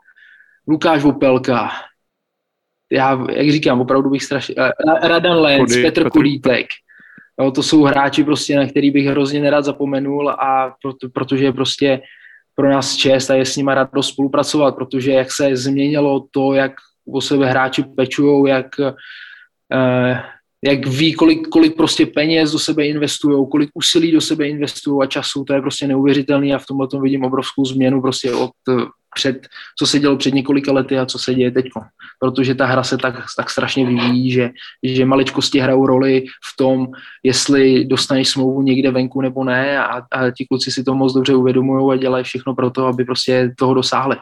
Lukáš 0.68 1.02
Vopelka, 1.02 1.70
já, 2.92 3.26
jak 3.30 3.50
říkám, 3.50 3.80
opravdu 3.80 4.10
bych 4.10 4.24
strašně, 4.24 4.54
eh, 4.58 5.08
Radan 5.08 5.36
Lenz, 5.36 5.74
Petr, 5.76 5.82
Petr 5.82 6.10
Kudítek, 6.10 6.66
Jo, 7.40 7.50
to 7.50 7.62
jsou 7.62 7.82
hráči, 7.82 8.24
prostě, 8.24 8.56
na 8.56 8.66
který 8.66 8.90
bych 8.90 9.06
hrozně 9.06 9.40
nerad 9.40 9.64
zapomenul 9.64 10.30
a 10.30 10.74
proto, 10.82 11.08
protože 11.08 11.44
je 11.44 11.52
prostě 11.52 12.00
pro 12.54 12.70
nás 12.70 12.96
čest 12.96 13.30
a 13.30 13.34
je 13.34 13.46
s 13.46 13.56
nimi 13.56 13.74
radost 13.74 14.08
spolupracovat, 14.08 14.74
protože 14.74 15.12
jak 15.12 15.32
se 15.32 15.56
změnilo 15.56 16.26
to, 16.30 16.54
jak 16.54 16.72
o 17.12 17.20
sebe 17.20 17.46
hráči 17.46 17.82
pečují, 17.82 18.50
jak, 18.50 18.66
eh, 19.72 20.22
jak 20.64 20.86
ví, 20.86 21.12
kolik, 21.12 21.48
kolik 21.48 21.76
prostě 21.76 22.06
peněz 22.06 22.52
do 22.52 22.58
sebe 22.58 22.86
investují, 22.86 23.46
kolik 23.50 23.70
úsilí 23.74 24.12
do 24.12 24.20
sebe 24.20 24.48
investují 24.48 25.02
a 25.02 25.06
času, 25.06 25.44
to 25.44 25.54
je 25.54 25.60
prostě 25.60 25.86
neuvěřitelný 25.86 26.54
a 26.54 26.58
v 26.58 26.66
tomhle 26.66 26.88
tom 26.88 27.02
vidím 27.02 27.24
obrovskou 27.24 27.64
změnu 27.64 28.02
prostě 28.02 28.32
od 28.34 28.50
před, 29.14 29.46
co 29.78 29.86
se 29.86 29.98
dělo 29.98 30.16
před 30.16 30.34
několika 30.34 30.72
lety 30.72 30.98
a 30.98 31.06
co 31.06 31.18
se 31.18 31.34
děje 31.34 31.50
teď. 31.50 31.66
Protože 32.20 32.54
ta 32.54 32.66
hra 32.66 32.82
se 32.82 32.98
tak, 32.98 33.14
tak 33.36 33.50
strašně 33.50 33.86
vyvíjí, 33.86 34.30
že, 34.30 34.50
že 34.82 35.04
maličkosti 35.04 35.58
hrajou 35.58 35.86
roli 35.86 36.24
v 36.52 36.56
tom, 36.56 36.86
jestli 37.22 37.84
dostaneš 37.84 38.28
smlouvu 38.28 38.62
někde 38.62 38.90
venku 38.90 39.20
nebo 39.20 39.44
ne 39.44 39.78
a, 39.78 40.02
a 40.10 40.30
ti 40.30 40.46
kluci 40.46 40.70
si 40.70 40.84
to 40.84 40.94
moc 40.94 41.12
dobře 41.12 41.34
uvědomují 41.34 41.92
a 41.92 42.00
dělají 42.00 42.24
všechno 42.24 42.54
pro 42.54 42.70
to, 42.70 42.86
aby 42.86 43.04
prostě 43.04 43.54
toho 43.58 43.74
dosáhli. 43.74 44.16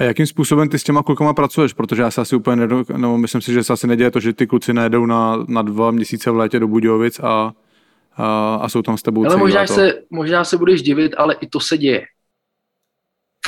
A 0.00 0.02
jakým 0.02 0.26
způsobem 0.26 0.68
ty 0.68 0.78
s 0.78 0.84
těma 0.84 1.02
klukama 1.02 1.34
pracuješ? 1.34 1.72
Protože 1.72 2.02
já 2.02 2.10
se 2.10 2.20
asi 2.20 2.36
úplně 2.36 2.56
nedo, 2.56 2.84
no, 2.96 3.18
myslím 3.18 3.40
si, 3.40 3.52
že 3.52 3.64
se 3.64 3.72
asi 3.72 3.86
neděje 3.86 4.10
to, 4.10 4.20
že 4.20 4.32
ty 4.32 4.46
kluci 4.46 4.72
nejedou 4.72 5.06
na, 5.06 5.44
na 5.48 5.62
dva 5.62 5.90
měsíce 5.90 6.30
v 6.30 6.36
létě 6.36 6.60
do 6.60 6.68
Budějovic 6.68 7.20
a, 7.20 7.52
a, 8.16 8.54
a 8.54 8.68
jsou 8.68 8.82
tam 8.82 8.96
s 8.96 9.02
tebou 9.02 9.26
Ale 9.26 9.36
možná 9.36 9.66
se, 9.66 9.94
možná 10.10 10.44
se 10.44 10.56
budeš 10.56 10.82
divit, 10.82 11.14
ale 11.18 11.34
i 11.34 11.46
to 11.46 11.60
se 11.60 11.78
děje. 11.78 12.04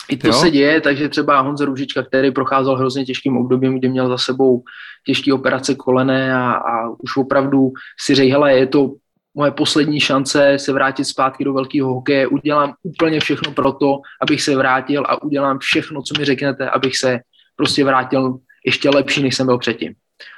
I 0.08 0.16
to 0.16 0.26
jo? 0.26 0.32
se 0.32 0.50
děje, 0.50 0.80
takže 0.80 1.08
třeba 1.08 1.40
Honza 1.40 1.64
Růžička, 1.64 2.02
který 2.02 2.30
procházel 2.30 2.76
hrozně 2.76 3.04
těžkým 3.04 3.36
obdobím, 3.36 3.78
kdy 3.78 3.88
měl 3.88 4.08
za 4.08 4.18
sebou 4.18 4.62
těžké 5.06 5.32
operace 5.32 5.74
kolene 5.74 6.34
a, 6.34 6.52
a 6.52 6.88
už 6.88 7.16
opravdu 7.16 7.72
si 8.04 8.14
řekl, 8.14 8.32
hele, 8.32 8.58
je 8.58 8.66
to 8.66 8.90
moje 9.34 9.50
poslední 9.50 10.00
šance 10.00 10.58
se 10.58 10.72
vrátit 10.72 11.04
zpátky 11.04 11.44
do 11.44 11.52
velkého 11.52 11.94
hokeje, 11.94 12.26
udělám 12.26 12.74
úplně 12.82 13.20
všechno 13.20 13.52
pro 13.52 13.72
to, 13.72 14.00
abych 14.22 14.42
se 14.42 14.56
vrátil 14.56 15.04
a 15.08 15.22
udělám 15.22 15.58
všechno, 15.58 16.02
co 16.02 16.14
mi 16.18 16.24
řeknete, 16.24 16.70
abych 16.70 16.96
se 16.96 17.20
prostě 17.56 17.84
vrátil 17.84 18.38
ještě 18.66 18.90
lepší, 18.90 19.22
než 19.22 19.36
jsem 19.36 19.46
byl 19.46 19.58
předtím. 19.58 19.94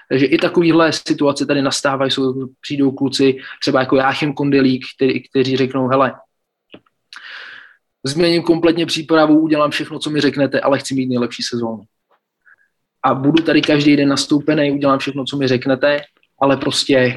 Takže 0.08 0.26
i 0.26 0.38
takovýhle 0.38 0.92
situace 0.92 1.46
tady 1.46 1.62
nastávají, 1.62 2.10
jsou, 2.10 2.48
přijdou 2.60 2.90
kluci, 2.90 3.36
třeba 3.60 3.80
jako 3.80 3.96
Jáchym 3.96 4.32
Kondelík, 4.32 4.84
který, 4.96 5.22
kteří 5.28 5.56
řeknou, 5.56 5.88
hele, 5.88 6.12
změním 8.04 8.42
kompletně 8.42 8.86
přípravu, 8.86 9.40
udělám 9.40 9.70
všechno, 9.70 9.98
co 9.98 10.10
mi 10.10 10.20
řeknete, 10.20 10.60
ale 10.60 10.78
chci 10.78 10.94
mít 10.94 11.06
nejlepší 11.06 11.42
sezónu. 11.42 11.82
A 13.02 13.14
budu 13.14 13.42
tady 13.42 13.62
každý 13.62 13.96
den 13.96 14.08
nastoupený, 14.08 14.72
udělám 14.72 14.98
všechno, 14.98 15.24
co 15.24 15.36
mi 15.36 15.48
řeknete, 15.48 16.00
ale 16.40 16.56
prostě 16.56 17.16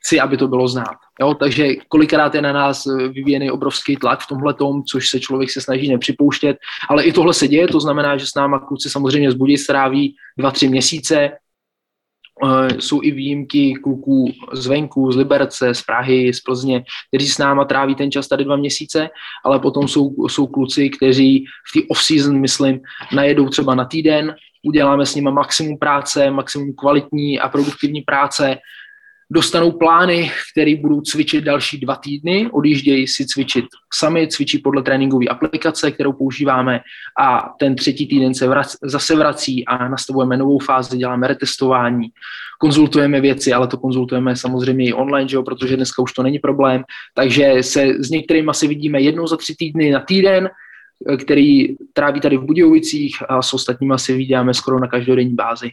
chci, 0.00 0.20
aby 0.20 0.36
to 0.36 0.48
bylo 0.48 0.68
znát. 0.68 0.96
Jo? 1.20 1.34
Takže 1.34 1.68
kolikrát 1.88 2.34
je 2.34 2.42
na 2.42 2.52
nás 2.52 2.86
vyvíjený 2.86 3.50
obrovský 3.50 3.96
tlak 3.96 4.20
v 4.20 4.26
tomhle 4.26 4.54
tom, 4.54 4.82
což 4.84 5.08
se 5.08 5.20
člověk 5.20 5.50
se 5.50 5.60
snaží 5.60 5.88
nepřipouštět, 5.88 6.56
ale 6.88 7.04
i 7.04 7.12
tohle 7.12 7.34
se 7.34 7.48
děje, 7.48 7.68
to 7.68 7.80
znamená, 7.80 8.16
že 8.16 8.26
s 8.26 8.34
náma 8.34 8.58
kluci 8.58 8.90
samozřejmě 8.90 9.30
zbudí 9.30 9.56
stráví 9.56 10.16
dva, 10.38 10.50
tři 10.50 10.68
měsíce, 10.68 11.30
Eh, 12.44 12.80
jsou 12.80 13.02
i 13.02 13.10
výjimky 13.10 13.74
kluků 13.74 14.32
zvenku, 14.52 15.12
z 15.12 15.16
Liberce, 15.16 15.74
z 15.74 15.82
Prahy, 15.82 16.34
z 16.34 16.40
Plzně, 16.40 16.84
kteří 17.08 17.28
s 17.28 17.38
náma 17.38 17.64
tráví 17.64 17.94
ten 17.94 18.10
čas 18.10 18.28
tady 18.28 18.44
dva 18.44 18.56
měsíce, 18.56 19.08
ale 19.44 19.58
potom 19.58 19.88
jsou, 19.88 20.26
jsou 20.28 20.46
kluci, 20.46 20.90
kteří 20.90 21.44
v 21.44 21.72
té 21.72 21.86
off-season, 21.88 22.40
myslím, 22.40 22.80
najedou 23.12 23.48
třeba 23.48 23.74
na 23.74 23.84
týden, 23.84 24.34
uděláme 24.66 25.06
s 25.06 25.14
nimi 25.14 25.32
maximum 25.32 25.78
práce, 25.78 26.30
maximum 26.30 26.74
kvalitní 26.74 27.40
a 27.40 27.48
produktivní 27.48 28.00
práce, 28.00 28.58
dostanou 29.30 29.72
plány, 29.72 30.30
které 30.52 30.76
budou 30.76 31.00
cvičit 31.00 31.44
další 31.44 31.80
dva 31.80 31.96
týdny, 31.96 32.48
odjíždějí 32.52 33.06
si 33.06 33.26
cvičit 33.26 33.64
sami, 33.94 34.28
cvičí 34.28 34.58
podle 34.58 34.82
tréninkové 34.82 35.26
aplikace, 35.26 35.90
kterou 35.90 36.12
používáme 36.12 36.80
a 37.20 37.54
ten 37.58 37.76
třetí 37.76 38.06
týden 38.06 38.34
se 38.34 38.48
vrac, 38.48 38.76
zase 38.82 39.16
vrací 39.16 39.64
a 39.64 39.88
nastavujeme 39.88 40.36
novou 40.36 40.58
fázi, 40.58 40.98
děláme 40.98 41.28
retestování, 41.28 42.08
konzultujeme 42.60 43.20
věci, 43.20 43.52
ale 43.52 43.66
to 43.66 43.76
konzultujeme 43.76 44.36
samozřejmě 44.36 44.88
i 44.88 44.92
online, 44.92 45.28
že 45.28 45.36
jo, 45.36 45.42
protože 45.42 45.76
dneska 45.76 46.02
už 46.02 46.12
to 46.12 46.22
není 46.22 46.38
problém, 46.38 46.84
takže 47.14 47.54
se 47.60 47.86
s 47.98 48.10
některými 48.10 48.48
asi 48.48 48.66
vidíme 48.66 49.00
jednou 49.00 49.26
za 49.26 49.36
tři 49.36 49.54
týdny 49.58 49.90
na 49.90 50.00
týden, 50.00 50.50
který 51.24 51.76
tráví 51.92 52.20
tady 52.20 52.36
v 52.36 52.44
Budějovicích 52.44 53.16
a 53.28 53.42
s 53.42 53.54
ostatními 53.54 53.94
si 53.96 54.16
vidíme 54.16 54.54
skoro 54.54 54.80
na 54.80 54.86
každodenní 54.86 55.34
bázi. 55.34 55.70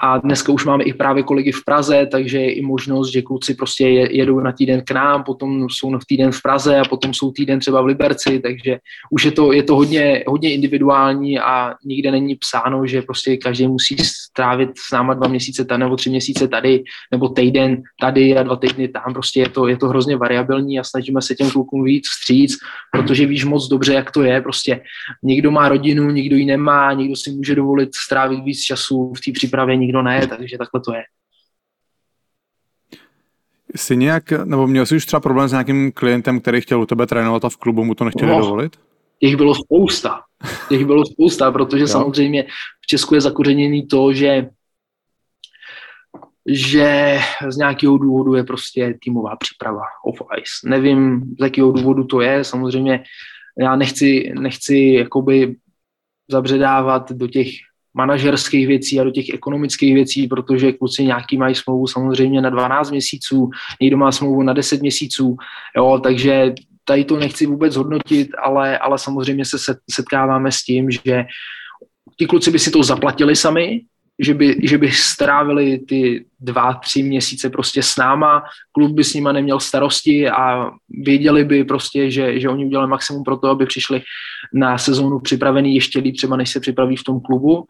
A 0.00 0.18
dneska 0.18 0.52
už 0.52 0.64
máme 0.64 0.84
i 0.84 0.92
právě 0.92 1.22
kolegy 1.22 1.52
v 1.52 1.64
Praze, 1.64 2.06
takže 2.10 2.38
je 2.38 2.52
i 2.52 2.62
možnost, 2.62 3.12
že 3.12 3.22
kluci 3.22 3.54
prostě 3.54 3.88
jedou 3.88 4.40
na 4.40 4.52
týden 4.52 4.82
k 4.84 4.90
nám, 4.90 5.24
potom 5.24 5.66
jsou 5.70 5.90
na 5.90 5.98
týden 6.08 6.32
v 6.32 6.42
Praze 6.42 6.78
a 6.78 6.84
potom 6.84 7.14
jsou 7.14 7.32
týden 7.32 7.60
třeba 7.60 7.80
v 7.80 7.86
Liberci, 7.86 8.40
takže 8.40 8.78
už 9.10 9.24
je 9.24 9.30
to, 9.30 9.52
je 9.52 9.62
to 9.62 9.76
hodně, 9.76 10.24
hodně 10.26 10.54
individuální 10.54 11.38
a 11.38 11.74
nikde 11.84 12.10
není 12.10 12.34
psáno, 12.34 12.86
že 12.86 13.02
prostě 13.02 13.36
každý 13.36 13.68
musí 13.68 13.96
strávit 14.32 14.70
s 14.78 14.92
náma 14.92 15.14
dva 15.14 15.28
měsíce 15.28 15.64
tady 15.64 15.80
nebo 15.80 15.96
tři 15.96 16.10
měsíce 16.10 16.48
tady, 16.48 16.82
nebo 17.10 17.28
týden 17.28 17.82
tady 18.00 18.36
a 18.36 18.42
dva 18.42 18.56
týdny 18.56 18.88
tam, 18.88 19.12
prostě 19.12 19.40
je 19.40 19.48
to, 19.48 19.68
je 19.68 19.76
to 19.76 19.88
hrozně 19.88 20.16
variabilní 20.16 20.78
a 20.78 20.84
snažíme 20.84 21.22
se 21.22 21.34
těm 21.34 21.50
klukům 21.50 21.84
víc 21.84 22.08
vstříc, 22.08 22.56
protože 22.92 23.26
víš 23.26 23.44
moc 23.44 23.68
dobře, 23.68 23.94
jak 23.94 24.10
to 24.10 24.22
je, 24.22 24.40
prostě 24.40 24.80
někdo 25.22 25.50
má 25.50 25.68
rodinu, 25.68 26.10
někdo 26.10 26.36
ji 26.36 26.44
nemá, 26.44 26.92
někdo 26.92 27.16
si 27.16 27.30
může 27.30 27.54
dovolit 27.54 27.94
strávit 27.94 28.44
víc 28.44 28.60
času 28.60 29.12
v 29.16 29.20
té 29.20 29.32
přípravě, 29.32 29.76
nikdo 29.82 30.02
ne, 30.02 30.26
takže 30.26 30.58
takhle 30.58 30.80
to 30.80 30.94
je. 30.94 31.02
Jsi 33.76 33.96
nějak, 33.96 34.30
nebo 34.44 34.66
měl 34.66 34.86
jsi 34.86 34.96
už 34.96 35.06
třeba 35.06 35.20
problém 35.20 35.48
s 35.48 35.52
nějakým 35.52 35.92
klientem, 35.92 36.40
který 36.40 36.60
chtěl 36.60 36.80
u 36.80 36.86
tebe 36.86 37.06
trénovat 37.06 37.44
a 37.44 37.48
v 37.48 37.56
klubu 37.56 37.84
mu 37.84 37.94
to 37.94 38.04
nechtěli 38.04 38.30
no, 38.30 38.38
dovolit? 38.38 38.76
Těch 39.18 39.36
bylo 39.36 39.54
spousta. 39.54 40.20
Těch 40.68 40.84
bylo 40.84 41.06
spousta, 41.06 41.52
protože 41.52 41.86
samozřejmě 41.96 42.42
v 42.80 42.86
Česku 42.86 43.14
je 43.14 43.20
zakořeněný 43.20 43.86
to, 43.86 44.12
že 44.12 44.48
že 46.46 47.18
z 47.48 47.56
nějakého 47.56 47.98
důvodu 47.98 48.34
je 48.34 48.44
prostě 48.44 48.98
týmová 49.02 49.36
příprava 49.36 49.82
off 50.04 50.22
ice. 50.38 50.68
Nevím, 50.68 51.22
z 51.38 51.42
jakého 51.42 51.72
důvodu 51.72 52.04
to 52.04 52.20
je, 52.20 52.44
samozřejmě 52.44 53.04
já 53.58 53.76
nechci, 53.76 54.32
nechci 54.40 54.76
jakoby 54.78 55.56
zabředávat 56.30 57.12
do 57.12 57.28
těch 57.28 57.48
manažerských 57.94 58.66
věcí 58.66 59.00
a 59.00 59.04
do 59.04 59.10
těch 59.10 59.34
ekonomických 59.34 59.94
věcí, 59.94 60.28
protože 60.28 60.72
kluci 60.72 61.04
nějaký 61.04 61.36
mají 61.36 61.54
smlouvu 61.54 61.86
samozřejmě 61.86 62.40
na 62.40 62.50
12 62.50 62.90
měsíců, 62.90 63.50
někdo 63.80 63.96
má 63.96 64.12
smlouvu 64.12 64.42
na 64.42 64.52
10 64.52 64.80
měsíců, 64.80 65.36
jo, 65.76 66.00
takže 66.02 66.54
tady 66.84 67.04
to 67.04 67.16
nechci 67.16 67.46
vůbec 67.46 67.76
hodnotit, 67.76 68.28
ale, 68.42 68.78
ale 68.78 68.98
samozřejmě 68.98 69.44
se 69.44 69.74
setkáváme 69.90 70.52
s 70.52 70.62
tím, 70.62 70.90
že 70.90 71.24
ti 72.18 72.26
kluci 72.26 72.50
by 72.50 72.58
si 72.58 72.70
to 72.70 72.82
zaplatili 72.82 73.36
sami, 73.36 73.80
že 74.18 74.34
by, 74.34 74.56
že 74.62 74.78
by 74.78 74.90
strávili 74.90 75.78
ty 75.78 76.24
dva, 76.40 76.74
tři 76.74 77.02
měsíce 77.02 77.50
prostě 77.50 77.82
s 77.82 77.96
náma, 77.96 78.42
klub 78.72 78.92
by 78.92 79.04
s 79.04 79.14
nima 79.14 79.32
neměl 79.32 79.60
starosti 79.60 80.28
a 80.28 80.70
věděli 80.88 81.44
by 81.44 81.64
prostě, 81.64 82.10
že, 82.10 82.40
že 82.40 82.48
oni 82.48 82.66
udělali 82.66 82.88
maximum 82.88 83.24
pro 83.24 83.36
to, 83.36 83.48
aby 83.48 83.66
přišli 83.66 84.02
na 84.54 84.78
sezónu 84.78 85.18
připravený 85.18 85.74
ještě 85.74 85.98
líp 85.98 86.16
třeba, 86.16 86.36
než 86.36 86.50
se 86.50 86.60
připraví 86.60 86.96
v 86.96 87.04
tom 87.04 87.20
klubu. 87.20 87.64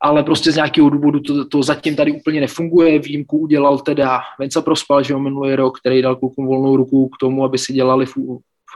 Ale 0.00 0.22
prostě 0.22 0.52
z 0.52 0.56
nějakého 0.56 0.90
důvodu 0.90 1.20
to, 1.20 1.44
to 1.44 1.62
zatím 1.62 1.96
tady 1.96 2.12
úplně 2.12 2.40
nefunguje. 2.40 2.98
Výjimku 2.98 3.38
udělal 3.38 3.78
teda 3.78 4.20
Venca 4.38 4.60
Prospal, 4.60 5.02
že 5.02 5.12
jo, 5.12 5.18
minulý 5.18 5.54
rok, 5.54 5.78
který 5.80 6.02
dal 6.02 6.16
klukům 6.16 6.46
volnou 6.46 6.76
ruku 6.76 7.08
k 7.08 7.16
tomu, 7.20 7.44
aby 7.44 7.58
si 7.58 7.72
dělali 7.72 8.06
v, 8.06 8.14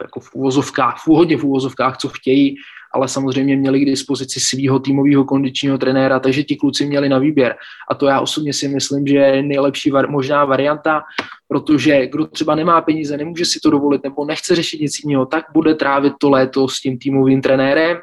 jako 0.02 0.20
v 0.20 0.34
úvozovkách, 0.34 0.96
v 0.96 1.06
hodně 1.06 1.36
v 1.36 1.44
úvozovkách, 1.44 1.96
co 1.96 2.08
chtějí, 2.08 2.56
ale 2.94 3.08
samozřejmě 3.08 3.56
měli 3.56 3.80
k 3.80 3.84
dispozici 3.84 4.40
svého 4.40 4.78
týmového 4.78 5.24
kondičního 5.24 5.78
trenéra, 5.78 6.20
takže 6.20 6.42
ti 6.42 6.56
kluci 6.56 6.86
měli 6.86 7.08
na 7.08 7.18
výběr. 7.18 7.56
A 7.90 7.94
to 7.94 8.06
já 8.06 8.20
osobně 8.20 8.52
si 8.52 8.68
myslím, 8.68 9.06
že 9.06 9.16
je 9.16 9.42
nejlepší 9.42 9.90
var, 9.90 10.10
možná 10.10 10.44
varianta, 10.44 11.02
protože 11.48 12.06
kdo 12.06 12.26
třeba 12.26 12.54
nemá 12.54 12.80
peníze, 12.80 13.16
nemůže 13.16 13.44
si 13.44 13.60
to 13.60 13.70
dovolit 13.70 14.04
nebo 14.04 14.24
nechce 14.24 14.54
řešit 14.54 14.80
nic 14.80 14.98
jiného, 15.04 15.26
tak 15.26 15.44
bude 15.52 15.74
trávit 15.74 16.12
to 16.18 16.30
léto 16.30 16.68
s 16.68 16.80
tím 16.80 16.98
týmovým 16.98 17.42
trenérem, 17.42 17.98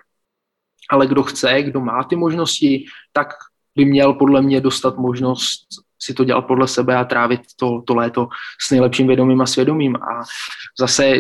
ale 0.89 1.07
kdo 1.07 1.23
chce, 1.23 1.61
kdo 1.61 1.79
má 1.79 2.03
ty 2.03 2.15
možnosti, 2.15 2.85
tak 3.13 3.27
by 3.75 3.85
měl 3.85 4.13
podle 4.13 4.41
mě 4.41 4.61
dostat 4.61 4.97
možnost 4.97 5.67
si 5.99 6.13
to 6.13 6.23
dělat 6.23 6.41
podle 6.41 6.67
sebe 6.67 6.95
a 6.95 7.03
trávit 7.03 7.41
to, 7.55 7.81
to 7.87 7.95
léto 7.95 8.27
s 8.61 8.71
nejlepším 8.71 9.07
vědomím 9.07 9.41
a 9.41 9.45
svědomím. 9.45 9.95
A 9.95 10.23
zase 10.79 11.17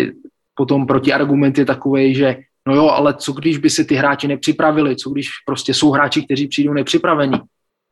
potom 0.55 0.87
protiargument 0.87 1.57
je 1.57 1.65
takový, 1.65 2.15
že 2.15 2.37
no 2.67 2.75
jo, 2.75 2.89
ale 2.89 3.13
co 3.13 3.33
když 3.33 3.57
by 3.57 3.69
si 3.69 3.85
ty 3.85 3.95
hráči 3.95 4.27
nepřipravili, 4.27 4.95
co 4.95 5.09
když 5.09 5.29
prostě 5.45 5.73
jsou 5.73 5.91
hráči, 5.91 6.23
kteří 6.23 6.47
přijdou 6.47 6.73
nepřipravení. 6.73 7.39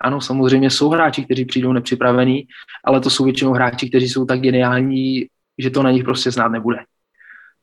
Ano, 0.01 0.21
samozřejmě 0.21 0.69
jsou 0.69 0.89
hráči, 0.89 1.25
kteří 1.25 1.45
přijdou 1.45 1.73
nepřipravení, 1.73 2.43
ale 2.83 2.99
to 3.01 3.09
jsou 3.09 3.23
většinou 3.23 3.51
hráči, 3.51 3.89
kteří 3.89 4.09
jsou 4.09 4.25
tak 4.25 4.39
geniální, 4.39 5.25
že 5.57 5.69
to 5.69 5.83
na 5.83 5.91
nich 5.91 6.03
prostě 6.03 6.31
znát 6.31 6.47
nebude. 6.47 6.77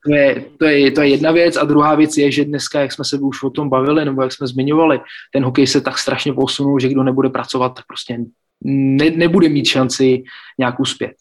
To 0.07 0.15
je, 0.15 0.45
to, 0.59 0.65
je, 0.65 0.91
to 0.91 1.01
je 1.01 1.09
jedna 1.09 1.31
věc 1.33 1.57
a 1.57 1.65
druhá 1.65 1.95
věc 1.95 2.17
je, 2.17 2.33
že 2.33 2.45
dneska, 2.45 2.81
jak 2.81 2.93
jsme 2.93 3.05
se 3.05 3.19
už 3.19 3.43
o 3.43 3.51
tom 3.51 3.69
bavili, 3.69 4.05
nebo 4.05 4.23
jak 4.23 4.33
jsme 4.33 4.47
zmiňovali, 4.47 5.01
ten 5.33 5.45
hokej 5.45 5.67
se 5.67 5.81
tak 5.81 5.99
strašně 5.99 6.33
posunul, 6.33 6.81
že 6.81 6.89
kdo 6.89 7.03
nebude 7.03 7.29
pracovat, 7.29 7.69
tak 7.69 7.87
prostě 7.87 8.19
ne, 8.65 9.11
nebude 9.11 9.49
mít 9.49 9.67
šanci 9.67 10.23
nějak 10.59 10.81
uspět. 10.81 11.13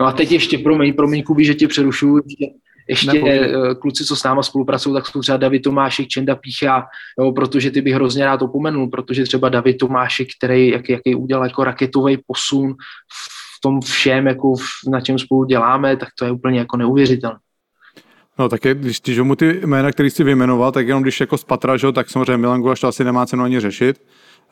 No 0.00 0.06
a 0.06 0.12
teď 0.12 0.32
ještě, 0.32 0.58
promiň, 0.58 0.94
promiň, 0.94 1.22
Kubi, 1.22 1.44
že 1.44 1.54
tě 1.54 1.68
přerušuju, 1.68 2.22
ještě, 2.24 2.46
ještě 2.88 3.12
Nepověd. 3.12 3.78
kluci, 3.80 4.04
co 4.04 4.16
s 4.16 4.24
náma 4.24 4.42
spolupracují, 4.42 4.94
tak 4.94 5.06
jsou 5.06 5.20
třeba 5.20 5.38
David 5.38 5.62
Tomášek, 5.62 6.08
Čenda 6.08 6.36
Pícha, 6.36 6.86
jo, 7.20 7.32
protože 7.32 7.70
ty 7.70 7.80
bych 7.80 7.94
hrozně 7.94 8.24
rád 8.24 8.42
opomenul, 8.42 8.88
protože 8.88 9.22
třeba 9.24 9.48
David 9.48 9.78
Tomášek, 9.78 10.28
který 10.38 10.68
jak, 10.68 10.88
jaký 10.88 11.14
udělal 11.14 11.44
jako 11.44 11.64
raketový 11.64 12.18
posun 12.26 12.72
v 13.54 13.60
tom 13.62 13.80
všem, 13.80 14.26
jako 14.26 14.54
v, 14.56 14.90
na 14.90 15.00
čem 15.00 15.18
spolu 15.18 15.44
děláme, 15.44 15.96
tak 15.96 16.08
to 16.18 16.24
je 16.24 16.30
úplně 16.30 16.58
jako 16.58 16.76
neuvěřitelné. 16.76 17.38
No 18.38 18.48
tak 18.48 18.64
je, 18.64 18.74
když, 18.74 19.00
když 19.00 19.18
mu 19.18 19.36
ty 19.36 19.60
jména, 19.66 19.92
který 19.92 20.10
jsi 20.10 20.24
vyjmenoval, 20.24 20.72
tak 20.72 20.86
jenom 20.86 21.02
když 21.02 21.20
jako 21.20 21.38
spatra, 21.38 21.76
že, 21.76 21.92
tak 21.92 22.10
samozřejmě 22.10 22.36
Milan 22.36 22.60
Gulaš 22.60 22.80
to 22.80 22.88
asi 22.88 23.04
nemá 23.04 23.26
cenu 23.26 23.44
ani 23.44 23.60
řešit. 23.60 24.02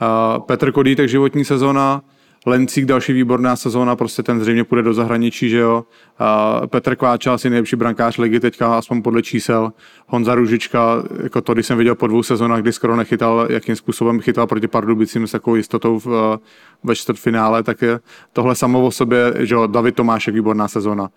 Uh, 0.02 0.46
Petr 0.46 0.72
Kodítek 0.72 1.08
životní 1.08 1.44
sezóna, 1.44 2.02
Lencík 2.48 2.84
další 2.84 3.12
výborná 3.12 3.56
sezóna, 3.56 3.96
prostě 3.96 4.22
ten 4.22 4.40
zřejmě 4.40 4.64
půjde 4.64 4.82
do 4.82 4.94
zahraničí, 4.94 5.50
že 5.50 5.58
jo. 5.58 5.84
Uh, 6.20 6.66
Petr 6.66 6.96
Kváča 6.96 7.34
asi 7.34 7.50
nejlepší 7.50 7.76
brankář 7.76 8.18
ligy 8.18 8.40
teďka, 8.40 8.78
aspoň 8.78 9.02
podle 9.02 9.22
čísel. 9.22 9.72
Honza 10.06 10.34
Ružička, 10.34 11.02
jako 11.22 11.40
to, 11.40 11.54
když 11.54 11.66
jsem 11.66 11.78
viděl 11.78 11.94
po 11.94 12.06
dvou 12.06 12.22
sezónách, 12.22 12.60
kdy 12.60 12.72
skoro 12.72 12.96
nechytal, 12.96 13.46
jakým 13.50 13.76
způsobem 13.76 14.20
chytal 14.20 14.46
proti 14.46 14.68
Pardubicím 14.68 15.26
s 15.26 15.32
takovou 15.32 15.56
jistotou 15.56 15.98
v, 15.98 16.38
ve 16.84 16.96
čtvrtfinále, 16.96 17.62
tak 17.62 17.82
je 17.82 18.00
tohle 18.32 18.54
samo 18.54 18.84
o 18.84 18.90
sobě, 18.90 19.34
že 19.38 19.54
jo, 19.54 19.66
David 19.66 19.94
Tomášek, 19.94 20.34
výborná 20.34 20.68
sezóna. 20.68 21.02
Uh, 21.02 21.08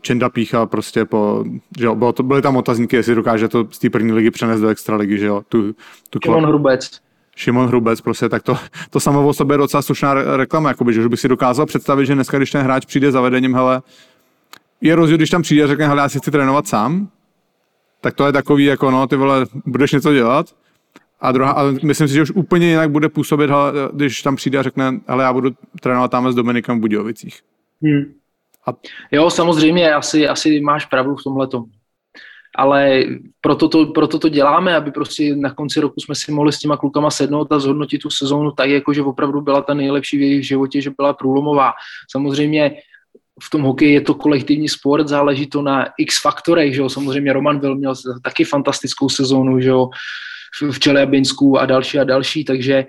Čenda 0.00 0.28
Pícha 0.28 0.66
prostě 0.66 1.04
po, 1.04 1.44
že 1.78 1.86
jo, 1.86 1.94
bylo 1.94 2.12
to, 2.12 2.22
byly 2.22 2.42
tam 2.42 2.56
otazníky, 2.56 2.96
jestli 2.96 3.14
dokáže 3.14 3.48
to 3.48 3.68
z 3.70 3.78
té 3.78 3.90
první 3.90 4.12
ligy 4.12 4.30
přenést 4.30 4.60
do 4.60 4.68
extraligy, 4.68 5.18
že 5.18 5.26
jo. 5.26 5.42
Tu, 5.48 5.74
tu 6.10 6.18
Hrubec. 6.46 7.05
Šimon 7.36 7.66
Hrubec, 7.66 8.00
prostě, 8.00 8.28
tak 8.28 8.42
to, 8.42 8.58
to 8.90 9.00
samo 9.00 9.28
o 9.28 9.32
sobě 9.32 9.54
je 9.54 9.58
docela 9.58 9.82
slušná 9.82 10.14
reklama, 10.14 10.68
jakoby, 10.68 10.92
že 10.92 11.00
už 11.00 11.06
bych 11.06 11.20
si 11.20 11.28
dokázal 11.28 11.66
představit, 11.66 12.06
že 12.06 12.14
dneska, 12.14 12.36
když 12.36 12.50
ten 12.50 12.62
hráč 12.62 12.84
přijde 12.84 13.12
za 13.12 13.20
vedením, 13.20 13.54
hele, 13.54 13.82
je 14.80 14.96
rozdíl, 14.96 15.16
když 15.16 15.30
tam 15.30 15.42
přijde 15.42 15.64
a 15.64 15.66
řekne, 15.66 15.86
hele, 15.86 16.02
já 16.02 16.08
si 16.08 16.18
chci 16.18 16.30
trénovat 16.30 16.66
sám, 16.66 17.08
tak 18.00 18.14
to 18.14 18.26
je 18.26 18.32
takový, 18.32 18.64
jako 18.64 18.90
no, 18.90 19.06
ty 19.06 19.16
vole, 19.16 19.46
budeš 19.66 19.92
něco 19.92 20.14
dělat, 20.14 20.46
a 21.20 21.32
druhá, 21.32 21.50
ale 21.50 21.72
myslím 21.82 22.08
si, 22.08 22.14
že 22.14 22.22
už 22.22 22.30
úplně 22.30 22.66
jinak 22.66 22.90
bude 22.90 23.08
působit, 23.08 23.50
hele, 23.50 23.72
když 23.92 24.22
tam 24.22 24.36
přijde 24.36 24.58
a 24.58 24.62
řekne, 24.62 25.00
hele, 25.06 25.24
já 25.24 25.32
budu 25.32 25.50
trénovat 25.80 26.10
tam 26.10 26.32
s 26.32 26.34
Dominikem 26.34 26.78
v 26.78 26.80
Budějovicích. 26.80 27.40
Hmm. 27.82 28.12
A... 28.66 28.70
Jo, 29.12 29.30
samozřejmě, 29.30 29.94
asi, 29.94 30.28
asi 30.28 30.60
máš 30.60 30.86
pravdu 30.86 31.16
v 31.16 31.22
tomhle 31.22 31.48
ale 32.56 33.04
proto 33.40 33.68
to, 33.68 33.86
proto 33.86 34.18
to 34.18 34.28
děláme, 34.28 34.76
aby 34.76 34.90
prostě 34.90 35.36
na 35.36 35.54
konci 35.54 35.80
roku 35.80 36.00
jsme 36.00 36.14
si 36.14 36.32
mohli 36.32 36.52
s 36.52 36.58
těma 36.58 36.76
klukama 36.76 37.10
sednout 37.10 37.52
a 37.52 37.58
zhodnotit 37.58 37.98
tu 37.98 38.10
sezónu 38.10 38.50
tak, 38.50 38.70
jako 38.70 38.92
že 38.92 39.02
opravdu 39.02 39.40
byla 39.40 39.62
ta 39.62 39.74
nejlepší 39.74 40.18
v 40.18 40.20
jejich 40.20 40.46
životě, 40.46 40.80
že 40.80 40.90
byla 40.96 41.12
průlomová. 41.12 41.72
Samozřejmě 42.10 42.76
v 43.42 43.50
tom 43.50 43.62
hokeji 43.62 43.92
je 43.94 44.00
to 44.00 44.14
kolektivní 44.14 44.68
sport, 44.68 45.08
záleží 45.08 45.46
to 45.46 45.62
na 45.62 45.86
x 45.98 46.22
faktorech, 46.22 46.74
že 46.74 46.80
jo? 46.80 46.88
samozřejmě 46.88 47.32
Roman 47.32 47.58
byl 47.58 47.74
měl 47.74 47.94
taky 48.22 48.44
fantastickou 48.44 49.08
sezónu, 49.08 49.60
že 49.60 49.68
jo? 49.68 49.88
v 50.70 50.78
Čeljabinsku 50.78 51.58
a 51.58 51.66
další 51.66 51.98
a 51.98 52.04
další, 52.04 52.44
takže 52.44 52.86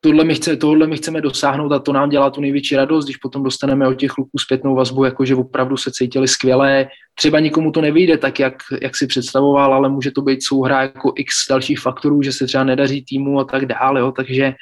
tohle 0.00 0.24
my, 0.24 0.34
chce, 0.34 0.56
tohle 0.56 0.86
my 0.86 0.96
chceme 0.96 1.20
dosáhnout 1.20 1.72
a 1.72 1.78
to 1.78 1.92
nám 1.92 2.10
dělá 2.10 2.30
tu 2.30 2.40
největší 2.40 2.76
radost, 2.76 3.04
když 3.04 3.16
potom 3.16 3.42
dostaneme 3.42 3.88
od 3.88 3.94
těch 3.94 4.10
kluků 4.10 4.38
zpětnou 4.38 4.74
vazbu, 4.74 5.04
jakože 5.04 5.34
opravdu 5.34 5.76
se 5.76 5.90
cítili 5.92 6.28
skvěle. 6.28 6.88
Třeba 7.14 7.40
nikomu 7.40 7.72
to 7.72 7.80
nevyjde 7.80 8.18
tak, 8.18 8.40
jak, 8.40 8.54
jak 8.82 8.96
si 8.96 9.06
představoval, 9.06 9.74
ale 9.74 9.88
může 9.88 10.10
to 10.10 10.22
být 10.22 10.42
souhra 10.42 10.82
jako 10.82 11.12
x 11.16 11.34
dalších 11.50 11.80
faktorů, 11.80 12.22
že 12.22 12.32
se 12.32 12.46
třeba 12.46 12.64
nedaří 12.64 13.04
týmu 13.04 13.40
a 13.40 13.44
tak 13.44 13.66
dále. 13.66 14.00
Jo. 14.00 14.12
Takže, 14.12 14.54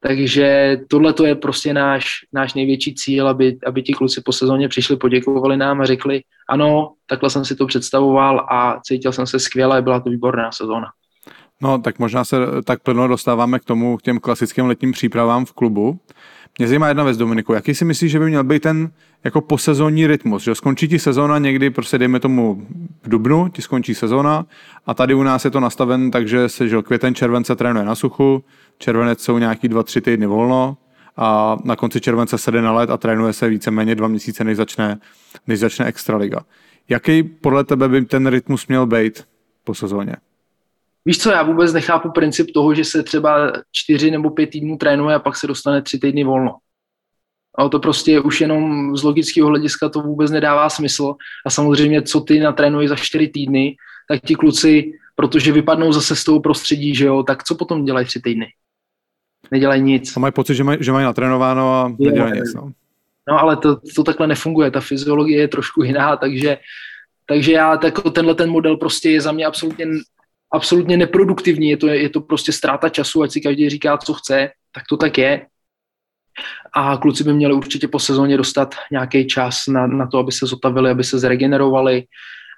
takže 0.00 0.78
tohle 0.88 1.12
to 1.12 1.26
je 1.26 1.34
prostě 1.34 1.74
náš, 1.74 2.10
náš 2.32 2.54
největší 2.54 2.94
cíl, 2.94 3.28
aby, 3.28 3.58
aby 3.66 3.82
ti 3.82 3.92
kluci 3.92 4.20
po 4.24 4.32
sezóně 4.32 4.68
přišli, 4.68 4.96
poděkovali 4.96 5.56
nám 5.56 5.80
a 5.80 5.84
řekli, 5.84 6.22
ano, 6.48 6.92
takhle 7.06 7.30
jsem 7.30 7.44
si 7.44 7.56
to 7.56 7.66
představoval 7.66 8.46
a 8.50 8.80
cítil 8.80 9.12
jsem 9.12 9.26
se 9.26 9.38
skvěle, 9.38 9.82
byla 9.82 10.00
to 10.00 10.10
výborná 10.10 10.52
sezóna. 10.52 10.86
No, 11.62 11.78
tak 11.78 11.98
možná 11.98 12.24
se 12.24 12.36
tak 12.64 12.82
plno 12.82 13.08
dostáváme 13.08 13.58
k 13.58 13.64
tomu, 13.64 13.96
k 13.96 14.02
těm 14.02 14.18
klasickým 14.18 14.66
letním 14.66 14.92
přípravám 14.92 15.44
v 15.44 15.52
klubu. 15.52 16.00
Mě 16.58 16.68
zajímá 16.68 16.88
jedna 16.88 17.04
věc, 17.04 17.16
Dominiku, 17.16 17.52
jaký 17.52 17.74
si 17.74 17.84
myslíš, 17.84 18.12
že 18.12 18.18
by 18.18 18.26
měl 18.26 18.44
být 18.44 18.62
ten 18.62 18.90
jako 19.24 19.40
posezónní 19.40 20.06
rytmus, 20.06 20.42
že 20.42 20.54
skončí 20.54 20.88
ti 20.88 20.98
sezóna 20.98 21.38
někdy, 21.38 21.70
prostě 21.70 21.98
dejme 21.98 22.20
tomu 22.20 22.66
v 23.02 23.08
dubnu, 23.08 23.48
ti 23.48 23.62
skončí 23.62 23.94
sezóna 23.94 24.46
a 24.86 24.94
tady 24.94 25.14
u 25.14 25.22
nás 25.22 25.44
je 25.44 25.50
to 25.50 25.60
nastaven 25.60 26.10
takže 26.10 26.48
se, 26.48 26.68
že 26.68 26.82
květen, 26.82 27.14
července 27.14 27.56
trénuje 27.56 27.86
na 27.86 27.94
suchu, 27.94 28.44
červenec 28.78 29.22
jsou 29.22 29.38
nějaký 29.38 29.68
dva, 29.68 29.82
tři 29.82 30.00
týdny 30.00 30.26
volno 30.26 30.76
a 31.16 31.56
na 31.64 31.76
konci 31.76 32.00
července 32.00 32.38
se 32.38 32.50
jde 32.50 32.62
na 32.62 32.72
let 32.72 32.90
a 32.90 32.96
trénuje 32.96 33.32
se 33.32 33.48
víceméně 33.48 33.94
dva 33.94 34.08
měsíce, 34.08 34.44
než 34.44 34.56
začne, 34.56 34.98
než 35.46 35.60
začne 35.60 35.86
extraliga. 35.86 36.40
Jaký 36.88 37.22
podle 37.22 37.64
tebe 37.64 37.88
by 37.88 38.04
ten 38.04 38.26
rytmus 38.26 38.66
měl 38.66 38.86
být 38.86 39.24
po 39.64 39.74
sezóně? 39.74 40.16
Víš 41.04 41.18
co, 41.18 41.30
já 41.30 41.42
vůbec 41.42 41.72
nechápu 41.72 42.10
princip 42.10 42.50
toho, 42.54 42.74
že 42.74 42.84
se 42.84 43.02
třeba 43.02 43.52
čtyři 43.72 44.10
nebo 44.10 44.30
pět 44.30 44.50
týdnů 44.50 44.76
trénuje 44.76 45.14
a 45.14 45.18
pak 45.18 45.36
se 45.36 45.46
dostane 45.46 45.82
tři 45.82 45.98
týdny 45.98 46.24
volno. 46.24 46.56
A 47.58 47.68
to 47.68 47.78
prostě 47.80 48.20
už 48.20 48.40
jenom 48.40 48.96
z 48.96 49.02
logického 49.02 49.48
hlediska 49.48 49.88
to 49.88 50.00
vůbec 50.00 50.30
nedává 50.30 50.70
smysl. 50.70 51.14
A 51.46 51.50
samozřejmě, 51.50 52.02
co 52.02 52.20
ty 52.20 52.40
natrénuješ 52.40 52.88
za 52.88 52.96
čtyři 52.96 53.28
týdny, 53.28 53.76
tak 54.08 54.20
ti 54.20 54.34
kluci, 54.34 54.92
protože 55.14 55.52
vypadnou 55.52 55.92
zase 55.92 56.16
z 56.16 56.24
toho 56.24 56.40
prostředí, 56.40 56.94
že 56.94 57.06
jo, 57.06 57.22
tak 57.22 57.44
co 57.44 57.54
potom 57.54 57.84
dělají 57.84 58.06
tři 58.06 58.20
týdny? 58.20 58.46
Nedělají 59.50 59.82
nic. 59.82 60.16
A 60.16 60.20
mají 60.20 60.32
pocit, 60.32 60.54
že 60.54 60.64
mají, 60.64 60.78
že 60.80 60.92
mají 60.92 61.04
natrénováno 61.04 61.74
a 61.74 61.92
nedělají 61.98 62.32
nic. 62.32 62.54
No. 62.54 62.72
no 63.28 63.40
ale 63.40 63.56
to, 63.56 63.76
to 63.96 64.04
takhle 64.04 64.26
nefunguje, 64.26 64.70
ta 64.70 64.80
fyziologie 64.80 65.40
je 65.40 65.48
trošku 65.48 65.82
jiná, 65.82 66.16
takže 66.16 66.58
takže 67.26 67.52
já, 67.52 67.76
tak, 67.76 67.94
tenhle 68.12 68.34
ten 68.34 68.50
model 68.50 68.76
prostě 68.76 69.10
je 69.10 69.20
za 69.20 69.32
mě 69.32 69.46
absolutně 69.46 69.86
absolutně 70.52 70.96
neproduktivní, 70.96 71.70
je 71.70 71.76
to, 71.76 71.88
je 71.88 72.08
to 72.08 72.20
prostě 72.20 72.52
ztráta 72.52 72.88
času, 72.88 73.22
ať 73.22 73.30
si 73.30 73.40
každý 73.40 73.70
říká, 73.70 73.98
co 73.98 74.14
chce, 74.14 74.50
tak 74.74 74.84
to 74.88 74.96
tak 74.96 75.18
je. 75.18 75.46
A 76.74 76.96
kluci 76.96 77.24
by 77.24 77.32
měli 77.34 77.54
určitě 77.54 77.88
po 77.88 77.98
sezóně 77.98 78.36
dostat 78.36 78.74
nějaký 78.92 79.26
čas 79.26 79.66
na, 79.66 79.86
na 79.86 80.06
to, 80.06 80.18
aby 80.18 80.32
se 80.32 80.46
zotavili, 80.46 80.90
aby 80.90 81.04
se 81.04 81.18
zregenerovali, 81.18 82.04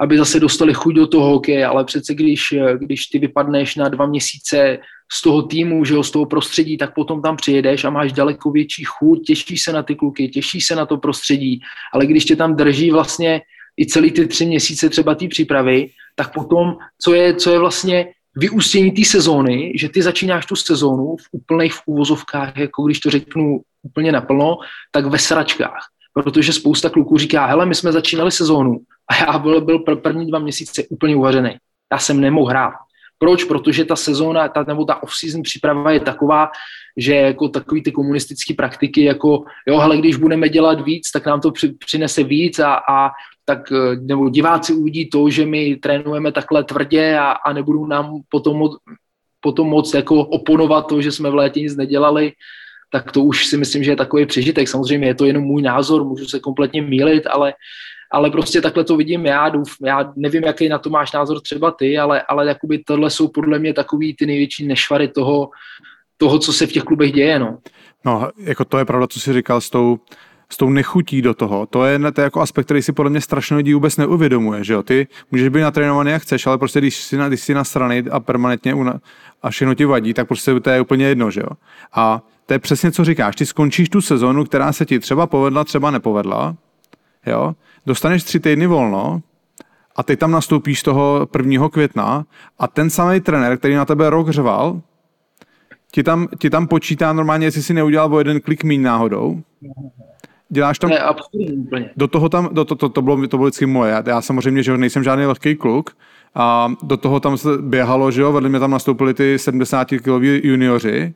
aby 0.01 0.19
zase 0.19 0.41
dostali 0.41 0.75
chuť 0.75 0.95
do 0.95 1.07
toho 1.07 1.31
hokeje, 1.31 1.67
ale 1.67 1.85
přece 1.85 2.15
když, 2.15 2.55
když 2.79 3.07
ty 3.07 3.19
vypadneš 3.19 3.77
na 3.77 3.89
dva 3.89 4.07
měsíce 4.07 4.79
z 5.13 5.23
toho 5.23 5.43
týmu, 5.43 5.85
že 5.85 5.95
jo, 5.95 6.03
z 6.03 6.11
toho 6.11 6.27
prostředí, 6.27 6.79
tak 6.79 6.95
potom 6.95 7.23
tam 7.23 7.37
přijedeš 7.37 7.85
a 7.85 7.91
máš 7.91 8.13
daleko 8.13 8.51
větší 8.51 8.85
chuť, 8.85 9.27
těšíš 9.27 9.63
se 9.63 9.73
na 9.73 9.83
ty 9.83 9.95
kluky, 9.95 10.29
těšíš 10.29 10.67
se 10.67 10.77
na 10.77 10.87
to 10.87 10.97
prostředí, 10.97 11.61
ale 11.93 12.07
když 12.07 12.25
tě 12.25 12.37
tam 12.37 12.57
drží 12.57 12.91
vlastně 12.91 13.41
i 13.81 13.87
celý 13.87 14.11
ty 14.11 14.27
tři 14.27 14.47
měsíce 14.47 14.89
třeba 14.89 15.15
té 15.15 15.29
přípravy, 15.29 15.89
tak 16.15 16.33
potom, 16.35 16.77
co 17.03 17.15
je, 17.15 17.35
co 17.35 17.51
je 17.51 17.59
vlastně 17.59 18.07
vyústění 18.37 18.93
té 18.93 19.05
sezóny, 19.05 19.73
že 19.77 19.89
ty 19.89 20.03
začínáš 20.03 20.47
tu 20.47 20.57
sezónu 20.57 21.17
v 21.17 21.29
úplných 21.33 21.75
úvozovkách, 21.87 22.57
jako 22.57 22.83
když 22.83 23.01
to 23.01 23.11
řeknu 23.11 23.61
úplně 23.83 24.13
naplno, 24.13 24.59
tak 24.91 25.07
ve 25.07 25.19
sračkách. 25.19 25.89
Protože 26.15 26.53
spousta 26.53 26.91
kluků 26.91 27.19
říká, 27.19 27.47
hele, 27.47 27.67
my 27.67 27.75
jsme 27.75 27.93
začínali 27.93 28.31
sezónu 28.31 28.81
a 29.11 29.17
já 29.17 29.39
byl, 29.39 29.61
byl 29.61 29.79
první 29.79 30.27
dva 30.27 30.39
měsíce 30.39 30.85
úplně 30.89 31.17
uvařený. 31.17 31.57
Já 31.93 31.99
jsem 31.99 32.21
nemohl 32.21 32.51
hrát. 32.51 32.75
Proč? 33.19 33.45
Protože 33.45 33.85
ta 33.85 33.97
sezóna, 33.97 34.49
ta, 34.49 34.65
nebo 34.69 34.85
ta 34.85 35.03
off-season 35.03 35.43
příprava 35.43 35.91
je 35.91 36.01
taková, 36.01 36.49
že 36.97 37.15
jako 37.15 37.49
takový 37.49 37.83
ty 37.83 37.93
komunistické 37.93 38.55
praktiky, 38.55 39.05
jako 39.05 39.45
jo, 39.67 39.79
hele, 39.79 39.97
když 39.97 40.17
budeme 40.17 40.49
dělat 40.49 40.81
víc, 40.81 41.11
tak 41.11 41.27
nám 41.27 41.41
to 41.41 41.51
při, 41.51 41.69
přinese 41.69 42.23
víc 42.23 42.59
a, 42.59 42.75
a 42.75 43.11
tak 43.45 43.73
eh, 43.73 43.97
nebo 44.01 44.29
diváci 44.29 44.73
uvidí 44.73 45.11
to, 45.11 45.31
že 45.31 45.47
my 45.47 45.77
trénujeme 45.77 46.33
takhle 46.33 46.65
tvrdě 46.65 47.19
a, 47.19 47.31
a 47.31 47.53
nebudou 47.53 47.87
nám 47.87 48.21
potom, 48.29 48.69
potom 49.41 49.69
moc 49.69 49.95
jako 49.95 50.17
oponovat 50.17 50.87
to, 50.87 51.03
že 51.03 51.13
jsme 51.13 51.31
v 51.31 51.35
létě 51.35 51.61
nic 51.61 51.77
nedělali, 51.77 52.33
tak 52.93 53.13
to 53.13 53.23
už 53.23 53.47
si 53.47 53.57
myslím, 53.57 53.85
že 53.85 53.91
je 53.91 53.97
takový 53.97 54.27
přežitek. 54.27 54.69
Samozřejmě 54.69 55.07
je 55.07 55.15
to 55.15 55.25
jenom 55.25 55.43
můj 55.43 55.63
názor, 55.63 56.05
můžu 56.05 56.25
se 56.25 56.41
kompletně 56.41 56.83
mílit, 56.83 57.27
ale, 57.27 57.55
ale 58.13 58.31
prostě 58.31 58.61
takhle 58.61 58.85
to 58.85 58.97
vidím 58.97 59.27
já. 59.27 59.49
Douf, 59.49 59.77
já 59.83 60.13
nevím, 60.17 60.43
jaký 60.43 60.69
na 60.69 60.79
to 60.79 60.91
máš 60.91 61.13
názor 61.13 61.41
třeba 61.41 61.71
ty, 61.71 61.99
ale, 61.99 62.23
ale 62.23 62.47
jakoby 62.47 62.79
tohle 62.79 63.11
jsou 63.11 63.29
podle 63.29 63.59
mě 63.59 63.75
takový 63.75 64.17
ty 64.17 64.27
největší 64.27 64.67
nešvary 64.67 65.09
toho, 65.09 65.51
toho, 66.17 66.39
co 66.39 66.53
se 66.53 66.67
v 66.67 66.73
těch 66.73 66.83
klubech 66.83 67.13
děje. 67.13 67.39
No. 67.39 67.59
no, 68.05 68.31
jako 68.39 68.65
to 68.65 68.79
je 68.79 68.85
pravda, 68.85 69.07
co 69.07 69.21
jsi 69.21 69.33
říkal 69.33 69.61
s 69.61 69.71
tou, 69.71 69.99
s 70.55 70.57
tou 70.57 70.71
nechutí 70.71 71.23
do 71.23 71.35
toho. 71.35 71.67
To 71.67 71.85
je, 71.85 71.99
to 71.99 72.21
je 72.21 72.25
jako 72.25 72.41
aspekt, 72.41 72.65
který 72.65 72.83
si 72.83 72.93
podle 72.93 73.11
mě 73.11 73.21
strašně 73.21 73.57
lidí 73.57 73.75
vůbec 73.75 73.97
neuvědomuje, 73.97 74.65
že 74.65 74.73
jo? 74.73 74.83
Ty 74.83 75.07
můžeš 75.31 75.49
být 75.49 75.61
natrénovaný 75.61 76.11
jak 76.11 76.23
chceš, 76.23 76.47
ale 76.47 76.59
prostě 76.59 76.79
když 76.79 77.03
jsi 77.03 77.17
na, 77.17 77.29
když 77.29 77.41
jsi 77.41 77.55
na 77.55 77.65
strany 77.65 78.05
a 78.11 78.21
permanentně 78.21 78.75
una, 78.75 79.01
a 79.43 79.51
všechno 79.51 79.75
ti 79.75 79.85
vadí, 79.85 80.15
tak 80.15 80.29
prostě 80.29 80.61
to 80.61 80.71
je 80.71 80.81
úplně 80.81 81.07
jedno, 81.07 81.31
že 81.31 81.41
jo? 81.41 81.49
A 81.93 82.23
to 82.47 82.55
je 82.55 82.59
přesně, 82.59 82.93
co 82.93 83.05
říkáš. 83.05 83.37
Ty 83.37 83.47
skončíš 83.47 83.89
tu 83.89 84.01
sezonu, 84.01 84.45
která 84.45 84.73
se 84.73 84.87
ti 84.87 84.99
třeba 84.99 85.27
povedla, 85.27 85.65
třeba 85.65 85.91
nepovedla, 85.91 86.57
jo? 87.27 87.55
Dostaneš 87.87 88.25
tři 88.25 88.41
týdny 88.41 88.67
volno, 88.67 89.23
a 89.97 90.03
ty 90.03 90.17
tam 90.17 90.31
nastoupíš 90.31 90.83
toho 90.83 91.29
1. 91.39 91.69
května 91.69 92.25
a 92.59 92.67
ten 92.69 92.91
samý 92.91 93.21
trenér, 93.21 93.59
který 93.59 93.75
na 93.75 93.85
tebe 93.85 94.11
rok 94.11 94.31
řval, 94.31 94.81
ti 95.91 96.03
tam, 96.03 96.29
ti 96.39 96.51
tam 96.51 96.67
počítá 96.67 97.13
normálně, 97.13 97.47
jestli 97.47 97.63
si 97.63 97.75
neudělal 97.75 98.15
o 98.15 98.19
jeden 98.19 98.41
klik 98.41 98.65
míň 98.65 98.83
náhodou. 98.83 99.43
Děláš 100.49 100.79
tam... 100.79 100.91
To 100.91 100.97
je 100.97 101.03
absurdní 101.03 101.53
úplně. 101.53 101.91
Do 101.97 102.09
toho 102.09 102.29
tam, 102.29 102.49
do, 102.53 102.65
to, 102.65 102.75
to, 102.75 102.89
to, 102.89 103.03
bylo, 103.03 103.29
to 103.29 103.37
bylo 103.37 103.47
vždycky 103.47 103.67
moje. 103.67 103.93
Já, 103.93 104.03
já 104.07 104.23
samozřejmě, 104.23 104.63
že 104.63 104.77
nejsem 104.77 105.05
žádný 105.05 105.27
lehký 105.27 105.55
kluk, 105.55 105.97
a 106.35 106.73
do 106.83 106.97
toho 106.97 107.21
tam 107.21 107.37
se 107.37 107.49
běhalo, 107.61 108.11
že 108.11 108.21
jo, 108.21 108.33
vedle 108.33 108.49
mě 108.49 108.61
tam 108.61 108.71
nastoupili 108.71 109.15
ty 109.15 109.39
70 109.39 109.85
kiloví 109.85 110.41
junioři, 110.45 111.15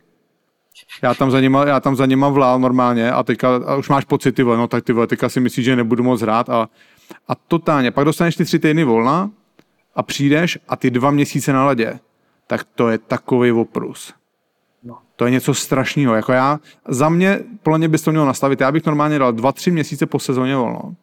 já 1.02 1.14
tam 1.14 1.30
za 1.30 1.40
nima, 1.40 1.66
já 1.66 1.80
tam 1.80 1.96
za 1.96 2.06
nima 2.06 2.28
vlál 2.28 2.60
normálně 2.60 3.12
a 3.12 3.22
teďka 3.22 3.56
a 3.66 3.76
už 3.76 3.88
máš 3.88 4.04
pocit, 4.04 4.32
ty 4.32 4.42
vole, 4.42 4.56
no 4.56 4.68
tak 4.68 4.84
ty 4.84 4.92
vole, 4.92 5.06
teďka 5.06 5.28
si 5.28 5.40
myslíš, 5.40 5.64
že 5.64 5.76
nebudu 5.76 6.02
moc 6.02 6.20
hrát 6.20 6.50
a, 6.50 6.68
a 7.28 7.34
totálně. 7.34 7.90
Pak 7.90 8.04
dostaneš 8.04 8.36
ty 8.36 8.44
tři 8.44 8.58
týdny 8.58 8.84
volna 8.84 9.30
a 9.94 10.02
přijdeš 10.02 10.58
a 10.68 10.76
ty 10.76 10.90
dva 10.90 11.10
měsíce 11.10 11.52
na 11.52 11.66
ledě. 11.66 11.98
Tak 12.46 12.64
to 12.74 12.88
je 12.88 12.98
takový 12.98 13.52
oprus. 13.52 14.14
To 15.18 15.24
je 15.24 15.30
něco 15.30 15.54
strašného. 15.54 16.14
Jako 16.14 16.32
já, 16.32 16.60
za 16.88 17.08
mě, 17.08 17.40
mě 17.76 17.88
bys 17.88 18.02
to 18.02 18.10
měl 18.10 18.26
nastavit. 18.26 18.60
Já 18.60 18.72
bych 18.72 18.86
normálně 18.86 19.18
dal 19.18 19.32
dva, 19.32 19.52
tři 19.52 19.70
měsíce 19.70 20.06
po 20.06 20.18
sezóně 20.18 20.56
volno. 20.56 20.94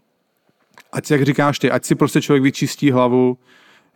Ať, 0.91 1.11
jak 1.11 1.23
říkáš 1.23 1.59
ty, 1.59 1.71
ať 1.71 1.85
si 1.85 1.95
prostě 1.95 2.21
člověk 2.21 2.43
vyčistí 2.43 2.91
hlavu, 2.91 3.37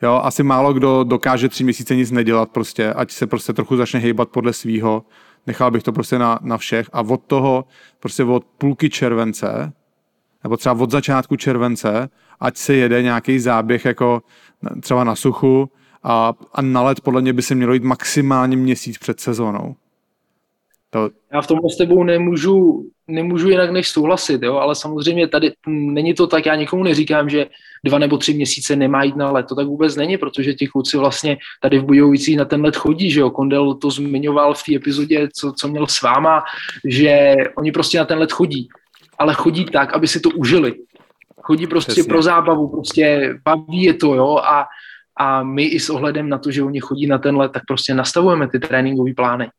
Jo, 0.01 0.21
asi 0.23 0.43
málo 0.43 0.73
kdo 0.73 1.03
dokáže 1.03 1.49
tři 1.49 1.63
měsíce 1.63 1.95
nic 1.95 2.11
nedělat 2.11 2.49
prostě, 2.49 2.93
ať 2.93 3.11
se 3.11 3.27
prostě 3.27 3.53
trochu 3.53 3.77
začne 3.77 3.99
hejbat 3.99 4.29
podle 4.29 4.53
svýho. 4.53 5.03
Nechal 5.47 5.71
bych 5.71 5.83
to 5.83 5.91
prostě 5.91 6.19
na, 6.19 6.39
na 6.41 6.57
všech 6.57 6.89
a 6.93 7.01
od 7.01 7.23
toho, 7.23 7.65
prostě 7.99 8.23
od 8.23 8.45
půlky 8.57 8.89
července, 8.89 9.73
nebo 10.43 10.57
třeba 10.57 10.75
od 10.75 10.91
začátku 10.91 11.35
července, 11.35 12.09
ať 12.39 12.57
se 12.57 12.73
jede 12.73 13.01
nějaký 13.01 13.39
záběh 13.39 13.85
jako 13.85 14.21
třeba 14.81 15.03
na 15.03 15.15
suchu 15.15 15.71
a, 16.03 16.33
a 16.53 16.61
na 16.61 16.81
let 16.81 17.01
podle 17.01 17.21
mě 17.21 17.33
by 17.33 17.41
se 17.41 17.55
mělo 17.55 17.73
jít 17.73 17.83
maximálně 17.83 18.57
měsíc 18.57 18.97
před 18.97 19.19
sezónou. 19.19 19.75
To... 20.89 21.09
Já 21.33 21.41
v 21.41 21.47
tom 21.47 21.59
s 21.69 21.77
tebou 21.77 22.03
nemůžu, 22.03 22.85
nemůžu 23.07 23.49
jinak 23.49 23.71
než 23.71 23.89
souhlasit, 23.89 24.43
jo? 24.43 24.55
ale 24.55 24.75
samozřejmě 24.75 25.27
tady 25.27 25.53
není 25.67 26.13
to 26.13 26.27
tak, 26.27 26.45
já 26.45 26.55
nikomu 26.55 26.83
neříkám, 26.83 27.29
že 27.29 27.47
dva 27.85 27.99
nebo 27.99 28.17
tři 28.17 28.33
měsíce 28.33 28.75
nemá 28.75 29.03
jít 29.03 29.15
na 29.15 29.31
let, 29.31 29.45
to 29.49 29.55
tak 29.55 29.67
vůbec 29.67 29.95
není, 29.95 30.17
protože 30.17 30.53
ti 30.53 30.67
kluci 30.67 30.97
vlastně 30.97 31.37
tady 31.61 31.79
v 31.79 31.83
Bujovicích 31.83 32.37
na 32.37 32.45
ten 32.45 32.61
let 32.61 32.75
chodí, 32.75 33.11
že 33.11 33.19
jo, 33.19 33.29
Kondel 33.29 33.73
to 33.73 33.91
zmiňoval 33.91 34.53
v 34.53 34.63
té 34.63 34.75
epizodě, 34.75 35.27
co, 35.33 35.53
co 35.53 35.67
měl 35.67 35.87
s 35.87 36.01
váma, 36.01 36.43
že 36.85 37.35
oni 37.57 37.71
prostě 37.71 37.97
na 37.97 38.05
ten 38.05 38.17
let 38.17 38.31
chodí, 38.31 38.69
ale 39.19 39.33
chodí 39.33 39.65
tak, 39.65 39.93
aby 39.93 40.07
si 40.07 40.19
to 40.19 40.29
užili. 40.29 40.75
Chodí 41.41 41.67
prostě 41.67 41.91
Přesně. 41.91 42.09
pro 42.09 42.21
zábavu, 42.21 42.67
prostě 42.67 43.33
baví 43.45 43.83
je 43.83 43.93
to, 43.93 44.15
jo, 44.15 44.37
a, 44.37 44.67
a 45.17 45.43
my 45.43 45.63
i 45.63 45.79
s 45.79 45.89
ohledem 45.89 46.29
na 46.29 46.37
to, 46.37 46.51
že 46.51 46.63
oni 46.63 46.79
chodí 46.79 47.07
na 47.07 47.17
ten 47.17 47.37
let, 47.37 47.51
tak 47.51 47.63
prostě 47.67 47.93
nastavujeme 47.93 48.49
ty 48.49 48.59
tréninkové 48.59 49.13
plány. 49.13 49.49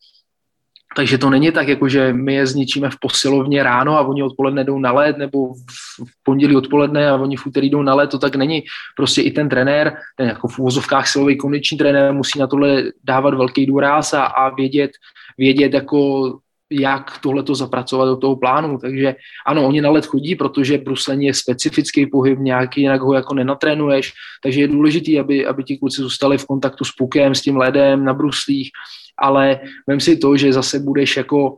Takže 0.97 1.19
to 1.19 1.31
není 1.31 1.53
tak, 1.53 1.69
jako 1.69 1.89
že 1.89 2.13
my 2.13 2.35
je 2.35 2.47
zničíme 2.47 2.91
v 2.91 2.99
posilovně 3.01 3.63
ráno 3.63 3.99
a 3.99 4.01
oni 4.01 4.23
odpoledne 4.23 4.65
jdou 4.65 4.79
na 4.79 4.93
led, 4.93 5.19
nebo 5.19 5.55
v 5.55 6.23
pondělí 6.23 6.57
odpoledne 6.57 7.11
a 7.11 7.17
oni 7.17 7.37
v 7.37 7.47
úterý 7.47 7.71
jdou 7.71 7.83
na 7.83 7.95
led, 7.95 8.11
to 8.11 8.19
tak 8.19 8.37
není. 8.37 8.63
Prostě 8.97 9.23
i 9.23 9.31
ten 9.31 9.49
trenér, 9.49 9.97
ten 10.17 10.29
jako 10.29 10.49
v 10.49 10.59
úvozovkách 10.59 11.09
silový 11.09 11.37
kondiční 11.37 11.79
trenér 11.79 12.13
musí 12.13 12.39
na 12.39 12.47
tohle 12.47 12.83
dávat 13.05 13.35
velký 13.35 13.67
důraz 13.67 14.15
a, 14.15 14.25
a 14.25 14.55
vědět, 14.55 14.91
vědět 15.39 15.75
jako 15.75 16.33
jak 16.73 17.19
tohle 17.19 17.43
to 17.43 17.55
zapracovat 17.55 18.05
do 18.05 18.17
toho 18.17 18.37
plánu. 18.37 18.79
Takže 18.79 19.15
ano, 19.47 19.67
oni 19.67 19.81
na 19.81 19.91
led 19.91 20.07
chodí, 20.07 20.35
protože 20.35 20.79
bruslení 20.79 21.27
je 21.27 21.35
specifický 21.35 22.07
pohyb, 22.07 22.39
nějaký, 22.39 22.81
jinak 22.81 23.01
ho 23.01 23.15
jako 23.15 23.35
nenatrénuješ, 23.35 24.13
takže 24.43 24.61
je 24.61 24.69
důležité, 24.69 25.21
aby, 25.21 25.47
aby 25.47 25.65
ti 25.65 25.79
kluci 25.79 26.03
zůstali 26.03 26.39
v 26.39 26.47
kontaktu 26.47 26.85
s 26.85 26.93
pukem, 26.93 27.35
s 27.35 27.41
tím 27.41 27.57
ledem 27.57 28.05
na 28.05 28.15
bruslích, 28.15 28.71
ale 29.19 29.61
vem 29.87 30.01
si 30.01 30.17
to, 30.17 30.37
že 30.37 30.53
zase 30.53 30.79
budeš 30.79 31.17
jako 31.17 31.57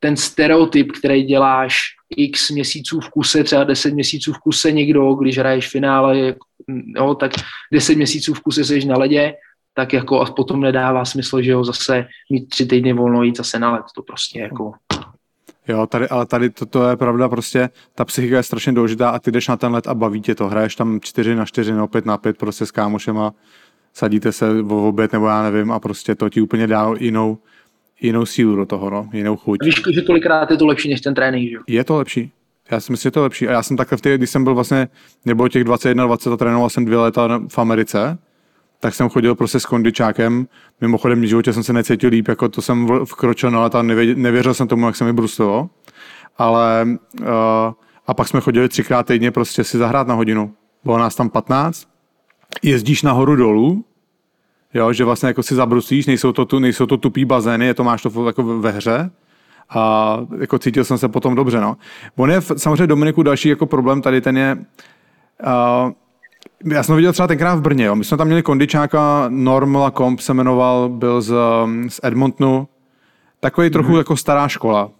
ten 0.00 0.16
stereotyp, 0.16 0.92
který 0.92 1.22
děláš 1.22 1.76
x 2.16 2.50
měsíců 2.50 3.00
v 3.00 3.08
kuse, 3.08 3.44
třeba 3.44 3.64
10 3.64 3.94
měsíců 3.94 4.32
v 4.32 4.38
kuse 4.38 4.72
někdo, 4.72 5.14
když 5.14 5.38
hraješ 5.38 5.68
finále, 5.68 6.34
jo, 6.96 7.14
tak 7.14 7.32
10 7.72 7.94
měsíců 7.94 8.34
v 8.34 8.40
kuse 8.40 8.64
seš 8.64 8.84
na 8.84 8.98
ledě, 8.98 9.34
tak 9.74 9.92
jako 9.92 10.20
a 10.20 10.32
potom 10.32 10.60
nedává 10.60 11.04
smysl, 11.04 11.42
že 11.42 11.50
jo, 11.50 11.64
zase 11.64 12.06
mít 12.30 12.48
tři 12.48 12.66
týdny 12.66 12.92
volno 12.92 13.22
jít 13.22 13.36
zase 13.36 13.58
na 13.58 13.72
led, 13.72 13.84
to 13.94 14.02
prostě 14.02 14.38
jako... 14.38 14.72
Jo, 15.68 15.86
tady, 15.86 16.08
ale 16.08 16.26
tady 16.26 16.50
to, 16.50 16.66
to 16.66 16.88
je 16.88 16.96
pravda, 16.96 17.28
prostě 17.28 17.70
ta 17.94 18.04
psychika 18.04 18.36
je 18.36 18.42
strašně 18.42 18.72
důležitá 18.72 19.10
a 19.10 19.18
ty 19.18 19.30
jdeš 19.30 19.48
na 19.48 19.56
ten 19.56 19.72
let 19.72 19.86
a 19.86 19.94
baví 19.94 20.20
tě 20.20 20.34
to. 20.34 20.48
Hraješ 20.48 20.76
tam 20.76 21.00
4 21.00 21.34
na 21.34 21.44
4 21.44 21.72
nebo 21.72 21.88
5 21.88 22.06
na 22.06 22.18
5 22.18 22.38
prostě 22.38 22.66
s 22.66 22.70
kámošema 22.70 23.32
sadíte 23.94 24.32
se 24.32 24.62
v 24.62 24.72
oběd 24.72 25.12
nebo 25.12 25.26
já 25.26 25.42
nevím 25.42 25.72
a 25.72 25.80
prostě 25.80 26.14
to 26.14 26.28
ti 26.28 26.40
úplně 26.40 26.66
dá 26.66 26.94
jinou, 26.98 27.38
jinou 28.00 28.26
sílu 28.26 28.56
do 28.56 28.66
toho, 28.66 28.90
no, 28.90 29.08
jinou 29.12 29.36
chuť. 29.36 29.58
Víš, 29.64 29.82
že 29.94 30.02
kolikrát 30.02 30.50
je 30.50 30.56
to 30.56 30.66
lepší 30.66 30.90
než 30.90 31.00
ten 31.00 31.14
trénink, 31.14 31.50
že? 31.50 31.56
Je 31.66 31.84
to 31.84 31.96
lepší. 31.96 32.32
Já 32.70 32.80
si 32.80 32.92
myslím, 32.92 33.08
že 33.08 33.10
to 33.10 33.20
je 33.20 33.22
lepší. 33.22 33.48
A 33.48 33.52
já 33.52 33.62
jsem 33.62 33.76
takhle 33.76 33.98
v 33.98 34.00
těch, 34.00 34.18
když 34.18 34.30
jsem 34.30 34.44
byl 34.44 34.54
vlastně, 34.54 34.88
nebo 35.24 35.48
těch 35.48 35.64
21, 35.64 36.06
20 36.06 36.32
a 36.32 36.36
trénoval 36.36 36.70
jsem 36.70 36.84
dvě 36.84 36.98
léta 36.98 37.40
v 37.48 37.58
Americe, 37.58 38.18
tak 38.80 38.94
jsem 38.94 39.08
chodil 39.08 39.34
prostě 39.34 39.60
s 39.60 39.66
kondičákem. 39.66 40.46
Mimochodem, 40.80 41.20
v 41.20 41.24
životě 41.24 41.52
jsem 41.52 41.62
se 41.62 41.72
necítil 41.72 42.10
líp, 42.10 42.28
jako 42.28 42.48
to 42.48 42.62
jsem 42.62 42.88
vkročil 43.04 43.50
na 43.50 43.62
leta, 43.62 43.82
nevěřil 43.82 44.54
jsem 44.54 44.68
tomu, 44.68 44.86
jak 44.86 44.96
se 44.96 45.04
mi 45.04 45.12
brusilo. 45.12 45.70
Ale 46.38 46.86
uh, 47.20 47.26
a 48.06 48.14
pak 48.14 48.28
jsme 48.28 48.40
chodili 48.40 48.68
třikrát 48.68 49.06
týdně 49.06 49.30
prostě 49.30 49.64
si 49.64 49.78
zahrát 49.78 50.06
na 50.06 50.14
hodinu. 50.14 50.54
Bylo 50.84 50.98
nás 50.98 51.14
tam 51.14 51.30
15 51.30 51.93
jezdíš 52.62 53.02
nahoru 53.02 53.36
dolů, 53.36 53.84
jo, 54.74 54.92
že 54.92 55.04
vlastně 55.04 55.26
jako 55.26 55.42
si 55.42 55.54
zabruslíš, 55.54 56.06
nejsou 56.06 56.32
to, 56.32 56.44
tu, 56.44 56.58
nejsou 56.58 56.86
to 56.86 56.96
tupý 56.96 57.24
bazény, 57.24 57.66
je 57.66 57.74
to 57.74 57.84
máš 57.84 58.02
to 58.02 58.26
jako 58.26 58.42
ve 58.42 58.70
hře 58.70 59.10
a 59.70 60.18
jako 60.38 60.58
cítil 60.58 60.84
jsem 60.84 60.98
se 60.98 61.08
potom 61.08 61.34
dobře, 61.34 61.60
no. 61.60 61.76
On 62.16 62.30
je 62.30 62.40
samozřejmě 62.40 62.86
Dominiku 62.86 63.22
další 63.22 63.48
jako 63.48 63.66
problém 63.66 64.02
tady 64.02 64.20
ten 64.20 64.36
je, 64.36 64.56
uh, 65.46 65.92
já 66.72 66.82
jsem 66.82 66.96
viděl 66.96 67.12
třeba 67.12 67.28
tenkrát 67.28 67.54
v 67.54 67.62
Brně, 67.62 67.84
jo. 67.84 67.96
my 67.96 68.04
jsme 68.04 68.16
tam 68.16 68.26
měli 68.26 68.42
kondičáka, 68.42 69.26
Normal 69.28 69.90
Comp 69.90 70.20
se 70.20 70.34
jmenoval, 70.34 70.88
byl 70.88 71.20
z, 71.20 71.34
z 71.88 72.00
Edmontonu, 72.02 72.68
takový 73.40 73.68
mm-hmm. 73.68 73.72
trochu 73.72 73.96
jako 73.96 74.16
stará 74.16 74.48
škola. 74.48 74.90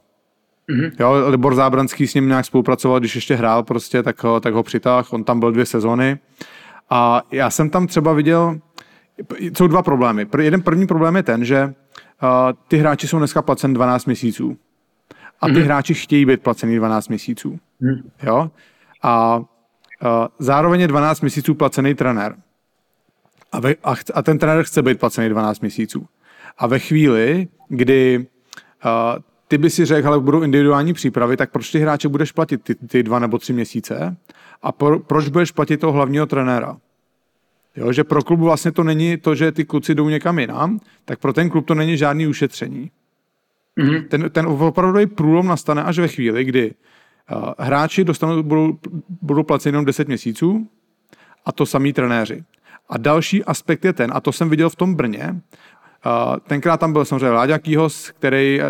Mm-hmm. 0.69 0.91
Jo, 1.01 1.29
Libor 1.29 1.55
Zábranský 1.55 2.07
s 2.07 2.15
ním 2.15 2.29
nějak 2.29 2.45
spolupracoval, 2.45 3.01
když 3.01 3.15
ještě 3.15 3.35
hrál 3.35 3.63
prostě, 3.63 4.03
tak, 4.03 4.25
tak 4.41 4.55
ho 4.55 4.63
přitáhl, 4.63 5.09
on 5.11 5.25
tam 5.25 5.41
byl 5.41 5.53
dvě 5.53 5.67
sezony. 5.67 6.19
A 6.91 7.23
já 7.31 7.51
jsem 7.51 7.71
tam 7.71 7.87
třeba 7.87 8.13
viděl, 8.13 8.61
jsou 9.57 9.67
dva 9.67 9.83
problémy. 9.83 10.27
Jeden 10.41 10.63
první 10.63 10.87
problém 10.87 11.17
je 11.17 11.23
ten, 11.23 11.45
že 11.45 11.65
uh, 11.65 12.29
ty 12.69 12.77
hráči 12.77 13.09
jsou 13.09 13.19
dneska 13.19 13.43
placen 13.43 13.75
12 13.75 14.07
měsíců. 14.07 14.57
A 15.41 15.47
ty 15.47 15.53
mm-hmm. 15.53 15.65
hráči 15.65 15.95
chtějí 15.95 16.27
být 16.27 16.43
placený 16.43 16.77
12 16.77 17.09
měsíců. 17.09 17.59
Mm. 17.81 18.11
Jo? 18.23 18.51
A 19.03 19.39
uh, 19.39 19.45
zároveň 20.39 20.81
je 20.81 20.89
12 20.89 21.21
měsíců 21.21 21.55
placený 21.55 21.95
trenér. 21.95 22.37
A, 23.53 23.61
ve, 23.61 23.75
a, 23.85 23.95
a 24.15 24.23
ten 24.23 24.39
trenér 24.39 24.65
chce 24.65 24.83
být 24.83 25.01
placený 25.01 25.29
12 25.29 25.61
měsíců. 25.61 26.07
A 26.59 26.67
ve 26.67 26.79
chvíli, 26.79 27.49
kdy 27.69 28.27
uh, 28.85 29.23
ty 29.49 29.59
by 29.59 29.71
si 29.71 29.85
řekl, 29.85 30.09
ale 30.09 30.21
budou 30.21 30.43
individuální 30.43 30.93
přípravy, 30.93 31.37
tak 31.37 31.51
proč 31.51 31.71
ty 31.71 31.79
hráče 31.79 32.09
budeš 32.09 32.33
platit 32.33 32.63
ty, 32.63 32.75
ty 32.75 33.03
dva 33.03 33.19
nebo 33.19 33.39
tři 33.39 33.53
měsíce? 33.53 34.17
A 34.65 34.73
pro, 34.73 35.01
proč 35.01 35.29
budeš 35.29 35.51
platit 35.51 35.77
toho 35.77 35.93
hlavního 35.93 36.27
trenéra? 36.27 36.77
Jo, 37.77 37.93
že 37.93 38.05
pro 38.05 38.23
klub 38.23 38.41
vlastně 38.41 38.73
to 38.73 38.85
není 38.85 39.17
to, 39.17 39.35
že 39.35 39.53
ty 39.53 39.65
kluci 39.65 39.95
jdou 39.95 40.09
někam 40.09 40.39
jinam, 40.39 40.81
tak 41.05 41.19
pro 41.19 41.33
ten 41.33 41.51
klub 41.51 41.67
to 41.67 41.75
není 41.75 41.97
žádný 41.97 42.27
ušetření. 42.27 42.91
Mm-hmm. 43.79 44.09
Ten, 44.09 44.31
ten 44.31 44.47
opravdový 44.47 45.07
průlom 45.07 45.47
nastane 45.47 45.83
až 45.83 45.99
ve 45.99 46.09
chvíli, 46.09 46.45
kdy 46.45 46.75
hráči 47.59 48.05
dostanou, 48.05 48.43
budou, 48.43 48.79
budou 49.23 49.43
placeni 49.43 49.73
jenom 49.73 49.85
10 49.85 50.09
měsíců 50.09 50.69
a 51.45 51.53
to 51.53 51.67
samý 51.67 51.93
trenéři. 51.93 52.45
A 52.89 52.99
další 52.99 53.45
aspekt 53.45 53.85
je 53.85 53.93
ten, 53.93 54.11
a 54.15 54.21
to 54.21 54.33
jsem 54.33 54.51
viděl 54.51 54.71
v 54.71 54.77
tom 54.77 54.95
Brně, 54.95 55.41
tenkrát 56.47 56.81
tam 56.81 56.93
byl 56.93 57.05
samozřejmě 57.05 57.31
Láďa 57.31 57.59
Kýhos, 57.59 58.11
který 58.11 58.61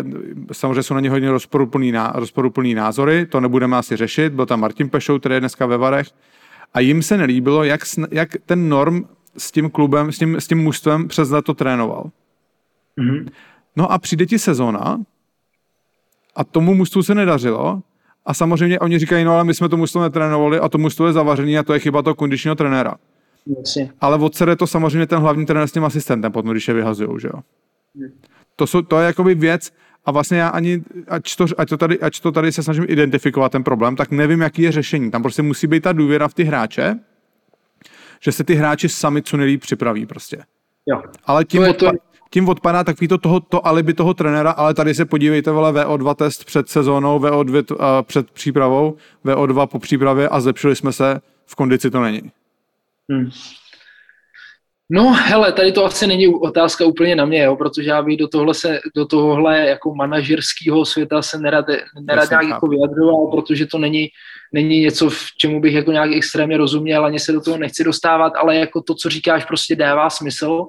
samozřejmě 0.51 0.83
jsou 0.83 0.93
na 0.93 0.99
ně 0.99 1.09
hodně 1.09 1.31
rozporuplný, 1.31 1.93
rozporuplný 2.13 2.75
názory, 2.75 3.25
to 3.25 3.39
nebudeme 3.39 3.77
asi 3.77 3.95
řešit, 3.95 4.33
byl 4.33 4.45
tam 4.45 4.59
Martin 4.59 4.89
Pešou, 4.89 5.19
který 5.19 5.35
je 5.35 5.39
dneska 5.39 5.65
ve 5.65 5.77
Varech, 5.77 6.07
a 6.73 6.79
jim 6.79 7.03
se 7.03 7.17
nelíbilo, 7.17 7.63
jak, 7.63 7.81
jak 8.11 8.29
ten 8.45 8.69
Norm 8.69 9.03
s 9.37 9.51
tím 9.51 9.69
klubem, 9.69 10.11
s 10.11 10.17
tím, 10.17 10.35
s 10.35 10.47
tím 10.47 10.57
mužstvem 10.57 11.07
přes 11.07 11.29
leto 11.29 11.53
trénoval. 11.53 12.09
Mm-hmm. 12.97 13.29
No 13.75 13.91
a 13.91 13.97
přijde 13.97 14.25
ti 14.25 14.39
sezóna 14.39 14.99
a 16.35 16.43
tomu 16.43 16.73
mužstvu 16.73 17.03
se 17.03 17.15
nedařilo 17.15 17.81
a 18.25 18.33
samozřejmě 18.33 18.79
oni 18.79 18.99
říkají, 18.99 19.25
no 19.25 19.33
ale 19.33 19.43
my 19.43 19.53
jsme 19.53 19.69
to 19.69 19.77
mužstvo 19.77 20.01
netrénovali 20.01 20.59
a 20.59 20.69
to 20.69 20.77
mužstvo 20.77 21.07
je 21.07 21.13
zavařený 21.13 21.57
a 21.57 21.63
to 21.63 21.73
je 21.73 21.79
chyba 21.79 22.01
toho 22.01 22.15
kondičního 22.15 22.55
trenéra. 22.55 22.95
Jasně. 23.57 23.91
Ale 24.01 24.17
odsede 24.17 24.55
to 24.55 24.67
samozřejmě 24.67 25.07
ten 25.07 25.19
hlavní 25.19 25.45
trenér 25.45 25.67
s 25.67 25.71
tím 25.71 25.85
asistentem 25.85 26.31
potom, 26.31 26.51
když 26.51 26.67
je 26.67 26.73
vyhazují, 26.73 27.19
že 27.19 27.27
jo. 27.27 27.39
Hmm. 27.95 28.19
To, 28.55 28.67
jsou, 28.67 28.81
to 28.81 28.99
je 28.99 29.05
jakoby 29.05 29.35
věc, 29.35 29.71
a 30.05 30.11
vlastně 30.11 30.37
já 30.37 30.47
ani, 30.47 30.83
ať 31.07 31.35
to, 31.35 31.45
ať, 31.57 31.69
to 31.69 31.77
tady, 31.77 31.99
ať 31.99 32.19
to 32.19 32.31
tady 32.31 32.51
se 32.51 32.63
snažím 32.63 32.85
identifikovat 32.87 33.51
ten 33.51 33.63
problém, 33.63 33.95
tak 33.95 34.11
nevím, 34.11 34.41
jaký 34.41 34.61
je 34.61 34.71
řešení. 34.71 35.11
Tam 35.11 35.21
prostě 35.21 35.41
musí 35.41 35.67
být 35.67 35.83
ta 35.83 35.91
důvěra 35.91 36.27
v 36.27 36.33
ty 36.33 36.43
hráče, 36.43 36.99
že 38.19 38.31
se 38.31 38.43
ty 38.43 38.55
hráči 38.55 38.89
sami 38.89 39.21
co 39.21 39.37
nejlíp 39.37 39.61
připraví 39.61 40.05
prostě. 40.05 40.37
Jo. 40.85 41.01
Ale 41.25 41.45
tím, 41.45 41.63
to 41.63 41.71
odpa- 41.71 41.91
to... 41.91 41.97
tím 42.29 42.49
odpadá 42.49 42.83
takový 42.83 43.07
to, 43.07 43.17
toho, 43.17 43.39
to 43.39 43.67
alibi 43.67 43.93
toho 43.93 44.13
trenéra, 44.13 44.51
ale 44.51 44.73
tady 44.73 44.93
se 44.93 45.05
podívejte, 45.05 45.51
vole, 45.51 45.71
VO2 45.71 46.15
test 46.15 46.45
před 46.45 46.69
sezónou, 46.69 47.19
VO2 47.19 47.71
uh, 47.71 47.77
před 48.01 48.31
přípravou, 48.31 48.95
VO2 49.25 49.67
po 49.67 49.79
přípravě 49.79 50.29
a 50.29 50.39
zlepšili 50.39 50.75
jsme 50.75 50.91
se, 50.91 51.21
v 51.45 51.55
kondici 51.55 51.91
to 51.91 52.01
není. 52.01 52.31
Hmm. 53.11 53.29
No, 54.89 55.13
hele, 55.13 55.51
tady 55.51 55.71
to 55.71 55.85
asi 55.85 56.07
není 56.07 56.27
otázka 56.27 56.85
úplně 56.85 57.15
na 57.15 57.25
mě, 57.25 57.43
jo, 57.43 57.55
protože 57.55 57.89
já 57.89 58.01
bych 58.01 58.17
do 58.17 58.27
tohle, 58.27 58.53
se, 58.53 58.79
do 58.95 59.05
tohohle 59.05 59.59
jako 59.59 59.95
manažerského 59.95 60.85
světa 60.85 61.21
se 61.21 61.39
nerad, 61.39 61.65
nerad 62.01 62.29
nějak 62.29 62.47
jako 62.47 62.67
vyjadřoval, 62.67 63.27
protože 63.27 63.65
to 63.65 63.77
není, 63.77 64.07
není 64.53 64.79
něco, 64.79 65.09
v 65.09 65.25
čemu 65.37 65.61
bych 65.61 65.73
jako 65.73 65.91
nějak 65.91 66.11
extrémně 66.11 66.57
rozuměl, 66.57 67.05
ani 67.05 67.19
se 67.19 67.31
do 67.31 67.41
toho 67.41 67.57
nechci 67.57 67.83
dostávat, 67.83 68.33
ale 68.35 68.55
jako 68.55 68.81
to, 68.81 68.95
co 68.95 69.09
říkáš, 69.09 69.45
prostě 69.45 69.75
dává 69.75 70.09
smysl, 70.09 70.65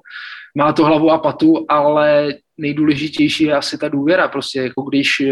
má 0.54 0.72
to 0.72 0.84
hlavu 0.84 1.10
a 1.10 1.18
patu, 1.18 1.66
ale 1.68 2.34
nejdůležitější 2.58 3.44
je 3.44 3.56
asi 3.56 3.78
ta 3.78 3.88
důvěra, 3.88 4.28
prostě 4.28 4.60
jako 4.60 4.82
když 4.82 5.22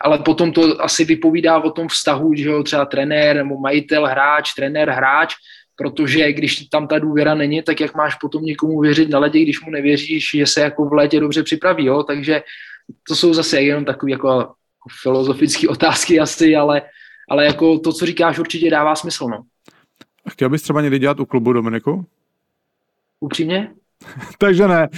ale 0.00 0.18
potom 0.18 0.52
to 0.52 0.82
asi 0.82 1.04
vypovídá 1.04 1.58
o 1.58 1.70
tom 1.70 1.88
vztahu, 1.88 2.34
že 2.34 2.48
jo, 2.48 2.62
třeba 2.62 2.84
trenér 2.84 3.36
nebo 3.36 3.60
majitel, 3.60 4.06
hráč, 4.06 4.54
trenér, 4.54 4.90
hráč, 4.90 5.34
protože 5.76 6.32
když 6.32 6.66
tam 6.66 6.88
ta 6.88 6.98
důvěra 6.98 7.34
není, 7.34 7.62
tak 7.62 7.80
jak 7.80 7.94
máš 7.94 8.14
potom 8.14 8.44
někomu 8.44 8.80
věřit 8.80 9.08
na 9.08 9.18
ledě, 9.18 9.42
když 9.42 9.64
mu 9.64 9.70
nevěříš, 9.70 10.30
že 10.34 10.46
se 10.46 10.60
jako 10.60 10.84
v 10.84 10.92
létě 10.92 11.20
dobře 11.20 11.42
připraví, 11.42 11.84
jo? 11.84 12.02
takže 12.02 12.42
to 13.08 13.16
jsou 13.16 13.34
zase 13.34 13.62
jenom 13.62 13.84
takové 13.84 14.12
jako 14.12 14.52
filozofické 15.02 15.68
otázky 15.68 16.20
asi, 16.20 16.56
ale, 16.56 16.82
ale 17.28 17.44
jako 17.44 17.78
to, 17.78 17.92
co 17.92 18.06
říkáš, 18.06 18.38
určitě 18.38 18.70
dává 18.70 18.96
smysl, 18.96 19.28
no. 19.28 19.42
A 20.24 20.30
chtěl 20.30 20.48
bys 20.48 20.62
třeba 20.62 20.80
někdy 20.80 20.98
dělat 20.98 21.20
u 21.20 21.26
klubu, 21.26 21.52
Dominiku? 21.52 22.06
Upřímně? 23.20 23.70
Takže 24.38 24.68
ne. 24.68 24.88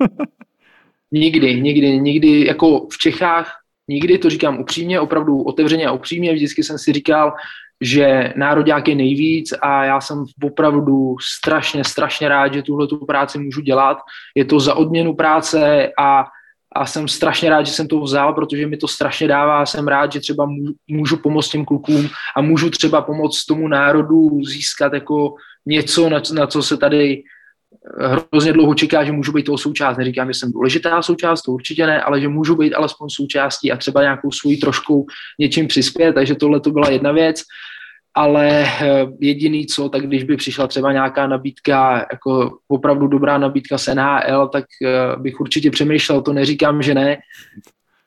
nikdy, 1.12 1.60
nikdy, 1.60 2.00
nikdy, 2.00 2.46
jako 2.46 2.86
v 2.92 2.98
Čechách, 2.98 3.60
nikdy, 3.88 4.18
to 4.18 4.30
říkám 4.30 4.60
upřímně, 4.60 5.00
opravdu 5.00 5.42
otevřeně 5.42 5.86
a 5.86 5.92
upřímně, 5.92 6.32
vždycky 6.32 6.62
jsem 6.62 6.78
si 6.78 6.92
říkal, 6.92 7.32
že 7.80 8.32
národák 8.36 8.88
je 8.88 8.94
nejvíc 8.94 9.54
a 9.62 9.84
já 9.84 10.00
jsem 10.00 10.24
opravdu 10.42 11.16
strašně, 11.38 11.84
strašně 11.84 12.28
rád, 12.28 12.54
že 12.54 12.62
tuhle 12.62 12.86
tu 12.86 13.06
práci 13.06 13.38
můžu 13.38 13.60
dělat. 13.60 13.98
Je 14.34 14.44
to 14.44 14.60
za 14.60 14.74
odměnu 14.74 15.14
práce 15.14 15.90
a, 15.98 16.24
a 16.74 16.86
jsem 16.86 17.08
strašně 17.08 17.50
rád, 17.50 17.66
že 17.66 17.72
jsem 17.72 17.88
to 17.88 18.00
vzal, 18.00 18.32
protože 18.32 18.66
mi 18.66 18.76
to 18.76 18.88
strašně 18.88 19.28
dává. 19.28 19.66
Jsem 19.66 19.88
rád, 19.88 20.12
že 20.12 20.20
třeba 20.20 20.48
můžu 20.88 21.16
pomoct 21.16 21.48
těm 21.48 21.64
klukům 21.64 22.08
a 22.36 22.40
můžu 22.40 22.70
třeba 22.70 23.02
pomoct 23.02 23.44
tomu 23.44 23.68
národu 23.68 24.44
získat 24.44 24.92
jako 24.92 25.34
něco, 25.66 26.08
na, 26.08 26.22
na 26.34 26.46
co 26.46 26.62
se 26.62 26.76
tady 26.76 27.22
hrozně 28.32 28.52
dlouho 28.52 28.74
čeká, 28.74 29.04
že 29.04 29.12
můžu 29.12 29.32
být 29.32 29.42
toho 29.42 29.58
součást. 29.58 29.96
Neříkám, 29.96 30.32
že 30.32 30.38
jsem 30.38 30.52
důležitá 30.52 31.02
součást, 31.02 31.42
to 31.42 31.52
určitě 31.52 31.86
ne, 31.86 32.02
ale 32.02 32.20
že 32.20 32.28
můžu 32.28 32.56
být 32.56 32.74
alespoň 32.74 33.08
součástí 33.08 33.72
a 33.72 33.76
třeba 33.76 34.02
nějakou 34.02 34.30
svojí 34.30 34.60
trošku 34.60 35.06
něčím 35.38 35.66
přispět, 35.66 36.12
takže 36.12 36.34
tohle 36.34 36.60
to 36.60 36.70
byla 36.70 36.90
jedna 36.90 37.12
věc. 37.12 37.42
Ale 38.14 38.64
eh, 38.64 39.06
jediný 39.20 39.66
co, 39.66 39.88
tak 39.88 40.02
když 40.02 40.24
by 40.24 40.36
přišla 40.36 40.66
třeba 40.66 40.92
nějaká 40.92 41.26
nabídka, 41.26 42.06
jako 42.12 42.58
opravdu 42.68 43.06
dobrá 43.06 43.38
nabídka 43.38 43.78
z 43.78 43.94
NHL, 43.94 44.48
tak 44.48 44.64
eh, 44.84 45.16
bych 45.16 45.40
určitě 45.40 45.70
přemýšlel, 45.70 46.22
to 46.22 46.32
neříkám, 46.32 46.82
že 46.82 46.94
ne, 46.94 47.18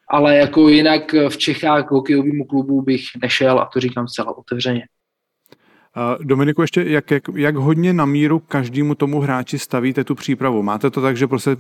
ale 0.10 0.38
jako 0.38 0.70
jinak 0.70 1.14
v 1.30 1.38
Čechách 1.38 1.88
k 1.88 1.92
hokejovýmu 1.92 2.46
klubu 2.46 2.82
bych 2.82 3.04
nešel 3.22 3.60
a 3.60 3.70
to 3.74 3.80
říkám 3.80 4.08
zcela 4.08 4.38
otevřeně. 4.38 4.84
Dominiku, 6.23 6.61
ještě 6.61 6.84
jak, 6.88 7.11
jak, 7.11 7.23
jak 7.35 7.55
hodně 7.55 7.93
na 7.93 8.05
míru 8.05 8.39
každému 8.39 8.95
tomu 8.95 9.19
hráči 9.19 9.59
stavíte 9.59 10.03
tu 10.03 10.15
přípravu? 10.15 10.63
Máte 10.63 10.89
to 10.89 11.01
tak, 11.01 11.18
že 11.18 11.27
prostě 11.27 11.57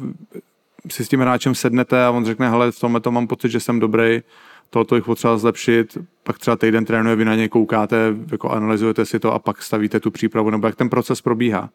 si 0.89 1.05
s 1.05 1.09
tím 1.09 1.19
hráčem 1.19 1.55
sednete 1.55 2.05
a 2.05 2.11
on 2.11 2.25
řekne, 2.25 2.49
hele, 2.49 2.71
v 2.71 2.79
tomhle 2.79 3.01
to 3.01 3.11
mám 3.11 3.27
pocit, 3.27 3.51
že 3.51 3.59
jsem 3.59 3.79
dobrý, 3.79 4.21
tohoto 4.69 4.95
bych 4.95 5.05
potřeba 5.05 5.37
zlepšit, 5.37 5.97
pak 6.23 6.39
třeba 6.39 6.55
týden 6.55 6.85
trénuje, 6.85 7.15
vy 7.15 7.25
na 7.25 7.35
něj 7.35 7.49
koukáte, 7.49 8.15
jako 8.31 8.49
analyzujete 8.49 9.05
si 9.05 9.19
to 9.19 9.33
a 9.33 9.39
pak 9.39 9.61
stavíte 9.61 9.99
tu 9.99 10.11
přípravu, 10.11 10.49
nebo 10.49 10.67
jak 10.67 10.75
ten 10.75 10.89
proces 10.89 11.21
probíhá? 11.21 11.69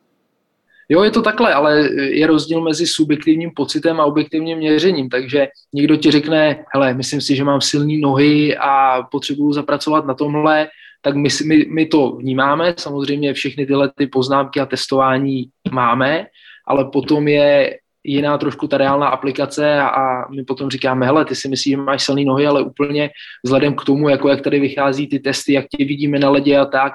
Jo, 0.89 1.03
je 1.03 1.11
to 1.11 1.23
takhle, 1.23 1.55
ale 1.55 1.89
je 1.95 2.27
rozdíl 2.27 2.61
mezi 2.61 2.87
subjektivním 2.87 3.51
pocitem 3.57 4.01
a 4.01 4.05
objektivním 4.05 4.59
měřením, 4.59 5.09
takže 5.09 5.49
někdo 5.73 5.97
ti 5.97 6.11
řekne, 6.11 6.65
hele, 6.75 6.95
myslím 6.95 7.21
si, 7.21 7.37
že 7.37 7.45
mám 7.45 7.61
silné 7.61 7.99
nohy 7.99 8.57
a 8.57 9.03
potřebuju 9.03 9.53
zapracovat 9.53 10.07
na 10.07 10.15
tomhle, 10.15 10.69
tak 11.03 11.15
my, 11.17 11.29
my, 11.45 11.67
my 11.71 11.87
to 11.87 12.11
vnímáme, 12.11 12.75
samozřejmě 12.79 13.35
všechny 13.35 13.67
tyhle 13.67 13.91
ty 13.97 14.07
poznámky 14.07 14.61
a 14.61 14.67
testování 14.67 15.45
máme, 15.73 16.27
ale 16.67 16.85
potom 16.85 17.29
je 17.29 17.79
jiná 18.05 18.39
trošku 18.39 18.69
ta 18.69 18.79
reálná 18.79 19.09
aplikace 19.09 19.81
a 19.81 20.29
my 20.31 20.45
potom 20.45 20.71
říkáme, 20.71 21.07
hele, 21.07 21.25
ty 21.25 21.35
si 21.35 21.49
myslíš, 21.49 21.71
že 21.71 21.77
máš 21.77 22.05
silné 22.05 22.25
nohy, 22.25 22.47
ale 22.47 22.63
úplně 22.63 23.11
vzhledem 23.45 23.75
k 23.75 23.85
tomu, 23.85 24.09
jako 24.09 24.29
jak 24.29 24.41
tady 24.41 24.61
vychází 24.61 25.07
ty 25.07 25.19
testy, 25.19 25.53
jak 25.53 25.67
tě 25.77 25.85
vidíme 25.85 26.19
na 26.19 26.31
ledě 26.31 26.59
a 26.59 26.65
tak, 26.65 26.93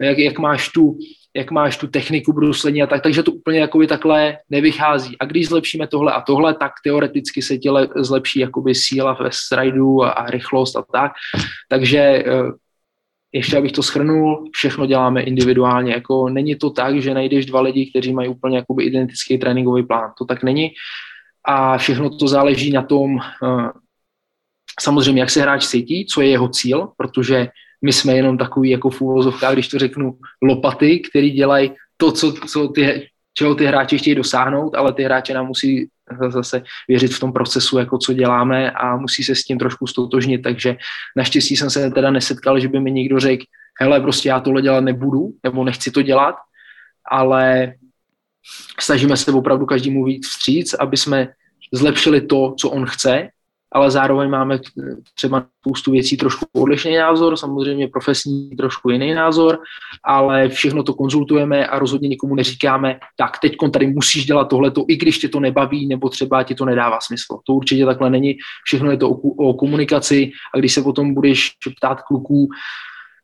jak, 0.00 0.18
jak 0.18 0.38
máš 0.38 0.68
tu 0.68 0.98
jak 1.36 1.50
máš 1.50 1.76
tu 1.76 1.86
techniku 1.86 2.32
bruslení 2.32 2.82
a 2.82 2.86
tak, 2.86 3.02
takže 3.02 3.22
to 3.22 3.32
úplně 3.32 3.60
jakoby 3.60 3.86
takhle 3.86 4.36
nevychází. 4.50 5.16
A 5.20 5.24
když 5.24 5.48
zlepšíme 5.48 5.86
tohle 5.86 6.12
a 6.12 6.20
tohle, 6.20 6.54
tak 6.54 6.72
teoreticky 6.84 7.42
se 7.42 7.58
těle 7.58 7.88
zlepší 7.96 8.40
jakoby 8.40 8.74
síla 8.74 9.12
ve 9.22 9.30
stridu 9.32 10.02
a, 10.02 10.10
a 10.10 10.30
rychlost 10.30 10.76
a 10.76 10.84
tak. 10.92 11.12
Takže 11.68 11.98
eh, 11.98 12.24
ještě 13.32 13.56
abych 13.56 13.72
to 13.72 13.82
schrnul, 13.82 14.48
všechno 14.52 14.86
děláme 14.86 15.22
individuálně. 15.22 15.92
Jako 15.92 16.28
není 16.28 16.56
to 16.56 16.70
tak, 16.70 17.02
že 17.02 17.14
najdeš 17.14 17.46
dva 17.46 17.60
lidi, 17.60 17.90
kteří 17.90 18.12
mají 18.12 18.28
úplně 18.28 18.56
jakoby 18.56 18.84
identický 18.84 19.38
tréninkový 19.38 19.82
plán. 19.86 20.12
To 20.18 20.24
tak 20.24 20.42
není. 20.42 20.70
A 21.44 21.78
všechno 21.78 22.16
to 22.16 22.28
záleží 22.28 22.72
na 22.72 22.82
tom, 22.82 23.18
eh, 23.18 23.70
samozřejmě, 24.80 25.20
jak 25.20 25.30
se 25.30 25.42
hráč 25.42 25.66
cítí, 25.66 26.06
co 26.06 26.20
je 26.20 26.28
jeho 26.28 26.48
cíl, 26.48 26.88
protože 26.96 27.48
my 27.82 27.92
jsme 27.92 28.12
jenom 28.12 28.38
takový 28.38 28.70
jako 28.70 28.90
v 28.90 29.00
úvozovkách, 29.00 29.52
když 29.52 29.68
to 29.68 29.78
řeknu, 29.78 30.18
lopaty, 30.42 31.00
který 31.00 31.30
dělají 31.30 31.70
to, 31.96 32.12
co, 32.12 32.32
co 32.32 32.68
ty, 32.68 33.08
čeho 33.38 33.54
ty 33.54 33.66
hráči 33.66 33.98
chtějí 33.98 34.14
dosáhnout, 34.14 34.74
ale 34.74 34.92
ty 34.92 35.02
hráče 35.02 35.34
nám 35.34 35.46
musí 35.46 35.88
zase 36.28 36.62
věřit 36.88 37.14
v 37.14 37.20
tom 37.20 37.32
procesu, 37.32 37.78
jako 37.78 37.98
co 37.98 38.12
děláme 38.12 38.70
a 38.70 38.96
musí 38.96 39.24
se 39.24 39.34
s 39.34 39.44
tím 39.44 39.58
trošku 39.58 39.86
stotožnit, 39.86 40.42
takže 40.42 40.76
naštěstí 41.16 41.56
jsem 41.56 41.70
se 41.70 41.90
teda 41.90 42.10
nesetkal, 42.10 42.60
že 42.60 42.68
by 42.68 42.80
mi 42.80 42.90
někdo 42.90 43.20
řekl, 43.20 43.44
hele, 43.80 44.00
prostě 44.00 44.28
já 44.28 44.40
tohle 44.40 44.62
dělat 44.62 44.80
nebudu, 44.80 45.30
nebo 45.44 45.64
nechci 45.64 45.90
to 45.90 46.02
dělat, 46.02 46.34
ale 47.10 47.74
snažíme 48.80 49.16
se 49.16 49.32
opravdu 49.32 49.66
každému 49.66 50.04
víc 50.04 50.26
vstříc, 50.26 50.74
aby 50.74 50.96
jsme 50.96 51.28
zlepšili 51.72 52.20
to, 52.20 52.54
co 52.58 52.70
on 52.70 52.86
chce 52.86 53.28
ale 53.72 53.90
zároveň 53.90 54.30
máme 54.30 54.58
třeba 55.14 55.46
spoustu 55.60 55.90
věcí 55.90 56.16
trošku 56.16 56.46
odlišný 56.52 56.96
názor, 56.96 57.36
samozřejmě 57.36 57.88
profesní 57.88 58.50
trošku 58.56 58.90
jiný 58.90 59.14
názor, 59.14 59.58
ale 60.04 60.48
všechno 60.48 60.82
to 60.82 60.94
konzultujeme 60.94 61.66
a 61.66 61.78
rozhodně 61.78 62.08
nikomu 62.08 62.34
neříkáme, 62.34 62.98
tak 63.16 63.38
teď 63.38 63.56
tady 63.72 63.86
musíš 63.86 64.26
dělat 64.26 64.48
tohleto, 64.48 64.84
i 64.88 64.96
když 64.96 65.18
tě 65.18 65.28
to 65.28 65.40
nebaví, 65.40 65.86
nebo 65.86 66.08
třeba 66.08 66.42
ti 66.42 66.54
to 66.54 66.64
nedává 66.64 66.98
smysl. 67.00 67.38
To 67.46 67.52
určitě 67.52 67.86
takhle 67.86 68.10
není, 68.10 68.36
všechno 68.64 68.90
je 68.90 68.96
to 68.96 69.10
o, 69.10 69.54
komunikaci 69.54 70.30
a 70.54 70.58
když 70.58 70.74
se 70.74 70.82
potom 70.82 71.14
budeš 71.14 71.50
ptát 71.76 72.02
kluků, 72.02 72.48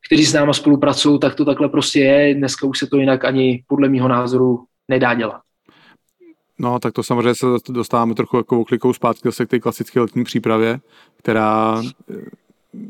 kteří 0.07 0.25
s 0.25 0.33
náma 0.33 0.53
spolupracují, 0.53 1.19
tak 1.19 1.35
to 1.35 1.45
takhle 1.45 1.69
prostě 1.69 2.01
je. 2.01 2.35
Dneska 2.35 2.67
už 2.67 2.79
se 2.79 2.87
to 2.87 2.97
jinak 2.97 3.25
ani 3.25 3.65
podle 3.67 3.89
mého 3.89 4.09
názoru 4.09 4.65
nedá 4.89 5.15
dělat. 5.15 5.41
No, 6.59 6.79
tak 6.79 6.93
to 6.93 7.03
samozřejmě 7.03 7.35
se 7.35 7.47
dostáváme 7.71 8.15
trochu 8.15 8.37
jako 8.37 8.61
oklikou 8.61 8.93
zpátky 8.93 9.29
zase 9.29 9.47
k 9.47 9.51
té 9.51 9.61
klasické 9.61 10.01
letní 10.01 10.25
přípravě, 10.25 10.81
která 11.17 11.83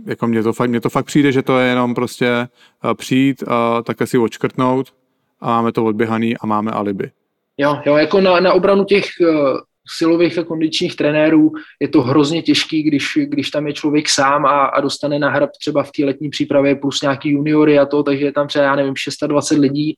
jako 0.07 0.27
mně 0.27 0.43
to, 0.43 0.53
fakt, 0.53 0.71
mně 0.71 0.81
to 0.81 0.91
fakt 0.91 1.07
přijde, 1.07 1.33
že 1.33 1.43
to 1.43 1.59
je 1.59 1.69
jenom 1.69 1.95
prostě 1.95 2.49
uh, 2.85 2.95
přijít, 2.95 3.43
uh, 3.43 3.83
takhle 3.83 4.07
si 4.07 4.19
odškrtnout 4.19 4.95
a 5.41 5.47
máme 5.47 5.73
to 5.73 5.85
odběhaný 5.85 6.37
a 6.37 6.47
máme 6.47 6.71
alibi. 6.71 7.11
Jo, 7.59 7.81
jo, 7.87 7.97
jako 7.97 8.21
na, 8.21 8.41
na 8.41 8.53
obranu 8.53 8.85
těch 8.85 9.05
uh, 9.21 9.59
silových 9.87 10.39
a 10.39 10.45
kondičních 10.45 10.97
trenérů 10.97 11.53
je 11.81 11.89
to 11.89 12.03
hrozně 12.03 12.43
těžký, 12.43 12.83
když, 12.83 13.19
když 13.23 13.51
tam 13.51 13.67
je 13.67 13.73
člověk 13.73 14.09
sám 14.09 14.47
a, 14.47 14.65
a 14.65 14.81
dostane 14.81 15.19
na 15.19 15.31
hrab 15.31 15.51
třeba 15.61 15.83
v 15.83 15.93
té 15.93 16.05
letní 16.05 16.31
přípravě 16.31 16.75
plus 16.75 17.03
nějaký 17.03 17.31
juniory 17.31 17.79
a 17.79 17.87
to, 17.87 18.03
takže 18.03 18.25
je 18.25 18.33
tam 18.33 18.49
třeba, 18.49 18.65
já 18.65 18.77
nevím, 18.77 18.97
620 18.97 19.59
lidí, 19.59 19.95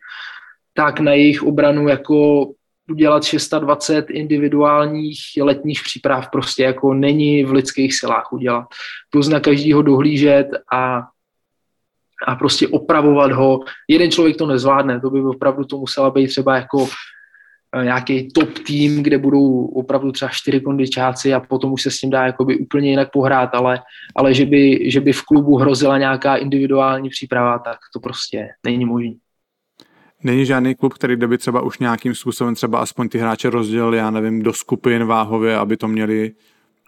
tak 0.74 1.00
na 1.00 1.12
jejich 1.12 1.42
obranu 1.42 1.88
jako 1.88 2.46
udělat 2.90 3.24
620 3.24 4.10
individuálních 4.10 5.18
letních 5.40 5.82
příprav 5.84 6.30
prostě 6.30 6.62
jako 6.62 6.94
není 6.94 7.44
v 7.44 7.52
lidských 7.52 7.94
silách 7.94 8.32
udělat. 8.32 8.64
Plus 9.10 9.28
na 9.28 9.40
každýho 9.40 9.82
dohlížet 9.82 10.46
a, 10.72 11.02
a 12.26 12.36
prostě 12.36 12.68
opravovat 12.68 13.32
ho. 13.32 13.60
Jeden 13.88 14.10
člověk 14.10 14.36
to 14.36 14.46
nezvládne, 14.46 15.00
to 15.00 15.10
by 15.10 15.20
opravdu 15.20 15.64
to 15.64 15.78
musela 15.78 16.10
být 16.10 16.26
třeba 16.26 16.56
jako 16.56 16.88
eh, 17.76 17.84
nějaký 17.84 18.28
top 18.28 18.58
tým, 18.58 19.02
kde 19.02 19.18
budou 19.18 19.66
opravdu 19.66 20.12
třeba 20.12 20.28
čtyři 20.28 20.60
kondičáci 20.60 21.34
a 21.34 21.40
potom 21.40 21.72
už 21.72 21.82
se 21.82 21.90
s 21.90 21.98
tím 21.98 22.10
dá 22.10 22.26
jakoby 22.26 22.58
úplně 22.58 22.90
jinak 22.90 23.10
pohrát, 23.12 23.54
ale, 23.54 23.82
ale 24.16 24.34
že, 24.34 24.46
by, 24.46 24.90
že 24.90 25.00
by 25.00 25.12
v 25.12 25.22
klubu 25.22 25.56
hrozila 25.56 25.98
nějaká 25.98 26.36
individuální 26.36 27.08
příprava, 27.08 27.58
tak 27.58 27.78
to 27.92 28.00
prostě 28.00 28.48
není 28.66 28.84
možné. 28.84 29.25
Není 30.24 30.46
žádný 30.46 30.74
klub, 30.74 30.94
který 30.94 31.16
by 31.16 31.38
třeba 31.38 31.60
už 31.60 31.78
nějakým 31.78 32.14
způsobem 32.14 32.54
třeba 32.54 32.78
aspoň 32.78 33.08
ty 33.08 33.18
hráče 33.18 33.50
rozdělil, 33.50 33.94
já 33.94 34.10
nevím, 34.10 34.42
do 34.42 34.52
skupin 34.52 35.04
váhově, 35.04 35.56
aby 35.56 35.76
to 35.76 35.88
měli 35.88 36.32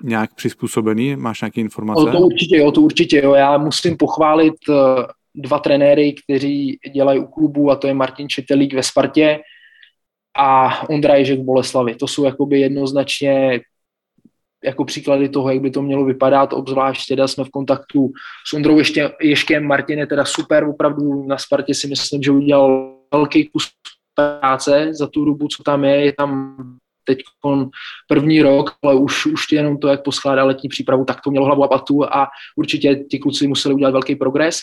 nějak 0.03 0.35
přizpůsobený? 0.35 1.17
Máš 1.17 1.41
nějaké 1.41 1.61
informace? 1.61 2.03
O 2.03 2.13
to 2.13 2.19
určitě, 2.19 2.57
jo, 2.57 2.73
to 2.73 2.81
určitě, 2.81 3.21
jo. 3.25 3.35
Já 3.35 3.59
musím 3.59 3.97
pochválit 3.97 4.55
uh, 4.69 4.77
dva 5.35 5.59
trenéry, 5.59 6.15
kteří 6.25 6.79
dělají 6.95 7.21
u 7.21 7.27
klubu 7.27 7.71
a 7.71 7.77
to 7.77 7.87
je 7.87 7.95
Martin 7.95 8.29
Četelík 8.29 8.75
ve 8.75 8.83
Spartě 8.83 9.41
a 10.37 10.83
Ondra 10.89 11.15
Ježek 11.15 11.41
v 11.41 11.45
Boleslavi. 11.45 11.95
To 11.95 12.07
jsou 12.07 12.25
jakoby 12.25 12.61
jednoznačně 12.61 13.61
jako 14.65 14.85
příklady 14.85 15.29
toho, 15.29 15.51
jak 15.51 15.61
by 15.61 15.71
to 15.71 15.83
mělo 15.83 16.05
vypadat, 16.05 16.53
obzvlášť 16.53 17.09
teda 17.09 17.29
jsme 17.29 17.45
v 17.45 17.51
kontaktu 17.51 18.13
s 18.47 18.53
Ondrou 18.55 18.79
ještě, 18.79 19.11
Ješkem, 19.23 19.65
Martin 19.65 19.99
je 19.99 20.07
teda 20.07 20.25
super, 20.25 20.65
opravdu 20.65 21.27
na 21.27 21.39
Spartě 21.39 21.75
si 21.75 21.87
myslím, 21.87 22.23
že 22.23 22.31
udělal 22.31 22.98
velký 23.13 23.47
kus 23.47 23.69
práce 24.15 24.89
za 24.95 25.07
tu 25.07 25.25
dobu, 25.25 25.49
co 25.49 25.63
tam 25.63 25.85
je, 25.85 26.05
je 26.05 26.13
tam 26.13 26.57
teď 27.05 27.19
první 28.09 28.43
rok, 28.43 28.75
ale 28.83 28.95
už, 28.95 29.27
už 29.27 29.53
jenom 29.53 29.79
to, 29.79 29.89
jak 29.89 30.03
poskládá 30.03 30.45
letní 30.45 30.69
přípravu, 30.69 31.05
tak 31.05 31.21
to 31.21 31.31
mělo 31.31 31.47
hlavu 31.47 31.65
a 31.65 31.69
patu 31.69 32.05
a 32.05 32.29
určitě 32.57 32.95
ti 33.11 33.19
kluci 33.19 33.49
museli 33.49 33.75
udělat 33.75 33.91
velký 33.91 34.17
progres. 34.17 34.61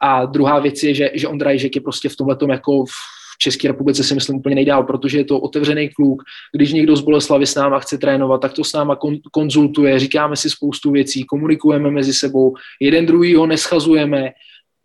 A 0.00 0.26
druhá 0.26 0.58
věc 0.58 0.82
je, 0.82 0.94
že, 0.94 1.10
že 1.14 1.28
Ondra 1.28 1.50
Ježek 1.50 1.74
je 1.74 1.80
prostě 1.80 2.08
v 2.08 2.16
tomhle 2.16 2.36
jako 2.50 2.84
v 2.84 3.38
České 3.38 3.68
republice 3.68 4.04
si 4.04 4.14
myslím 4.14 4.36
úplně 4.36 4.54
nejdál, 4.54 4.82
protože 4.82 5.18
je 5.18 5.24
to 5.24 5.40
otevřený 5.40 5.88
kluk. 5.88 6.22
Když 6.54 6.72
někdo 6.72 6.96
z 6.96 7.00
Boleslavy 7.00 7.46
s 7.46 7.54
náma 7.54 7.78
chce 7.78 7.98
trénovat, 7.98 8.40
tak 8.40 8.52
to 8.52 8.64
s 8.64 8.72
náma 8.72 8.96
kon, 8.96 9.16
konzultuje, 9.32 9.98
říkáme 9.98 10.36
si 10.36 10.50
spoustu 10.50 10.90
věcí, 10.90 11.24
komunikujeme 11.24 11.90
mezi 11.90 12.12
sebou, 12.12 12.54
jeden 12.80 13.06
druhý 13.06 13.34
ho 13.34 13.46
neschazujeme, 13.46 14.30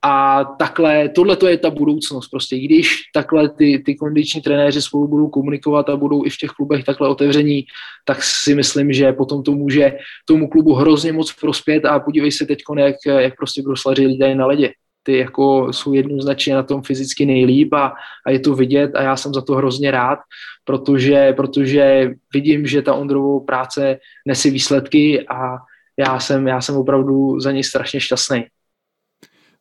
a 0.05 0.43
takhle, 0.43 1.09
tohle 1.09 1.35
to 1.35 1.47
je 1.47 1.57
ta 1.57 1.69
budoucnost 1.69 2.27
prostě. 2.27 2.59
Když 2.59 3.01
takhle 3.13 3.49
ty, 3.49 3.83
ty 3.85 3.95
kondiční 3.95 4.41
trenéři 4.41 4.81
spolu 4.81 5.07
budou 5.07 5.27
komunikovat 5.29 5.89
a 5.89 5.95
budou 5.95 6.25
i 6.25 6.29
v 6.29 6.37
těch 6.37 6.49
klubech 6.49 6.83
takhle 6.83 7.09
otevření, 7.09 7.65
tak 8.05 8.23
si 8.23 8.55
myslím, 8.55 8.93
že 8.93 9.13
potom 9.13 9.43
to 9.43 9.51
může 9.51 9.97
tomu 10.25 10.47
klubu 10.47 10.73
hrozně 10.73 11.13
moc 11.13 11.33
prospět 11.33 11.85
a 11.85 11.99
podívej 11.99 12.31
se 12.31 12.45
teď, 12.45 12.59
jak, 12.77 12.95
jak 13.05 13.35
prostě 13.37 13.61
bruslaři 13.61 14.07
lidé 14.07 14.35
na 14.35 14.45
ledě. 14.45 14.71
Ty 15.03 15.17
jako 15.17 15.73
jsou 15.73 15.93
jednoznačně 15.93 16.55
na 16.55 16.63
tom 16.63 16.81
fyzicky 16.81 17.25
nejlíp 17.25 17.73
a, 17.73 17.93
a 18.25 18.31
je 18.31 18.39
to 18.39 18.55
vidět 18.55 18.95
a 18.95 19.01
já 19.01 19.15
jsem 19.15 19.33
za 19.33 19.41
to 19.41 19.55
hrozně 19.55 19.91
rád, 19.91 20.19
protože, 20.63 21.33
protože 21.33 22.11
vidím, 22.33 22.67
že 22.67 22.81
ta 22.81 22.93
Ondrovou 22.93 23.39
práce 23.39 23.99
nese 24.27 24.49
výsledky 24.49 25.27
a 25.27 25.57
já 25.97 26.19
jsem, 26.19 26.47
já 26.47 26.61
jsem 26.61 26.75
opravdu 26.75 27.39
za 27.39 27.51
něj 27.51 27.63
strašně 27.63 27.99
šťastný. 27.99 28.45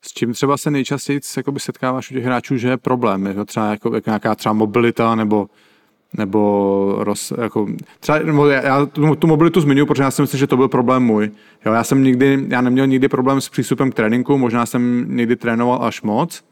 S 0.04 0.12
čím 0.12 0.32
třeba 0.32 0.56
se 0.56 0.70
nejčastěji 0.70 1.20
jakoby 1.36 1.60
setkáváš 1.60 2.10
u 2.10 2.14
těch 2.14 2.24
hráčů, 2.24 2.56
že 2.56 2.68
je 2.68 2.76
problém? 2.76 3.26
Je 3.26 3.34
to 3.34 3.44
třeba 3.44 3.70
jako, 3.70 3.94
jak 3.94 4.06
nějaká 4.06 4.34
třeba 4.34 4.52
mobilita 4.52 5.14
nebo 5.14 5.46
nebo 6.18 6.94
roz, 6.98 7.32
jako, 7.40 7.66
třeba, 8.00 8.18
nebo 8.18 8.46
já 8.46 8.86
tu, 8.86 9.14
tu 9.14 9.26
mobilitu 9.26 9.60
zmiňuji, 9.60 9.86
protože 9.86 10.02
já 10.02 10.10
si 10.10 10.22
myslím, 10.22 10.38
že 10.38 10.46
to 10.46 10.56
byl 10.56 10.68
problém 10.68 11.02
můj. 11.02 11.30
Jo, 11.66 11.72
já 11.72 11.84
jsem 11.84 12.04
nikdy, 12.04 12.46
já 12.48 12.60
neměl 12.60 12.86
nikdy 12.86 13.08
problém 13.08 13.40
s 13.40 13.48
přístupem 13.48 13.90
k 13.90 13.94
tréninku, 13.94 14.38
možná 14.38 14.66
jsem 14.66 15.06
někdy 15.16 15.36
trénoval 15.36 15.84
až 15.84 16.02
moc, 16.02 16.44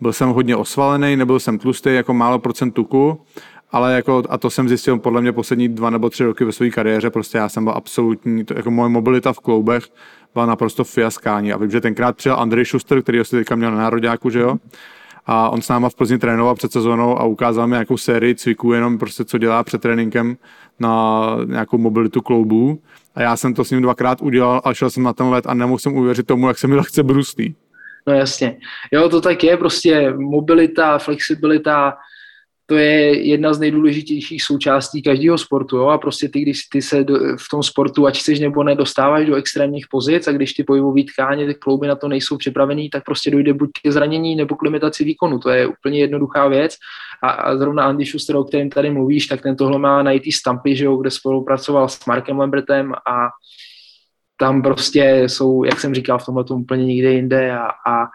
byl 0.00 0.12
jsem 0.12 0.28
hodně 0.28 0.56
osvalený, 0.56 1.16
nebyl 1.16 1.40
jsem 1.40 1.58
tlustý, 1.58 1.94
jako 1.94 2.14
málo 2.14 2.38
procent 2.38 2.70
tuku, 2.70 3.20
ale 3.76 3.94
jako, 3.94 4.22
a 4.28 4.38
to 4.38 4.50
jsem 4.50 4.68
zjistil 4.68 4.98
podle 4.98 5.20
mě 5.20 5.32
poslední 5.32 5.68
dva 5.68 5.90
nebo 5.90 6.10
tři 6.10 6.24
roky 6.24 6.44
ve 6.44 6.52
své 6.52 6.70
kariéře, 6.70 7.10
prostě 7.10 7.38
já 7.38 7.48
jsem 7.48 7.64
byl 7.64 7.72
absolutní, 7.76 8.44
to, 8.44 8.54
jako 8.56 8.70
moje 8.70 8.88
mobilita 8.88 9.32
v 9.32 9.40
kloubech 9.40 9.84
byla 10.34 10.46
naprosto 10.46 10.84
fiaskání. 10.84 11.52
A 11.52 11.56
vím, 11.56 11.70
že 11.70 11.80
tenkrát 11.80 12.16
přijel 12.16 12.36
Andrej 12.40 12.64
Schuster, 12.64 13.02
který 13.02 13.24
si 13.24 13.36
teďka 13.36 13.56
měl 13.56 13.70
na 13.70 13.78
nároďáku, 13.78 14.30
že 14.30 14.40
jo? 14.40 14.56
A 15.26 15.50
on 15.50 15.62
s 15.62 15.68
náma 15.68 15.88
v 15.88 15.94
Plzni 15.94 16.18
trénoval 16.18 16.54
před 16.54 16.72
sezónou 16.72 17.18
a 17.18 17.24
ukázal 17.24 17.66
mi 17.66 17.72
nějakou 17.72 17.96
sérii 17.96 18.34
cviků, 18.34 18.72
jenom 18.72 18.98
prostě 18.98 19.24
co 19.24 19.38
dělá 19.38 19.64
před 19.64 19.82
tréninkem 19.82 20.36
na 20.80 21.26
nějakou 21.46 21.78
mobilitu 21.78 22.20
kloubů. 22.20 22.78
A 23.14 23.22
já 23.22 23.36
jsem 23.36 23.54
to 23.54 23.64
s 23.64 23.70
ním 23.70 23.82
dvakrát 23.82 24.22
udělal 24.22 24.60
a 24.64 24.74
šel 24.74 24.90
jsem 24.90 25.02
na 25.02 25.12
ten 25.12 25.26
let 25.26 25.46
a 25.46 25.54
nemohl 25.54 25.78
jsem 25.78 25.96
uvěřit 25.96 26.26
tomu, 26.26 26.48
jak 26.48 26.58
se 26.58 26.66
mi 26.66 26.74
lehce 26.74 27.02
brustý. 27.02 27.54
No 28.06 28.14
jasně. 28.14 28.56
Jo, 28.92 29.08
to 29.08 29.20
tak 29.20 29.44
je, 29.44 29.56
prostě 29.56 30.14
mobilita, 30.16 30.98
flexibilita, 30.98 31.96
to 32.66 32.74
je 32.74 33.28
jedna 33.28 33.54
z 33.54 33.58
nejdůležitějších 33.58 34.42
součástí 34.42 35.02
každého 35.02 35.38
sportu. 35.38 35.76
Jo? 35.76 35.86
A 35.86 35.98
prostě 35.98 36.28
ty, 36.28 36.40
když 36.40 36.62
ty 36.62 36.82
se 36.82 37.04
do, 37.04 37.14
v 37.18 37.48
tom 37.50 37.62
sportu, 37.62 38.06
ať 38.06 38.18
chceš 38.18 38.40
nebo 38.40 38.62
nedostáváš 38.62 39.26
do 39.26 39.34
extrémních 39.34 39.86
pozic 39.90 40.28
a 40.28 40.32
když 40.32 40.52
ty 40.52 40.64
pohybové 40.64 41.02
tkáně, 41.02 41.46
ty 41.46 41.54
klouby 41.54 41.86
na 41.86 41.94
to 41.94 42.08
nejsou 42.08 42.36
připravený, 42.36 42.90
tak 42.90 43.04
prostě 43.04 43.30
dojde 43.30 43.52
buď 43.52 43.70
ke 43.82 43.92
zranění 43.92 44.36
nebo 44.36 44.56
k 44.56 44.62
limitaci 44.62 45.04
výkonu. 45.04 45.38
To 45.38 45.50
je 45.50 45.66
úplně 45.66 45.98
jednoduchá 45.98 46.48
věc. 46.48 46.76
A, 47.22 47.30
a 47.30 47.56
zrovna 47.56 47.84
Andy 47.84 48.06
Schuster, 48.06 48.36
o 48.36 48.44
kterém 48.44 48.70
tady 48.70 48.90
mluvíš, 48.90 49.26
tak 49.26 49.42
ten 49.42 49.56
tohle 49.56 49.78
má 49.78 50.02
najít 50.02 50.32
stampy, 50.32 50.76
že 50.76 50.84
jo, 50.84 50.96
kde 50.96 51.10
spolupracoval 51.10 51.88
s 51.88 52.06
Markem 52.06 52.38
Lambertem 52.38 52.92
a 52.92 53.28
tam 54.36 54.62
prostě 54.62 55.22
jsou, 55.26 55.64
jak 55.64 55.80
jsem 55.80 55.94
říkal, 55.94 56.18
v 56.18 56.26
tomhle 56.26 56.44
to 56.44 56.54
úplně 56.54 56.84
nikde 56.84 57.12
jinde 57.12 57.52
a, 57.52 57.66
a 57.66 58.06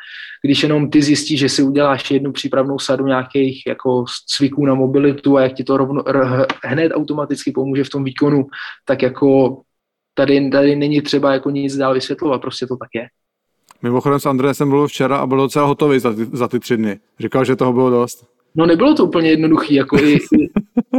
když 0.46 0.64
jenom 0.64 0.90
ty 0.90 1.02
zjistíš, 1.02 1.40
že 1.40 1.50
si 1.50 1.64
uděláš 1.64 2.12
jednu 2.12 2.32
přípravnou 2.32 2.80
sadu 2.80 3.06
nějakých 3.06 3.64
jako 3.68 4.06
cviků 4.28 4.66
na 4.66 4.74
mobilitu 4.74 5.38
a 5.38 5.42
jak 5.42 5.54
ti 5.54 5.64
to 5.64 5.78
rovno, 5.78 6.08
r, 6.08 6.48
hned 6.64 6.92
automaticky 6.96 7.52
pomůže 7.52 7.84
v 7.84 7.90
tom 7.90 8.04
výkonu, 8.04 8.46
tak 8.86 9.02
jako 9.02 9.62
tady, 10.14 10.50
tady 10.50 10.76
není 10.76 11.02
třeba 11.02 11.34
jako 11.34 11.50
nic 11.50 11.78
dál 11.78 11.94
vysvětlovat, 11.94 12.42
prostě 12.42 12.68
to 12.68 12.76
tak 12.76 12.90
je. 12.96 13.08
Mimochodem 13.82 14.20
s 14.20 14.26
Andrejem 14.26 14.54
jsem 14.54 14.70
byl 14.70 14.88
včera 14.88 15.18
a 15.18 15.28
byl 15.28 15.38
docela 15.38 15.66
hotový 15.66 16.00
za 16.00 16.14
ty, 16.14 16.26
za 16.26 16.48
ty 16.48 16.60
tři 16.60 16.78
dny. 16.78 17.00
Říkal, 17.20 17.46
že 17.46 17.56
toho 17.56 17.74
bylo 17.74 17.90
dost. 17.90 18.26
No 18.56 18.66
nebylo 18.66 18.96
to 18.96 19.06
úplně 19.06 19.30
jednoduchý, 19.30 19.76
jako 19.76 19.98
i, 19.98 20.12
i, 20.14 20.50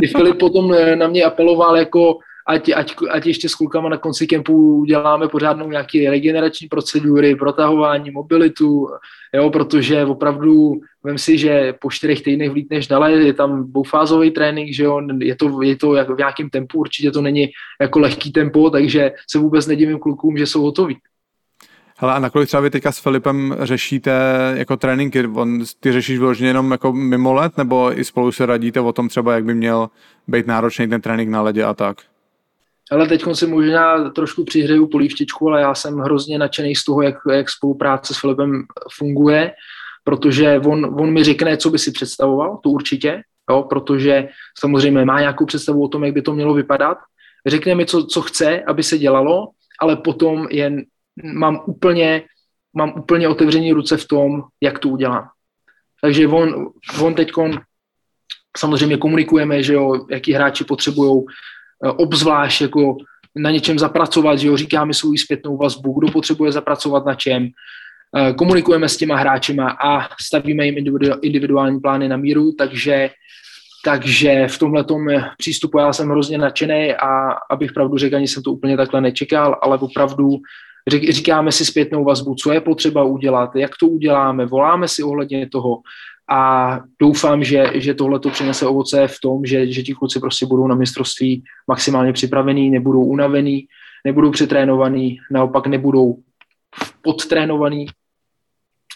i 0.03 0.07
Filip 0.07 0.39
potom 0.39 0.74
na 0.94 1.09
mě 1.09 1.24
apeloval, 1.24 1.77
jako 1.77 2.19
ať, 2.47 2.73
ať, 2.74 2.94
ať 3.10 3.27
ještě 3.27 3.48
s 3.48 3.55
klukama 3.55 3.89
na 3.89 3.97
konci 3.97 4.27
kempu 4.27 4.77
uděláme 4.77 5.28
pořádnou 5.28 5.70
nějaké 5.70 6.10
regenerační 6.10 6.69
procedury, 6.69 7.36
protahování, 7.36 8.10
mobilitu, 8.10 8.89
jo, 9.35 9.51
protože 9.51 10.05
opravdu 10.05 10.81
vím 11.05 11.19
si, 11.19 11.39
že 11.39 11.74
po 11.81 11.90
čtyřech 11.90 12.23
týdnech 12.23 12.51
vlítneš 12.51 12.86
dále, 12.86 13.12
je 13.12 13.32
tam 13.32 13.70
dvoufázový 13.70 14.31
trénink, 14.31 14.74
že 14.74 14.85
jo, 14.85 15.01
je 15.20 15.36
to, 15.36 15.62
je 15.62 15.77
to 15.77 15.94
jako 15.94 16.14
v 16.14 16.19
nějakém 16.19 16.51
tempu, 16.51 16.78
určitě 16.78 17.10
to 17.10 17.23
není 17.23 17.48
jako 17.81 17.98
lehký 17.98 18.32
tempo, 18.32 18.70
takže 18.70 19.12
se 19.31 19.39
vůbec 19.39 19.66
nedivím 19.66 19.98
klukům, 19.98 20.36
že 20.36 20.47
jsou 20.47 20.62
hotoví. 20.62 20.97
Hele, 21.98 22.14
a 22.14 22.19
nakolik 22.19 22.48
třeba 22.48 22.60
vy 22.60 22.70
teďka 22.70 22.93
s 22.93 22.98
Filipem 22.98 23.56
řešíte 23.60 24.12
jako 24.56 24.77
tréninky? 24.77 25.27
On, 25.27 25.64
ty 25.81 25.93
řešíš 25.93 26.19
vyloženě 26.19 26.51
jenom 26.51 26.70
jako 26.70 26.93
mimo 26.93 27.32
let, 27.32 27.56
nebo 27.56 27.98
i 27.98 28.05
spolu 28.05 28.32
se 28.32 28.47
radíte 28.47 28.81
o 28.81 28.93
tom 28.93 29.09
třeba, 29.09 29.35
jak 29.35 29.44
by 29.44 29.55
měl 29.55 29.90
být 30.28 30.47
náročný 30.47 30.89
ten 30.89 31.01
trénink 31.01 31.31
na 31.31 31.43
ledě 31.43 31.64
a 31.64 31.74
tak? 31.74 31.97
Ale 32.93 33.09
teď 33.09 33.24
si 33.32 33.47
možná 33.47 34.10
trošku 34.10 34.44
přihřeju 34.44 34.86
polívčičku, 34.86 35.48
ale 35.48 35.60
já 35.60 35.74
jsem 35.74 35.98
hrozně 35.98 36.39
nadšený 36.39 36.74
z 36.74 36.85
toho, 36.85 37.02
jak, 37.02 37.14
jak 37.32 37.51
spolupráce 37.51 38.14
s 38.14 38.20
Filipem 38.20 38.62
funguje, 38.93 39.52
protože 40.05 40.60
on, 40.66 40.85
on 41.01 41.12
mi 41.12 41.24
řekne, 41.24 41.56
co 41.56 41.70
by 41.70 41.78
si 41.78 41.93
představoval, 41.93 42.59
to 42.62 42.70
určitě, 42.70 43.23
jo, 43.51 43.62
protože 43.62 44.28
samozřejmě 44.59 45.05
má 45.05 45.20
nějakou 45.20 45.47
představu 45.47 45.85
o 45.85 45.89
tom, 45.89 46.05
jak 46.05 46.14
by 46.14 46.23
to 46.23 46.35
mělo 46.35 46.55
vypadat. 46.55 46.98
Řekne 47.47 47.74
mi, 47.74 47.86
co, 47.86 48.06
co 48.06 48.23
chce, 48.23 48.62
aby 48.62 48.82
se 48.82 48.98
dělalo, 48.98 49.48
ale 49.81 49.97
potom 49.97 50.47
jen 50.51 50.85
mám 51.35 51.62
úplně, 51.66 52.23
mám 52.77 52.93
úplně 52.98 53.28
otevření 53.28 53.73
ruce 53.73 53.97
v 53.97 54.09
tom, 54.09 54.43
jak 54.60 54.78
to 54.78 54.89
udělám. 54.89 55.28
Takže 56.02 56.28
on, 56.28 56.66
on 57.01 57.14
teď 57.14 57.32
samozřejmě 58.56 58.97
komunikujeme, 58.97 59.62
že 59.62 59.74
jo, 59.74 60.06
jaký 60.10 60.32
hráči 60.32 60.64
potřebují 60.64 61.24
obzvlášť 61.90 62.60
jako 62.60 62.96
na 63.36 63.50
něčem 63.50 63.78
zapracovat, 63.78 64.36
že 64.36 64.48
jo, 64.48 64.56
říkáme 64.56 64.94
svou 64.94 65.16
zpětnou 65.16 65.56
vazbu, 65.56 65.92
kdo 65.98 66.12
potřebuje 66.12 66.52
zapracovat 66.52 67.06
na 67.06 67.14
čem, 67.14 67.48
eh, 68.16 68.32
komunikujeme 68.32 68.88
s 68.88 68.96
těma 68.96 69.16
hráčima 69.16 69.70
a 69.70 70.09
stavíme 70.20 70.66
jim 70.66 70.76
individuální 71.22 71.80
plány 71.80 72.09
na 72.09 72.16
míru, 72.16 72.52
takže 72.52 73.10
takže 73.84 74.46
v 74.48 74.59
tomhle 74.59 74.84
přístupu 75.38 75.78
já 75.78 75.92
jsem 75.92 76.09
hrozně 76.09 76.38
nadšený 76.38 76.94
a 76.94 77.30
abych 77.50 77.72
pravdu 77.72 77.98
řekl, 77.98 78.16
ani 78.16 78.28
jsem 78.28 78.42
to 78.42 78.52
úplně 78.52 78.76
takhle 78.76 79.00
nečekal, 79.00 79.59
ale 79.62 79.78
opravdu 79.78 80.38
říkáme 81.10 81.52
si 81.52 81.64
zpětnou 81.64 82.04
vazbu, 82.04 82.34
co 82.34 82.52
je 82.52 82.60
potřeba 82.60 83.04
udělat, 83.04 83.56
jak 83.56 83.70
to 83.80 83.86
uděláme, 83.86 84.46
voláme 84.46 84.88
si 84.88 85.02
ohledně 85.02 85.48
toho 85.48 85.78
a 86.32 86.80
doufám, 87.00 87.44
že, 87.44 87.72
že 87.74 87.94
tohle 87.94 88.18
to 88.18 88.30
přinese 88.30 88.66
ovoce 88.66 89.09
v 89.09 89.20
tom, 89.22 89.44
že, 89.44 89.72
že 89.72 89.82
ti 89.82 89.94
kluci 89.94 90.20
prostě 90.20 90.46
budou 90.46 90.66
na 90.66 90.74
mistrovství 90.74 91.44
maximálně 91.68 92.12
připravení, 92.12 92.70
nebudou 92.70 93.04
unavený, 93.04 93.66
nebudou 94.04 94.30
přetrénovaný, 94.30 95.18
naopak 95.30 95.66
nebudou 95.66 96.16
podtrénovaný 97.02 97.86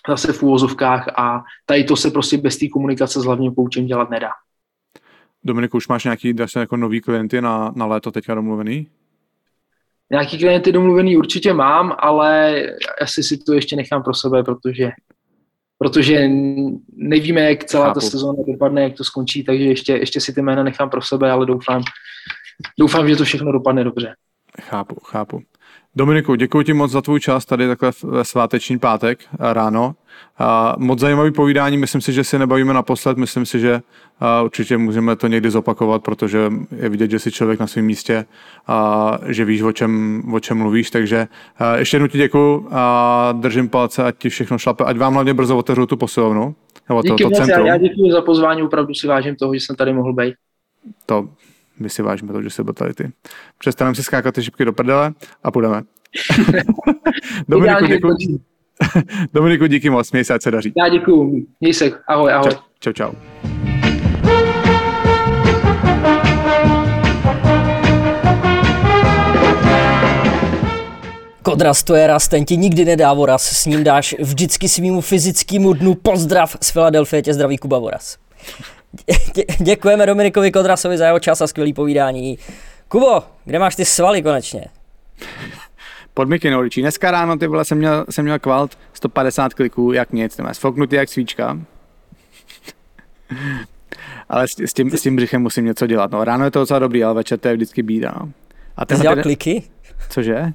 zase 0.08 0.32
v 0.32 0.42
úvozovkách 0.42 1.08
a 1.18 1.44
tady 1.66 1.84
to 1.84 1.96
se 1.96 2.10
prostě 2.10 2.38
bez 2.38 2.56
té 2.56 2.68
komunikace 2.68 3.20
s 3.20 3.24
hlavním 3.24 3.54
koučem 3.54 3.86
dělat 3.86 4.10
nedá. 4.10 4.30
Dominiku, 5.44 5.76
už 5.76 5.88
máš 5.88 6.04
nějaký 6.04 6.34
se 6.46 6.60
jako 6.60 6.76
nový 6.76 7.00
klienty 7.00 7.40
na, 7.40 7.72
na 7.76 7.86
léto 7.86 8.10
teďka 8.10 8.34
domluvený? 8.34 8.88
Nějaký 10.10 10.38
klienty 10.38 10.72
domluvený 10.72 11.16
určitě 11.16 11.52
mám, 11.52 11.96
ale 11.98 12.62
asi 13.02 13.22
si 13.22 13.38
to 13.38 13.54
ještě 13.54 13.76
nechám 13.76 14.02
pro 14.02 14.14
sebe, 14.14 14.44
protože 14.44 14.90
protože 15.78 16.28
nevíme, 16.96 17.40
jak 17.40 17.64
celá 17.64 17.86
Chápu. 17.86 18.00
ta 18.00 18.06
sezóna 18.06 18.42
dopadne, 18.48 18.82
jak 18.82 18.94
to 18.94 19.04
skončí, 19.04 19.44
takže 19.44 19.64
ještě, 19.64 19.92
ještě 19.92 20.20
si 20.20 20.32
ty 20.32 20.42
jména 20.42 20.62
nechám 20.62 20.90
pro 20.90 21.02
sebe, 21.02 21.30
ale 21.30 21.46
doufám, 21.46 21.82
doufám, 22.78 23.08
že 23.08 23.16
to 23.16 23.24
všechno 23.24 23.52
dopadne 23.52 23.84
dobře. 23.84 24.14
Chápu, 24.62 24.96
chápu. 25.04 25.42
Dominiku, 25.96 26.34
děkuji 26.34 26.62
ti 26.62 26.72
moc 26.72 26.90
za 26.90 27.02
tvůj 27.02 27.20
čas 27.20 27.44
tady 27.44 27.66
takhle 27.66 27.92
ve 28.04 28.24
sváteční 28.24 28.78
pátek 28.78 29.18
ráno. 29.38 29.94
A 30.38 30.74
moc 30.78 30.98
zajímavý 30.98 31.32
povídání, 31.32 31.76
myslím 31.76 32.00
si, 32.00 32.12
že 32.12 32.24
si 32.24 32.38
nebavíme 32.38 32.74
naposled, 32.74 33.16
myslím 33.18 33.46
si, 33.46 33.60
že 33.60 33.80
určitě 34.44 34.78
můžeme 34.78 35.16
to 35.16 35.26
někdy 35.26 35.50
zopakovat, 35.50 36.02
protože 36.02 36.52
je 36.76 36.88
vidět, 36.88 37.10
že 37.10 37.18
jsi 37.18 37.32
člověk 37.32 37.60
na 37.60 37.66
svém 37.66 37.84
místě 37.84 38.24
a 38.66 39.10
že 39.26 39.44
víš, 39.44 39.62
o 39.62 39.72
čem, 39.72 40.22
o 40.32 40.40
čem 40.40 40.58
mluvíš, 40.58 40.90
takže 40.90 41.26
ještě 41.76 41.96
jednou 41.96 42.08
ti 42.08 42.18
děkuji 42.18 42.68
a 42.70 43.32
držím 43.32 43.68
palce, 43.68 44.04
ať 44.04 44.18
ti 44.18 44.28
všechno 44.28 44.58
šlape, 44.58 44.84
ať 44.84 44.96
vám 44.96 45.14
hlavně 45.14 45.34
brzo 45.34 45.56
otevřu 45.58 45.86
tu 45.86 45.96
posilovnu. 45.96 46.54
Nebo 46.88 47.02
Díky 47.02 47.22
to, 47.22 47.30
to 47.30 47.36
centrum. 47.36 47.66
Já, 47.66 47.72
já 47.72 47.78
děkuji 47.78 48.12
za 48.12 48.22
pozvání, 48.22 48.62
opravdu 48.62 48.94
si 48.94 49.06
vážím 49.06 49.36
toho, 49.36 49.54
že 49.54 49.60
jsem 49.60 49.76
tady 49.76 49.92
mohl 49.92 50.12
být. 50.12 50.34
To 51.06 51.28
my 51.80 51.90
si 51.90 52.02
vážíme 52.02 52.32
to, 52.32 52.42
že 52.42 52.50
se 52.50 52.64
byl 52.64 52.72
tady 52.72 52.94
ty. 52.94 53.12
Přestaneme 53.58 53.94
si 53.94 54.02
skákat 54.02 54.34
ty 54.34 54.42
šipky 54.42 54.64
do 54.64 54.72
prdele 54.72 55.14
a 55.42 55.50
půjdeme. 55.50 55.82
Dominiku, 57.48 57.86
děkuji. 57.86 58.16
Dominiku, 59.34 59.66
díky 59.66 59.90
moc, 59.90 60.12
měj 60.12 60.24
se, 60.24 60.34
ať 60.34 60.42
se 60.42 60.50
daří. 60.50 60.72
Já 60.76 60.88
děkuji, 60.88 61.46
měj 61.60 61.74
se, 61.74 61.90
ahoj, 62.08 62.32
ahoj. 62.32 62.50
Čau, 62.80 62.92
čau. 62.92 62.92
čau. 62.92 63.12
Kodras 71.46 71.84
to 71.84 71.94
je 71.94 72.06
raz, 72.06 72.28
ten 72.28 72.44
ti 72.44 72.56
nikdy 72.56 72.84
nedá 72.84 73.12
voraz, 73.12 73.42
s 73.42 73.66
ním 73.66 73.84
dáš 73.84 74.14
vždycky 74.18 74.68
svýmu 74.68 75.00
fyzickému 75.00 75.72
dnu 75.72 75.94
pozdrav 75.94 76.56
z 76.60 76.70
Filadelfie, 76.70 77.22
tě 77.22 77.34
zdraví 77.34 77.58
Kuba 77.58 77.78
Voraz. 77.78 78.18
Dě, 79.34 79.44
děkujeme 79.58 80.06
Dominikovi 80.06 80.52
Kodrasovi 80.52 80.98
za 80.98 81.06
jeho 81.06 81.18
čas 81.18 81.40
a 81.40 81.46
skvělý 81.46 81.72
povídání. 81.72 82.38
Kubo, 82.88 83.22
kde 83.44 83.58
máš 83.58 83.76
ty 83.76 83.84
svaly 83.84 84.22
konečně? 84.22 84.64
Pod 86.14 86.28
mikinou 86.28 86.60
ličí. 86.60 86.80
Dneska 86.80 87.10
ráno 87.10 87.36
ty 87.36 87.46
vole 87.46 87.64
jsem 87.64 87.78
měl, 87.78 88.06
jsem 88.10 88.24
měl 88.24 88.38
kvalt 88.38 88.78
150 88.92 89.54
kliků, 89.54 89.92
jak 89.92 90.12
nic, 90.12 90.36
nemá 90.36 90.54
sfoknutý 90.54 90.96
jak 90.96 91.08
svíčka. 91.08 91.58
ale 94.28 94.48
s, 94.48 94.58
s, 94.58 94.72
tím, 94.72 94.90
s 94.90 95.02
tím 95.02 95.16
břichem 95.16 95.42
musím 95.42 95.64
něco 95.64 95.86
dělat. 95.86 96.10
No, 96.10 96.24
ráno 96.24 96.44
je 96.44 96.50
to 96.50 96.58
docela 96.58 96.78
dobrý, 96.78 97.04
ale 97.04 97.14
večer 97.14 97.38
to 97.38 97.48
je 97.48 97.54
vždycky 97.54 97.82
bída. 97.82 98.12
No. 98.20 98.32
A 98.76 98.86
ty 98.86 98.96
jsi 98.96 99.02
dělal 99.02 99.22
kliky? 99.22 99.62
Cože? 100.08 100.52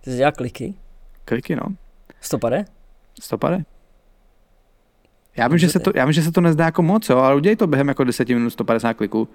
Ty 0.00 0.10
jsi 0.10 0.16
dělal 0.16 0.32
kliky? 0.32 0.74
Kliky, 1.24 1.56
no. 1.56 1.62
Stopade? 2.20 2.64
Stopade. 3.20 3.64
Já 5.36 5.48
vím, 5.48 5.58
že 5.58 5.68
se 5.68 5.78
to, 5.78 5.92
já 5.94 6.04
vím, 6.04 6.12
že 6.12 6.22
se 6.22 6.32
to 6.32 6.40
nezdá 6.40 6.64
jako 6.64 6.82
moc, 6.82 7.08
jo, 7.08 7.18
ale 7.18 7.34
udělej 7.34 7.56
to 7.56 7.66
během 7.66 7.88
jako 7.88 8.04
10 8.04 8.28
minut 8.28 8.50
150 8.50 8.94
kliků. 8.94 9.28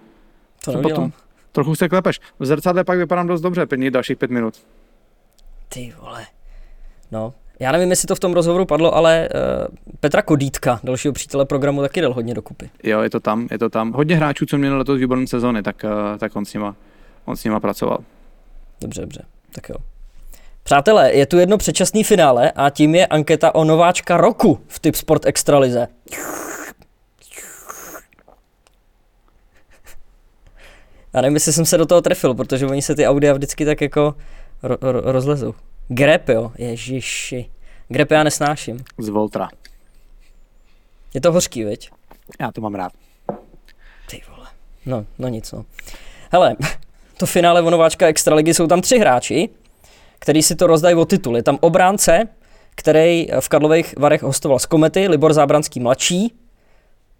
To 0.65 0.71
Co 0.71 0.81
potom? 0.81 1.11
Trochu 1.51 1.75
se 1.75 1.89
klepeš. 1.89 2.19
V 2.39 2.45
zrcadle 2.45 2.83
pak 2.83 2.97
vypadám 2.97 3.27
dost 3.27 3.41
dobře, 3.41 3.65
pěkně 3.65 3.91
dalších 3.91 4.17
pět 4.17 4.31
minut. 4.31 4.53
Ty 5.69 5.93
vole. 6.01 6.25
No, 7.11 7.33
já 7.59 7.71
nevím, 7.71 7.89
jestli 7.89 8.05
to 8.05 8.15
v 8.15 8.19
tom 8.19 8.33
rozhovoru 8.33 8.65
padlo, 8.65 8.95
ale 8.95 9.29
uh, 9.33 9.95
Petra 9.99 10.21
Kodítka, 10.21 10.79
dalšího 10.83 11.13
přítele 11.13 11.45
programu, 11.45 11.81
taky 11.81 12.01
dal 12.01 12.13
hodně 12.13 12.33
dokupy. 12.33 12.69
Jo, 12.83 13.01
je 13.01 13.09
to 13.09 13.19
tam, 13.19 13.47
je 13.51 13.59
to 13.59 13.69
tam. 13.69 13.91
Hodně 13.91 14.15
hráčů, 14.15 14.45
co 14.45 14.57
měli 14.57 14.77
letos 14.77 14.99
výborné 14.99 15.27
sezóny, 15.27 15.63
tak, 15.63 15.83
uh, 15.83 16.17
tak 16.17 16.35
on, 16.35 16.45
s 16.45 16.53
nima, 16.53 16.75
on 17.25 17.35
s 17.35 17.43
nima 17.43 17.59
pracoval. 17.59 17.99
Dobře, 18.81 19.01
dobře, 19.01 19.23
tak 19.51 19.69
jo. 19.69 19.75
Přátelé, 20.67 21.13
je 21.13 21.25
tu 21.25 21.37
jedno 21.37 21.57
předčasný 21.57 22.03
finále 22.03 22.51
a 22.51 22.69
tím 22.69 22.95
je 22.95 23.07
anketa 23.07 23.55
o 23.55 23.63
nováčka 23.63 24.17
roku 24.17 24.59
v 24.67 24.79
Tip 24.79 24.95
Sport 24.95 25.25
Extralize. 25.25 25.87
Já 31.13 31.21
nevím, 31.21 31.35
jestli 31.35 31.53
jsem 31.53 31.65
se 31.65 31.77
do 31.77 31.85
toho 31.85 32.01
trefil, 32.01 32.33
protože 32.33 32.65
oni 32.65 32.81
se 32.81 32.95
ty 32.95 33.07
audia 33.07 33.33
vždycky 33.33 33.65
tak 33.65 33.81
jako 33.81 34.15
ro- 34.63 34.77
ro- 34.77 35.01
rozlezou. 35.03 35.53
Grep, 35.87 36.29
jo, 36.29 36.51
ježiši. 36.57 37.49
Grep 37.87 38.11
já 38.11 38.23
nesnáším. 38.23 38.83
Z 38.97 39.09
Voltra. 39.09 39.49
Je 41.13 41.21
to 41.21 41.31
hořký, 41.31 41.63
viď? 41.63 41.91
Já 42.39 42.51
to 42.51 42.61
mám 42.61 42.75
rád. 42.75 42.91
Ty 44.09 44.21
vole. 44.29 44.47
No, 44.85 45.05
no 45.19 45.27
nic, 45.27 45.51
no. 45.51 45.65
Hele, 46.31 46.55
to 47.17 47.25
finále 47.25 47.61
vonováčka 47.61 48.07
Extraligy 48.07 48.53
jsou 48.53 48.67
tam 48.67 48.81
tři 48.81 48.99
hráči, 48.99 49.49
který 50.19 50.43
si 50.43 50.55
to 50.55 50.67
rozdají 50.67 50.95
o 50.95 51.05
titul. 51.05 51.35
Je 51.35 51.43
tam 51.43 51.57
obránce, 51.61 52.27
který 52.75 53.27
v 53.39 53.49
Karlových 53.49 53.93
Varech 53.97 54.23
hostoval 54.23 54.59
z 54.59 54.65
Komety, 54.65 55.07
Libor 55.07 55.33
Zábranský 55.33 55.79
mladší. 55.79 56.33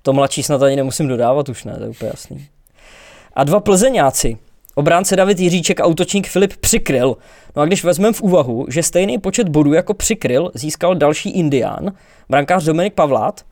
To 0.02 0.14
mladší 0.14 0.44
snad 0.44 0.64
ani 0.64 0.76
nemusím 0.76 1.07
dodávat 1.07 1.49
už, 1.49 1.64
ne, 1.64 1.76
to 1.78 1.84
je 1.84 1.90
úplně 1.90 2.11
jasný. 2.14 2.48
A 3.34 3.44
dva 3.44 3.60
plzeňáci, 3.60 4.38
Obránce 4.78 5.15
David 5.15 5.40
Jiříček 5.40 5.80
a 5.80 5.86
útočník 5.86 6.28
Filip 6.28 6.57
Přikryl. 6.57 7.18
No 7.56 7.61
a 7.61 7.65
když 7.65 7.84
vezmeme 7.84 8.14
v 8.14 8.22
úvahu, 8.22 8.65
že 8.69 8.84
stejný 8.84 9.18
počet 9.18 9.49
bodů 9.49 9.74
jako 9.74 9.94
Přikryl 9.94 10.52
získal 10.53 10.95
další 10.95 11.30
Indián, 11.30 11.91
brankář 12.30 12.64
Dominik 12.64 12.94
Pavlát, 12.94 13.45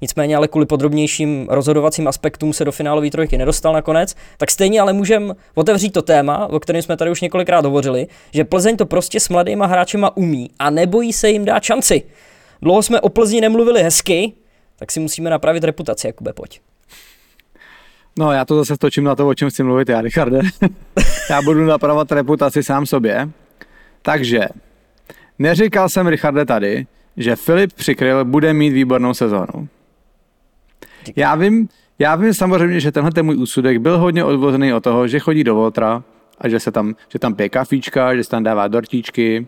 nicméně 0.00 0.36
ale 0.36 0.48
kvůli 0.48 0.66
podrobnějším 0.66 1.46
rozhodovacím 1.50 2.08
aspektům 2.08 2.52
se 2.52 2.64
do 2.64 2.72
finálové 2.72 3.10
trojky 3.10 3.38
nedostal 3.38 3.72
nakonec, 3.72 4.14
tak 4.36 4.50
stejně 4.50 4.80
ale 4.80 4.92
můžeme 4.92 5.34
otevřít 5.54 5.90
to 5.90 6.02
téma, 6.02 6.46
o 6.46 6.60
kterém 6.60 6.82
jsme 6.82 6.96
tady 6.96 7.10
už 7.10 7.20
několikrát 7.20 7.64
hovořili, 7.64 8.06
že 8.32 8.44
Plzeň 8.44 8.76
to 8.76 8.86
prostě 8.86 9.20
s 9.20 9.28
mladýma 9.28 9.66
hráčema 9.66 10.16
umí 10.16 10.50
a 10.58 10.70
nebojí 10.70 11.12
se 11.12 11.30
jim 11.30 11.44
dát 11.44 11.62
šanci. 11.62 12.02
Dlouho 12.62 12.82
jsme 12.82 13.00
o 13.00 13.08
Plzni 13.08 13.40
nemluvili 13.40 13.82
hezky, 13.82 14.32
tak 14.78 14.92
si 14.92 15.00
musíme 15.00 15.30
napravit 15.30 15.64
reputaci, 15.64 16.06
Jakube, 16.06 16.32
pojď. 16.32 16.60
No, 18.18 18.32
já 18.32 18.44
to 18.44 18.56
zase 18.56 18.76
stočím 18.76 19.04
na 19.04 19.16
to, 19.16 19.28
o 19.28 19.34
čem 19.34 19.50
chci 19.50 19.62
mluvit 19.62 19.88
já, 19.88 20.00
Richarde. 20.00 20.40
já 21.30 21.42
budu 21.42 21.66
napravovat 21.66 22.12
reputaci 22.12 22.62
sám 22.62 22.86
sobě. 22.86 23.28
Takže, 24.02 24.40
neříkal 25.38 25.88
jsem 25.88 26.06
Richarde 26.06 26.44
tady, 26.44 26.86
že 27.16 27.36
Filip 27.36 27.72
Přikryl 27.72 28.24
bude 28.24 28.52
mít 28.52 28.70
výbornou 28.70 29.14
sezónu. 29.14 29.68
Já 31.16 31.34
vím, 31.34 31.68
já 31.98 32.16
vím 32.16 32.34
samozřejmě, 32.34 32.80
že 32.80 32.92
tenhle 32.92 33.12
ten 33.12 33.26
můj 33.26 33.36
úsudek 33.36 33.78
byl 33.78 33.98
hodně 33.98 34.24
odvozený 34.24 34.72
od 34.72 34.84
toho, 34.84 35.08
že 35.08 35.18
chodí 35.18 35.44
do 35.44 35.54
Voltra 35.54 36.02
a 36.38 36.48
že 36.48 36.60
se 36.60 36.72
tam, 36.72 36.94
že 37.08 37.18
tam 37.18 37.34
pije 37.34 37.48
kafíčka, 37.48 38.16
že 38.16 38.24
se 38.24 38.30
tam 38.30 38.42
dává 38.42 38.68
dortíčky. 38.68 39.46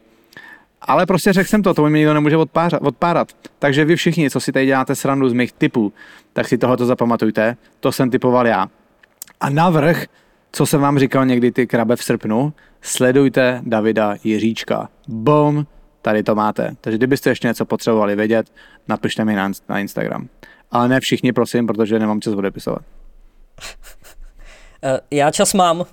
Ale 0.83 1.07
prostě 1.07 1.33
řekl 1.33 1.49
jsem 1.49 1.63
to, 1.63 1.75
to 1.75 1.89
mi 1.89 1.99
nikdo 1.99 2.15
nemůže 2.15 2.37
odpárat, 2.37 2.83
odpárat. 2.83 3.33
Takže 3.59 3.85
vy 3.85 3.97
všichni, 3.97 4.31
co 4.31 4.41
si 4.41 4.53
tady 4.53 4.67
děláte 4.67 4.95
srandu 4.95 5.29
z 5.29 5.33
mých 5.33 5.53
typů, 5.53 5.93
tak 6.33 6.49
si 6.49 6.59
tohoto 6.59 6.87
zapamatujte. 6.87 7.57
To 7.81 7.93
jsem 7.93 8.11
typoval 8.11 8.47
já. 8.47 8.67
A 9.41 9.51
navrh, 9.51 10.07
co 10.53 10.67
jsem 10.67 10.81
vám 10.81 10.99
říkal 10.99 11.27
někdy 11.27 11.53
ty 11.53 11.67
krabe 11.67 11.97
v 11.97 12.03
srpnu, 12.03 12.53
sledujte 12.83 13.61
Davida 13.65 14.15
Jiříčka. 14.25 14.89
Bom, 15.09 15.67
tady 16.03 16.23
to 16.23 16.35
máte. 16.35 16.77
Takže 16.81 16.99
kdybyste 16.99 17.31
ještě 17.31 17.49
něco 17.49 17.65
potřebovali 17.65 18.17
vědět, 18.17 18.53
napište 18.89 19.25
mi 19.25 19.35
na, 19.35 19.51
na 19.69 19.79
Instagram. 19.79 20.29
Ale 20.71 20.89
ne 20.89 21.01
všichni, 21.01 21.33
prosím, 21.33 21.67
protože 21.67 21.99
nemám 21.99 22.21
čas 22.21 22.35
odepisovat. 22.35 22.83
Eh, 24.83 25.01
já 25.11 25.31
čas 25.31 25.55
mám. 25.55 25.85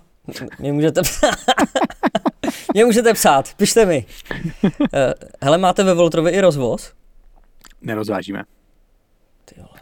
Mě 0.60 0.74
můžete 0.74 1.02
psát. 1.02 1.36
Mě 2.74 2.86
můžete 2.86 3.14
psát, 3.14 3.54
pište 3.54 3.86
mi. 3.86 4.06
Eh, 4.94 5.14
hele, 5.41 5.58
máte 5.58 5.84
ve 5.84 5.94
Voltrovi 5.94 6.32
i 6.32 6.41
rozvoz? 6.41 6.94
Nerozvážíme. 7.82 8.44
Ty 9.45 9.56
vole. 9.58 9.82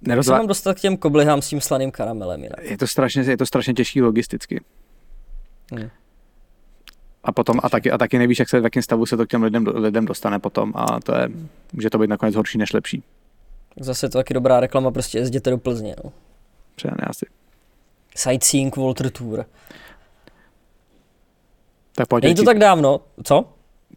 Nerozvá... 0.00 0.34
Jak 0.34 0.38
se 0.38 0.40
mám 0.40 0.46
dostat 0.46 0.74
k 0.74 0.80
těm 0.80 0.96
koblihám 0.96 1.42
s 1.42 1.48
tím 1.48 1.60
slaným 1.60 1.90
karamelem? 1.90 2.42
Jinak? 2.42 2.62
Je 2.62 2.78
to 2.78 2.86
strašně, 2.86 3.22
je 3.22 3.36
to 3.36 3.46
strašně 3.46 3.74
těžký 3.74 4.02
logisticky. 4.02 4.60
Hmm. 5.72 5.90
A 7.24 7.32
potom 7.32 7.60
a 7.62 7.68
taky, 7.68 7.90
a 7.90 7.98
taky 7.98 8.18
nevíš, 8.18 8.38
jak 8.38 8.48
se 8.48 8.60
v 8.60 8.64
jakém 8.64 8.82
stavu 8.82 9.06
se 9.06 9.16
to 9.16 9.26
k 9.26 9.28
těm 9.28 9.42
lidem, 9.42 9.66
lidem 9.66 10.04
dostane 10.04 10.38
potom 10.38 10.72
a 10.76 11.00
to 11.00 11.14
je, 11.14 11.28
může 11.72 11.90
to 11.90 11.98
být 11.98 12.10
nakonec 12.10 12.34
horší 12.34 12.58
než 12.58 12.72
lepší. 12.72 13.02
Zase 13.80 14.08
to 14.08 14.18
taky 14.18 14.34
dobrá 14.34 14.60
reklama, 14.60 14.90
prostě 14.90 15.18
jezděte 15.18 15.50
do 15.50 15.58
Plzně. 15.58 15.96
No. 16.04 16.12
Přesně 16.76 16.96
asi. 17.06 17.26
Sightseeing 18.16 18.76
Walter 18.76 19.10
Tour. 19.10 19.44
Tak 21.94 22.08
pojď. 22.08 22.24
Není 22.24 22.34
to 22.34 22.44
tak 22.44 22.58
dávno, 22.58 23.00
co? 23.24 23.44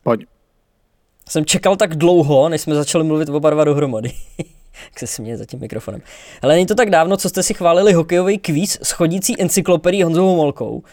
Pojď. 0.03 0.25
Jsem 1.29 1.45
čekal 1.45 1.75
tak 1.75 1.95
dlouho, 1.95 2.49
než 2.49 2.61
jsme 2.61 2.75
začali 2.75 3.03
mluvit 3.03 3.29
oba 3.29 3.49
dva 3.49 3.63
dohromady. 3.63 4.11
Jak 4.85 4.99
se 4.99 5.07
směje 5.07 5.37
za 5.37 5.45
tím 5.45 5.59
mikrofonem. 5.59 6.01
Ale 6.41 6.53
není 6.53 6.65
to 6.65 6.75
tak 6.75 6.89
dávno, 6.89 7.17
co 7.17 7.29
jste 7.29 7.43
si 7.43 7.53
chválili 7.53 7.93
hokejový 7.93 8.37
kvíz 8.37 8.79
s 8.81 8.91
chodící 8.91 9.41
encyklopedií 9.41 10.03
Honzovou 10.03 10.35
Molkou. 10.35 10.83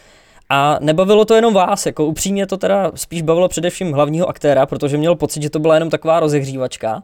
A 0.49 0.79
nebavilo 0.81 1.25
to 1.25 1.35
jenom 1.35 1.55
vás, 1.55 1.87
jako 1.87 2.05
upřímně 2.07 2.47
to 2.47 2.57
teda 2.57 2.93
spíš 2.95 3.23
bavilo 3.23 3.49
především 3.49 3.93
hlavního 3.93 4.27
aktéra, 4.27 4.67
protože 4.67 4.97
měl 4.97 5.15
pocit, 5.15 5.43
že 5.43 5.51
to 5.51 5.59
byla 5.59 5.75
jenom 5.75 5.91
taková 5.91 6.21
rozehřívačka. 6.21 7.03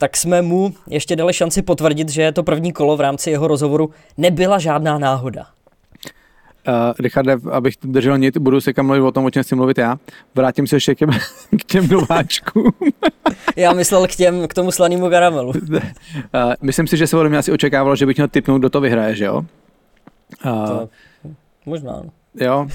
Tak 0.00 0.16
jsme 0.16 0.42
mu 0.42 0.74
ještě 0.86 1.16
dali 1.16 1.32
šanci 1.32 1.62
potvrdit, 1.62 2.08
že 2.08 2.32
to 2.32 2.42
první 2.42 2.72
kolo 2.72 2.96
v 2.96 3.00
rámci 3.00 3.30
jeho 3.30 3.48
rozhovoru 3.48 3.90
nebyla 4.16 4.58
žádná 4.58 4.98
náhoda. 4.98 5.46
Uh, 6.68 6.74
Richarde, 6.98 7.36
abych 7.52 7.74
držel 7.84 8.18
nit, 8.18 8.36
budu 8.38 8.60
se 8.60 8.72
kam 8.72 8.86
mluvit 8.86 9.00
o 9.00 9.12
tom, 9.12 9.24
o 9.24 9.30
čem 9.30 9.42
chci 9.42 9.54
mluvit 9.54 9.78
já. 9.78 9.98
Vrátím 10.34 10.66
se 10.66 10.76
ještě 10.76 10.94
k 10.94 10.98
těm, 10.98 11.10
k 11.60 11.64
těm 11.64 11.88
nováčkům. 11.88 12.72
Já 13.56 13.72
myslel 13.72 14.06
k, 14.06 14.10
těm, 14.16 14.48
k 14.48 14.54
tomu 14.54 14.72
slanému 14.72 15.10
karamelu. 15.10 15.48
uh, 15.50 15.80
myslím 16.62 16.86
si, 16.86 16.96
že 16.96 17.06
se 17.06 17.16
ode 17.16 17.28
mě 17.28 17.38
asi 17.38 17.52
očekávalo, 17.52 17.96
že 17.96 18.06
bych 18.06 18.16
měl 18.16 18.28
typnout, 18.28 18.58
kdo 18.58 18.70
to 18.70 18.80
vyhraje, 18.80 19.14
že 19.14 19.24
jo? 19.24 19.36
Uh, 20.44 20.66
To, 20.66 20.88
možná. 21.66 21.92
no. 21.92 22.10
Jo. 22.34 22.66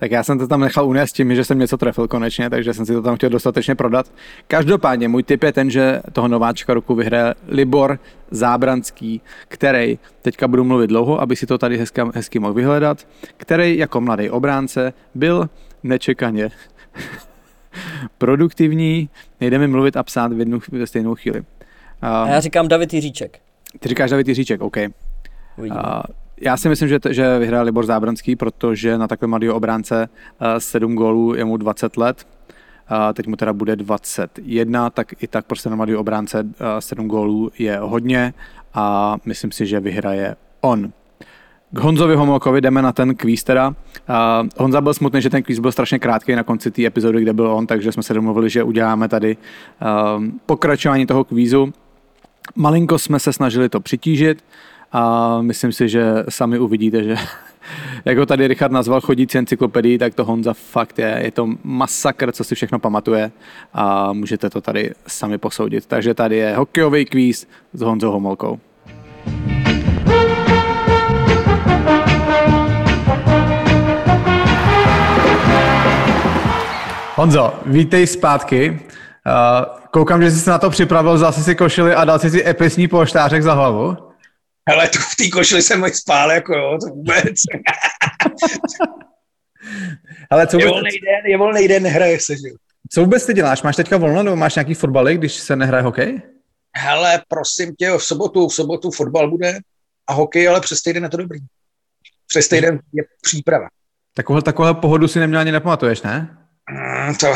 Tak 0.00 0.10
já 0.10 0.22
jsem 0.22 0.38
to 0.38 0.48
tam 0.48 0.60
nechal 0.60 0.86
unést 0.88 1.12
tím, 1.12 1.34
že 1.34 1.44
jsem 1.44 1.58
něco 1.58 1.76
trefil 1.76 2.08
konečně, 2.08 2.50
takže 2.50 2.74
jsem 2.74 2.86
si 2.86 2.92
to 2.92 3.02
tam 3.02 3.16
chtěl 3.16 3.30
dostatečně 3.30 3.74
prodat. 3.74 4.12
Každopádně 4.48 5.08
můj 5.08 5.22
tip 5.22 5.42
je 5.42 5.52
ten, 5.52 5.70
že 5.70 6.00
toho 6.12 6.28
nováčka 6.28 6.74
roku 6.74 6.94
vyhraje 6.94 7.34
Libor 7.48 7.98
Zábranský, 8.30 9.20
který, 9.48 9.98
teďka 10.22 10.48
budu 10.48 10.64
mluvit 10.64 10.86
dlouho, 10.86 11.20
aby 11.20 11.36
si 11.36 11.46
to 11.46 11.58
tady 11.58 11.78
hezky, 11.78 12.00
hezky 12.14 12.38
mohl 12.38 12.54
vyhledat, 12.54 13.06
který 13.36 13.78
jako 13.78 14.00
mladý 14.00 14.30
obránce 14.30 14.92
byl 15.14 15.50
nečekaně 15.82 16.48
produktivní, 18.18 19.08
nejde 19.40 19.58
mi 19.58 19.68
mluvit 19.68 19.96
a 19.96 20.02
psát 20.02 20.32
v 20.32 20.38
jednu 20.38 20.60
ve 20.72 20.86
stejnou 20.86 21.14
chvíli. 21.14 21.42
A 22.02 22.24
Uh, 22.24 22.30
já 22.30 22.40
říkám 22.40 22.68
David 22.68 22.94
Jiříček. 22.94 23.38
ty 23.80 23.88
říkáš 23.88 24.10
David 24.10 24.28
Jiříček, 24.28 24.60
OK. 24.60 24.76
Uvidíme. 25.56 25.80
A 25.80 26.02
já 26.40 26.56
si 26.56 26.68
myslím, 26.68 26.88
že, 26.88 27.00
t- 27.00 27.14
že 27.14 27.38
vyhrál 27.38 27.64
Libor 27.64 27.86
Zábranský, 27.86 28.36
protože 28.36 28.98
na 28.98 29.08
takové 29.08 29.28
mladého 29.28 29.54
obránce 29.54 30.08
eh, 30.40 30.60
7 30.60 30.94
gólů 30.94 31.34
je 31.34 31.44
mu 31.44 31.56
20 31.56 31.96
let. 31.96 32.26
A 32.88 33.12
teď 33.12 33.26
mu 33.26 33.36
teda 33.36 33.52
bude 33.52 33.76
21, 33.76 34.90
tak 34.90 35.22
i 35.22 35.26
tak 35.26 35.46
prostě 35.46 35.70
na 35.70 35.76
mladého 35.76 36.00
obránce 36.00 36.46
eh, 36.60 36.80
7 36.80 37.08
gólů 37.08 37.50
je 37.58 37.78
hodně 37.78 38.34
a 38.74 39.16
myslím 39.24 39.52
si, 39.52 39.66
že 39.66 39.80
vyhraje 39.80 40.36
on. 40.60 40.92
K 41.72 41.78
Honzovi 41.78 42.14
Homolkovi 42.14 42.60
jdeme 42.60 42.82
na 42.82 42.92
ten 42.92 43.14
kvíz 43.14 43.44
teda. 43.44 43.68
Uh, 43.68 43.74
Honza 44.56 44.80
byl 44.80 44.94
smutný, 44.94 45.22
že 45.22 45.30
ten 45.30 45.42
kvíz 45.42 45.58
byl 45.58 45.72
strašně 45.72 45.98
krátký 45.98 46.34
na 46.34 46.42
konci 46.42 46.70
té 46.70 46.86
epizody, 46.86 47.22
kde 47.22 47.32
byl 47.32 47.46
on, 47.46 47.66
takže 47.66 47.92
jsme 47.92 48.02
se 48.02 48.14
domluvili, 48.14 48.50
že 48.50 48.62
uděláme 48.62 49.08
tady 49.08 49.36
uh, 49.36 50.24
pokračování 50.46 51.06
toho 51.06 51.24
kvízu. 51.24 51.72
Malinko 52.56 52.98
jsme 52.98 53.18
se 53.18 53.32
snažili 53.32 53.68
to 53.68 53.80
přitížit 53.80 54.44
a 54.92 55.42
myslím 55.42 55.72
si, 55.72 55.88
že 55.88 56.14
sami 56.28 56.58
uvidíte, 56.58 57.04
že 57.04 57.14
jak 58.04 58.18
ho 58.18 58.26
tady 58.26 58.48
Richard 58.48 58.72
nazval 58.72 59.00
chodící 59.00 59.38
encyklopedii, 59.38 59.98
tak 59.98 60.14
to 60.14 60.24
Honza 60.24 60.54
fakt 60.54 60.98
je. 60.98 61.20
Je 61.22 61.30
to 61.30 61.48
masakr, 61.64 62.32
co 62.32 62.44
si 62.44 62.54
všechno 62.54 62.78
pamatuje 62.78 63.30
a 63.74 64.12
můžete 64.12 64.50
to 64.50 64.60
tady 64.60 64.90
sami 65.06 65.38
posoudit. 65.38 65.86
Takže 65.86 66.14
tady 66.14 66.36
je 66.36 66.56
hokejový 66.56 67.04
kvíz 67.04 67.48
s 67.72 67.80
Honzou 67.80 68.10
Homolkou. 68.10 68.58
Honzo, 77.14 77.54
vítej 77.66 78.06
zpátky. 78.06 78.70
Uh, 78.70 79.76
koukám, 79.90 80.22
že 80.22 80.30
jsi 80.30 80.38
se 80.38 80.50
na 80.50 80.58
to 80.58 80.70
připravil, 80.70 81.18
zase 81.18 81.42
si 81.42 81.54
košili 81.54 81.94
a 81.94 82.04
dal 82.04 82.18
si 82.18 82.30
si 82.30 82.48
episní 82.48 82.88
polštářek 82.88 83.42
za 83.42 83.54
hlavu. 83.54 84.09
Ale 84.68 84.88
tu 84.88 84.98
v 84.98 85.16
té 85.16 85.28
košili 85.28 85.62
jsem 85.62 85.80
moc 85.80 85.94
spál, 85.94 86.30
jako 86.32 86.54
jo, 86.54 86.78
to 86.80 86.86
vůbec. 86.94 87.34
Ale 90.30 90.46
co 90.46 90.58
je 90.58 90.66
vůbec, 90.66 90.74
volný 90.74 90.90
den, 90.90 91.26
je 91.30 91.38
volný 91.38 91.68
den, 91.68 91.82
nehraje 91.82 92.20
se, 92.20 92.34
že 92.36 92.42
co 92.92 93.00
vůbec 93.00 93.26
ty 93.26 93.34
děláš? 93.34 93.62
Máš 93.62 93.76
teďka 93.76 93.96
volno 93.96 94.22
nebo 94.22 94.36
máš 94.36 94.54
nějaký 94.54 94.74
fotbaly, 94.74 95.14
když 95.14 95.34
se 95.34 95.56
nehraje 95.56 95.82
hokej? 95.82 96.22
Hele, 96.76 97.22
prosím 97.28 97.74
tě, 97.74 97.90
v 97.90 98.04
sobotu, 98.04 98.48
v 98.48 98.54
sobotu 98.54 98.90
fotbal 98.90 99.30
bude 99.30 99.58
a 100.06 100.12
hokej, 100.12 100.48
ale 100.48 100.60
přes 100.60 100.82
týden 100.82 101.02
je 101.02 101.08
to 101.08 101.16
dobrý. 101.16 101.40
Přes 102.26 102.48
týden 102.48 102.80
je 102.92 103.02
příprava. 103.22 103.68
Takovou, 104.14 104.40
takovou 104.40 104.74
pohodu 104.74 105.08
si 105.08 105.18
neměl 105.18 105.40
ani 105.40 105.52
nepamatuješ, 105.52 106.02
ne? 106.02 106.38
Mm, 106.70 107.14
to 107.14 107.26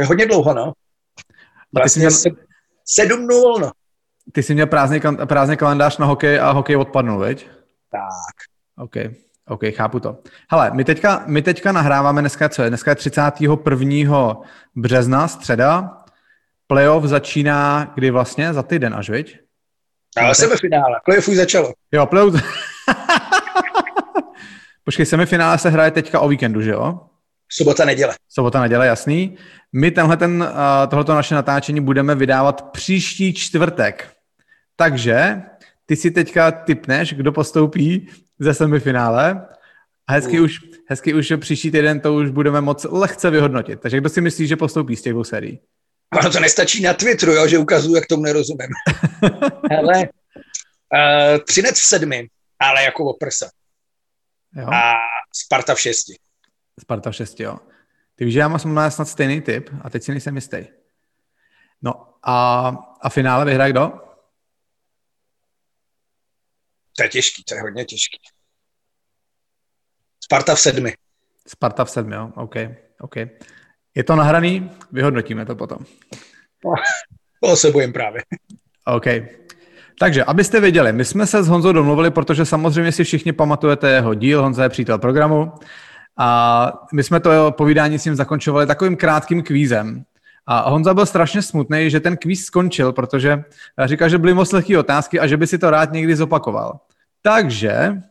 je 0.00 0.06
hodně 0.06 0.26
dlouho, 0.26 0.54
no. 0.54 0.62
A 0.62 0.72
ty 0.72 1.88
jsi 1.88 2.00
Vlastně 2.00 2.00
měl, 2.00 2.10
se- 2.10 2.28
sedm 2.84 3.24
dnů 3.24 3.40
volno. 3.40 3.72
Ty 4.32 4.42
jsi 4.42 4.54
měl 4.54 4.66
prázdný, 4.66 5.00
prázdný 5.24 5.56
kalendář 5.56 5.98
na 5.98 6.06
hokej 6.06 6.40
a 6.40 6.50
hokej 6.50 6.76
odpadnul, 6.76 7.18
veď? 7.18 7.46
Tak. 7.90 8.34
OK, 8.78 8.96
OK, 9.48 9.60
chápu 9.70 10.00
to. 10.00 10.18
Hele, 10.50 10.70
my 10.74 10.84
teďka, 10.84 11.22
my 11.26 11.42
teďka 11.42 11.72
nahráváme 11.72 12.20
dneska, 12.20 12.48
co 12.48 12.62
je? 12.62 12.68
Dneska 12.68 12.90
je 12.90 12.94
31. 12.94 14.36
března, 14.76 15.28
středa. 15.28 16.02
Playoff 16.66 17.04
začíná 17.04 17.92
kdy 17.94 18.10
vlastně? 18.10 18.54
Za 18.54 18.62
týden 18.62 18.94
až, 18.94 19.10
viď? 19.10 19.38
Ale 20.16 20.34
semifinále, 20.34 21.00
playoff 21.04 21.28
už 21.28 21.36
začalo. 21.36 21.72
Jo, 21.92 22.06
playoff... 22.06 22.34
Počkej, 24.84 25.06
semifinále 25.06 25.58
se 25.58 25.70
hraje 25.70 25.90
teďka 25.90 26.20
o 26.20 26.28
víkendu, 26.28 26.62
že 26.62 26.70
jo? 26.70 27.00
Sobota, 27.52 27.84
neděle. 27.84 28.14
Sobota, 28.28 28.60
neděle, 28.60 28.86
jasný. 28.86 29.36
My 29.72 29.90
tenhle 29.90 30.16
ten, 30.16 30.42
uh, 30.42 30.48
tohleto 30.88 31.14
naše 31.14 31.34
natáčení 31.34 31.80
budeme 31.80 32.14
vydávat 32.14 32.70
příští 32.70 33.34
čtvrtek. 33.34 34.17
Takže 34.80 35.42
ty 35.86 35.96
si 35.96 36.10
teďka 36.10 36.50
typneš, 36.50 37.14
kdo 37.14 37.32
postoupí 37.32 38.08
ze 38.38 38.54
semifinále 38.54 39.48
a 40.06 40.12
hezky, 40.12 40.40
už, 40.40 40.60
hezky 40.88 41.14
už 41.14 41.32
příští 41.36 41.70
týden 41.70 42.00
to 42.00 42.14
už 42.14 42.30
budeme 42.30 42.60
moc 42.60 42.86
lehce 42.90 43.30
vyhodnotit. 43.30 43.80
Takže 43.80 43.96
kdo 43.96 44.08
si 44.08 44.20
myslí, 44.20 44.46
že 44.46 44.56
postoupí 44.56 44.96
z 44.96 45.02
těch 45.02 45.12
dvou 45.12 45.24
sérií? 45.24 45.60
Ono 46.20 46.30
to 46.30 46.40
nestačí 46.40 46.82
na 46.82 46.94
Twitteru, 46.94 47.32
jo, 47.32 47.48
že 47.48 47.58
ukazuju, 47.58 47.94
jak 47.94 48.06
tomu 48.06 48.22
nerozumím. 48.22 48.68
Hele, 49.70 49.98
uh, 49.98 51.38
Třinec 51.44 51.80
v 51.80 51.88
sedmi, 51.88 52.28
ale 52.58 52.82
jako 52.82 53.04
o 53.04 53.12
prsa. 53.12 53.50
Jo? 54.56 54.66
A 54.72 54.94
Sparta 55.34 55.74
v 55.74 55.80
šesti. 55.80 56.14
Sparta 56.80 57.12
6, 57.12 57.40
jo. 57.40 57.58
Ty 58.14 58.24
víš, 58.24 58.34
že 58.34 58.40
já 58.40 58.48
mám 58.48 58.90
snad 58.90 59.08
stejný 59.08 59.40
typ 59.40 59.70
a 59.82 59.90
teď 59.90 60.02
si 60.02 60.10
nejsem 60.10 60.34
jistý. 60.34 60.66
No 61.82 62.14
a, 62.22 62.68
a 63.00 63.08
finále 63.08 63.44
vyhraje 63.44 63.72
kdo? 63.72 64.07
To 66.98 67.02
je 67.02 67.08
těžký, 67.08 67.44
to 67.44 67.54
je 67.54 67.60
hodně 67.60 67.84
těžký. 67.84 68.18
Sparta 70.24 70.54
v 70.54 70.60
sedmi. 70.60 70.94
Sparta 71.46 71.84
v 71.84 71.90
sedmi, 71.90 72.14
jo. 72.14 72.30
OK, 72.34 72.54
OK. 73.00 73.16
Je 73.94 74.04
to 74.04 74.16
nahraný? 74.16 74.70
Vyhodnotíme 74.92 75.46
to 75.46 75.56
potom. 75.56 75.78
Toho 77.42 77.56
se 77.56 77.70
bojím 77.70 77.92
právě. 77.92 78.22
OK. 78.84 79.04
Takže, 79.98 80.24
abyste 80.24 80.60
věděli, 80.60 80.92
my 80.92 81.04
jsme 81.04 81.26
se 81.26 81.42
s 81.42 81.48
Honzou 81.48 81.72
domluvili, 81.72 82.10
protože 82.10 82.44
samozřejmě 82.44 82.92
si 82.92 83.04
všichni 83.04 83.32
pamatujete 83.32 83.90
jeho 83.90 84.14
díl, 84.14 84.42
Honza 84.42 84.62
je 84.62 84.68
přítel 84.68 84.98
programu, 84.98 85.52
a 86.18 86.72
my 86.92 87.02
jsme 87.04 87.20
to 87.20 87.30
jeho 87.30 87.52
povídání 87.52 87.98
s 87.98 88.04
ním 88.04 88.14
zakončovali 88.14 88.66
takovým 88.66 88.96
krátkým 88.96 89.42
kvízem. 89.42 90.04
A 90.46 90.70
Honza 90.70 90.94
byl 90.94 91.06
strašně 91.06 91.42
smutný, 91.42 91.90
že 91.90 92.00
ten 92.00 92.16
kvíz 92.16 92.44
skončil, 92.44 92.92
protože 92.92 93.44
říkal, 93.84 94.08
že 94.08 94.18
byly 94.18 94.34
moc 94.34 94.52
lehké 94.52 94.78
otázky 94.78 95.20
a 95.20 95.26
že 95.26 95.36
by 95.36 95.46
si 95.46 95.58
to 95.58 95.70
rád 95.70 95.92
někdy 95.92 96.16
zopakoval. 96.16 96.80
Takže 97.22 98.02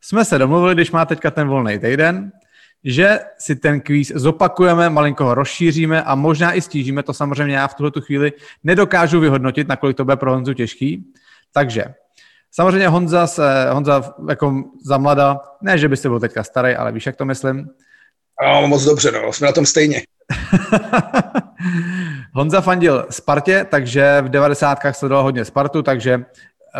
jsme 0.00 0.24
se 0.24 0.38
domluvili, 0.38 0.74
když 0.74 0.90
má 0.90 1.04
teďka 1.04 1.30
ten 1.30 1.48
volný 1.48 1.78
týden, 1.78 2.32
že 2.84 3.18
si 3.38 3.56
ten 3.56 3.80
kvíz 3.80 4.12
zopakujeme, 4.14 4.90
malinko 4.90 5.24
ho 5.24 5.34
rozšíříme 5.34 6.02
a 6.02 6.14
možná 6.14 6.52
i 6.52 6.60
stížíme, 6.60 7.02
to 7.02 7.14
samozřejmě 7.14 7.56
já 7.56 7.68
v 7.68 7.74
tuhle 7.74 7.90
tu 7.90 8.00
chvíli 8.00 8.32
nedokážu 8.64 9.20
vyhodnotit, 9.20 9.68
nakolik 9.68 9.96
to 9.96 10.04
bude 10.04 10.16
pro 10.16 10.32
Honzu 10.32 10.54
těžký. 10.54 11.04
Takže 11.52 11.84
samozřejmě 12.50 12.88
Honza, 12.88 13.26
se, 13.26 13.70
Honza 13.70 14.14
jako 14.28 14.64
za 14.84 14.98
mlada, 14.98 15.40
ne, 15.62 15.78
že 15.78 15.88
byste 15.88 16.08
byl 16.08 16.20
teďka 16.20 16.44
starý, 16.44 16.74
ale 16.74 16.92
víš, 16.92 17.06
jak 17.06 17.16
to 17.16 17.24
myslím. 17.24 17.68
No, 18.46 18.68
moc 18.68 18.84
dobře, 18.84 19.12
no, 19.12 19.32
jsme 19.32 19.46
na 19.46 19.52
tom 19.52 19.66
stejně. 19.66 20.02
Honza 22.34 22.60
fandil 22.60 23.06
Spartě, 23.10 23.66
takže 23.70 24.22
v 24.22 24.28
90. 24.28 24.78
sledoval 24.92 25.24
hodně 25.24 25.44
Spartu, 25.44 25.82
takže 25.82 26.24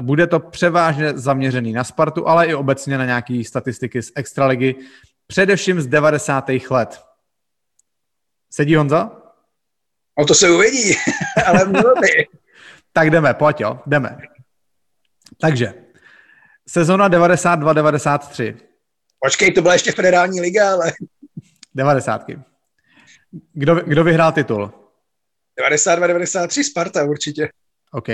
bude 0.00 0.26
to 0.26 0.40
převážně 0.40 1.18
zaměřený 1.18 1.72
na 1.72 1.84
Spartu, 1.84 2.28
ale 2.28 2.46
i 2.46 2.54
obecně 2.54 2.98
na 2.98 3.04
nějaké 3.04 3.42
statistiky 3.46 4.02
z 4.02 4.12
extraligy, 4.14 4.74
především 5.26 5.80
z 5.80 5.86
90. 5.86 6.50
let. 6.70 7.02
Sedí 8.50 8.74
Honza? 8.76 9.10
No 10.18 10.26
to 10.26 10.34
se 10.34 10.50
uvidí, 10.50 10.96
ale 11.46 11.64
mělo 11.64 11.94
by. 12.00 12.26
Tak 12.92 13.10
jdeme, 13.10 13.34
pojď 13.34 13.60
jo, 13.60 13.80
jdeme. 13.86 14.18
Takže, 15.40 15.74
sezona 16.68 17.08
92-93. 17.08 18.56
Počkej, 19.24 19.52
to 19.52 19.62
byla 19.62 19.72
ještě 19.72 19.92
federální 19.92 20.40
liga, 20.40 20.72
ale 20.72 20.92
90. 21.74 22.26
Kdo, 23.52 23.74
kdo 23.74 24.04
vyhrál 24.04 24.32
titul? 24.32 24.72
92-93 25.70 26.62
Sparta 26.70 27.04
určitě. 27.04 27.48
OK. 27.92 28.08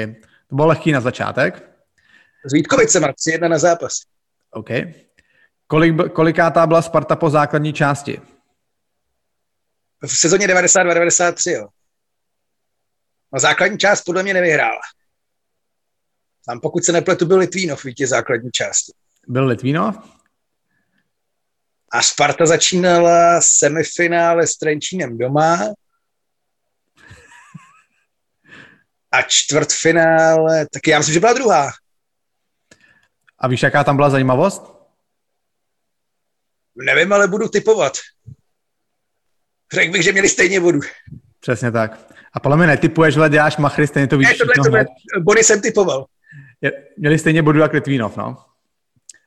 To 0.46 0.56
bylo 0.56 0.68
lehký 0.68 0.92
na 0.92 1.00
začátek. 1.00 1.70
S 2.44 2.52
Vítkovicema, 2.52 3.08
3-1 3.08 3.48
na 3.48 3.58
zápas. 3.58 3.92
OK. 4.50 4.68
Kolik, 5.66 6.12
kolikátá 6.12 6.66
byla 6.66 6.82
Sparta 6.82 7.16
po 7.16 7.30
základní 7.30 7.72
části? 7.72 8.20
V 10.06 10.18
sezóně 10.18 10.46
92-93, 10.46 11.50
jo. 11.50 11.68
No 13.32 13.40
základní 13.40 13.78
část 13.78 14.02
podle 14.02 14.22
mě 14.22 14.34
nevyhrála. 14.34 14.80
Tam 16.46 16.60
pokud 16.60 16.84
se 16.84 16.92
nepletu, 16.92 17.26
byl 17.26 17.38
Litvínov 17.38 17.84
vítěz 17.84 18.10
základní 18.10 18.50
části. 18.50 18.92
Byl 19.28 19.46
Litvínov? 19.46 19.96
A 21.92 22.02
Sparta 22.02 22.46
začínala 22.46 23.40
semifinále 23.40 24.46
s 24.46 24.56
Trenčínem 24.56 25.18
doma 25.18 25.58
a 29.18 29.22
čtvrtfinále, 29.28 30.66
taky 30.72 30.90
já 30.90 30.98
myslím, 30.98 31.12
že 31.14 31.20
byla 31.20 31.32
druhá. 31.32 31.70
A 33.38 33.48
víš, 33.48 33.62
jaká 33.62 33.84
tam 33.84 33.96
byla 33.96 34.10
zajímavost? 34.10 34.72
Nevím, 36.76 37.12
ale 37.12 37.28
budu 37.28 37.48
typovat. 37.48 37.92
Řekl 39.72 39.92
bych, 39.92 40.02
že 40.02 40.12
měli 40.12 40.28
stejně 40.28 40.60
vodu. 40.60 40.80
Přesně 41.40 41.70
tak. 41.72 42.12
A 42.32 42.40
podle 42.40 42.56
mě 42.56 42.66
netypuješ, 42.66 43.16
ale 43.16 43.30
děláš 43.30 43.56
machry, 43.56 43.86
stejně 43.86 44.06
to 44.06 44.18
víš. 44.18 44.28
Ne, 44.28 44.34
tohle, 44.34 44.54
tohle, 44.64 44.84
body 45.24 45.44
jsem 45.44 45.60
typoval. 45.60 46.06
Je- 46.60 46.88
Měli 46.98 47.18
stejně 47.18 47.42
bodu 47.42 47.58
jak 47.60 47.72
Litvínov, 47.72 48.16
no. 48.16 48.44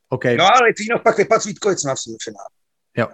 OK, 0.09 0.25
No 0.25 0.43
ale 0.45 0.67
Litvínov 0.67 1.01
pak 1.03 1.17
vypadl 1.17 1.41
s 1.41 1.45
Vítkovicema 1.45 1.95
v 1.95 1.99
semifinále. 1.99 2.47
jo. 2.97 3.07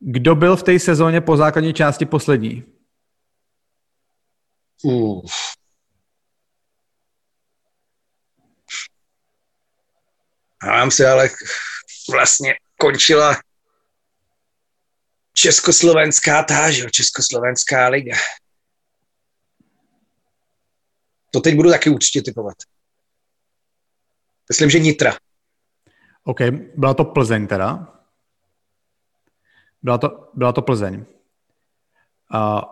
Kdo 0.00 0.34
byl 0.34 0.56
v 0.56 0.62
té 0.62 0.78
sezóně 0.78 1.20
po 1.20 1.36
základní 1.36 1.74
části 1.74 2.06
poslední? 2.06 2.64
Uf. 4.84 5.32
A 10.62 10.66
nám 10.66 10.90
se 10.90 11.08
ale 11.08 11.30
vlastně 12.10 12.54
končila 12.80 13.36
Československá 15.34 16.42
táž, 16.42 16.82
Československá 16.90 17.88
liga. 17.88 18.16
To 21.30 21.40
teď 21.40 21.54
budu 21.54 21.70
taky 21.70 21.90
určitě 21.90 22.22
typovat. 22.22 22.56
Myslím, 24.48 24.70
že 24.70 24.78
Nitra. 24.78 25.16
OK, 26.24 26.40
byla 26.76 26.94
to 26.94 27.04
Plzeň 27.04 27.46
teda. 27.46 27.92
Byla 29.82 29.98
to, 29.98 30.30
byla 30.34 30.52
to 30.52 30.62
Plzeň. 30.62 31.04
A 32.32 32.62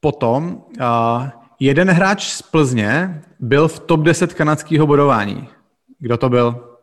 potom 0.00 0.64
a 0.80 1.32
jeden 1.60 1.90
hráč 1.90 2.28
z 2.28 2.42
Plzně 2.42 3.22
byl 3.38 3.68
v 3.68 3.80
top 3.80 4.00
10 4.00 4.34
kanadského 4.34 4.86
bodování. 4.86 5.48
Kdo 5.98 6.16
to 6.16 6.28
byl? 6.28 6.75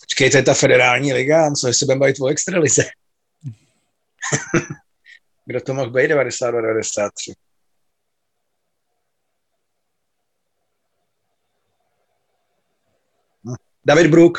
Počkej, 0.00 0.30
to 0.30 0.36
je 0.36 0.42
ta 0.42 0.54
federální 0.54 1.12
liga, 1.12 1.50
co 1.50 1.72
se 1.72 1.84
budeme 1.84 2.00
bavit 2.00 2.20
o 2.20 2.26
extralize. 2.26 2.82
Kdo 5.46 5.60
to 5.60 5.74
mohl 5.74 5.90
být 5.90 6.08
92, 6.08 6.60
93? 6.60 7.32
Hm. 13.44 13.54
David 13.84 14.06
Brook. 14.06 14.38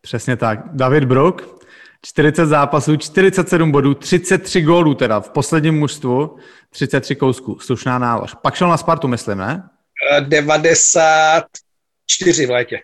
Přesně 0.00 0.36
tak. 0.36 0.58
David 0.72 1.04
Brook, 1.04 1.64
40 2.02 2.46
zápasů, 2.46 2.96
47 2.96 3.72
bodů, 3.72 3.94
33 3.94 4.62
gólů 4.62 4.94
teda 4.94 5.20
v 5.20 5.30
posledním 5.30 5.78
mužstvu, 5.78 6.38
33 6.70 7.16
kousků. 7.16 7.58
Slušná 7.58 7.98
nálož. 7.98 8.34
Pak 8.42 8.54
šel 8.54 8.68
na 8.68 8.76
Spartu, 8.76 9.08
myslím, 9.08 9.38
ne? 9.38 9.70
Eh, 10.12 10.20
94 10.20 12.46
v 12.46 12.50
létě. 12.50 12.80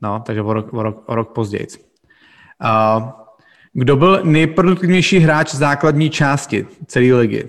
No, 0.00 0.22
takže 0.26 0.42
o 0.42 0.52
rok, 0.52 0.72
o 0.72 0.82
rok, 0.82 1.04
o 1.08 1.14
rok 1.14 1.34
později. 1.34 1.66
Uh, 2.64 3.10
kdo 3.72 3.96
byl 3.96 4.24
nejproduktivnější 4.24 5.18
hráč 5.18 5.54
základní 5.54 6.10
části 6.10 6.66
celé 6.86 7.14
ligy? 7.14 7.48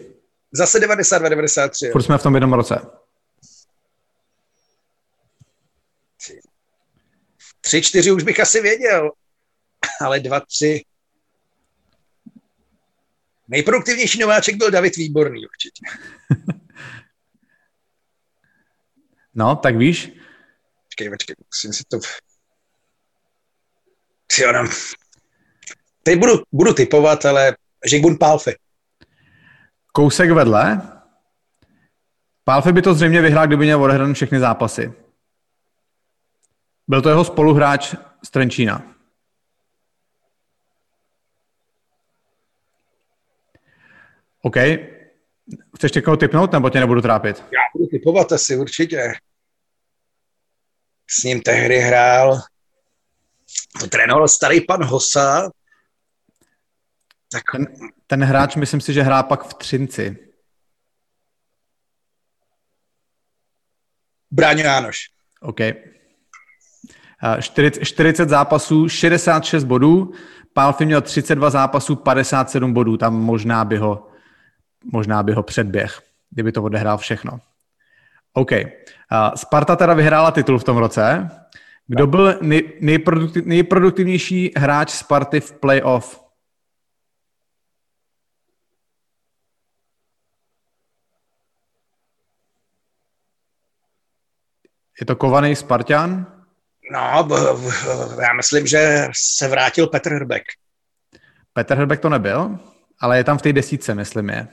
Zase 0.51 0.79
92, 0.79 1.29
93. 1.29 1.85
jo. 1.85 1.91
Furt 1.91 2.01
jsme 2.01 2.17
v 2.17 2.23
tom 2.23 2.35
jednom 2.35 2.53
roce. 2.53 2.79
Tři, 7.61 7.81
čtyři 7.81 8.11
už 8.11 8.23
bych 8.23 8.39
asi 8.39 8.61
věděl, 8.61 9.11
ale 10.01 10.19
dva, 10.19 10.39
tři. 10.39 10.85
Nejproduktivnější 13.47 14.19
nováček 14.19 14.55
byl 14.55 14.71
David 14.71 14.95
Výborný 14.95 15.45
určitě. 15.45 15.85
No, 19.35 19.55
tak 19.55 19.77
víš, 19.77 20.11
Počkej, 20.91 21.09
počkej, 21.09 21.35
musím 21.47 21.73
si 21.73 21.83
to... 21.83 21.99
Jo, 24.39 24.51
no. 24.51 24.69
Teď 26.03 26.19
budu, 26.19 26.33
budu 26.51 26.73
typovat, 26.73 27.25
ale 27.25 27.55
Žigbun 27.85 28.17
Pálfy. 28.17 28.55
kousek 29.91 30.31
vedle. 30.31 30.81
Pálfe 32.43 32.73
by 32.73 32.81
to 32.81 32.93
zřejmě 32.93 33.21
vyhrál, 33.21 33.47
kdyby 33.47 33.65
měl 33.65 33.83
odehrané 33.83 34.13
všechny 34.13 34.39
zápasy. 34.39 34.93
Byl 36.87 37.01
to 37.01 37.09
jeho 37.09 37.23
spoluhráč 37.25 37.95
z 38.25 38.29
Trenčína. 38.29 38.95
OK. 44.41 44.55
Chceš 45.75 45.91
někoho 45.93 46.17
typnout, 46.17 46.51
nebo 46.51 46.69
tě 46.69 46.79
nebudu 46.79 47.01
trápit? 47.01 47.39
Já 47.39 47.59
budu 47.75 47.87
typovat 47.87 48.31
asi 48.31 48.57
určitě. 48.57 49.13
S 51.07 51.23
ním 51.23 51.41
tehdy 51.41 51.79
hrál, 51.79 52.41
to 53.79 53.87
trénoval 53.87 54.27
starý 54.27 54.61
pan 54.61 54.83
Hosa, 54.83 55.49
tak 57.31 57.43
Ten, 57.51 57.67
ten 58.07 58.23
hráč, 58.23 58.55
myslím 58.55 58.81
si, 58.81 58.93
že 58.93 59.01
hrá 59.01 59.23
pak 59.23 59.43
v 59.43 59.53
Třinci. 59.53 60.17
Bráňo 64.31 64.63
Jánoš. 64.63 64.97
OK. 65.41 65.59
A 67.19 67.41
40, 67.41 67.85
40 67.85 68.29
zápasů, 68.29 68.89
66 68.89 69.63
bodů. 69.63 70.13
Pálfi 70.53 70.85
měl 70.85 71.01
32 71.01 71.49
zápasů, 71.49 71.95
57 71.95 72.73
bodů. 72.73 72.97
Tam 72.97 73.15
možná 73.15 73.65
by 73.65 73.77
ho, 73.77 74.07
možná 74.91 75.23
by 75.23 75.33
ho 75.33 75.43
předběh, 75.43 76.01
kdyby 76.29 76.51
to 76.51 76.63
odehrál 76.63 76.97
všechno. 76.97 77.39
OK. 78.33 78.51
A 79.09 79.37
Sparta 79.37 79.75
teda 79.75 79.93
vyhrála 79.93 80.31
titul 80.31 80.59
v 80.59 80.63
tom 80.63 80.77
roce. 80.77 81.29
Kdo 81.91 82.07
byl 82.07 82.39
nej, 82.41 82.73
nejproduktiv, 82.79 83.45
nejproduktivnější 83.45 84.51
hráč 84.57 84.89
Sparty 84.91 85.39
v 85.39 85.51
playoff? 85.51 86.21
Je 94.99 95.05
to 95.05 95.15
kovaný 95.15 95.55
Spartan? 95.55 96.43
No, 96.91 97.27
já 98.21 98.33
myslím, 98.33 98.67
že 98.67 99.07
se 99.37 99.47
vrátil 99.47 99.87
Petr 99.87 100.13
Hrbek. 100.13 100.43
Petr 101.53 101.75
Hrbek 101.75 101.99
to 101.99 102.09
nebyl, 102.09 102.59
ale 102.99 103.17
je 103.17 103.23
tam 103.23 103.37
v 103.37 103.41
té 103.41 103.53
desítce, 103.53 103.95
myslím 103.95 104.29
je. 104.29 104.47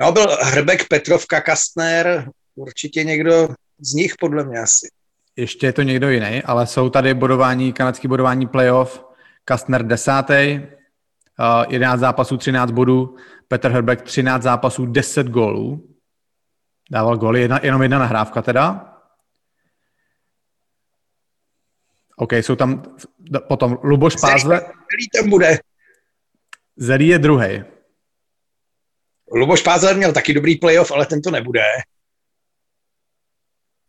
No, 0.00 0.12
byl 0.12 0.36
Hrbek, 0.42 0.88
Petrovka, 0.88 1.40
Kastner, 1.40 2.30
určitě 2.54 3.04
někdo 3.04 3.48
z 3.80 3.92
nich, 3.92 4.14
podle 4.20 4.44
mě 4.44 4.58
asi. 4.58 4.99
Ještě 5.36 5.66
je 5.66 5.72
to 5.72 5.82
někdo 5.82 6.10
jiný, 6.10 6.42
ale 6.42 6.66
jsou 6.66 6.90
tady 6.90 7.14
bodování, 7.14 7.72
kanadský 7.72 8.08
bodování 8.08 8.46
playoff, 8.46 9.04
Kastner 9.44 9.86
desátý, 9.86 10.60
uh, 11.38 11.72
11 11.72 12.00
zápasů, 12.00 12.36
13 12.36 12.70
bodů, 12.70 13.16
Petr 13.48 13.70
Hrbek 13.70 14.02
13 14.02 14.42
zápasů, 14.42 14.86
10 14.86 15.26
gólů. 15.26 15.88
Dával 16.90 17.16
góly, 17.16 17.40
jedna, 17.40 17.60
jenom 17.62 17.82
jedna 17.82 17.98
nahrávka 17.98 18.42
teda. 18.42 18.86
OK, 22.16 22.32
jsou 22.32 22.56
tam 22.56 22.82
potom 23.48 23.78
Luboš 23.82 24.16
Pázle, 24.20 24.60
Který 24.60 25.08
tam 25.14 25.30
bude? 25.30 25.58
Zelí 26.76 27.08
je 27.08 27.18
druhý. 27.18 27.64
Luboš 29.32 29.62
Pázler 29.62 29.96
měl 29.96 30.12
taky 30.12 30.34
dobrý 30.34 30.56
playoff, 30.56 30.92
ale 30.92 31.06
ten 31.06 31.22
to 31.22 31.30
nebude. 31.30 31.62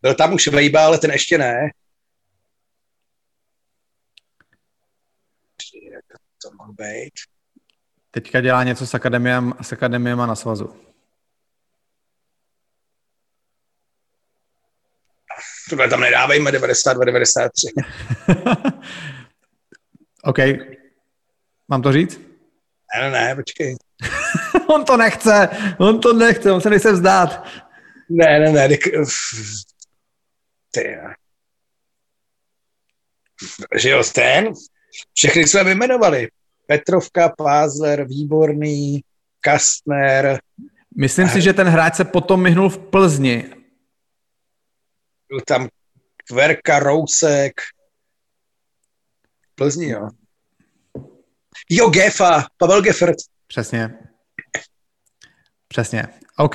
Byl 0.02 0.14
tam 0.14 0.34
už 0.34 0.48
Vejba, 0.48 0.86
ale 0.86 0.98
ten 0.98 1.10
ještě 1.10 1.38
ne. 1.38 1.70
To 6.42 6.50
mohl 6.58 6.72
být? 6.72 7.12
Teďka 8.10 8.40
dělá 8.40 8.64
něco 8.64 8.86
s 8.86 8.94
akademiem, 8.94 9.54
s 9.62 9.72
akademiema 9.72 10.26
na 10.26 10.34
svazu. 10.34 10.76
Tohle 15.70 15.88
tam 15.88 16.00
nedávejme 16.00 16.52
92, 16.52 17.04
93. 17.04 17.66
OK. 20.24 20.38
Mám 21.68 21.82
to 21.82 21.92
říct? 21.92 22.20
Ne, 23.00 23.10
ne, 23.10 23.36
počkej. 23.36 23.76
on 24.66 24.84
to 24.84 24.96
nechce, 24.96 25.48
on 25.78 26.00
to 26.00 26.12
nechce, 26.12 26.52
on 26.52 26.60
se 26.60 26.70
nechce 26.70 26.92
vzdát. 26.92 27.44
Ne, 28.08 28.40
ne, 28.40 28.52
ne. 28.52 28.68
Ty. 30.74 30.96
Že 33.76 33.90
jo, 33.90 34.02
ten? 34.14 34.52
Všechny 35.14 35.46
jsme 35.46 35.64
vyjmenovali. 35.64 36.28
Petrovka, 36.66 37.28
Pázler, 37.28 38.04
Výborný, 38.04 39.00
Kastner, 39.40 40.40
Myslím 40.96 41.28
si, 41.28 41.40
že 41.40 41.52
ten 41.52 41.68
hráč 41.68 41.94
se 41.94 42.04
potom 42.04 42.42
myhnul 42.42 42.68
v 42.68 42.78
Plzni. 42.78 43.50
byl 45.28 45.40
tam 45.46 45.68
Kverka, 46.28 46.78
Rousek, 46.78 47.52
Plzni, 49.54 49.88
jo. 49.88 50.08
Jo, 51.70 51.90
Gefa, 51.90 52.46
Pavel 52.56 52.82
Geffert. 52.82 53.16
Přesně. 53.46 53.98
Přesně. 55.68 56.08
OK. 56.36 56.54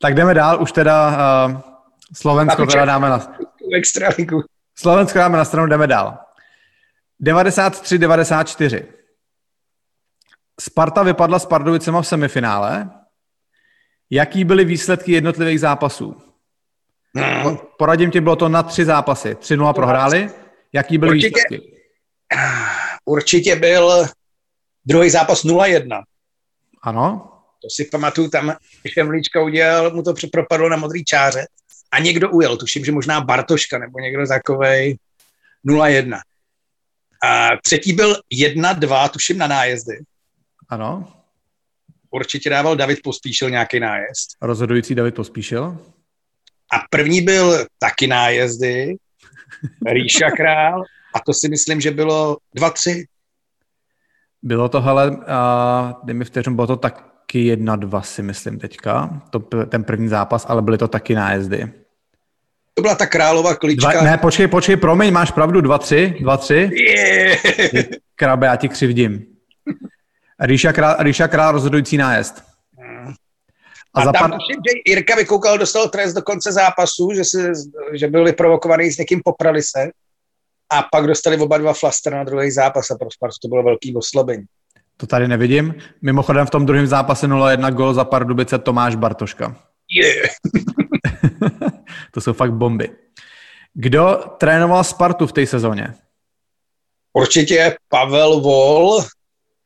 Tak 0.00 0.14
jdeme 0.14 0.34
dál, 0.34 0.62
už 0.62 0.72
teda 0.72 1.08
uh, 1.46 1.60
Slovensko 2.12 2.66
teda 2.66 2.84
dáme 2.84 3.08
na, 3.08 3.36
Extraligu. 3.76 4.42
Slovensko 4.78 5.18
dáme 5.18 5.38
na 5.38 5.44
stranu, 5.44 5.68
jdeme 5.68 5.86
dál. 5.86 6.18
93-94. 7.22 8.84
Sparta 10.60 11.02
vypadla 11.02 11.38
s 11.38 11.46
Pardubicema 11.46 12.02
v 12.02 12.06
semifinále. 12.06 12.90
Jaký 14.10 14.44
byly 14.44 14.64
výsledky 14.64 15.12
jednotlivých 15.12 15.60
zápasů? 15.60 16.22
Hmm. 17.16 17.56
Poradím 17.78 18.10
ti, 18.10 18.20
bylo 18.20 18.36
to 18.36 18.48
na 18.48 18.62
tři 18.62 18.84
zápasy. 18.84 19.34
3-0 19.34 19.72
prohráli. 19.74 20.30
Jaký 20.72 20.98
byly 20.98 21.10
Určitě. 21.10 21.28
výsledky? 21.28 21.80
Určitě 23.04 23.56
byl 23.56 24.06
druhý 24.84 25.10
zápas 25.10 25.44
0-1. 25.44 26.02
Ano. 26.82 27.30
To 27.62 27.68
si 27.70 27.84
pamatuju, 27.84 28.30
tam 28.30 28.56
Šemlíčka 28.88 29.42
udělal, 29.42 29.90
mu 29.90 30.02
to 30.02 30.14
propadlo 30.32 30.68
na 30.68 30.76
modrý 30.76 31.04
čáře 31.04 31.46
a 31.94 31.98
někdo 31.98 32.30
ujel, 32.30 32.56
tuším, 32.56 32.84
že 32.84 32.92
možná 32.92 33.20
Bartoška 33.20 33.78
nebo 33.78 33.98
někdo 33.98 34.26
takovej 34.26 34.96
0-1. 35.66 36.20
A 37.24 37.48
třetí 37.62 37.92
byl 37.92 38.16
1-2, 38.32 39.08
tuším 39.08 39.38
na 39.38 39.46
nájezdy. 39.46 39.98
Ano. 40.68 41.12
Určitě 42.10 42.50
dával 42.50 42.76
David 42.76 43.02
Pospíšil 43.02 43.50
nějaký 43.50 43.80
nájezd. 43.80 44.28
Rozhodující 44.42 44.94
David 44.94 45.14
Pospíšil. 45.14 45.78
A 46.72 46.76
první 46.90 47.20
byl 47.20 47.66
taky 47.78 48.06
nájezdy, 48.06 48.96
Ríša 49.86 50.30
Král, 50.30 50.82
a 51.14 51.20
to 51.26 51.34
si 51.34 51.48
myslím, 51.48 51.80
že 51.80 51.90
bylo 51.90 52.36
2-3. 52.56 53.04
Bylo 54.42 54.68
to, 54.68 54.80
hele, 54.80 55.10
uh, 55.10 55.16
dej 56.04 56.14
mi 56.14 56.24
vteřinu, 56.24 56.56
bylo 56.56 56.66
to 56.66 56.76
taky 56.76 57.46
jedna, 57.46 57.76
dva 57.76 58.02
si 58.02 58.22
myslím 58.22 58.58
teďka, 58.58 59.22
to, 59.30 59.38
ten 59.66 59.84
první 59.84 60.08
zápas, 60.08 60.46
ale 60.48 60.62
byly 60.62 60.78
to 60.78 60.88
taky 60.88 61.14
nájezdy. 61.14 61.83
To 62.74 62.82
byla 62.82 62.94
ta 62.94 63.06
králová 63.06 63.54
klička. 63.54 63.92
Dva, 63.92 64.02
ne, 64.02 64.18
počkej, 64.18 64.48
počkej, 64.48 64.76
promiň, 64.76 65.12
máš 65.12 65.30
pravdu, 65.30 65.60
dva, 65.60 65.78
tři, 65.78 66.14
dva, 66.20 66.36
tři. 66.36 66.70
Yeah. 66.72 67.86
Krabe, 68.16 68.46
já 68.46 68.56
ti 68.56 68.68
křivdím. 68.68 69.26
Ríša 70.40 70.72
Král, 70.72 70.96
Ríša 70.98 71.28
Král 71.28 71.52
rozhodující 71.52 71.96
nájezd. 71.96 72.42
A, 73.94 74.00
A, 74.00 74.02
a 74.02 74.04
za 74.04 74.12
tam 74.12 74.30
tuším, 74.30 74.60
že 74.68 74.80
Jirka 74.86 75.16
Vykoukal 75.16 75.58
dostal 75.58 75.88
trest 75.88 76.14
do 76.14 76.22
konce 76.22 76.52
zápasu, 76.52 77.10
že, 77.14 77.24
si, 77.24 77.38
že 77.92 78.08
byl 78.08 78.24
vyprovokovaný 78.24 78.90
s 78.90 78.98
někým, 78.98 79.20
poprali 79.24 79.62
se. 79.62 79.90
A 80.72 80.82
pak 80.92 81.06
dostali 81.06 81.36
oba 81.36 81.58
dva 81.58 81.72
flaster 81.72 82.12
na 82.12 82.24
druhý 82.24 82.50
zápas 82.50 82.90
a 82.90 82.98
pro 82.98 83.10
Spartu 83.10 83.34
to 83.42 83.48
bylo 83.48 83.62
velký 83.62 83.96
oslabení. 83.96 84.44
to 84.96 85.06
tady 85.06 85.28
nevidím. 85.28 85.74
Mimochodem 86.02 86.46
v 86.46 86.50
tom 86.50 86.66
druhém 86.66 86.86
zápase 86.86 87.28
0-1 87.28 87.72
gol 87.72 87.94
za 87.94 88.04
Pardubice 88.04 88.58
Tomáš 88.58 88.94
Bartoška. 88.94 89.56
Yeah. 89.90 90.28
to 92.14 92.20
jsou 92.20 92.32
fakt 92.32 92.52
bomby. 92.52 92.90
Kdo 93.74 94.24
trénoval 94.38 94.84
Spartu 94.84 95.26
v 95.26 95.32
té 95.32 95.46
sezóně? 95.46 95.94
Určitě 97.12 97.76
Pavel 97.88 98.40
Vol 98.40 99.04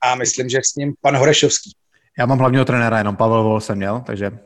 a 0.00 0.14
myslím, 0.14 0.48
že 0.48 0.58
s 0.64 0.74
ním 0.74 0.94
pan 1.00 1.16
Horešovský. 1.16 1.72
Já 2.18 2.26
mám 2.26 2.38
hlavního 2.38 2.64
trenéra, 2.64 2.98
jenom 2.98 3.16
Pavel 3.16 3.42
Vol 3.42 3.60
jsem 3.60 3.76
měl, 3.76 4.02
takže 4.06 4.38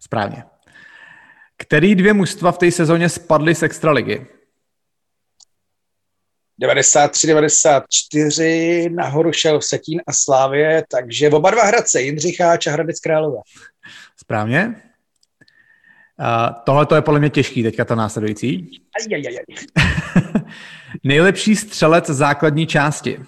správně. 0.00 0.44
Který 1.56 1.94
dvě 1.94 2.12
mužstva 2.12 2.52
v 2.52 2.58
té 2.58 2.70
sezóně 2.70 3.08
spadly 3.08 3.54
z 3.54 3.62
extraligy? 3.62 4.26
93-94 6.62 8.94
nahoru 8.94 9.32
šel 9.32 9.60
Setín 9.60 10.00
a 10.06 10.12
Slávě, 10.12 10.84
takže 10.90 11.30
oba 11.30 11.50
dva 11.50 11.64
Hradce, 11.64 12.02
Jindřicháč 12.02 12.66
a 12.66 12.70
Hradec 12.70 13.00
Králové. 13.00 13.38
Správně. 14.16 14.82
Uh, 16.22 16.54
tohle 16.64 16.86
to 16.86 16.94
je 16.94 17.02
podle 17.02 17.20
mě 17.20 17.30
těžký, 17.30 17.62
teďka 17.62 17.84
to 17.84 17.94
následující. 17.94 18.70
Ajajajaj. 19.00 19.44
Nejlepší 21.04 21.56
střelec 21.56 22.06
základní 22.06 22.66
části. 22.66 23.20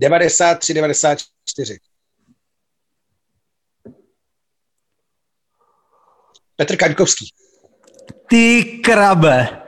93-94. 0.00 1.78
Petr 6.56 6.76
Kaňkovský. 6.76 7.32
Ty 8.28 8.64
krabe. 8.84 9.62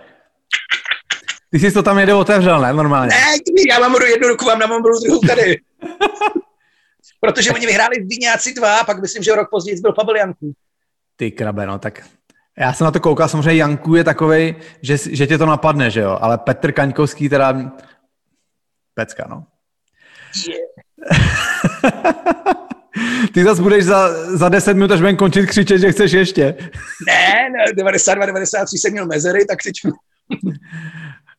Ty 1.51 1.59
jsi 1.59 1.73
to 1.73 1.83
tam 1.83 1.99
jednou 1.99 2.19
otevřel, 2.19 2.61
ne? 2.61 2.73
Normálně. 2.73 3.11
Ne, 3.11 3.37
já 3.69 3.79
mám 3.79 3.95
jednu 4.03 4.29
ruku, 4.29 4.45
vám 4.45 4.59
mám 4.59 4.83
druhou 4.83 5.21
tady. 5.21 5.57
Protože 7.21 7.51
oni 7.51 7.67
vyhráli 7.67 8.01
v 8.01 8.09
Víňáci 8.09 8.55
2 8.55 8.77
a 8.77 8.85
pak 8.85 9.01
myslím, 9.01 9.23
že 9.23 9.35
rok 9.35 9.51
později 9.51 9.81
byl 9.81 9.93
Pavel 9.93 10.17
Janků. 10.17 10.53
Ty 11.17 11.31
krabe, 11.31 11.67
no 11.67 11.79
tak. 11.79 12.03
Já 12.59 12.73
jsem 12.73 12.85
na 12.85 12.91
to 12.91 13.01
koukal, 13.01 13.29
samozřejmě 13.29 13.61
Janku 13.61 13.95
je 13.95 14.05
takovej, 14.05 14.57
že, 14.83 14.97
že 15.11 15.27
tě 15.27 15.39
to 15.39 15.47
napadne, 15.47 15.91
že 15.91 16.01
jo? 16.01 16.19
Ale 16.21 16.39
Petr 16.39 16.73
Kaňkovský 16.73 17.29
teda... 17.29 17.73
Pecka, 18.95 19.27
no. 19.31 19.47
Ty 23.35 23.45
zase 23.45 23.63
budeš 23.63 23.85
za, 23.85 24.09
za 24.37 24.49
10 24.49 24.75
minut, 24.75 24.91
až 24.91 25.01
budeme 25.01 25.19
končit 25.19 25.47
křičet, 25.47 25.81
že 25.81 25.93
chceš 25.93 26.13
ještě. 26.13 26.45
Ne, 27.07 27.51
ne 27.51 27.65
92, 27.77 28.27
93 28.27 28.79
jsem 28.79 28.93
měl 28.93 29.07
mezery, 29.07 29.45
tak 29.45 29.59
teď... 29.65 29.75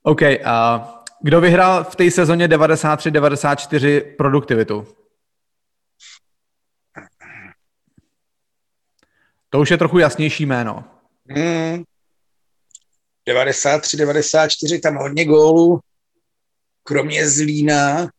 OK, 0.03 0.22
a 0.22 0.88
kdo 1.22 1.41
vyhrál 1.41 1.84
v 1.84 1.95
té 1.95 2.12
sezóně 2.12 2.48
93-94 2.48 4.02
produktivitu? 4.18 4.88
To 9.53 9.60
už 9.60 9.72
je 9.72 9.78
trochu 9.78 9.99
jasnější 9.99 10.45
jméno. 10.45 10.84
Hmm. 11.30 11.84
93, 13.28 13.98
94, 13.98 14.80
tam 14.80 14.95
hodně 14.95 15.26
gólů. 15.26 15.80
Kromě 16.84 17.30
Zlína 17.30 18.10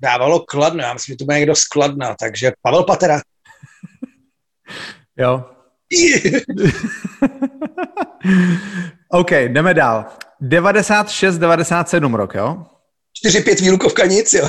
dávalo 0.00 0.40
Kladno. 0.40 0.82
Já 0.82 0.92
myslím, 0.92 1.12
že 1.12 1.16
to 1.16 1.24
bude 1.24 1.38
někdo 1.38 1.54
z 1.54 1.64
Kladna, 1.64 2.16
takže 2.20 2.52
Pavel 2.62 2.84
Patera. 2.84 3.20
Jo. 5.16 5.44
OK, 9.08 9.30
jdeme 9.30 9.74
dál. 9.74 10.04
96-97 10.42 12.14
rok, 12.14 12.34
jo? 12.34 12.66
4-5 13.26 13.60
výlukovka 13.60 14.06
nic, 14.06 14.32
jo. 14.32 14.48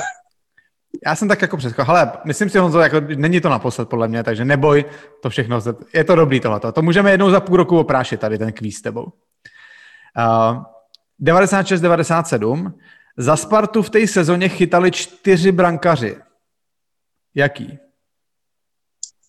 Já 1.05 1.15
jsem 1.15 1.27
tak 1.27 1.41
jako 1.41 1.57
přesko. 1.57 1.83
Hele, 1.83 2.11
myslím 2.25 2.49
si, 2.49 2.57
Honzo, 2.57 2.79
jako 2.79 2.99
není 2.99 3.41
to 3.41 3.49
naposled 3.49 3.89
podle 3.89 4.07
mě, 4.07 4.23
takže 4.23 4.45
neboj, 4.45 4.85
to 5.21 5.29
všechno, 5.29 5.59
je 5.93 6.03
to 6.03 6.15
dobrý 6.15 6.39
tohleto. 6.39 6.71
To 6.71 6.81
můžeme 6.81 7.11
jednou 7.11 7.29
za 7.29 7.39
půl 7.39 7.57
roku 7.57 7.79
oprášit 7.79 8.19
tady 8.19 8.37
ten 8.37 8.53
kvíz 8.53 8.77
s 8.77 8.81
tebou. 8.81 9.03
Uh, 9.03 10.63
96-97. 11.21 12.73
Za 13.17 13.37
Spartu 13.37 13.81
v 13.81 13.89
té 13.89 14.07
sezóně 14.07 14.49
chytali 14.49 14.91
čtyři 14.91 15.51
brankaři. 15.51 16.17
Jaký? 17.35 17.79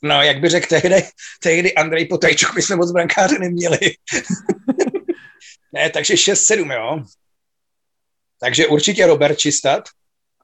No, 0.02 0.22
jak 0.22 0.40
by 0.40 0.48
řekl 0.48 0.66
tehdy, 0.68 1.02
tehdy 1.42 1.74
Andrej 1.74 2.06
Potajčuk, 2.06 2.54
my 2.54 2.62
jsme 2.62 2.76
moc 2.76 2.92
brankáře 2.92 3.38
neměli. 3.38 3.78
ne, 5.72 5.90
takže 5.90 6.14
6-7, 6.14 6.72
jo. 6.72 7.04
Takže 8.40 8.66
určitě 8.66 9.06
Robert 9.06 9.38
Čistat. 9.38 9.88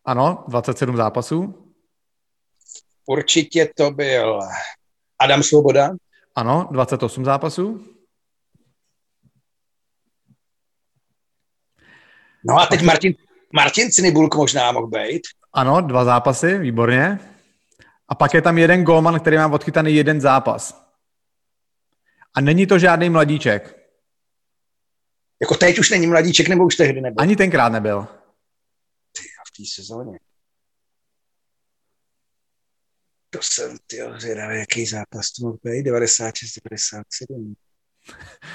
Ano, 0.04 0.44
27 0.48 0.96
zápasů. 0.96 1.54
Určitě 3.06 3.70
to 3.76 3.90
byl 3.90 4.40
Adam 5.18 5.42
Svoboda. 5.42 5.90
Ano, 6.34 6.68
28 6.70 7.24
zápasů. 7.24 7.84
No 12.44 12.58
a 12.58 12.66
teď 12.66 12.82
Martin, 12.82 13.14
Martin 13.52 13.90
Cinibulk 13.90 14.34
možná 14.34 14.72
mohl 14.72 14.86
být. 14.86 15.22
Ano, 15.52 15.80
dva 15.80 16.04
zápasy, 16.04 16.58
výborně. 16.58 17.18
A 18.08 18.14
pak 18.14 18.34
je 18.34 18.42
tam 18.42 18.58
jeden 18.58 18.84
golman, 18.84 19.20
který 19.20 19.36
má 19.36 19.52
odchytaný 19.52 19.94
jeden 19.94 20.20
zápas. 20.20 20.90
A 22.34 22.40
není 22.40 22.66
to 22.66 22.78
žádný 22.78 23.10
mladíček. 23.10 23.76
Jako 25.40 25.54
teď 25.54 25.78
už 25.78 25.90
není 25.90 26.06
mladíček, 26.06 26.48
nebo 26.48 26.64
už 26.64 26.76
tehdy 26.76 27.00
nebyl? 27.00 27.22
Ani 27.22 27.36
tenkrát 27.36 27.68
nebyl. 27.68 28.19
Té 29.60 29.66
sezóně. 29.74 30.18
To 33.30 33.38
jsem, 33.42 33.76
ty 33.86 33.96
zvědavý, 34.18 34.58
jaký 34.58 34.86
zápas 34.86 35.30
to 35.30 35.46
mohl 35.46 35.58
být, 35.64 35.82
96, 35.82 36.58
97. 36.70 37.54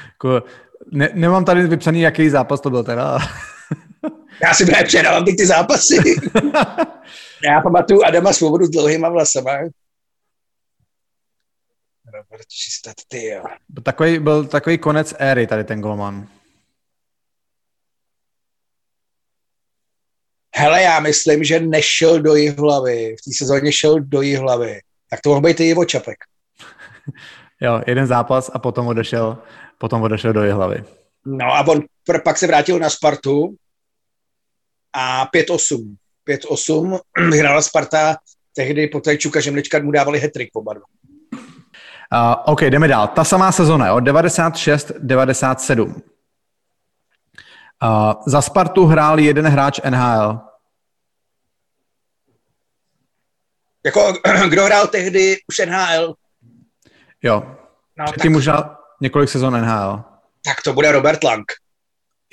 Jako, 0.07 0.43
ne, 0.91 1.09
nemám 1.13 1.45
tady 1.45 1.67
vypsaný, 1.67 2.01
jaký 2.01 2.29
zápas 2.29 2.61
to 2.61 2.69
byl 2.69 2.83
teda. 2.83 3.17
Já 4.43 4.53
si 4.53 4.65
právě 4.65 4.85
předávám 4.85 5.25
ty, 5.25 5.35
ty 5.35 5.45
zápasy. 5.47 5.95
Já 7.43 7.61
pamatuju 7.63 8.03
Adama 8.03 8.33
Svobodu 8.33 8.65
s 8.65 8.69
dlouhýma 8.69 9.09
vlasama. 9.09 9.51
Robert 12.13 12.47
Čistat, 12.47 12.95
ty 13.07 13.25
jo. 13.25 13.43
Byl 13.69 13.83
takový, 13.83 14.19
byl 14.19 14.45
takový 14.47 14.77
konec 14.77 15.13
éry 15.19 15.47
tady 15.47 15.63
ten 15.63 15.81
golman. 15.81 16.27
Hele, 20.57 20.81
já 20.81 20.99
myslím, 20.99 21.43
že 21.43 21.59
nešel 21.59 22.21
do 22.21 22.33
hlavy. 22.57 23.15
V 23.19 23.21
té 23.25 23.31
sezóně 23.37 23.71
šel 23.71 23.99
do 23.99 24.19
hlavy. 24.39 24.79
Tak 25.09 25.21
to 25.21 25.29
mohl 25.29 25.41
být 25.41 25.59
i 25.59 25.69
Ivo 25.69 25.85
Čapek. 25.85 26.17
Jo, 27.61 27.81
jeden 27.87 28.07
zápas 28.07 28.51
a 28.53 28.59
potom 28.59 28.87
odešel, 28.87 29.37
potom 29.77 30.01
odešel 30.01 30.33
do 30.33 30.55
hlavy. 30.55 30.83
No 31.25 31.45
a 31.45 31.67
on 31.67 31.81
pr- 32.09 32.21
pak 32.23 32.37
se 32.37 32.47
vrátil 32.47 32.79
na 32.79 32.89
Spartu 32.89 33.55
a 34.93 35.29
5-8. 35.35 35.95
5-8 36.29 36.99
vyhrála 37.31 37.61
Sparta 37.61 38.15
tehdy 38.55 38.87
po 38.87 38.99
té 38.99 39.17
Čuka 39.17 39.39
Žemlička 39.39 39.79
mu 39.79 39.91
dávali 39.91 40.19
hetrik 40.19 40.49
oba 40.53 40.73
dva. 40.73 40.83
Uh, 42.13 42.35
OK, 42.45 42.61
jdeme 42.61 42.87
dál. 42.87 43.07
Ta 43.07 43.23
samá 43.23 43.51
sezona, 43.51 43.87
jo, 43.87 43.95
96-97. 43.95 45.95
Uh, 47.83 48.13
za 48.27 48.41
Spartu 48.41 48.85
hrál 48.85 49.19
jeden 49.19 49.47
hráč 49.47 49.79
NHL. 49.89 50.39
Jako, 53.85 54.13
kdo 54.49 54.65
hrál 54.65 54.87
tehdy 54.87 55.37
už 55.47 55.57
NHL? 55.65 56.15
Jo. 57.23 57.55
No, 57.97 58.05
Předtím 58.05 58.31
tak, 58.31 58.37
už 58.37 58.47
hrál 58.47 58.77
několik 59.01 59.29
sezon 59.29 59.61
NHL. 59.61 60.03
tak 60.45 60.61
to 60.63 60.73
bude 60.73 60.91
Robert 60.91 61.23
Lang. 61.23 61.45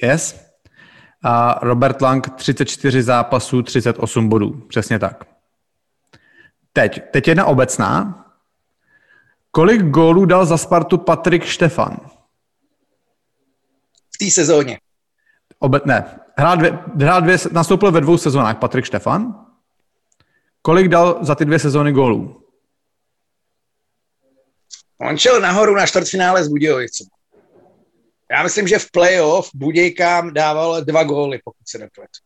Yes. 0.03 0.41
A 1.25 1.59
Robert 1.63 2.01
Lang 2.03 2.31
34 2.37 3.03
zápasů, 3.03 3.63
38 3.63 4.29
bodů. 4.29 4.51
Přesně 4.69 4.99
tak. 4.99 5.25
Teď, 6.73 7.03
teď 7.13 7.29
jedna 7.29 7.45
obecná. 7.45 8.19
Kolik 9.51 9.83
gólů 9.83 10.25
dal 10.25 10.47
za 10.47 10.57
Spartu 10.59 10.99
Patrik 10.99 11.45
Štefan? 11.45 11.97
V 14.15 14.19
té 14.19 14.31
sezóně. 14.31 14.79
Obe, 15.63 15.81
ne, 15.85 16.21
hrál 16.39 16.57
dvě, 16.57 16.79
hrál 17.01 17.23
dvě, 17.23 17.37
nastoupil 17.53 17.93
ve 17.93 18.01
dvou 18.01 18.19
sezónách 18.19 18.59
Patrik 18.59 18.85
Štefan. 18.85 19.47
Kolik 20.63 20.89
dal 20.89 21.19
za 21.21 21.35
ty 21.35 21.45
dvě 21.45 21.59
sezóny 21.59 21.93
gólů? 21.93 22.47
On 25.01 25.19
šel 25.19 25.41
nahoru 25.41 25.75
na 25.75 25.87
čtvrtfinále 25.87 26.45
s 26.45 26.49
Budějovicem. 26.49 27.07
Já 28.31 28.43
myslím, 28.43 28.69
že 28.69 28.79
v 28.79 28.91
playoff 28.91 29.51
Budějkám 29.55 30.33
dával 30.35 30.85
dva 30.85 31.05
góly, 31.05 31.41
pokud 31.45 31.69
se 31.69 31.79
nepletu. 31.79 32.19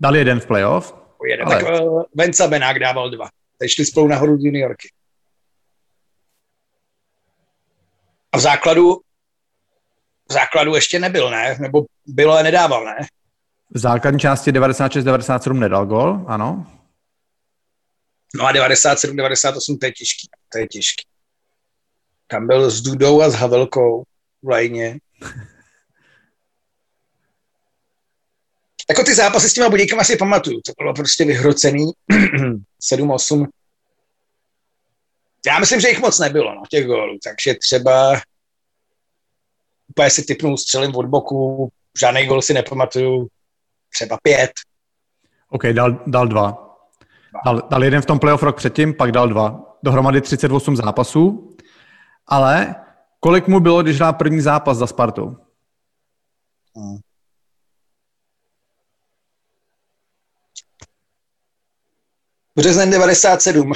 Dal 0.00 0.16
jeden 0.16 0.40
v 0.40 0.46
playoff. 0.46 0.94
Jeden. 1.30 1.46
Ale- 1.46 1.62
Tak 1.64 1.80
uh, 1.82 2.02
Venca 2.14 2.48
Benák 2.48 2.78
dával 2.78 3.10
dva. 3.10 3.28
Teď 3.58 3.70
šli 3.70 3.84
spolu 3.86 4.08
nahoru 4.08 4.36
z 4.38 4.44
juniorky. 4.44 4.88
A 8.32 8.36
v 8.36 8.40
základu 8.40 9.00
základu 10.34 10.74
ještě 10.74 10.98
nebyl, 10.98 11.30
ne? 11.30 11.56
Nebo 11.60 11.84
bylo, 12.06 12.32
ale 12.32 12.42
nedával, 12.42 12.84
ne? 12.84 12.96
V 13.70 13.78
základní 13.78 14.20
části 14.20 14.52
96-97 14.52 15.58
nedal 15.58 15.86
gól, 15.86 16.24
ano. 16.28 16.66
No 18.34 18.46
a 18.46 18.52
97, 18.52 19.16
98, 19.16 19.78
to 19.78 19.86
je 19.86 19.92
těžký. 19.92 20.28
To 20.52 20.58
je 20.58 20.68
těžký. 20.68 21.06
Tam 22.26 22.46
byl 22.46 22.70
s 22.70 22.80
Dudou 22.80 23.22
a 23.22 23.30
s 23.30 23.34
Havelkou 23.34 24.02
v 24.42 24.48
lajně. 24.48 24.98
Jako 28.88 29.04
ty 29.04 29.14
zápasy 29.14 29.48
s 29.48 29.52
těma 29.52 29.68
budíkama 29.68 30.04
si 30.04 30.16
pamatuju. 30.16 30.60
To 30.66 30.72
bylo 30.78 30.94
prostě 30.94 31.24
vyhrocený. 31.24 31.92
7-8. 32.92 33.46
Já 35.46 35.58
myslím, 35.58 35.80
že 35.80 35.88
jich 35.88 36.00
moc 36.00 36.18
nebylo, 36.18 36.54
no, 36.54 36.62
těch 36.70 36.86
gólů. 36.86 37.18
Takže 37.24 37.54
třeba 37.54 38.20
úplně 39.94 40.10
si 40.10 40.22
typnul 40.22 40.56
střelím 40.56 40.96
od 40.96 41.06
boku, 41.06 41.68
žádný 42.00 42.26
gól 42.26 42.42
si 42.42 42.54
nepamatuju, 42.54 43.28
třeba 43.92 44.18
pět. 44.22 44.50
OK, 45.48 45.62
dal, 45.66 46.02
dal 46.06 46.28
dva. 46.28 46.76
Dal, 47.44 47.62
dal 47.70 47.84
jeden 47.84 48.02
v 48.02 48.06
tom 48.06 48.18
playoff 48.18 48.42
rok 48.42 48.56
předtím, 48.56 48.94
pak 48.94 49.12
dal 49.12 49.28
dva. 49.28 49.76
Dohromady 49.82 50.20
38 50.20 50.76
zápasů. 50.76 51.50
Ale 52.26 52.74
kolik 53.20 53.48
mu 53.48 53.60
bylo, 53.60 53.82
když 53.82 53.96
hrál 53.96 54.12
první 54.12 54.40
zápas 54.40 54.78
za 54.78 54.86
Spartu? 54.86 55.36
Březen 62.56 62.90
97. 62.90 63.72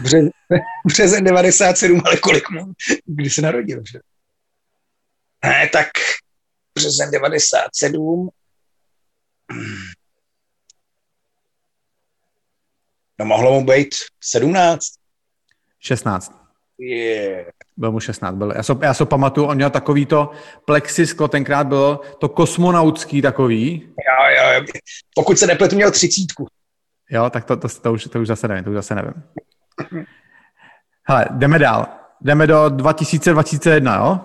Bře, 0.00 0.18
březen 0.86 1.24
97, 1.24 2.02
ale 2.04 2.16
kolik 2.16 2.50
mu, 2.50 2.72
kdy 3.06 3.30
se 3.30 3.42
narodil, 3.42 3.82
že? 3.92 3.98
Ne, 5.44 5.68
tak 5.72 5.88
březen 6.74 7.10
97. 7.10 8.30
No 13.18 13.24
mohlo 13.26 13.60
mu 13.60 13.66
být 13.66 13.94
17. 14.20 14.84
16. 15.80 16.44
Yeah. 16.78 17.46
Byl 17.76 17.92
mu 17.92 18.00
16. 18.00 18.34
Byl. 18.34 18.52
Já 18.56 18.62
se 18.62 18.72
já 18.82 18.94
so 18.94 19.10
pamatuju, 19.10 19.46
on 19.46 19.56
měl 19.56 19.70
takový 19.70 20.06
to 20.06 20.30
plexisklo, 20.64 21.28
tenkrát 21.28 21.66
bylo 21.66 22.00
to 22.18 22.28
kosmonautský 22.28 23.22
takový. 23.22 23.82
Jo, 23.88 24.36
jo, 24.36 24.52
jo. 24.52 24.66
Pokud 25.14 25.38
se 25.38 25.46
nepletu, 25.46 25.76
měl 25.76 25.90
třicítku. 25.90 26.46
Jo, 27.10 27.30
tak 27.30 27.44
to, 27.44 27.56
to, 27.56 27.68
to, 27.68 27.92
už, 27.92 28.04
to 28.04 28.20
už 28.20 28.28
zase 28.28 28.48
nevím, 28.48 28.64
to 28.64 28.70
už 28.70 28.76
zase 28.76 28.94
nevím. 28.94 29.12
Hele, 31.08 31.26
jdeme 31.30 31.58
dál. 31.58 31.86
Jdeme 32.20 32.46
do 32.46 32.68
2021, 32.68 33.96
jo? 33.96 34.20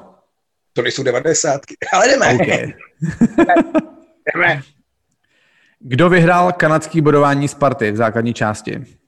To 0.73 0.81
nejsou 0.81 1.03
devadesátky. 1.03 1.75
Ale 1.93 2.07
jdeme. 2.07 2.33
OK. 2.33 2.47
jdeme. 4.35 4.61
Kdo 5.79 6.09
vyhrál 6.09 6.51
kanadský 6.51 7.01
bodování 7.01 7.47
Sparty 7.47 7.91
v 7.91 7.95
základní 7.95 8.33
části? 8.33 8.99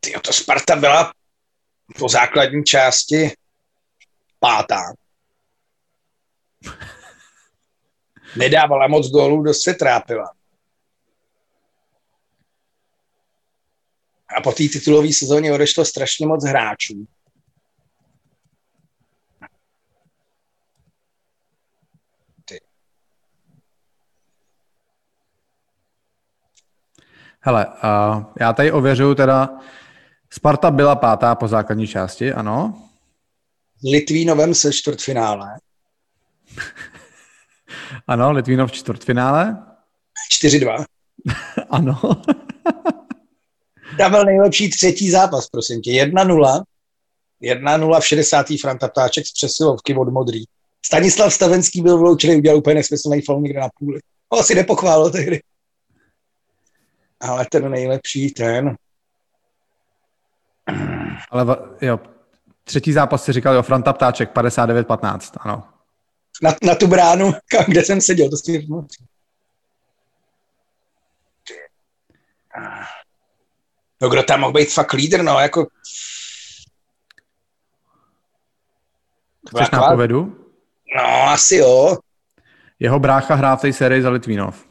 Tyjo, 0.00 0.20
to 0.20 0.32
Sparta 0.32 0.76
byla 0.76 1.12
po 1.98 2.08
základní 2.08 2.64
části 2.64 3.32
pátá. 4.38 4.80
Nedávala 8.36 8.88
moc 8.88 9.10
gólů, 9.10 9.42
dost 9.42 9.62
se 9.62 9.74
trápila. 9.74 10.32
A 14.36 14.40
po 14.42 14.52
té 14.52 14.68
titulové 14.72 15.12
sezóně 15.12 15.52
odešlo 15.52 15.84
strašně 15.84 16.26
moc 16.26 16.44
hráčů. 16.44 17.06
Hele, 27.42 27.66
uh, 27.66 28.24
já 28.40 28.52
tady 28.52 28.72
ověřuju 28.72 29.14
teda, 29.14 29.48
Sparta 30.32 30.70
byla 30.70 30.96
pátá 30.96 31.34
po 31.34 31.48
základní 31.48 31.86
části, 31.86 32.32
ano. 32.32 32.82
Litvínovem 33.92 34.54
se 34.54 34.72
čtvrtfinále. 34.72 35.48
Ano, 38.06 38.32
Litvínov 38.32 38.70
v 38.70 38.74
čtvrtfinále. 38.74 39.56
4-2. 40.42 40.84
Ano. 41.70 42.00
Tam 43.98 44.10
byl 44.10 44.24
nejlepší 44.24 44.70
třetí 44.70 45.10
zápas, 45.10 45.46
prosím 45.46 45.80
tě. 45.80 45.90
1-0. 45.90 46.62
1-0 47.42 48.00
v 48.00 48.06
60. 48.06 48.46
Franta 48.60 48.88
Ptáček 48.88 49.26
z 49.26 49.32
přesilovky 49.32 49.94
od 49.96 50.08
Modrý. 50.08 50.44
Stanislav 50.86 51.32
Stavenský 51.32 51.82
byl 51.82 51.98
vloučený, 51.98 52.36
udělal 52.36 52.58
úplně 52.58 52.74
nesmyslný 52.74 53.22
faul 53.22 53.40
někde 53.40 53.60
na 53.60 53.68
půli. 53.78 54.00
Ho 54.32 54.38
asi 54.38 54.54
nepochválil 54.54 55.10
tehdy. 55.10 55.40
Ale 57.20 57.46
ten 57.50 57.70
nejlepší, 57.70 58.30
ten... 58.30 58.76
Ale 61.30 61.56
jo, 61.80 62.00
Třetí 62.70 62.92
zápas 62.92 63.24
si 63.24 63.32
říkal, 63.32 63.54
jo, 63.54 63.62
Franta 63.62 63.92
Ptáček, 63.92 64.32
59-15, 64.32 65.18
ano. 65.40 65.64
Na, 66.42 66.54
na 66.62 66.74
tu 66.74 66.86
bránu, 66.86 67.32
kam, 67.48 67.64
kde 67.68 67.84
jsem 67.84 68.00
seděl, 68.00 68.30
to 68.30 68.36
si 68.36 68.66
pamatuju. 68.68 69.06
No 74.00 74.08
kdo 74.10 74.22
tam 74.22 74.40
mohl 74.40 74.52
být 74.52 74.72
fakt 74.72 74.92
lídr, 74.92 75.22
no, 75.22 75.40
jako... 75.40 75.66
Chceš 79.48 79.70
nápovědu? 79.70 80.46
No, 80.96 81.04
asi 81.28 81.56
jo. 81.56 81.98
Jeho 82.78 82.98
brácha 82.98 83.34
hrál 83.34 83.56
v 83.56 83.60
té 83.60 83.72
sérii 83.72 84.02
za 84.02 84.10
Litvínov. 84.10 84.68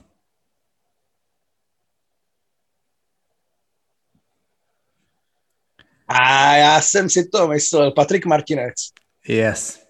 A 6.08 6.56
já 6.56 6.82
jsem 6.82 7.10
si 7.10 7.30
to 7.30 7.48
myslel, 7.48 7.92
Patrik 7.92 8.26
Martinec. 8.26 8.76
Yes. 9.28 9.89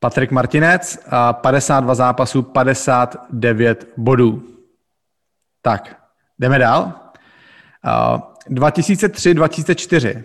Patrik 0.00 0.30
Martinec, 0.30 0.98
a 1.06 1.32
52 1.32 1.94
zápasů, 1.94 2.42
59 2.42 3.88
bodů. 3.96 4.56
Tak, 5.62 6.02
jdeme 6.38 6.58
dál. 6.58 7.00
A 7.82 8.18
2003-2004. 8.46 10.24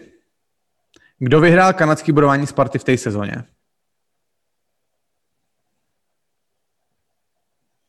Kdo 1.20 1.42
vyhrál 1.42 1.74
kanadský 1.74 2.12
bodování 2.12 2.48
Sparty 2.48 2.80
v 2.80 2.84
té 2.84 2.98
sezóně? 2.98 3.44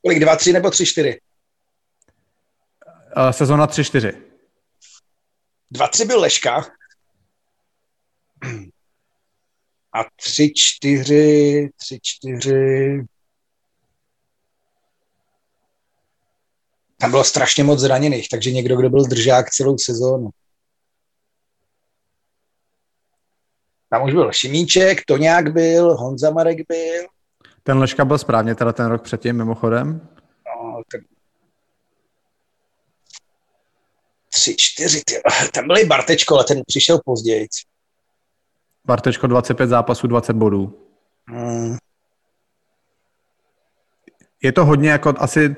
Kolik, 0.02 0.20
dva, 0.20 0.36
tři 0.36 0.52
nebo 0.52 0.70
tři, 0.70 0.86
čtyři? 0.86 1.20
Uh, 3.16 3.30
sezóna 3.30 3.66
3-4. 3.66 4.22
Dva, 5.70 5.88
tři 5.88 6.04
byl 6.04 6.20
Leška. 6.20 6.64
A 9.96 10.04
tři, 10.16 10.52
čtyři, 10.56 11.70
tři, 11.76 11.98
čtyři... 12.02 13.04
Tam 16.98 17.10
bylo 17.10 17.24
strašně 17.24 17.64
moc 17.64 17.80
zraněných, 17.80 18.28
takže 18.28 18.52
někdo, 18.52 18.76
kdo 18.76 18.90
byl 18.90 19.04
držák 19.04 19.50
celou 19.50 19.78
sezónu. 19.78 20.30
Tam 23.90 24.04
už 24.04 24.12
byl 24.12 24.32
Šimíček, 24.32 25.04
Toňák 25.06 25.52
byl, 25.52 25.96
Honza 25.96 26.30
Marek 26.30 26.58
byl. 26.68 27.06
Ten 27.62 27.78
Leška 27.78 28.04
byl 28.04 28.18
správně 28.18 28.54
teda 28.54 28.72
ten 28.72 28.86
rok 28.86 29.02
předtím, 29.02 29.36
mimochodem. 29.36 30.08
No, 30.46 30.82
tak... 30.92 31.00
Tři, 34.32 34.54
čtyři, 34.58 35.02
ty... 35.06 35.14
tam 35.54 35.66
byl 35.66 35.78
i 35.78 35.84
Bartečko, 35.84 36.34
ale 36.34 36.44
ten 36.44 36.62
přišel 36.66 37.00
později. 37.04 37.48
Bartečko 38.86 39.26
25 39.26 39.66
zápasů, 39.66 40.06
20 40.06 40.32
bodů. 40.32 40.88
Hmm. 41.28 41.76
Je 44.42 44.52
to 44.52 44.64
hodně 44.64 44.90
jako 44.90 45.14
asi 45.18 45.56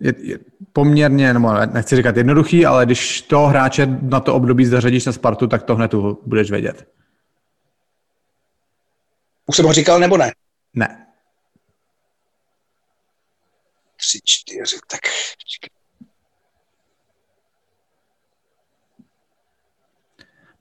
je, 0.00 0.14
je 0.18 0.38
poměrně, 0.72 1.34
nebo 1.34 1.52
ne- 1.52 1.66
nechci 1.66 1.96
říkat 1.96 2.16
jednoduchý, 2.16 2.66
ale 2.66 2.86
když 2.86 3.22
toho 3.22 3.46
hráče 3.46 3.86
na 3.86 4.20
to 4.20 4.34
období 4.34 4.66
zařadíš 4.66 5.06
na 5.06 5.12
Spartu, 5.12 5.46
tak 5.46 5.62
to 5.62 5.76
hned 5.76 5.88
tu 5.88 6.22
budeš 6.26 6.50
vědět. 6.50 6.88
Už 9.46 9.56
jsem 9.56 9.64
ho 9.64 9.72
říkal, 9.72 10.00
nebo 10.00 10.16
ne? 10.16 10.32
Ne. 10.74 11.06
Tři, 13.96 14.18
čtyři, 14.24 14.76
tak... 14.90 15.00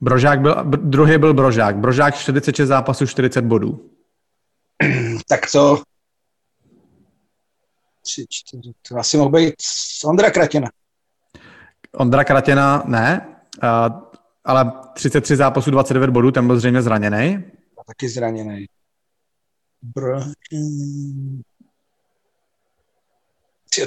Brožák 0.02 0.42
byl, 0.42 0.56
druhý 0.64 1.18
byl 1.18 1.34
Brožák. 1.34 1.78
Brožák 1.78 2.16
46 2.16 2.68
zápasů, 2.68 3.08
40 3.08 3.42
bodů. 3.42 3.90
Tak 5.28 5.52
to... 5.52 5.84
Tři, 8.04 8.26
čtyři, 8.30 8.72
to 8.90 8.98
asi 8.98 9.18
mohl 9.18 9.30
být 9.30 9.54
Ondra 10.06 10.32
Kratěna. 10.32 10.68
Ondra 11.92 12.24
Kratěna 12.24 12.84
ne, 12.86 13.36
ale 14.44 14.72
33 14.94 15.36
zápasů, 15.36 15.72
29 15.72 16.10
bodů, 16.10 16.32
ten 16.32 16.48
byl 16.48 16.60
zřejmě 16.60 16.82
zraněný. 16.82 17.44
Taky 17.88 18.10
zraněný. 18.10 18.66
Bro... 19.82 20.20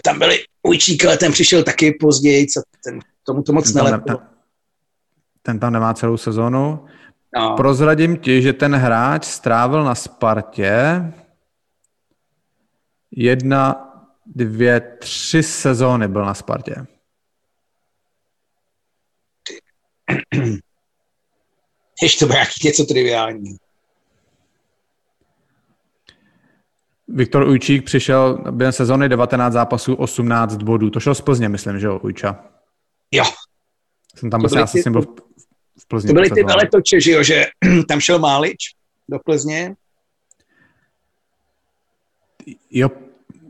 Tam 0.02 0.18
byli 0.18 0.44
Ujčík, 0.62 1.04
ale 1.04 1.16
ten 1.16 1.32
přišel 1.32 1.62
taky 1.62 1.96
později, 2.00 2.46
co 2.46 2.62
ten, 2.84 2.98
tomu 3.22 3.42
to 3.42 3.52
moc 3.52 3.72
nelepilo. 3.72 4.20
Ten, 5.46 5.58
tam 5.60 5.72
nemá 5.72 5.94
celou 5.94 6.16
sezónu. 6.16 6.86
No. 7.36 7.56
Prozradím 7.56 8.16
ti, 8.16 8.42
že 8.42 8.52
ten 8.52 8.74
hráč 8.74 9.24
strávil 9.24 9.84
na 9.84 9.94
Spartě 9.94 11.02
jedna, 13.10 13.90
dvě, 14.26 14.80
tři 14.80 15.42
sezóny 15.42 16.08
byl 16.08 16.24
na 16.24 16.34
Spartě. 16.34 16.74
Ještě 22.02 22.18
to 22.18 22.26
bude 22.26 22.36
nějaký 22.36 22.52
něco 22.64 22.84
triviální. 22.84 23.56
Viktor 27.08 27.42
Ujčík 27.42 27.84
přišel 27.84 28.44
během 28.50 28.72
sezóny 28.72 29.08
19 29.08 29.52
zápasů, 29.52 29.94
18 29.94 30.56
bodů. 30.56 30.90
To 30.90 31.00
šel 31.00 31.14
z 31.14 31.20
Plzně, 31.20 31.48
myslím, 31.48 31.80
že 31.80 31.86
jo, 31.86 31.98
Ujča. 31.98 32.44
Jo, 33.10 33.24
Jsem 34.16 34.30
tam 34.30 34.40
byl, 34.40 34.58
já 34.58 34.66
jsem 34.66 34.92
byl 34.92 35.02
v, 35.02 35.08
v 35.78 35.88
Plzni. 35.88 36.08
to 36.08 36.14
byly 36.14 36.30
ty 36.30 36.42
veletoče, 36.42 37.00
že 37.00 37.10
jo, 37.10 37.22
že 37.22 37.46
tam 37.88 38.00
šel 38.00 38.18
Málič 38.18 38.56
do 39.08 39.18
Plzně. 39.18 39.74
Jo, 42.70 42.90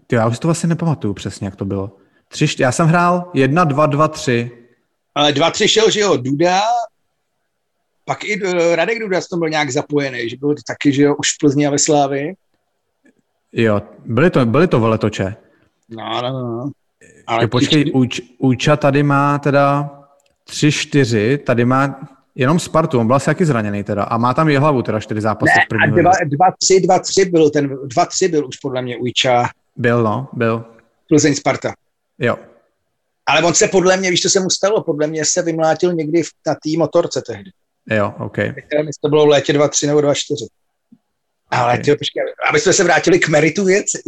ty, 0.07 0.15
já 0.15 0.27
už 0.27 0.35
si 0.35 0.41
to 0.41 0.49
vlastně 0.49 0.69
nepamatuju 0.69 1.15
přesně, 1.15 1.47
jak 1.47 1.57
to 1.57 1.65
bylo. 1.65 1.97
Tři, 2.29 2.47
já 2.59 2.73
jsem 2.73 2.87
hrál 2.87 3.31
jedna, 3.35 3.65
dva, 3.65 3.87
dva, 3.87 4.09
tři. 4.09 4.51
Ale 5.15 5.33
dva, 5.33 5.51
tři 5.51 5.69
šel, 5.69 5.91
že 5.91 6.01
jo, 6.01 6.17
Duda, 6.17 6.61
pak 8.05 8.25
i 8.25 8.41
eh, 8.45 8.77
Radek 8.77 8.99
Duda 8.99 9.21
s 9.21 9.29
tom 9.29 9.39
byl 9.39 9.49
nějak 9.49 9.71
zapojený, 9.71 10.29
že 10.29 10.37
byl 10.37 10.55
taky, 10.67 10.93
že 10.93 11.03
jo, 11.03 11.17
už 11.17 11.35
v 11.35 11.39
Plzni 11.41 11.67
a 11.67 11.71
ve 11.71 11.79
Slávi. 11.79 12.35
Jo, 13.53 13.83
byly 14.05 14.31
to, 14.31 14.47
byly 14.47 14.69
to 14.69 14.81
veletoče. 14.81 15.37
No, 15.89 16.23
no, 16.23 16.31
no. 16.31 16.71
Ale 17.27 17.45
Jo, 17.45 17.49
počkej, 17.49 17.93
Uč, 17.95 18.21
Ujča 18.39 18.77
tady 18.77 19.03
má 19.03 19.39
teda 19.39 19.91
tři, 20.45 20.73
čtyři, 20.73 21.39
tady 21.39 21.65
má 21.65 22.09
jenom 22.35 22.59
Spartu, 22.61 23.01
on 23.01 23.07
byl 23.07 23.17
asi 23.17 23.27
taky 23.27 23.47
zraněný 23.47 23.85
teda. 23.85 24.05
A 24.05 24.19
má 24.19 24.35
tam 24.35 24.49
je 24.49 24.59
hlavu 24.59 24.83
teda 24.83 25.01
čtyři 25.01 25.21
zápasy 25.21 25.53
ne, 25.57 25.63
v 25.63 25.65
a 25.65 25.69
první 25.69 26.03
dva, 26.03 26.11
lize. 26.11 26.25
dva, 26.25 26.47
tři, 26.59 26.81
dva, 26.81 26.99
tři 26.99 27.25
byl, 27.25 27.51
ten 27.51 27.79
dva, 27.85 28.07
tři 28.07 28.29
byl 28.29 28.49
už 28.49 28.57
podle 28.57 28.83
mě 28.83 28.97
Ujča, 28.97 29.49
Byl, 29.77 30.03
no, 30.03 30.29
byl. 30.33 30.65
Plzeň 31.09 31.35
Sparta. 31.35 31.75
Jo. 32.19 32.37
Ale 33.27 33.43
on 33.43 33.55
se 33.55 33.69
podle 33.69 33.97
mě, 33.97 34.11
víš, 34.11 34.23
co 34.23 34.31
se 34.31 34.41
mu 34.41 34.51
stalo? 34.51 34.83
Podle 34.83 35.07
mě 35.07 35.25
se 35.25 35.43
vymlátil 35.43 35.93
někdy 35.93 36.23
v, 36.23 36.29
na 36.47 36.55
té 36.55 36.79
motorce 36.79 37.23
tehdy. 37.27 37.51
Jo, 37.91 38.15
OK. 38.19 38.37
To 39.03 39.09
bylo 39.09 39.27
v 39.27 39.29
létě 39.29 39.53
2-3 39.53 39.87
nebo 39.87 39.99
2-4. 40.01 40.47
Ale 41.51 41.73
Ok. 41.75 41.81
okay. 41.81 41.97
počkej, 41.97 42.23
aby 42.49 42.61
jsme 42.61 42.73
se 42.73 42.85
vrátili 42.85 43.19
k 43.19 43.29
meritu 43.29 43.65
věci. 43.65 44.03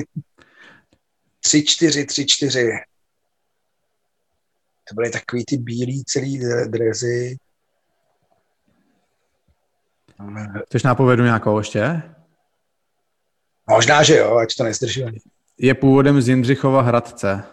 3-4, 1.46 2.04
3-4. 2.04 2.78
To 4.88 4.94
byly 4.94 5.10
takový 5.10 5.44
ty 5.44 5.56
bílý 5.56 6.04
celý 6.04 6.40
dre- 6.40 6.70
drezy. 6.70 7.36
Chceš 10.66 10.82
nápovědu 10.82 11.24
nějakou 11.24 11.58
ještě? 11.58 12.02
Možná, 13.70 14.02
že 14.02 14.16
jo, 14.16 14.36
ať 14.36 14.48
to 14.58 14.64
nezdržuje. 14.64 15.12
Je 15.58 15.74
původem 15.74 16.20
z 16.22 16.28
Jindřichova 16.28 16.82
Hradce. 16.82 17.44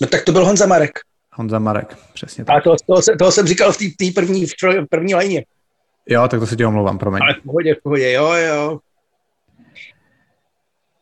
No 0.00 0.06
tak 0.06 0.24
to 0.24 0.32
byl 0.32 0.44
Honza 0.44 0.66
Marek. 0.66 0.98
Honza 1.32 1.58
Marek, 1.58 1.96
přesně 2.14 2.44
tak. 2.44 2.52
Ale 2.52 2.62
toho, 2.62 2.76
toho, 2.86 3.02
jsem, 3.02 3.18
toho 3.18 3.32
jsem 3.32 3.46
říkal 3.46 3.72
v 3.72 3.76
té 3.78 4.04
první, 4.14 4.46
v 4.46 4.50
pr- 4.50 4.86
první 4.90 5.14
lajně. 5.14 5.44
Jo, 6.08 6.28
tak 6.28 6.40
to 6.40 6.46
se 6.46 6.56
ti 6.56 6.64
omlouvám, 6.64 6.98
promiň. 6.98 7.22
Ale 7.22 7.34
v 7.34 7.42
pohodě, 7.42 7.74
v 7.74 7.82
pohodě, 7.82 8.12
jo, 8.12 8.32
jo. 8.32 8.80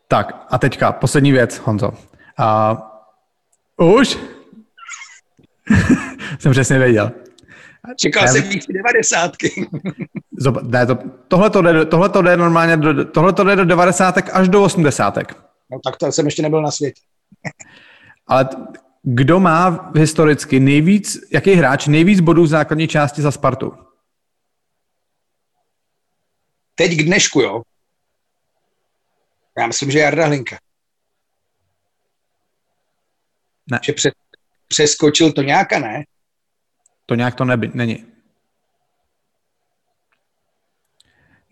Tak 0.09 0.47
a 0.51 0.59
teďka 0.59 0.93
poslední 0.93 1.33
věc, 1.33 1.59
Honzo. 1.59 1.91
A 2.39 2.77
už? 3.77 4.19
jsem 6.39 6.53
přesně 6.53 6.79
věděl. 6.79 7.13
Čekal 7.97 8.23
Já- 8.25 8.33
jsem 8.33 8.43
víc 8.49 8.67
devadesátky. 8.67 9.69
Zob, 10.39 10.63
ne, 10.63 10.87
to, 10.87 10.99
tohle 11.29 11.51
to 11.51 11.63
jde, 11.63 11.85
tohle 11.85 12.09
to 12.09 12.23
jde 12.23 12.37
normálně, 12.37 12.77
do, 12.77 13.05
tohle 13.05 13.33
to 13.33 13.45
jde 13.45 13.57
do 13.57 13.65
90. 13.65 14.19
až 14.33 14.49
do 14.49 14.63
80. 14.63 15.19
No 15.71 15.79
tak 15.85 15.97
to 15.97 16.13
jsem 16.13 16.25
ještě 16.25 16.43
nebyl 16.43 16.63
na 16.63 16.71
světě. 16.71 17.01
Ale 18.27 18.45
t- 18.45 18.57
kdo 19.03 19.41
má 19.41 19.91
historicky 19.97 20.61
nejvíc, 20.61 21.19
jaký 21.33 21.53
hráč 21.55 21.87
nejvíc 21.87 22.21
bodů 22.21 22.43
v 22.43 22.47
základní 22.47 22.89
části 22.89 23.23
za 23.23 23.31
Spartu? 23.31 23.73
Teď 26.75 26.93
k 26.93 27.03
dnešku, 27.03 27.41
jo. 27.41 27.63
Já 29.59 29.67
myslím, 29.67 29.91
že 29.91 29.99
Jarda 29.99 30.27
Hlinka. 30.27 30.57
Ne. 33.71 33.81
Že 33.83 33.93
před, 33.93 34.15
přeskočil 34.69 35.33
to 35.33 35.43
nějaká, 35.43 35.79
ne? 35.79 36.05
To 37.07 37.15
nějak 37.15 37.35
to 37.35 37.45
neby, 37.45 37.71
není. 37.75 38.07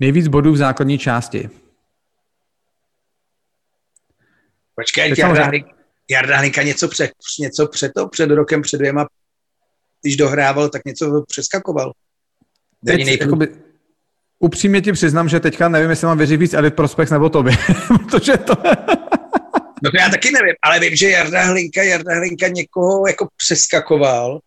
Nejvíc 0.01 0.29
bodů 0.29 0.53
v 0.53 0.57
základní 0.57 0.99
části. 0.99 1.51
Počkej, 4.75 5.09
Teď 5.11 5.19
Jarda, 5.19 5.35
samozřejmě- 5.37 5.75
Jarda 6.11 6.39
Hlinka 6.39 6.63
něco 6.63 6.89
před, 6.89 7.11
něco 7.41 7.69
před 7.69 7.93
to, 7.97 8.09
před 8.09 8.31
rokem, 8.31 8.63
před 8.63 8.79
dvěma, 8.79 9.07
když 10.03 10.17
dohrával, 10.17 10.69
tak 10.69 10.85
něco 10.85 11.25
přeskakoval. 11.29 11.93
Není 12.83 12.99
Teď, 12.99 13.07
nejprv... 13.07 13.27
jakoby, 13.27 13.49
upřímně 14.39 14.81
ti 14.83 14.93
přiznám, 14.93 15.29
že 15.29 15.41
teďka 15.41 15.69
nevím, 15.69 15.91
jestli 15.91 16.07
mám 16.07 16.19
věřit 16.19 16.37
víc 16.37 16.55
Elite 16.55 16.77
Prospects 16.77 17.13
nebo 17.13 17.31
tobě, 17.31 17.53
protože 18.11 18.37
to... 18.37 18.55
No 19.85 19.91
to 19.91 19.97
já 20.01 20.09
taky 20.09 20.31
nevím, 20.31 20.55
ale 20.63 20.81
vím, 20.81 20.97
že 20.97 21.11
Jarda 21.11 21.45
Hlinka, 21.45 21.83
Jarda 21.83 22.15
Hlinka 22.15 22.49
někoho 22.49 23.07
jako 23.07 23.29
přeskakoval 23.37 24.41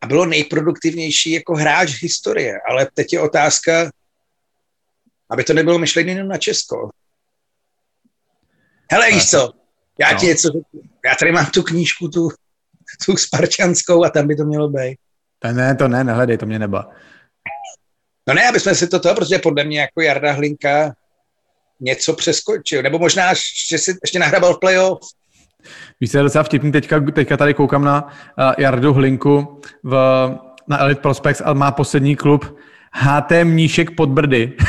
a 0.00 0.06
bylo 0.06 0.26
nejproduktivnější 0.26 1.30
jako 1.30 1.54
hráč 1.54 2.02
historie, 2.02 2.60
ale 2.68 2.88
teď 2.94 3.12
je 3.12 3.20
otázka, 3.20 3.90
aby 5.30 5.44
to 5.44 5.54
nebylo 5.54 5.78
myšlení 5.78 6.08
jenom 6.10 6.28
na 6.28 6.38
Česko. 6.38 6.90
Hele, 8.92 9.10
víš 9.12 9.30
co, 9.30 9.52
já 10.00 10.12
No. 10.12 10.18
ti 10.18 10.26
něco. 10.26 10.48
Já 11.04 11.14
tady 11.14 11.32
mám 11.32 11.46
tu 11.46 11.62
knížku, 11.62 12.08
tu, 12.08 12.28
tu 13.06 13.16
sparčanskou 13.16 14.04
a 14.04 14.10
tam 14.10 14.26
by 14.26 14.36
to 14.36 14.44
mělo 14.44 14.68
být. 14.68 14.98
Ne, 15.44 15.52
ne, 15.52 15.74
to 15.76 15.88
ne, 15.88 16.04
nehledej, 16.04 16.38
to 16.38 16.46
mě 16.46 16.58
neba. 16.58 16.90
No 18.28 18.34
ne, 18.34 18.48
aby 18.48 18.60
jsme 18.60 18.74
si 18.74 18.88
to 18.88 19.00
toho, 19.00 19.14
protože 19.14 19.38
podle 19.38 19.64
mě 19.64 19.80
jako 19.80 20.00
Jarda 20.00 20.32
Hlinka 20.32 20.94
něco 21.80 22.12
přeskočil, 22.12 22.82
nebo 22.82 22.98
možná, 22.98 23.34
že 23.68 23.78
si 23.78 23.96
ještě 24.02 24.18
nahrabal 24.18 24.54
v 24.54 24.60
playoff. 24.60 25.00
Víš, 26.00 26.14
je 26.14 26.22
docela 26.22 26.44
vtipný, 26.44 26.72
teďka, 26.72 27.00
teďka 27.00 27.36
tady 27.36 27.54
koukám 27.54 27.84
na 27.84 28.04
uh, 28.04 28.10
Jardu 28.58 28.92
Hlinku 28.92 29.60
v, 29.82 29.94
na 30.68 30.80
Elite 30.80 31.00
Prospects 31.00 31.42
a 31.44 31.52
má 31.52 31.72
poslední 31.72 32.16
klub 32.16 32.58
HT 32.92 33.32
Mníšek 33.44 33.90
pod 33.96 34.08
Brdy. 34.08 34.56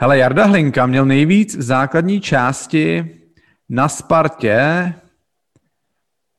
Hele, 0.00 0.18
Jarda 0.18 0.44
Hlinka 0.44 0.86
měl 0.86 1.06
nejvíc 1.06 1.56
v 1.56 1.62
základní 1.62 2.20
části 2.20 3.14
na 3.68 3.88
Spartě 3.88 4.94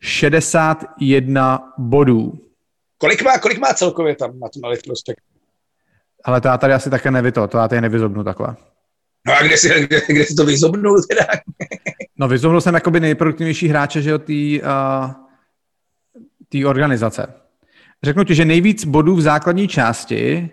61 0.02 1.74
bodů. 1.78 2.49
Kolik 3.02 3.24
má, 3.24 3.38
kolik 3.38 3.60
má 3.60 3.74
celkově 3.74 4.16
tam 4.16 4.40
na 4.40 4.50
tom 4.50 4.62
Prospect? 4.86 5.22
Ale 6.24 6.42
to 6.42 6.48
já 6.48 6.58
tady 6.58 6.74
asi 6.74 6.90
také 6.90 7.12
nevyto, 7.12 7.48
to 7.48 7.58
já 7.58 7.68
tady 7.68 7.82
nevyzobnu 7.82 8.24
takhle. 8.24 8.56
No 9.28 9.34
a 9.34 9.44
kde 9.44 9.58
si, 9.58 9.70
kde, 9.88 10.02
kde 10.08 10.26
si 10.26 10.36
to 10.36 10.46
vyzobnul 10.46 11.02
teda? 11.10 11.26
No, 12.18 12.28
vyzobnul 12.28 12.62
jsem 12.62 12.74
jakoby 12.74 13.00
nejproduktivnější 13.00 13.68
hráče, 13.68 14.02
že 14.02 14.10
jo, 14.10 14.18
té 14.18 14.34
uh, 14.34 15.12
té 16.50 16.66
organizace. 16.66 17.34
Řeknu 18.04 18.24
ti, 18.24 18.36
že 18.36 18.46
nejvíc 18.46 18.86
bodů 18.86 19.16
v 19.16 19.22
základní 19.22 19.68
části 19.68 20.50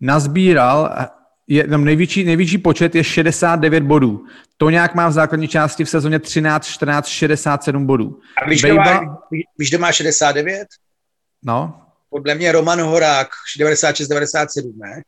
nazbíral, 0.00 0.94
je, 1.46 1.68
tam 1.68 1.84
největší, 1.84 2.24
největší 2.24 2.58
počet 2.58 2.94
je 2.94 3.04
69 3.04 3.82
bodů. 3.82 4.24
To 4.56 4.70
nějak 4.70 4.94
má 4.94 5.08
v 5.08 5.12
základní 5.12 5.48
části 5.48 5.84
v 5.84 5.90
sezóně 5.90 6.18
13, 6.18 6.66
14, 6.66 7.06
67 7.06 7.86
bodů. 7.86 8.20
A 8.42 8.48
víš, 8.48 8.62
kdo 8.62 8.74
má, 8.74 8.84
Bejba- 8.84 9.16
víš, 9.58 9.70
kdo 9.70 9.78
má 9.78 9.92
69? 9.92 10.68
No, 11.44 11.86
Podle 12.10 12.34
mě 12.34 12.52
Roman 12.52 12.80
Horák 12.80 13.28
96-97, 13.60 14.72
ne? 14.76 15.02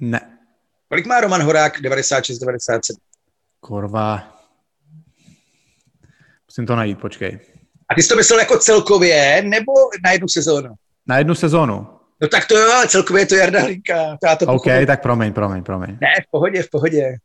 ne. 0.00 0.38
Kolik 0.88 1.06
má 1.06 1.20
Roman 1.20 1.42
Horák 1.42 1.80
96-97? 1.80 2.80
Kurva. 3.60 4.34
Musím 6.48 6.66
to 6.66 6.76
najít, 6.76 7.00
počkej. 7.00 7.40
A 7.88 7.94
ty 7.94 8.02
jsi 8.02 8.08
to 8.08 8.16
myslel 8.16 8.38
jako 8.38 8.58
celkově, 8.58 9.42
nebo 9.42 9.72
na 10.04 10.10
jednu 10.12 10.28
sezónu? 10.28 10.74
Na 11.06 11.18
jednu 11.18 11.34
sezónu. 11.34 11.86
No 12.20 12.28
tak 12.28 12.46
to 12.46 12.58
jo, 12.58 12.72
ale 12.72 12.88
celkově 12.88 13.22
je 13.22 13.26
to 13.26 13.34
Jarda 13.34 13.60
Hlinka. 13.62 14.16
To 14.20 14.26
já 14.26 14.36
to 14.36 14.44
OK, 14.44 14.50
pochopil. 14.64 14.86
tak 14.86 15.02
promiň, 15.02 15.32
promiň, 15.32 15.62
promiň. 15.62 15.90
Ne, 16.00 16.08
v 16.26 16.30
pohodě, 16.30 16.62
v 16.62 16.70
pohodě. 16.70 17.16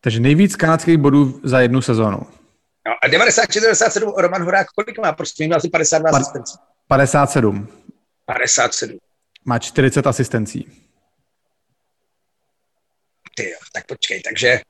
Takže 0.00 0.20
nejvíc 0.20 0.56
kanadských 0.56 0.96
bodů 0.98 1.40
za 1.44 1.60
jednu 1.60 1.82
sezónu. 1.82 2.20
No, 2.86 2.92
a 3.02 3.08
96-97 3.08 4.12
Roman 4.16 4.42
Horák, 4.44 4.66
kolik 4.70 4.98
má? 4.98 5.12
Prostě 5.12 5.44
měl 5.46 5.56
asi 5.56 5.68
52 5.68 6.10
Pan- 6.10 6.20
asistencí. 6.20 6.58
57. 6.88 7.68
57. 8.26 8.98
Má 9.44 9.58
40 9.58 10.06
asistencí. 10.06 10.86
Ty 13.36 13.50
jo, 13.50 13.58
tak 13.72 13.86
počkej, 13.86 14.22
takže... 14.22 14.60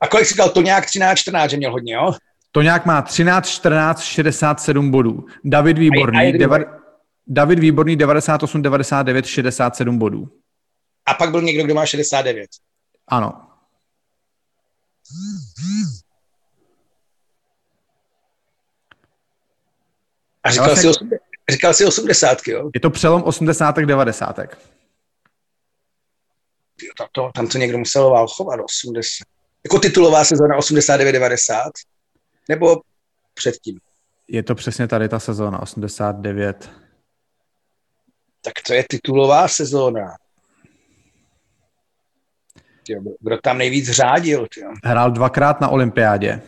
A 0.00 0.06
kolik 0.08 0.26
si 0.26 0.34
dal 0.34 0.48
to 0.50 0.62
nějak 0.62 0.86
13, 0.86 1.18
14, 1.18 1.50
že 1.50 1.56
měl 1.56 1.72
hodně, 1.72 1.94
jo? 1.94 2.12
To 2.52 2.62
nějak 2.62 2.86
má 2.86 3.02
13, 3.02 3.48
14, 3.48 4.00
67 4.02 4.90
bodů. 4.90 5.26
David 5.44 5.78
Výborný, 5.78 6.18
A 6.18 6.22
je- 6.22 6.28
a 6.28 6.32
je 6.32 6.38
deva, 6.38 6.58
David 7.26 7.58
Výborný 7.58 7.96
98, 7.96 8.62
99, 8.62 9.26
67 9.26 9.98
bodů. 9.98 10.28
A 11.06 11.14
pak 11.14 11.30
byl 11.30 11.42
někdo, 11.42 11.64
kdo 11.64 11.74
má 11.74 11.86
69. 11.86 12.50
Ano. 13.08 13.42
A 20.46 20.50
říkal, 20.50 20.66
vlastně- 20.66 20.82
si, 20.82 20.88
osm, 20.88 21.10
říkal 21.50 21.74
si 21.74 21.84
80, 21.84 22.38
jo? 22.48 22.70
Je 22.74 22.80
to 22.80 22.90
přelom 22.90 23.22
80. 23.22 23.76
90. 23.86 24.38
Jo, 26.82 26.90
Tam 26.98 27.08
to, 27.12 27.30
tam 27.34 27.48
to 27.48 27.58
někdo 27.58 27.78
musel 27.78 28.10
válchovat, 28.10 28.60
80. 28.64 29.24
Jako 29.64 29.78
titulová 29.78 30.24
sezóna 30.24 30.56
89-90? 30.58 31.70
Nebo 32.48 32.76
předtím? 33.34 33.78
Je 34.28 34.42
to 34.42 34.54
přesně 34.54 34.88
tady 34.88 35.08
ta 35.08 35.18
sezóna, 35.18 35.62
89. 35.62 36.70
Tak 38.42 38.52
to 38.66 38.72
je 38.74 38.84
titulová 38.88 39.48
sezóna. 39.48 40.16
Tyjo, 42.86 43.00
kdo- 43.00 43.10
kdo 43.20 43.38
tam 43.42 43.58
nejvíc 43.58 43.90
řádil? 43.90 44.46
Tyjo. 44.54 44.70
Hrál 44.84 45.10
dvakrát 45.10 45.60
na 45.60 45.68
olympiádě. 45.68 46.42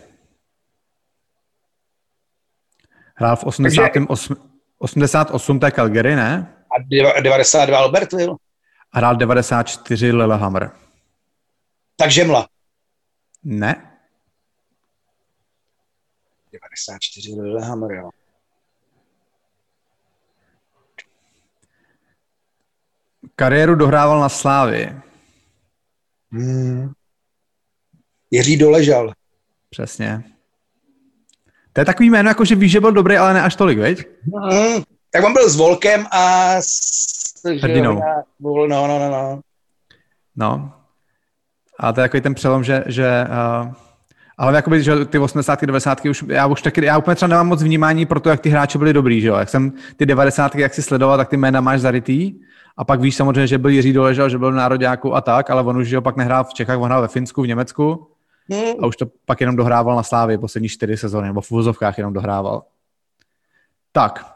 Hrál 3.18 3.36
v 3.36 3.44
88, 3.44 4.36
88. 4.78 5.58
to 5.60 5.66
je 5.66 5.72
Calgary, 5.72 6.16
ne? 6.16 6.54
A 6.78 6.82
deva- 6.82 7.20
92 7.22 7.78
Albertville? 7.78 8.34
A 8.92 8.98
hrál 8.98 9.16
94 9.16 10.12
Lillehammer. 10.12 10.70
Takže 11.96 12.24
mla. 12.24 12.48
Ne? 13.44 13.98
94 16.52 17.40
Lillehammer, 17.40 17.90
jo. 17.92 18.10
Kariéru 23.36 23.74
dohrával 23.74 24.20
na 24.20 24.28
Slávii. 24.28 24.92
Hmm. 26.32 26.92
Jiří 28.30 28.56
doležal. 28.56 29.12
Přesně. 29.70 30.24
To 31.78 31.80
je 31.80 31.84
takový 31.84 32.10
jméno, 32.10 32.30
jako 32.30 32.44
že 32.44 32.55
víš, 32.55 32.72
že 32.72 32.80
byl 32.80 32.92
dobrý, 32.92 33.16
ale 33.16 33.34
ne 33.34 33.42
až 33.42 33.56
tolik, 33.56 33.78
veď? 33.78 34.06
Hmm. 34.34 34.82
Tak 35.10 35.24
on 35.24 35.32
byl 35.32 35.50
s 35.50 35.56
Volkem 35.56 36.06
a 36.10 36.55
s... 36.60 36.70
Hrdinou. 37.62 38.02
no, 38.40 38.66
no, 38.66 38.86
no, 38.88 39.10
no. 39.10 39.40
No. 40.36 40.72
A 41.80 41.92
to 41.92 42.00
je 42.00 42.05
takový 42.05 42.20
ten 42.20 42.34
přelom, 42.34 42.64
že, 42.64 42.84
že 42.86 43.26
uh, 43.62 43.72
ale 44.38 44.56
jakoby, 44.56 44.82
že 44.82 45.05
ty 45.05 45.18
80. 45.18 45.64
90. 45.64 46.05
už, 46.05 46.24
já 46.28 46.46
už 46.46 46.62
taky, 46.62 46.84
já 46.84 46.98
úplně 46.98 47.14
třeba 47.14 47.28
nemám 47.28 47.46
moc 47.46 47.62
vnímání 47.62 48.06
pro 48.06 48.20
to, 48.20 48.28
jak 48.28 48.40
ty 48.40 48.48
hráči 48.48 48.78
byli 48.78 48.92
dobrý, 48.92 49.20
že 49.20 49.28
jo. 49.28 49.36
Jak 49.36 49.48
jsem 49.48 49.72
ty 49.96 50.06
90. 50.06 50.55
jak 50.55 50.74
si 50.74 50.82
sledoval, 50.82 51.16
tak 51.16 51.28
ty 51.28 51.36
jména 51.36 51.60
máš 51.60 51.80
zarytý. 51.80 52.34
A 52.76 52.84
pak 52.84 53.00
víš 53.00 53.16
samozřejmě, 53.16 53.46
že 53.46 53.59
byl 53.59 53.70
Jiří 53.70 53.92
Doležel, 53.92 54.28
že 54.28 54.38
byl 54.38 54.52
v 54.52 54.55
nároďáku 54.55 55.14
a 55.14 55.20
tak, 55.20 55.50
ale 55.50 55.62
on 55.62 55.76
už 55.76 55.88
že 55.88 55.96
jo, 55.96 56.02
pak 56.02 56.16
nehrál 56.16 56.44
v 56.44 56.55
Čechách, 56.55 56.78
on 56.78 56.84
hrál 56.84 57.02
ve 57.02 57.09
Finsku, 57.09 57.42
v 57.42 57.46
Německu 57.46 58.09
Hmm. 58.50 58.84
a 58.84 58.86
už 58.86 58.96
to 58.96 59.06
pak 59.24 59.40
jenom 59.40 59.56
dohrával 59.56 59.96
na 59.96 60.02
Slávě 60.02 60.38
poslední 60.38 60.68
čtyři 60.68 60.96
sezóny, 60.96 61.26
nebo 61.26 61.40
v 61.40 61.50
úvozovkách 61.50 61.98
jenom 61.98 62.12
dohrával. 62.12 62.62
Tak. 63.92 64.34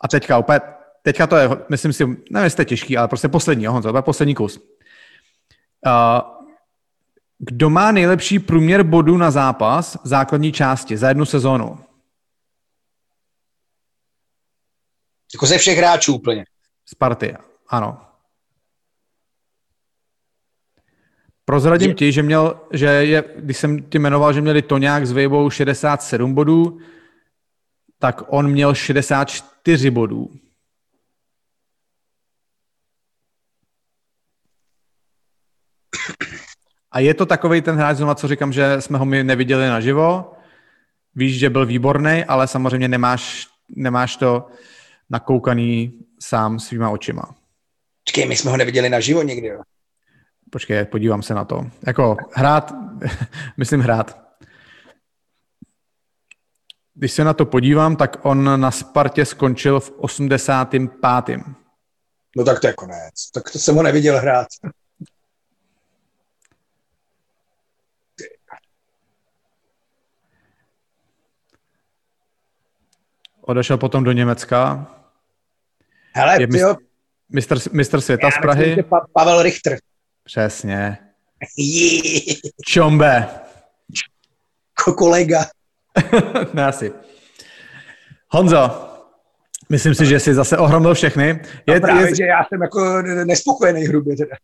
A 0.00 0.08
teďka 0.08 0.38
opět, 0.38 0.62
teďka 1.02 1.26
to 1.26 1.36
je, 1.36 1.48
myslím 1.68 1.92
si, 1.92 2.06
nevím, 2.06 2.44
jestli 2.44 2.56
to 2.56 2.62
je 2.62 2.66
těžký, 2.66 2.96
ale 2.96 3.08
prostě 3.08 3.28
poslední, 3.28 3.64
jo, 3.64 3.72
Honzo, 3.72 3.92
to 3.92 3.98
je 3.98 4.02
poslední 4.02 4.34
kus. 4.34 4.58
Uh, 4.58 4.62
kdo 7.38 7.70
má 7.70 7.92
nejlepší 7.92 8.38
průměr 8.38 8.82
bodů 8.82 9.16
na 9.16 9.30
zápas 9.30 9.96
v 10.04 10.08
základní 10.08 10.52
části 10.52 10.96
za 10.96 11.08
jednu 11.08 11.24
sezónu? 11.24 11.78
Jako 15.34 15.46
ze 15.46 15.58
všech 15.58 15.78
hráčů 15.78 16.14
úplně. 16.14 16.44
Sparty, 16.86 17.36
ano. 17.68 18.05
Prozradím 21.48 21.88
Je- 21.88 21.94
ti, 21.94 22.12
že 22.12 22.22
měl, 22.22 22.60
že 22.72 22.86
je, 22.86 23.24
když 23.36 23.56
jsem 23.56 23.82
ti 23.82 23.98
jmenoval, 23.98 24.32
že 24.32 24.40
měli 24.40 24.62
Toňák 24.62 25.06
s 25.06 25.12
Vejbou 25.12 25.50
67 25.50 26.34
bodů, 26.34 26.78
tak 27.98 28.22
on 28.26 28.50
měl 28.50 28.74
64 28.74 29.90
bodů. 29.90 30.30
A 36.92 37.00
je 37.00 37.14
to 37.14 37.26
takový 37.26 37.62
ten 37.62 37.76
hráč, 37.76 37.96
znova, 37.96 38.14
co 38.14 38.28
říkám, 38.28 38.52
že 38.52 38.80
jsme 38.80 38.98
ho 38.98 39.04
my 39.04 39.24
neviděli 39.24 39.68
naživo. 39.68 40.32
víš, 41.14 41.38
že 41.38 41.50
byl 41.50 41.66
výborný, 41.66 42.24
ale 42.24 42.48
samozřejmě 42.48 42.88
nemáš, 42.88 43.46
nemáš 43.76 44.16
to 44.16 44.46
nakoukaný 45.10 45.92
sám 46.20 46.60
svýma 46.60 46.90
očima. 46.90 47.34
Počkej, 48.04 48.26
my 48.28 48.36
jsme 48.36 48.50
ho 48.50 48.56
neviděli 48.56 48.88
naživo 48.88 49.22
nikdy, 49.22 49.46
jo. 49.46 49.60
Počkej, 50.50 50.84
podívám 50.84 51.22
se 51.22 51.34
na 51.34 51.44
to. 51.44 51.62
Jako 51.86 52.16
hrát, 52.34 52.72
myslím 53.56 53.80
hrát. 53.80 54.26
Když 56.94 57.12
se 57.12 57.24
na 57.24 57.34
to 57.34 57.46
podívám, 57.46 57.96
tak 57.96 58.16
on 58.24 58.60
na 58.60 58.70
Spartě 58.70 59.24
skončil 59.24 59.80
v 59.80 59.90
85. 59.96 61.40
No 62.36 62.44
tak 62.44 62.60
to 62.60 62.66
je 62.66 62.72
konec. 62.72 63.30
Tak 63.34 63.50
to 63.50 63.58
jsem 63.58 63.74
ho 63.74 63.82
neviděl 63.82 64.20
hrát. 64.20 64.46
Odešel 73.40 73.78
potom 73.78 74.04
do 74.04 74.12
Německa. 74.12 74.86
Hele, 76.14 76.42
Je 76.42 76.60
jo, 76.60 76.76
Mistr, 77.28 77.58
mistr 77.72 78.00
světa 78.00 78.30
z 78.30 78.38
Prahy. 78.42 78.66
myslím, 78.66 78.84
Pavel 79.12 79.42
Richter. 79.42 79.78
Přesně. 80.26 80.98
Čombe. 82.66 83.28
ko- 84.84 84.94
kolega. 84.94 85.44
ne 86.54 86.66
asi. 86.66 86.92
Honzo, 88.30 88.88
myslím 89.68 89.94
si, 89.94 90.06
že 90.06 90.20
jsi 90.20 90.34
zase 90.34 90.58
ohromil 90.58 90.94
všechny. 90.94 91.40
Je, 91.66 91.74
Je, 91.74 91.80
právě, 91.80 92.08
je, 92.08 92.14
že 92.14 92.24
já 92.24 92.44
jsem 92.44 92.62
jako 92.62 93.02
nespokojený 93.02 93.82
hrubě 93.84 94.16
teda. 94.16 94.36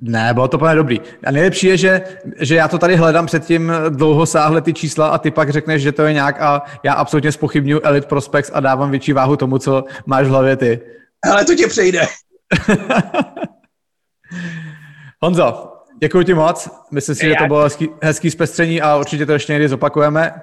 ne, 0.00 0.34
bylo 0.34 0.48
to 0.48 0.56
úplně 0.56 0.74
dobrý. 0.74 1.00
A 1.24 1.30
nejlepší 1.30 1.66
je, 1.66 1.76
že, 1.76 2.02
že 2.40 2.54
já 2.54 2.68
to 2.68 2.78
tady 2.78 2.96
hledám 2.96 3.26
předtím 3.26 3.72
dlouho 3.88 4.26
sáhle 4.26 4.60
ty 4.62 4.72
čísla 4.72 5.08
a 5.08 5.18
ty 5.18 5.30
pak 5.30 5.50
řekneš, 5.50 5.82
že 5.82 5.92
to 5.92 6.02
je 6.02 6.12
nějak 6.12 6.40
a 6.40 6.62
já 6.82 6.92
absolutně 6.94 7.32
spochybnuju 7.32 7.80
Elite 7.84 8.06
Prospects 8.06 8.50
a 8.54 8.60
dávám 8.60 8.90
větší 8.90 9.12
váhu 9.12 9.36
tomu, 9.36 9.58
co 9.58 9.84
máš 10.06 10.26
v 10.26 10.30
hlavě 10.30 10.56
ty. 10.56 10.80
Ale 11.32 11.44
to 11.44 11.54
tě 11.54 11.66
přejde. 11.66 12.00
Honzo, 15.22 15.72
děkuji 16.00 16.24
ti 16.24 16.34
moc. 16.34 16.68
Myslím 16.90 17.14
si, 17.14 17.26
že 17.26 17.34
to 17.38 17.46
bylo 17.46 17.62
hezký, 17.62 17.88
hezký 18.02 18.30
zpestření 18.30 18.82
a 18.82 18.96
určitě 18.96 19.26
to 19.26 19.32
ještě 19.32 19.52
někdy 19.52 19.68
zopakujeme. 19.68 20.42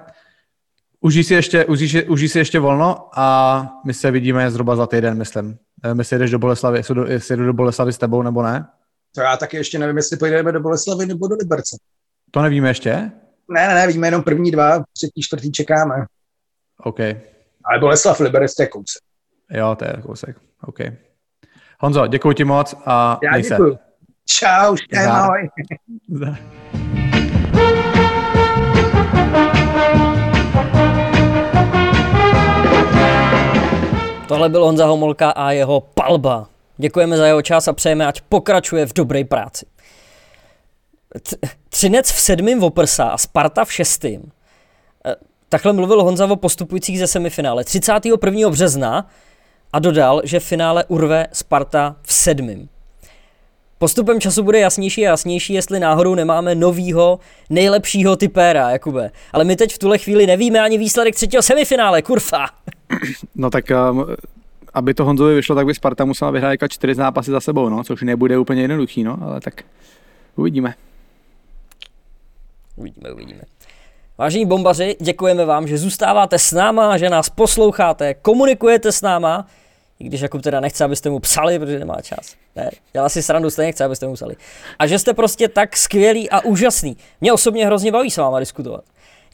Užij 1.00 1.24
si 1.24 1.34
ještě, 1.34 1.64
užij, 1.64 1.88
si- 1.88 2.08
užij 2.08 2.28
si 2.28 2.38
ještě 2.38 2.58
volno 2.60 3.08
a 3.14 3.66
my 3.84 3.94
se 3.94 4.10
vidíme 4.10 4.50
zhruba 4.50 4.76
za 4.76 4.86
týden, 4.86 5.18
myslím. 5.18 5.58
Nevím, 5.82 5.98
jestli 5.98 6.18
jdeš 6.18 6.30
do 6.30 6.38
Boleslavy, 6.38 6.78
jestli 6.78 6.94
jdu, 6.94 7.06
jestli 7.06 7.36
jdu 7.36 7.44
do 7.46 7.52
Boleslavy 7.52 7.92
s 7.92 7.98
tebou 7.98 8.22
nebo 8.22 8.42
ne. 8.42 8.66
To 9.14 9.20
já 9.20 9.36
taky 9.36 9.56
ještě 9.56 9.78
nevím, 9.78 9.96
jestli 9.96 10.16
pojedeme 10.16 10.52
do 10.52 10.60
Boleslavy 10.60 11.06
nebo 11.06 11.28
do 11.28 11.34
Liberce. 11.40 11.76
To 12.30 12.42
nevíme 12.42 12.68
ještě? 12.70 12.92
Ne, 13.50 13.68
ne, 13.68 13.74
ne, 13.74 13.86
víme 13.86 14.06
jenom 14.06 14.22
první 14.22 14.50
dva, 14.50 14.84
třetí, 14.92 15.22
čtvrtý 15.22 15.52
čekáme. 15.52 15.94
OK. 16.84 17.00
Ale 17.64 17.78
Boleslav, 17.80 18.20
Liberec, 18.20 18.54
to 18.54 18.62
je 18.62 18.66
kousek. 18.68 19.02
Jo, 19.50 19.76
to 19.78 19.84
je 19.84 19.92
kousek. 20.06 20.36
OK. 20.62 20.78
Honzo, 21.80 22.06
děkuji 22.06 22.32
ti 22.32 22.44
moc 22.44 22.74
a 22.86 23.18
Já 23.22 23.40
děkuju. 23.40 23.78
Čau, 24.30 24.76
štěj, 24.76 25.02
Zdar. 25.02 25.20
ahoj. 25.20 25.48
Zdar. 26.08 26.36
Tohle 34.28 34.48
byl 34.48 34.64
Honza 34.64 34.86
Homolka 34.86 35.30
a 35.30 35.50
jeho 35.50 35.80
palba. 35.80 36.46
Děkujeme 36.76 37.16
za 37.16 37.26
jeho 37.26 37.42
čas 37.42 37.68
a 37.68 37.72
přejeme, 37.72 38.06
ať 38.06 38.20
pokračuje 38.20 38.86
v 38.86 38.92
dobré 38.94 39.24
práci. 39.24 39.66
T- 41.22 41.36
Třinec 41.68 42.12
v 42.12 42.20
sedmém 42.20 42.62
oprsa 42.64 43.04
a 43.04 43.18
Sparta 43.18 43.64
v 43.64 43.72
šestém. 43.72 44.22
Eh, 45.06 45.14
Takhle 45.48 45.72
mluvil 45.72 46.02
Honza 46.02 46.26
o 46.26 46.36
postupujících 46.36 46.98
ze 46.98 47.06
semifinále 47.06 47.64
31. 47.64 48.50
března 48.50 49.06
a 49.72 49.78
dodal, 49.78 50.20
že 50.24 50.40
v 50.40 50.44
finále 50.44 50.84
urve 50.84 51.26
Sparta 51.32 51.96
v 52.02 52.12
sedmém. 52.12 52.68
Postupem 53.78 54.20
času 54.20 54.42
bude 54.42 54.58
jasnější 54.58 55.06
a 55.06 55.10
jasnější, 55.10 55.52
jestli 55.52 55.80
náhodou 55.80 56.14
nemáme 56.14 56.54
novýho, 56.54 57.20
nejlepšího 57.50 58.16
typéra, 58.16 58.70
Jakube. 58.70 59.10
Ale 59.32 59.44
my 59.44 59.56
teď 59.56 59.74
v 59.74 59.78
tuhle 59.78 59.98
chvíli 59.98 60.26
nevíme 60.26 60.60
ani 60.60 60.78
výsledek 60.78 61.14
třetího 61.14 61.42
semifinále, 61.42 62.02
kurva. 62.02 62.46
No 63.34 63.50
tak 63.50 63.64
um, 63.90 64.06
aby 64.74 64.94
to 64.94 65.04
Honzovi 65.04 65.34
vyšlo, 65.34 65.54
tak 65.54 65.66
by 65.66 65.74
Sparta 65.74 66.04
musela 66.04 66.30
vyhrát 66.30 66.50
jako 66.50 66.68
čtyři 66.68 66.94
zápasy 66.94 67.30
za 67.30 67.40
sebou, 67.40 67.68
no, 67.68 67.84
což 67.84 68.02
nebude 68.02 68.38
úplně 68.38 68.62
jednoduchý, 68.62 69.04
no, 69.04 69.18
ale 69.22 69.40
tak 69.40 69.62
uvidíme. 70.36 70.74
Uvidíme, 72.76 73.12
uvidíme. 73.12 73.40
Vážení 74.18 74.46
bombaři, 74.46 74.96
děkujeme 75.00 75.44
vám, 75.44 75.66
že 75.66 75.78
zůstáváte 75.78 76.38
s 76.38 76.52
náma, 76.52 76.98
že 76.98 77.10
nás 77.10 77.30
posloucháte, 77.30 78.14
komunikujete 78.14 78.92
s 78.92 79.02
náma, 79.02 79.46
i 80.00 80.04
když 80.04 80.20
Jakub 80.20 80.42
teda 80.42 80.60
nechce, 80.60 80.84
abyste 80.84 81.10
mu 81.10 81.18
psali, 81.18 81.58
protože 81.58 81.78
nemá 81.78 82.00
čas. 82.02 82.34
Ne, 82.56 82.70
dělá 82.92 83.08
si 83.08 83.22
srandu, 83.22 83.50
stejně 83.50 83.72
chce, 83.72 83.84
abyste 83.84 84.06
mu 84.06 84.14
psali. 84.14 84.36
A 84.78 84.86
že 84.86 84.98
jste 84.98 85.14
prostě 85.14 85.48
tak 85.48 85.76
skvělý 85.76 86.30
a 86.30 86.40
úžasný. 86.40 86.96
Mě 87.20 87.32
osobně 87.32 87.66
hrozně 87.66 87.92
baví 87.92 88.10
s 88.10 88.16
váma 88.16 88.40
diskutovat. 88.40 88.84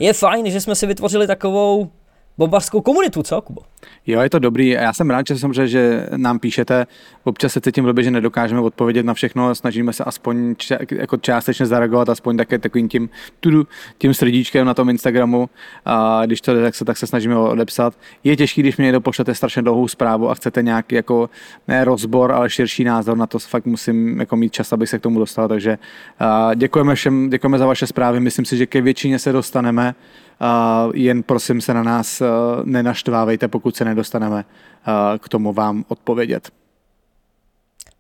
Je 0.01 0.13
fajn, 0.13 0.51
že 0.51 0.61
jsme 0.61 0.75
si 0.75 0.87
vytvořili 0.87 1.27
takovou 1.27 1.91
bombařskou 2.39 2.81
komunitu, 2.81 3.23
co, 3.23 3.43
Kubo? 3.43 3.61
Jo, 4.07 4.21
je 4.21 4.31
to 4.31 4.39
dobrý 4.39 4.69
já 4.69 4.93
jsem 4.93 5.11
rád, 5.11 5.27
že 5.27 5.39
samozřejmě, 5.39 5.69
že 5.69 6.07
nám 6.17 6.39
píšete. 6.39 6.87
Občas 7.25 7.53
se 7.53 7.61
cítím 7.61 7.85
blbě, 7.85 8.05
že 8.05 8.11
nedokážeme 8.11 8.61
odpovědět 8.61 9.07
na 9.07 9.15
všechno, 9.15 9.55
snažíme 9.55 9.93
se 9.93 10.05
aspoň 10.05 10.55
ča, 10.57 10.79
jako 10.91 11.17
částečně 11.17 11.67
zareagovat, 11.67 12.09
aspoň 12.09 12.37
také 12.37 12.59
takovým 12.59 12.89
tím, 12.89 13.11
tudu, 13.41 13.67
tím 13.99 14.15
srdíčkem 14.15 14.67
na 14.67 14.75
tom 14.75 14.91
Instagramu. 14.91 15.49
A 15.85 16.27
když 16.27 16.41
to 16.41 16.55
jde, 16.55 16.63
tak 16.63 16.75
se, 16.75 16.85
tak 16.85 16.97
se 16.97 17.07
snažíme 17.07 17.37
odepsat. 17.37 17.95
Je 18.25 18.37
těžký, 18.37 18.63
když 18.63 18.77
mě 18.77 18.85
někdo 18.85 19.01
pošlete 19.01 19.35
strašně 19.35 19.63
dlouhou 19.63 19.89
zprávu 19.89 20.31
a 20.31 20.35
chcete 20.35 20.63
nějaký 20.63 20.95
jako 20.95 21.31
ne 21.69 21.85
rozbor, 21.85 22.33
ale 22.33 22.51
širší 22.51 22.85
názor 22.85 23.17
na 23.17 23.27
to, 23.27 23.39
fakt 23.39 23.67
musím 23.67 24.21
jako 24.21 24.37
mít 24.37 24.53
čas, 24.53 24.73
abych 24.73 24.89
se 24.89 24.99
k 24.99 25.03
tomu 25.03 25.19
dostal. 25.19 25.49
Takže 25.49 25.79
a 26.19 26.55
děkujeme 26.55 26.95
všem, 26.95 27.31
děkujeme 27.31 27.59
za 27.59 27.67
vaše 27.67 27.87
zprávy. 27.87 28.21
Myslím 28.21 28.45
si, 28.45 28.57
že 28.57 28.67
ke 28.67 28.81
většině 28.81 29.19
se 29.19 29.33
dostaneme 29.33 29.95
jen 30.95 31.23
prosím 31.23 31.61
se 31.61 31.75
na 31.75 31.83
nás 31.83 32.21
eh, 32.21 32.27
nenaštvávejte, 32.65 33.49
pokud 33.49 33.77
se 33.77 33.85
nedostaneme 33.85 34.45
eh, 34.45 35.19
k 35.19 35.29
tomu 35.29 35.53
vám 35.53 35.85
odpovědět. 35.89 36.51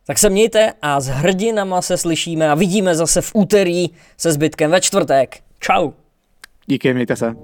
Tak 0.07 0.19
se 0.19 0.31
mějte 0.31 0.73
a 0.83 1.01
s 1.01 1.07
hrdinama 1.07 1.83
se 1.83 1.97
slyšíme 1.97 2.51
a 2.51 2.55
vidíme 2.55 2.95
zase 2.95 3.21
v 3.21 3.31
úterý 3.35 3.87
se 4.17 4.33
zbytkem 4.33 4.71
ve 4.71 4.81
čtvrtek. 4.81 5.41
Čau. 5.61 5.91
Díky, 6.67 6.95
mějte 6.95 7.17
se. 7.17 7.35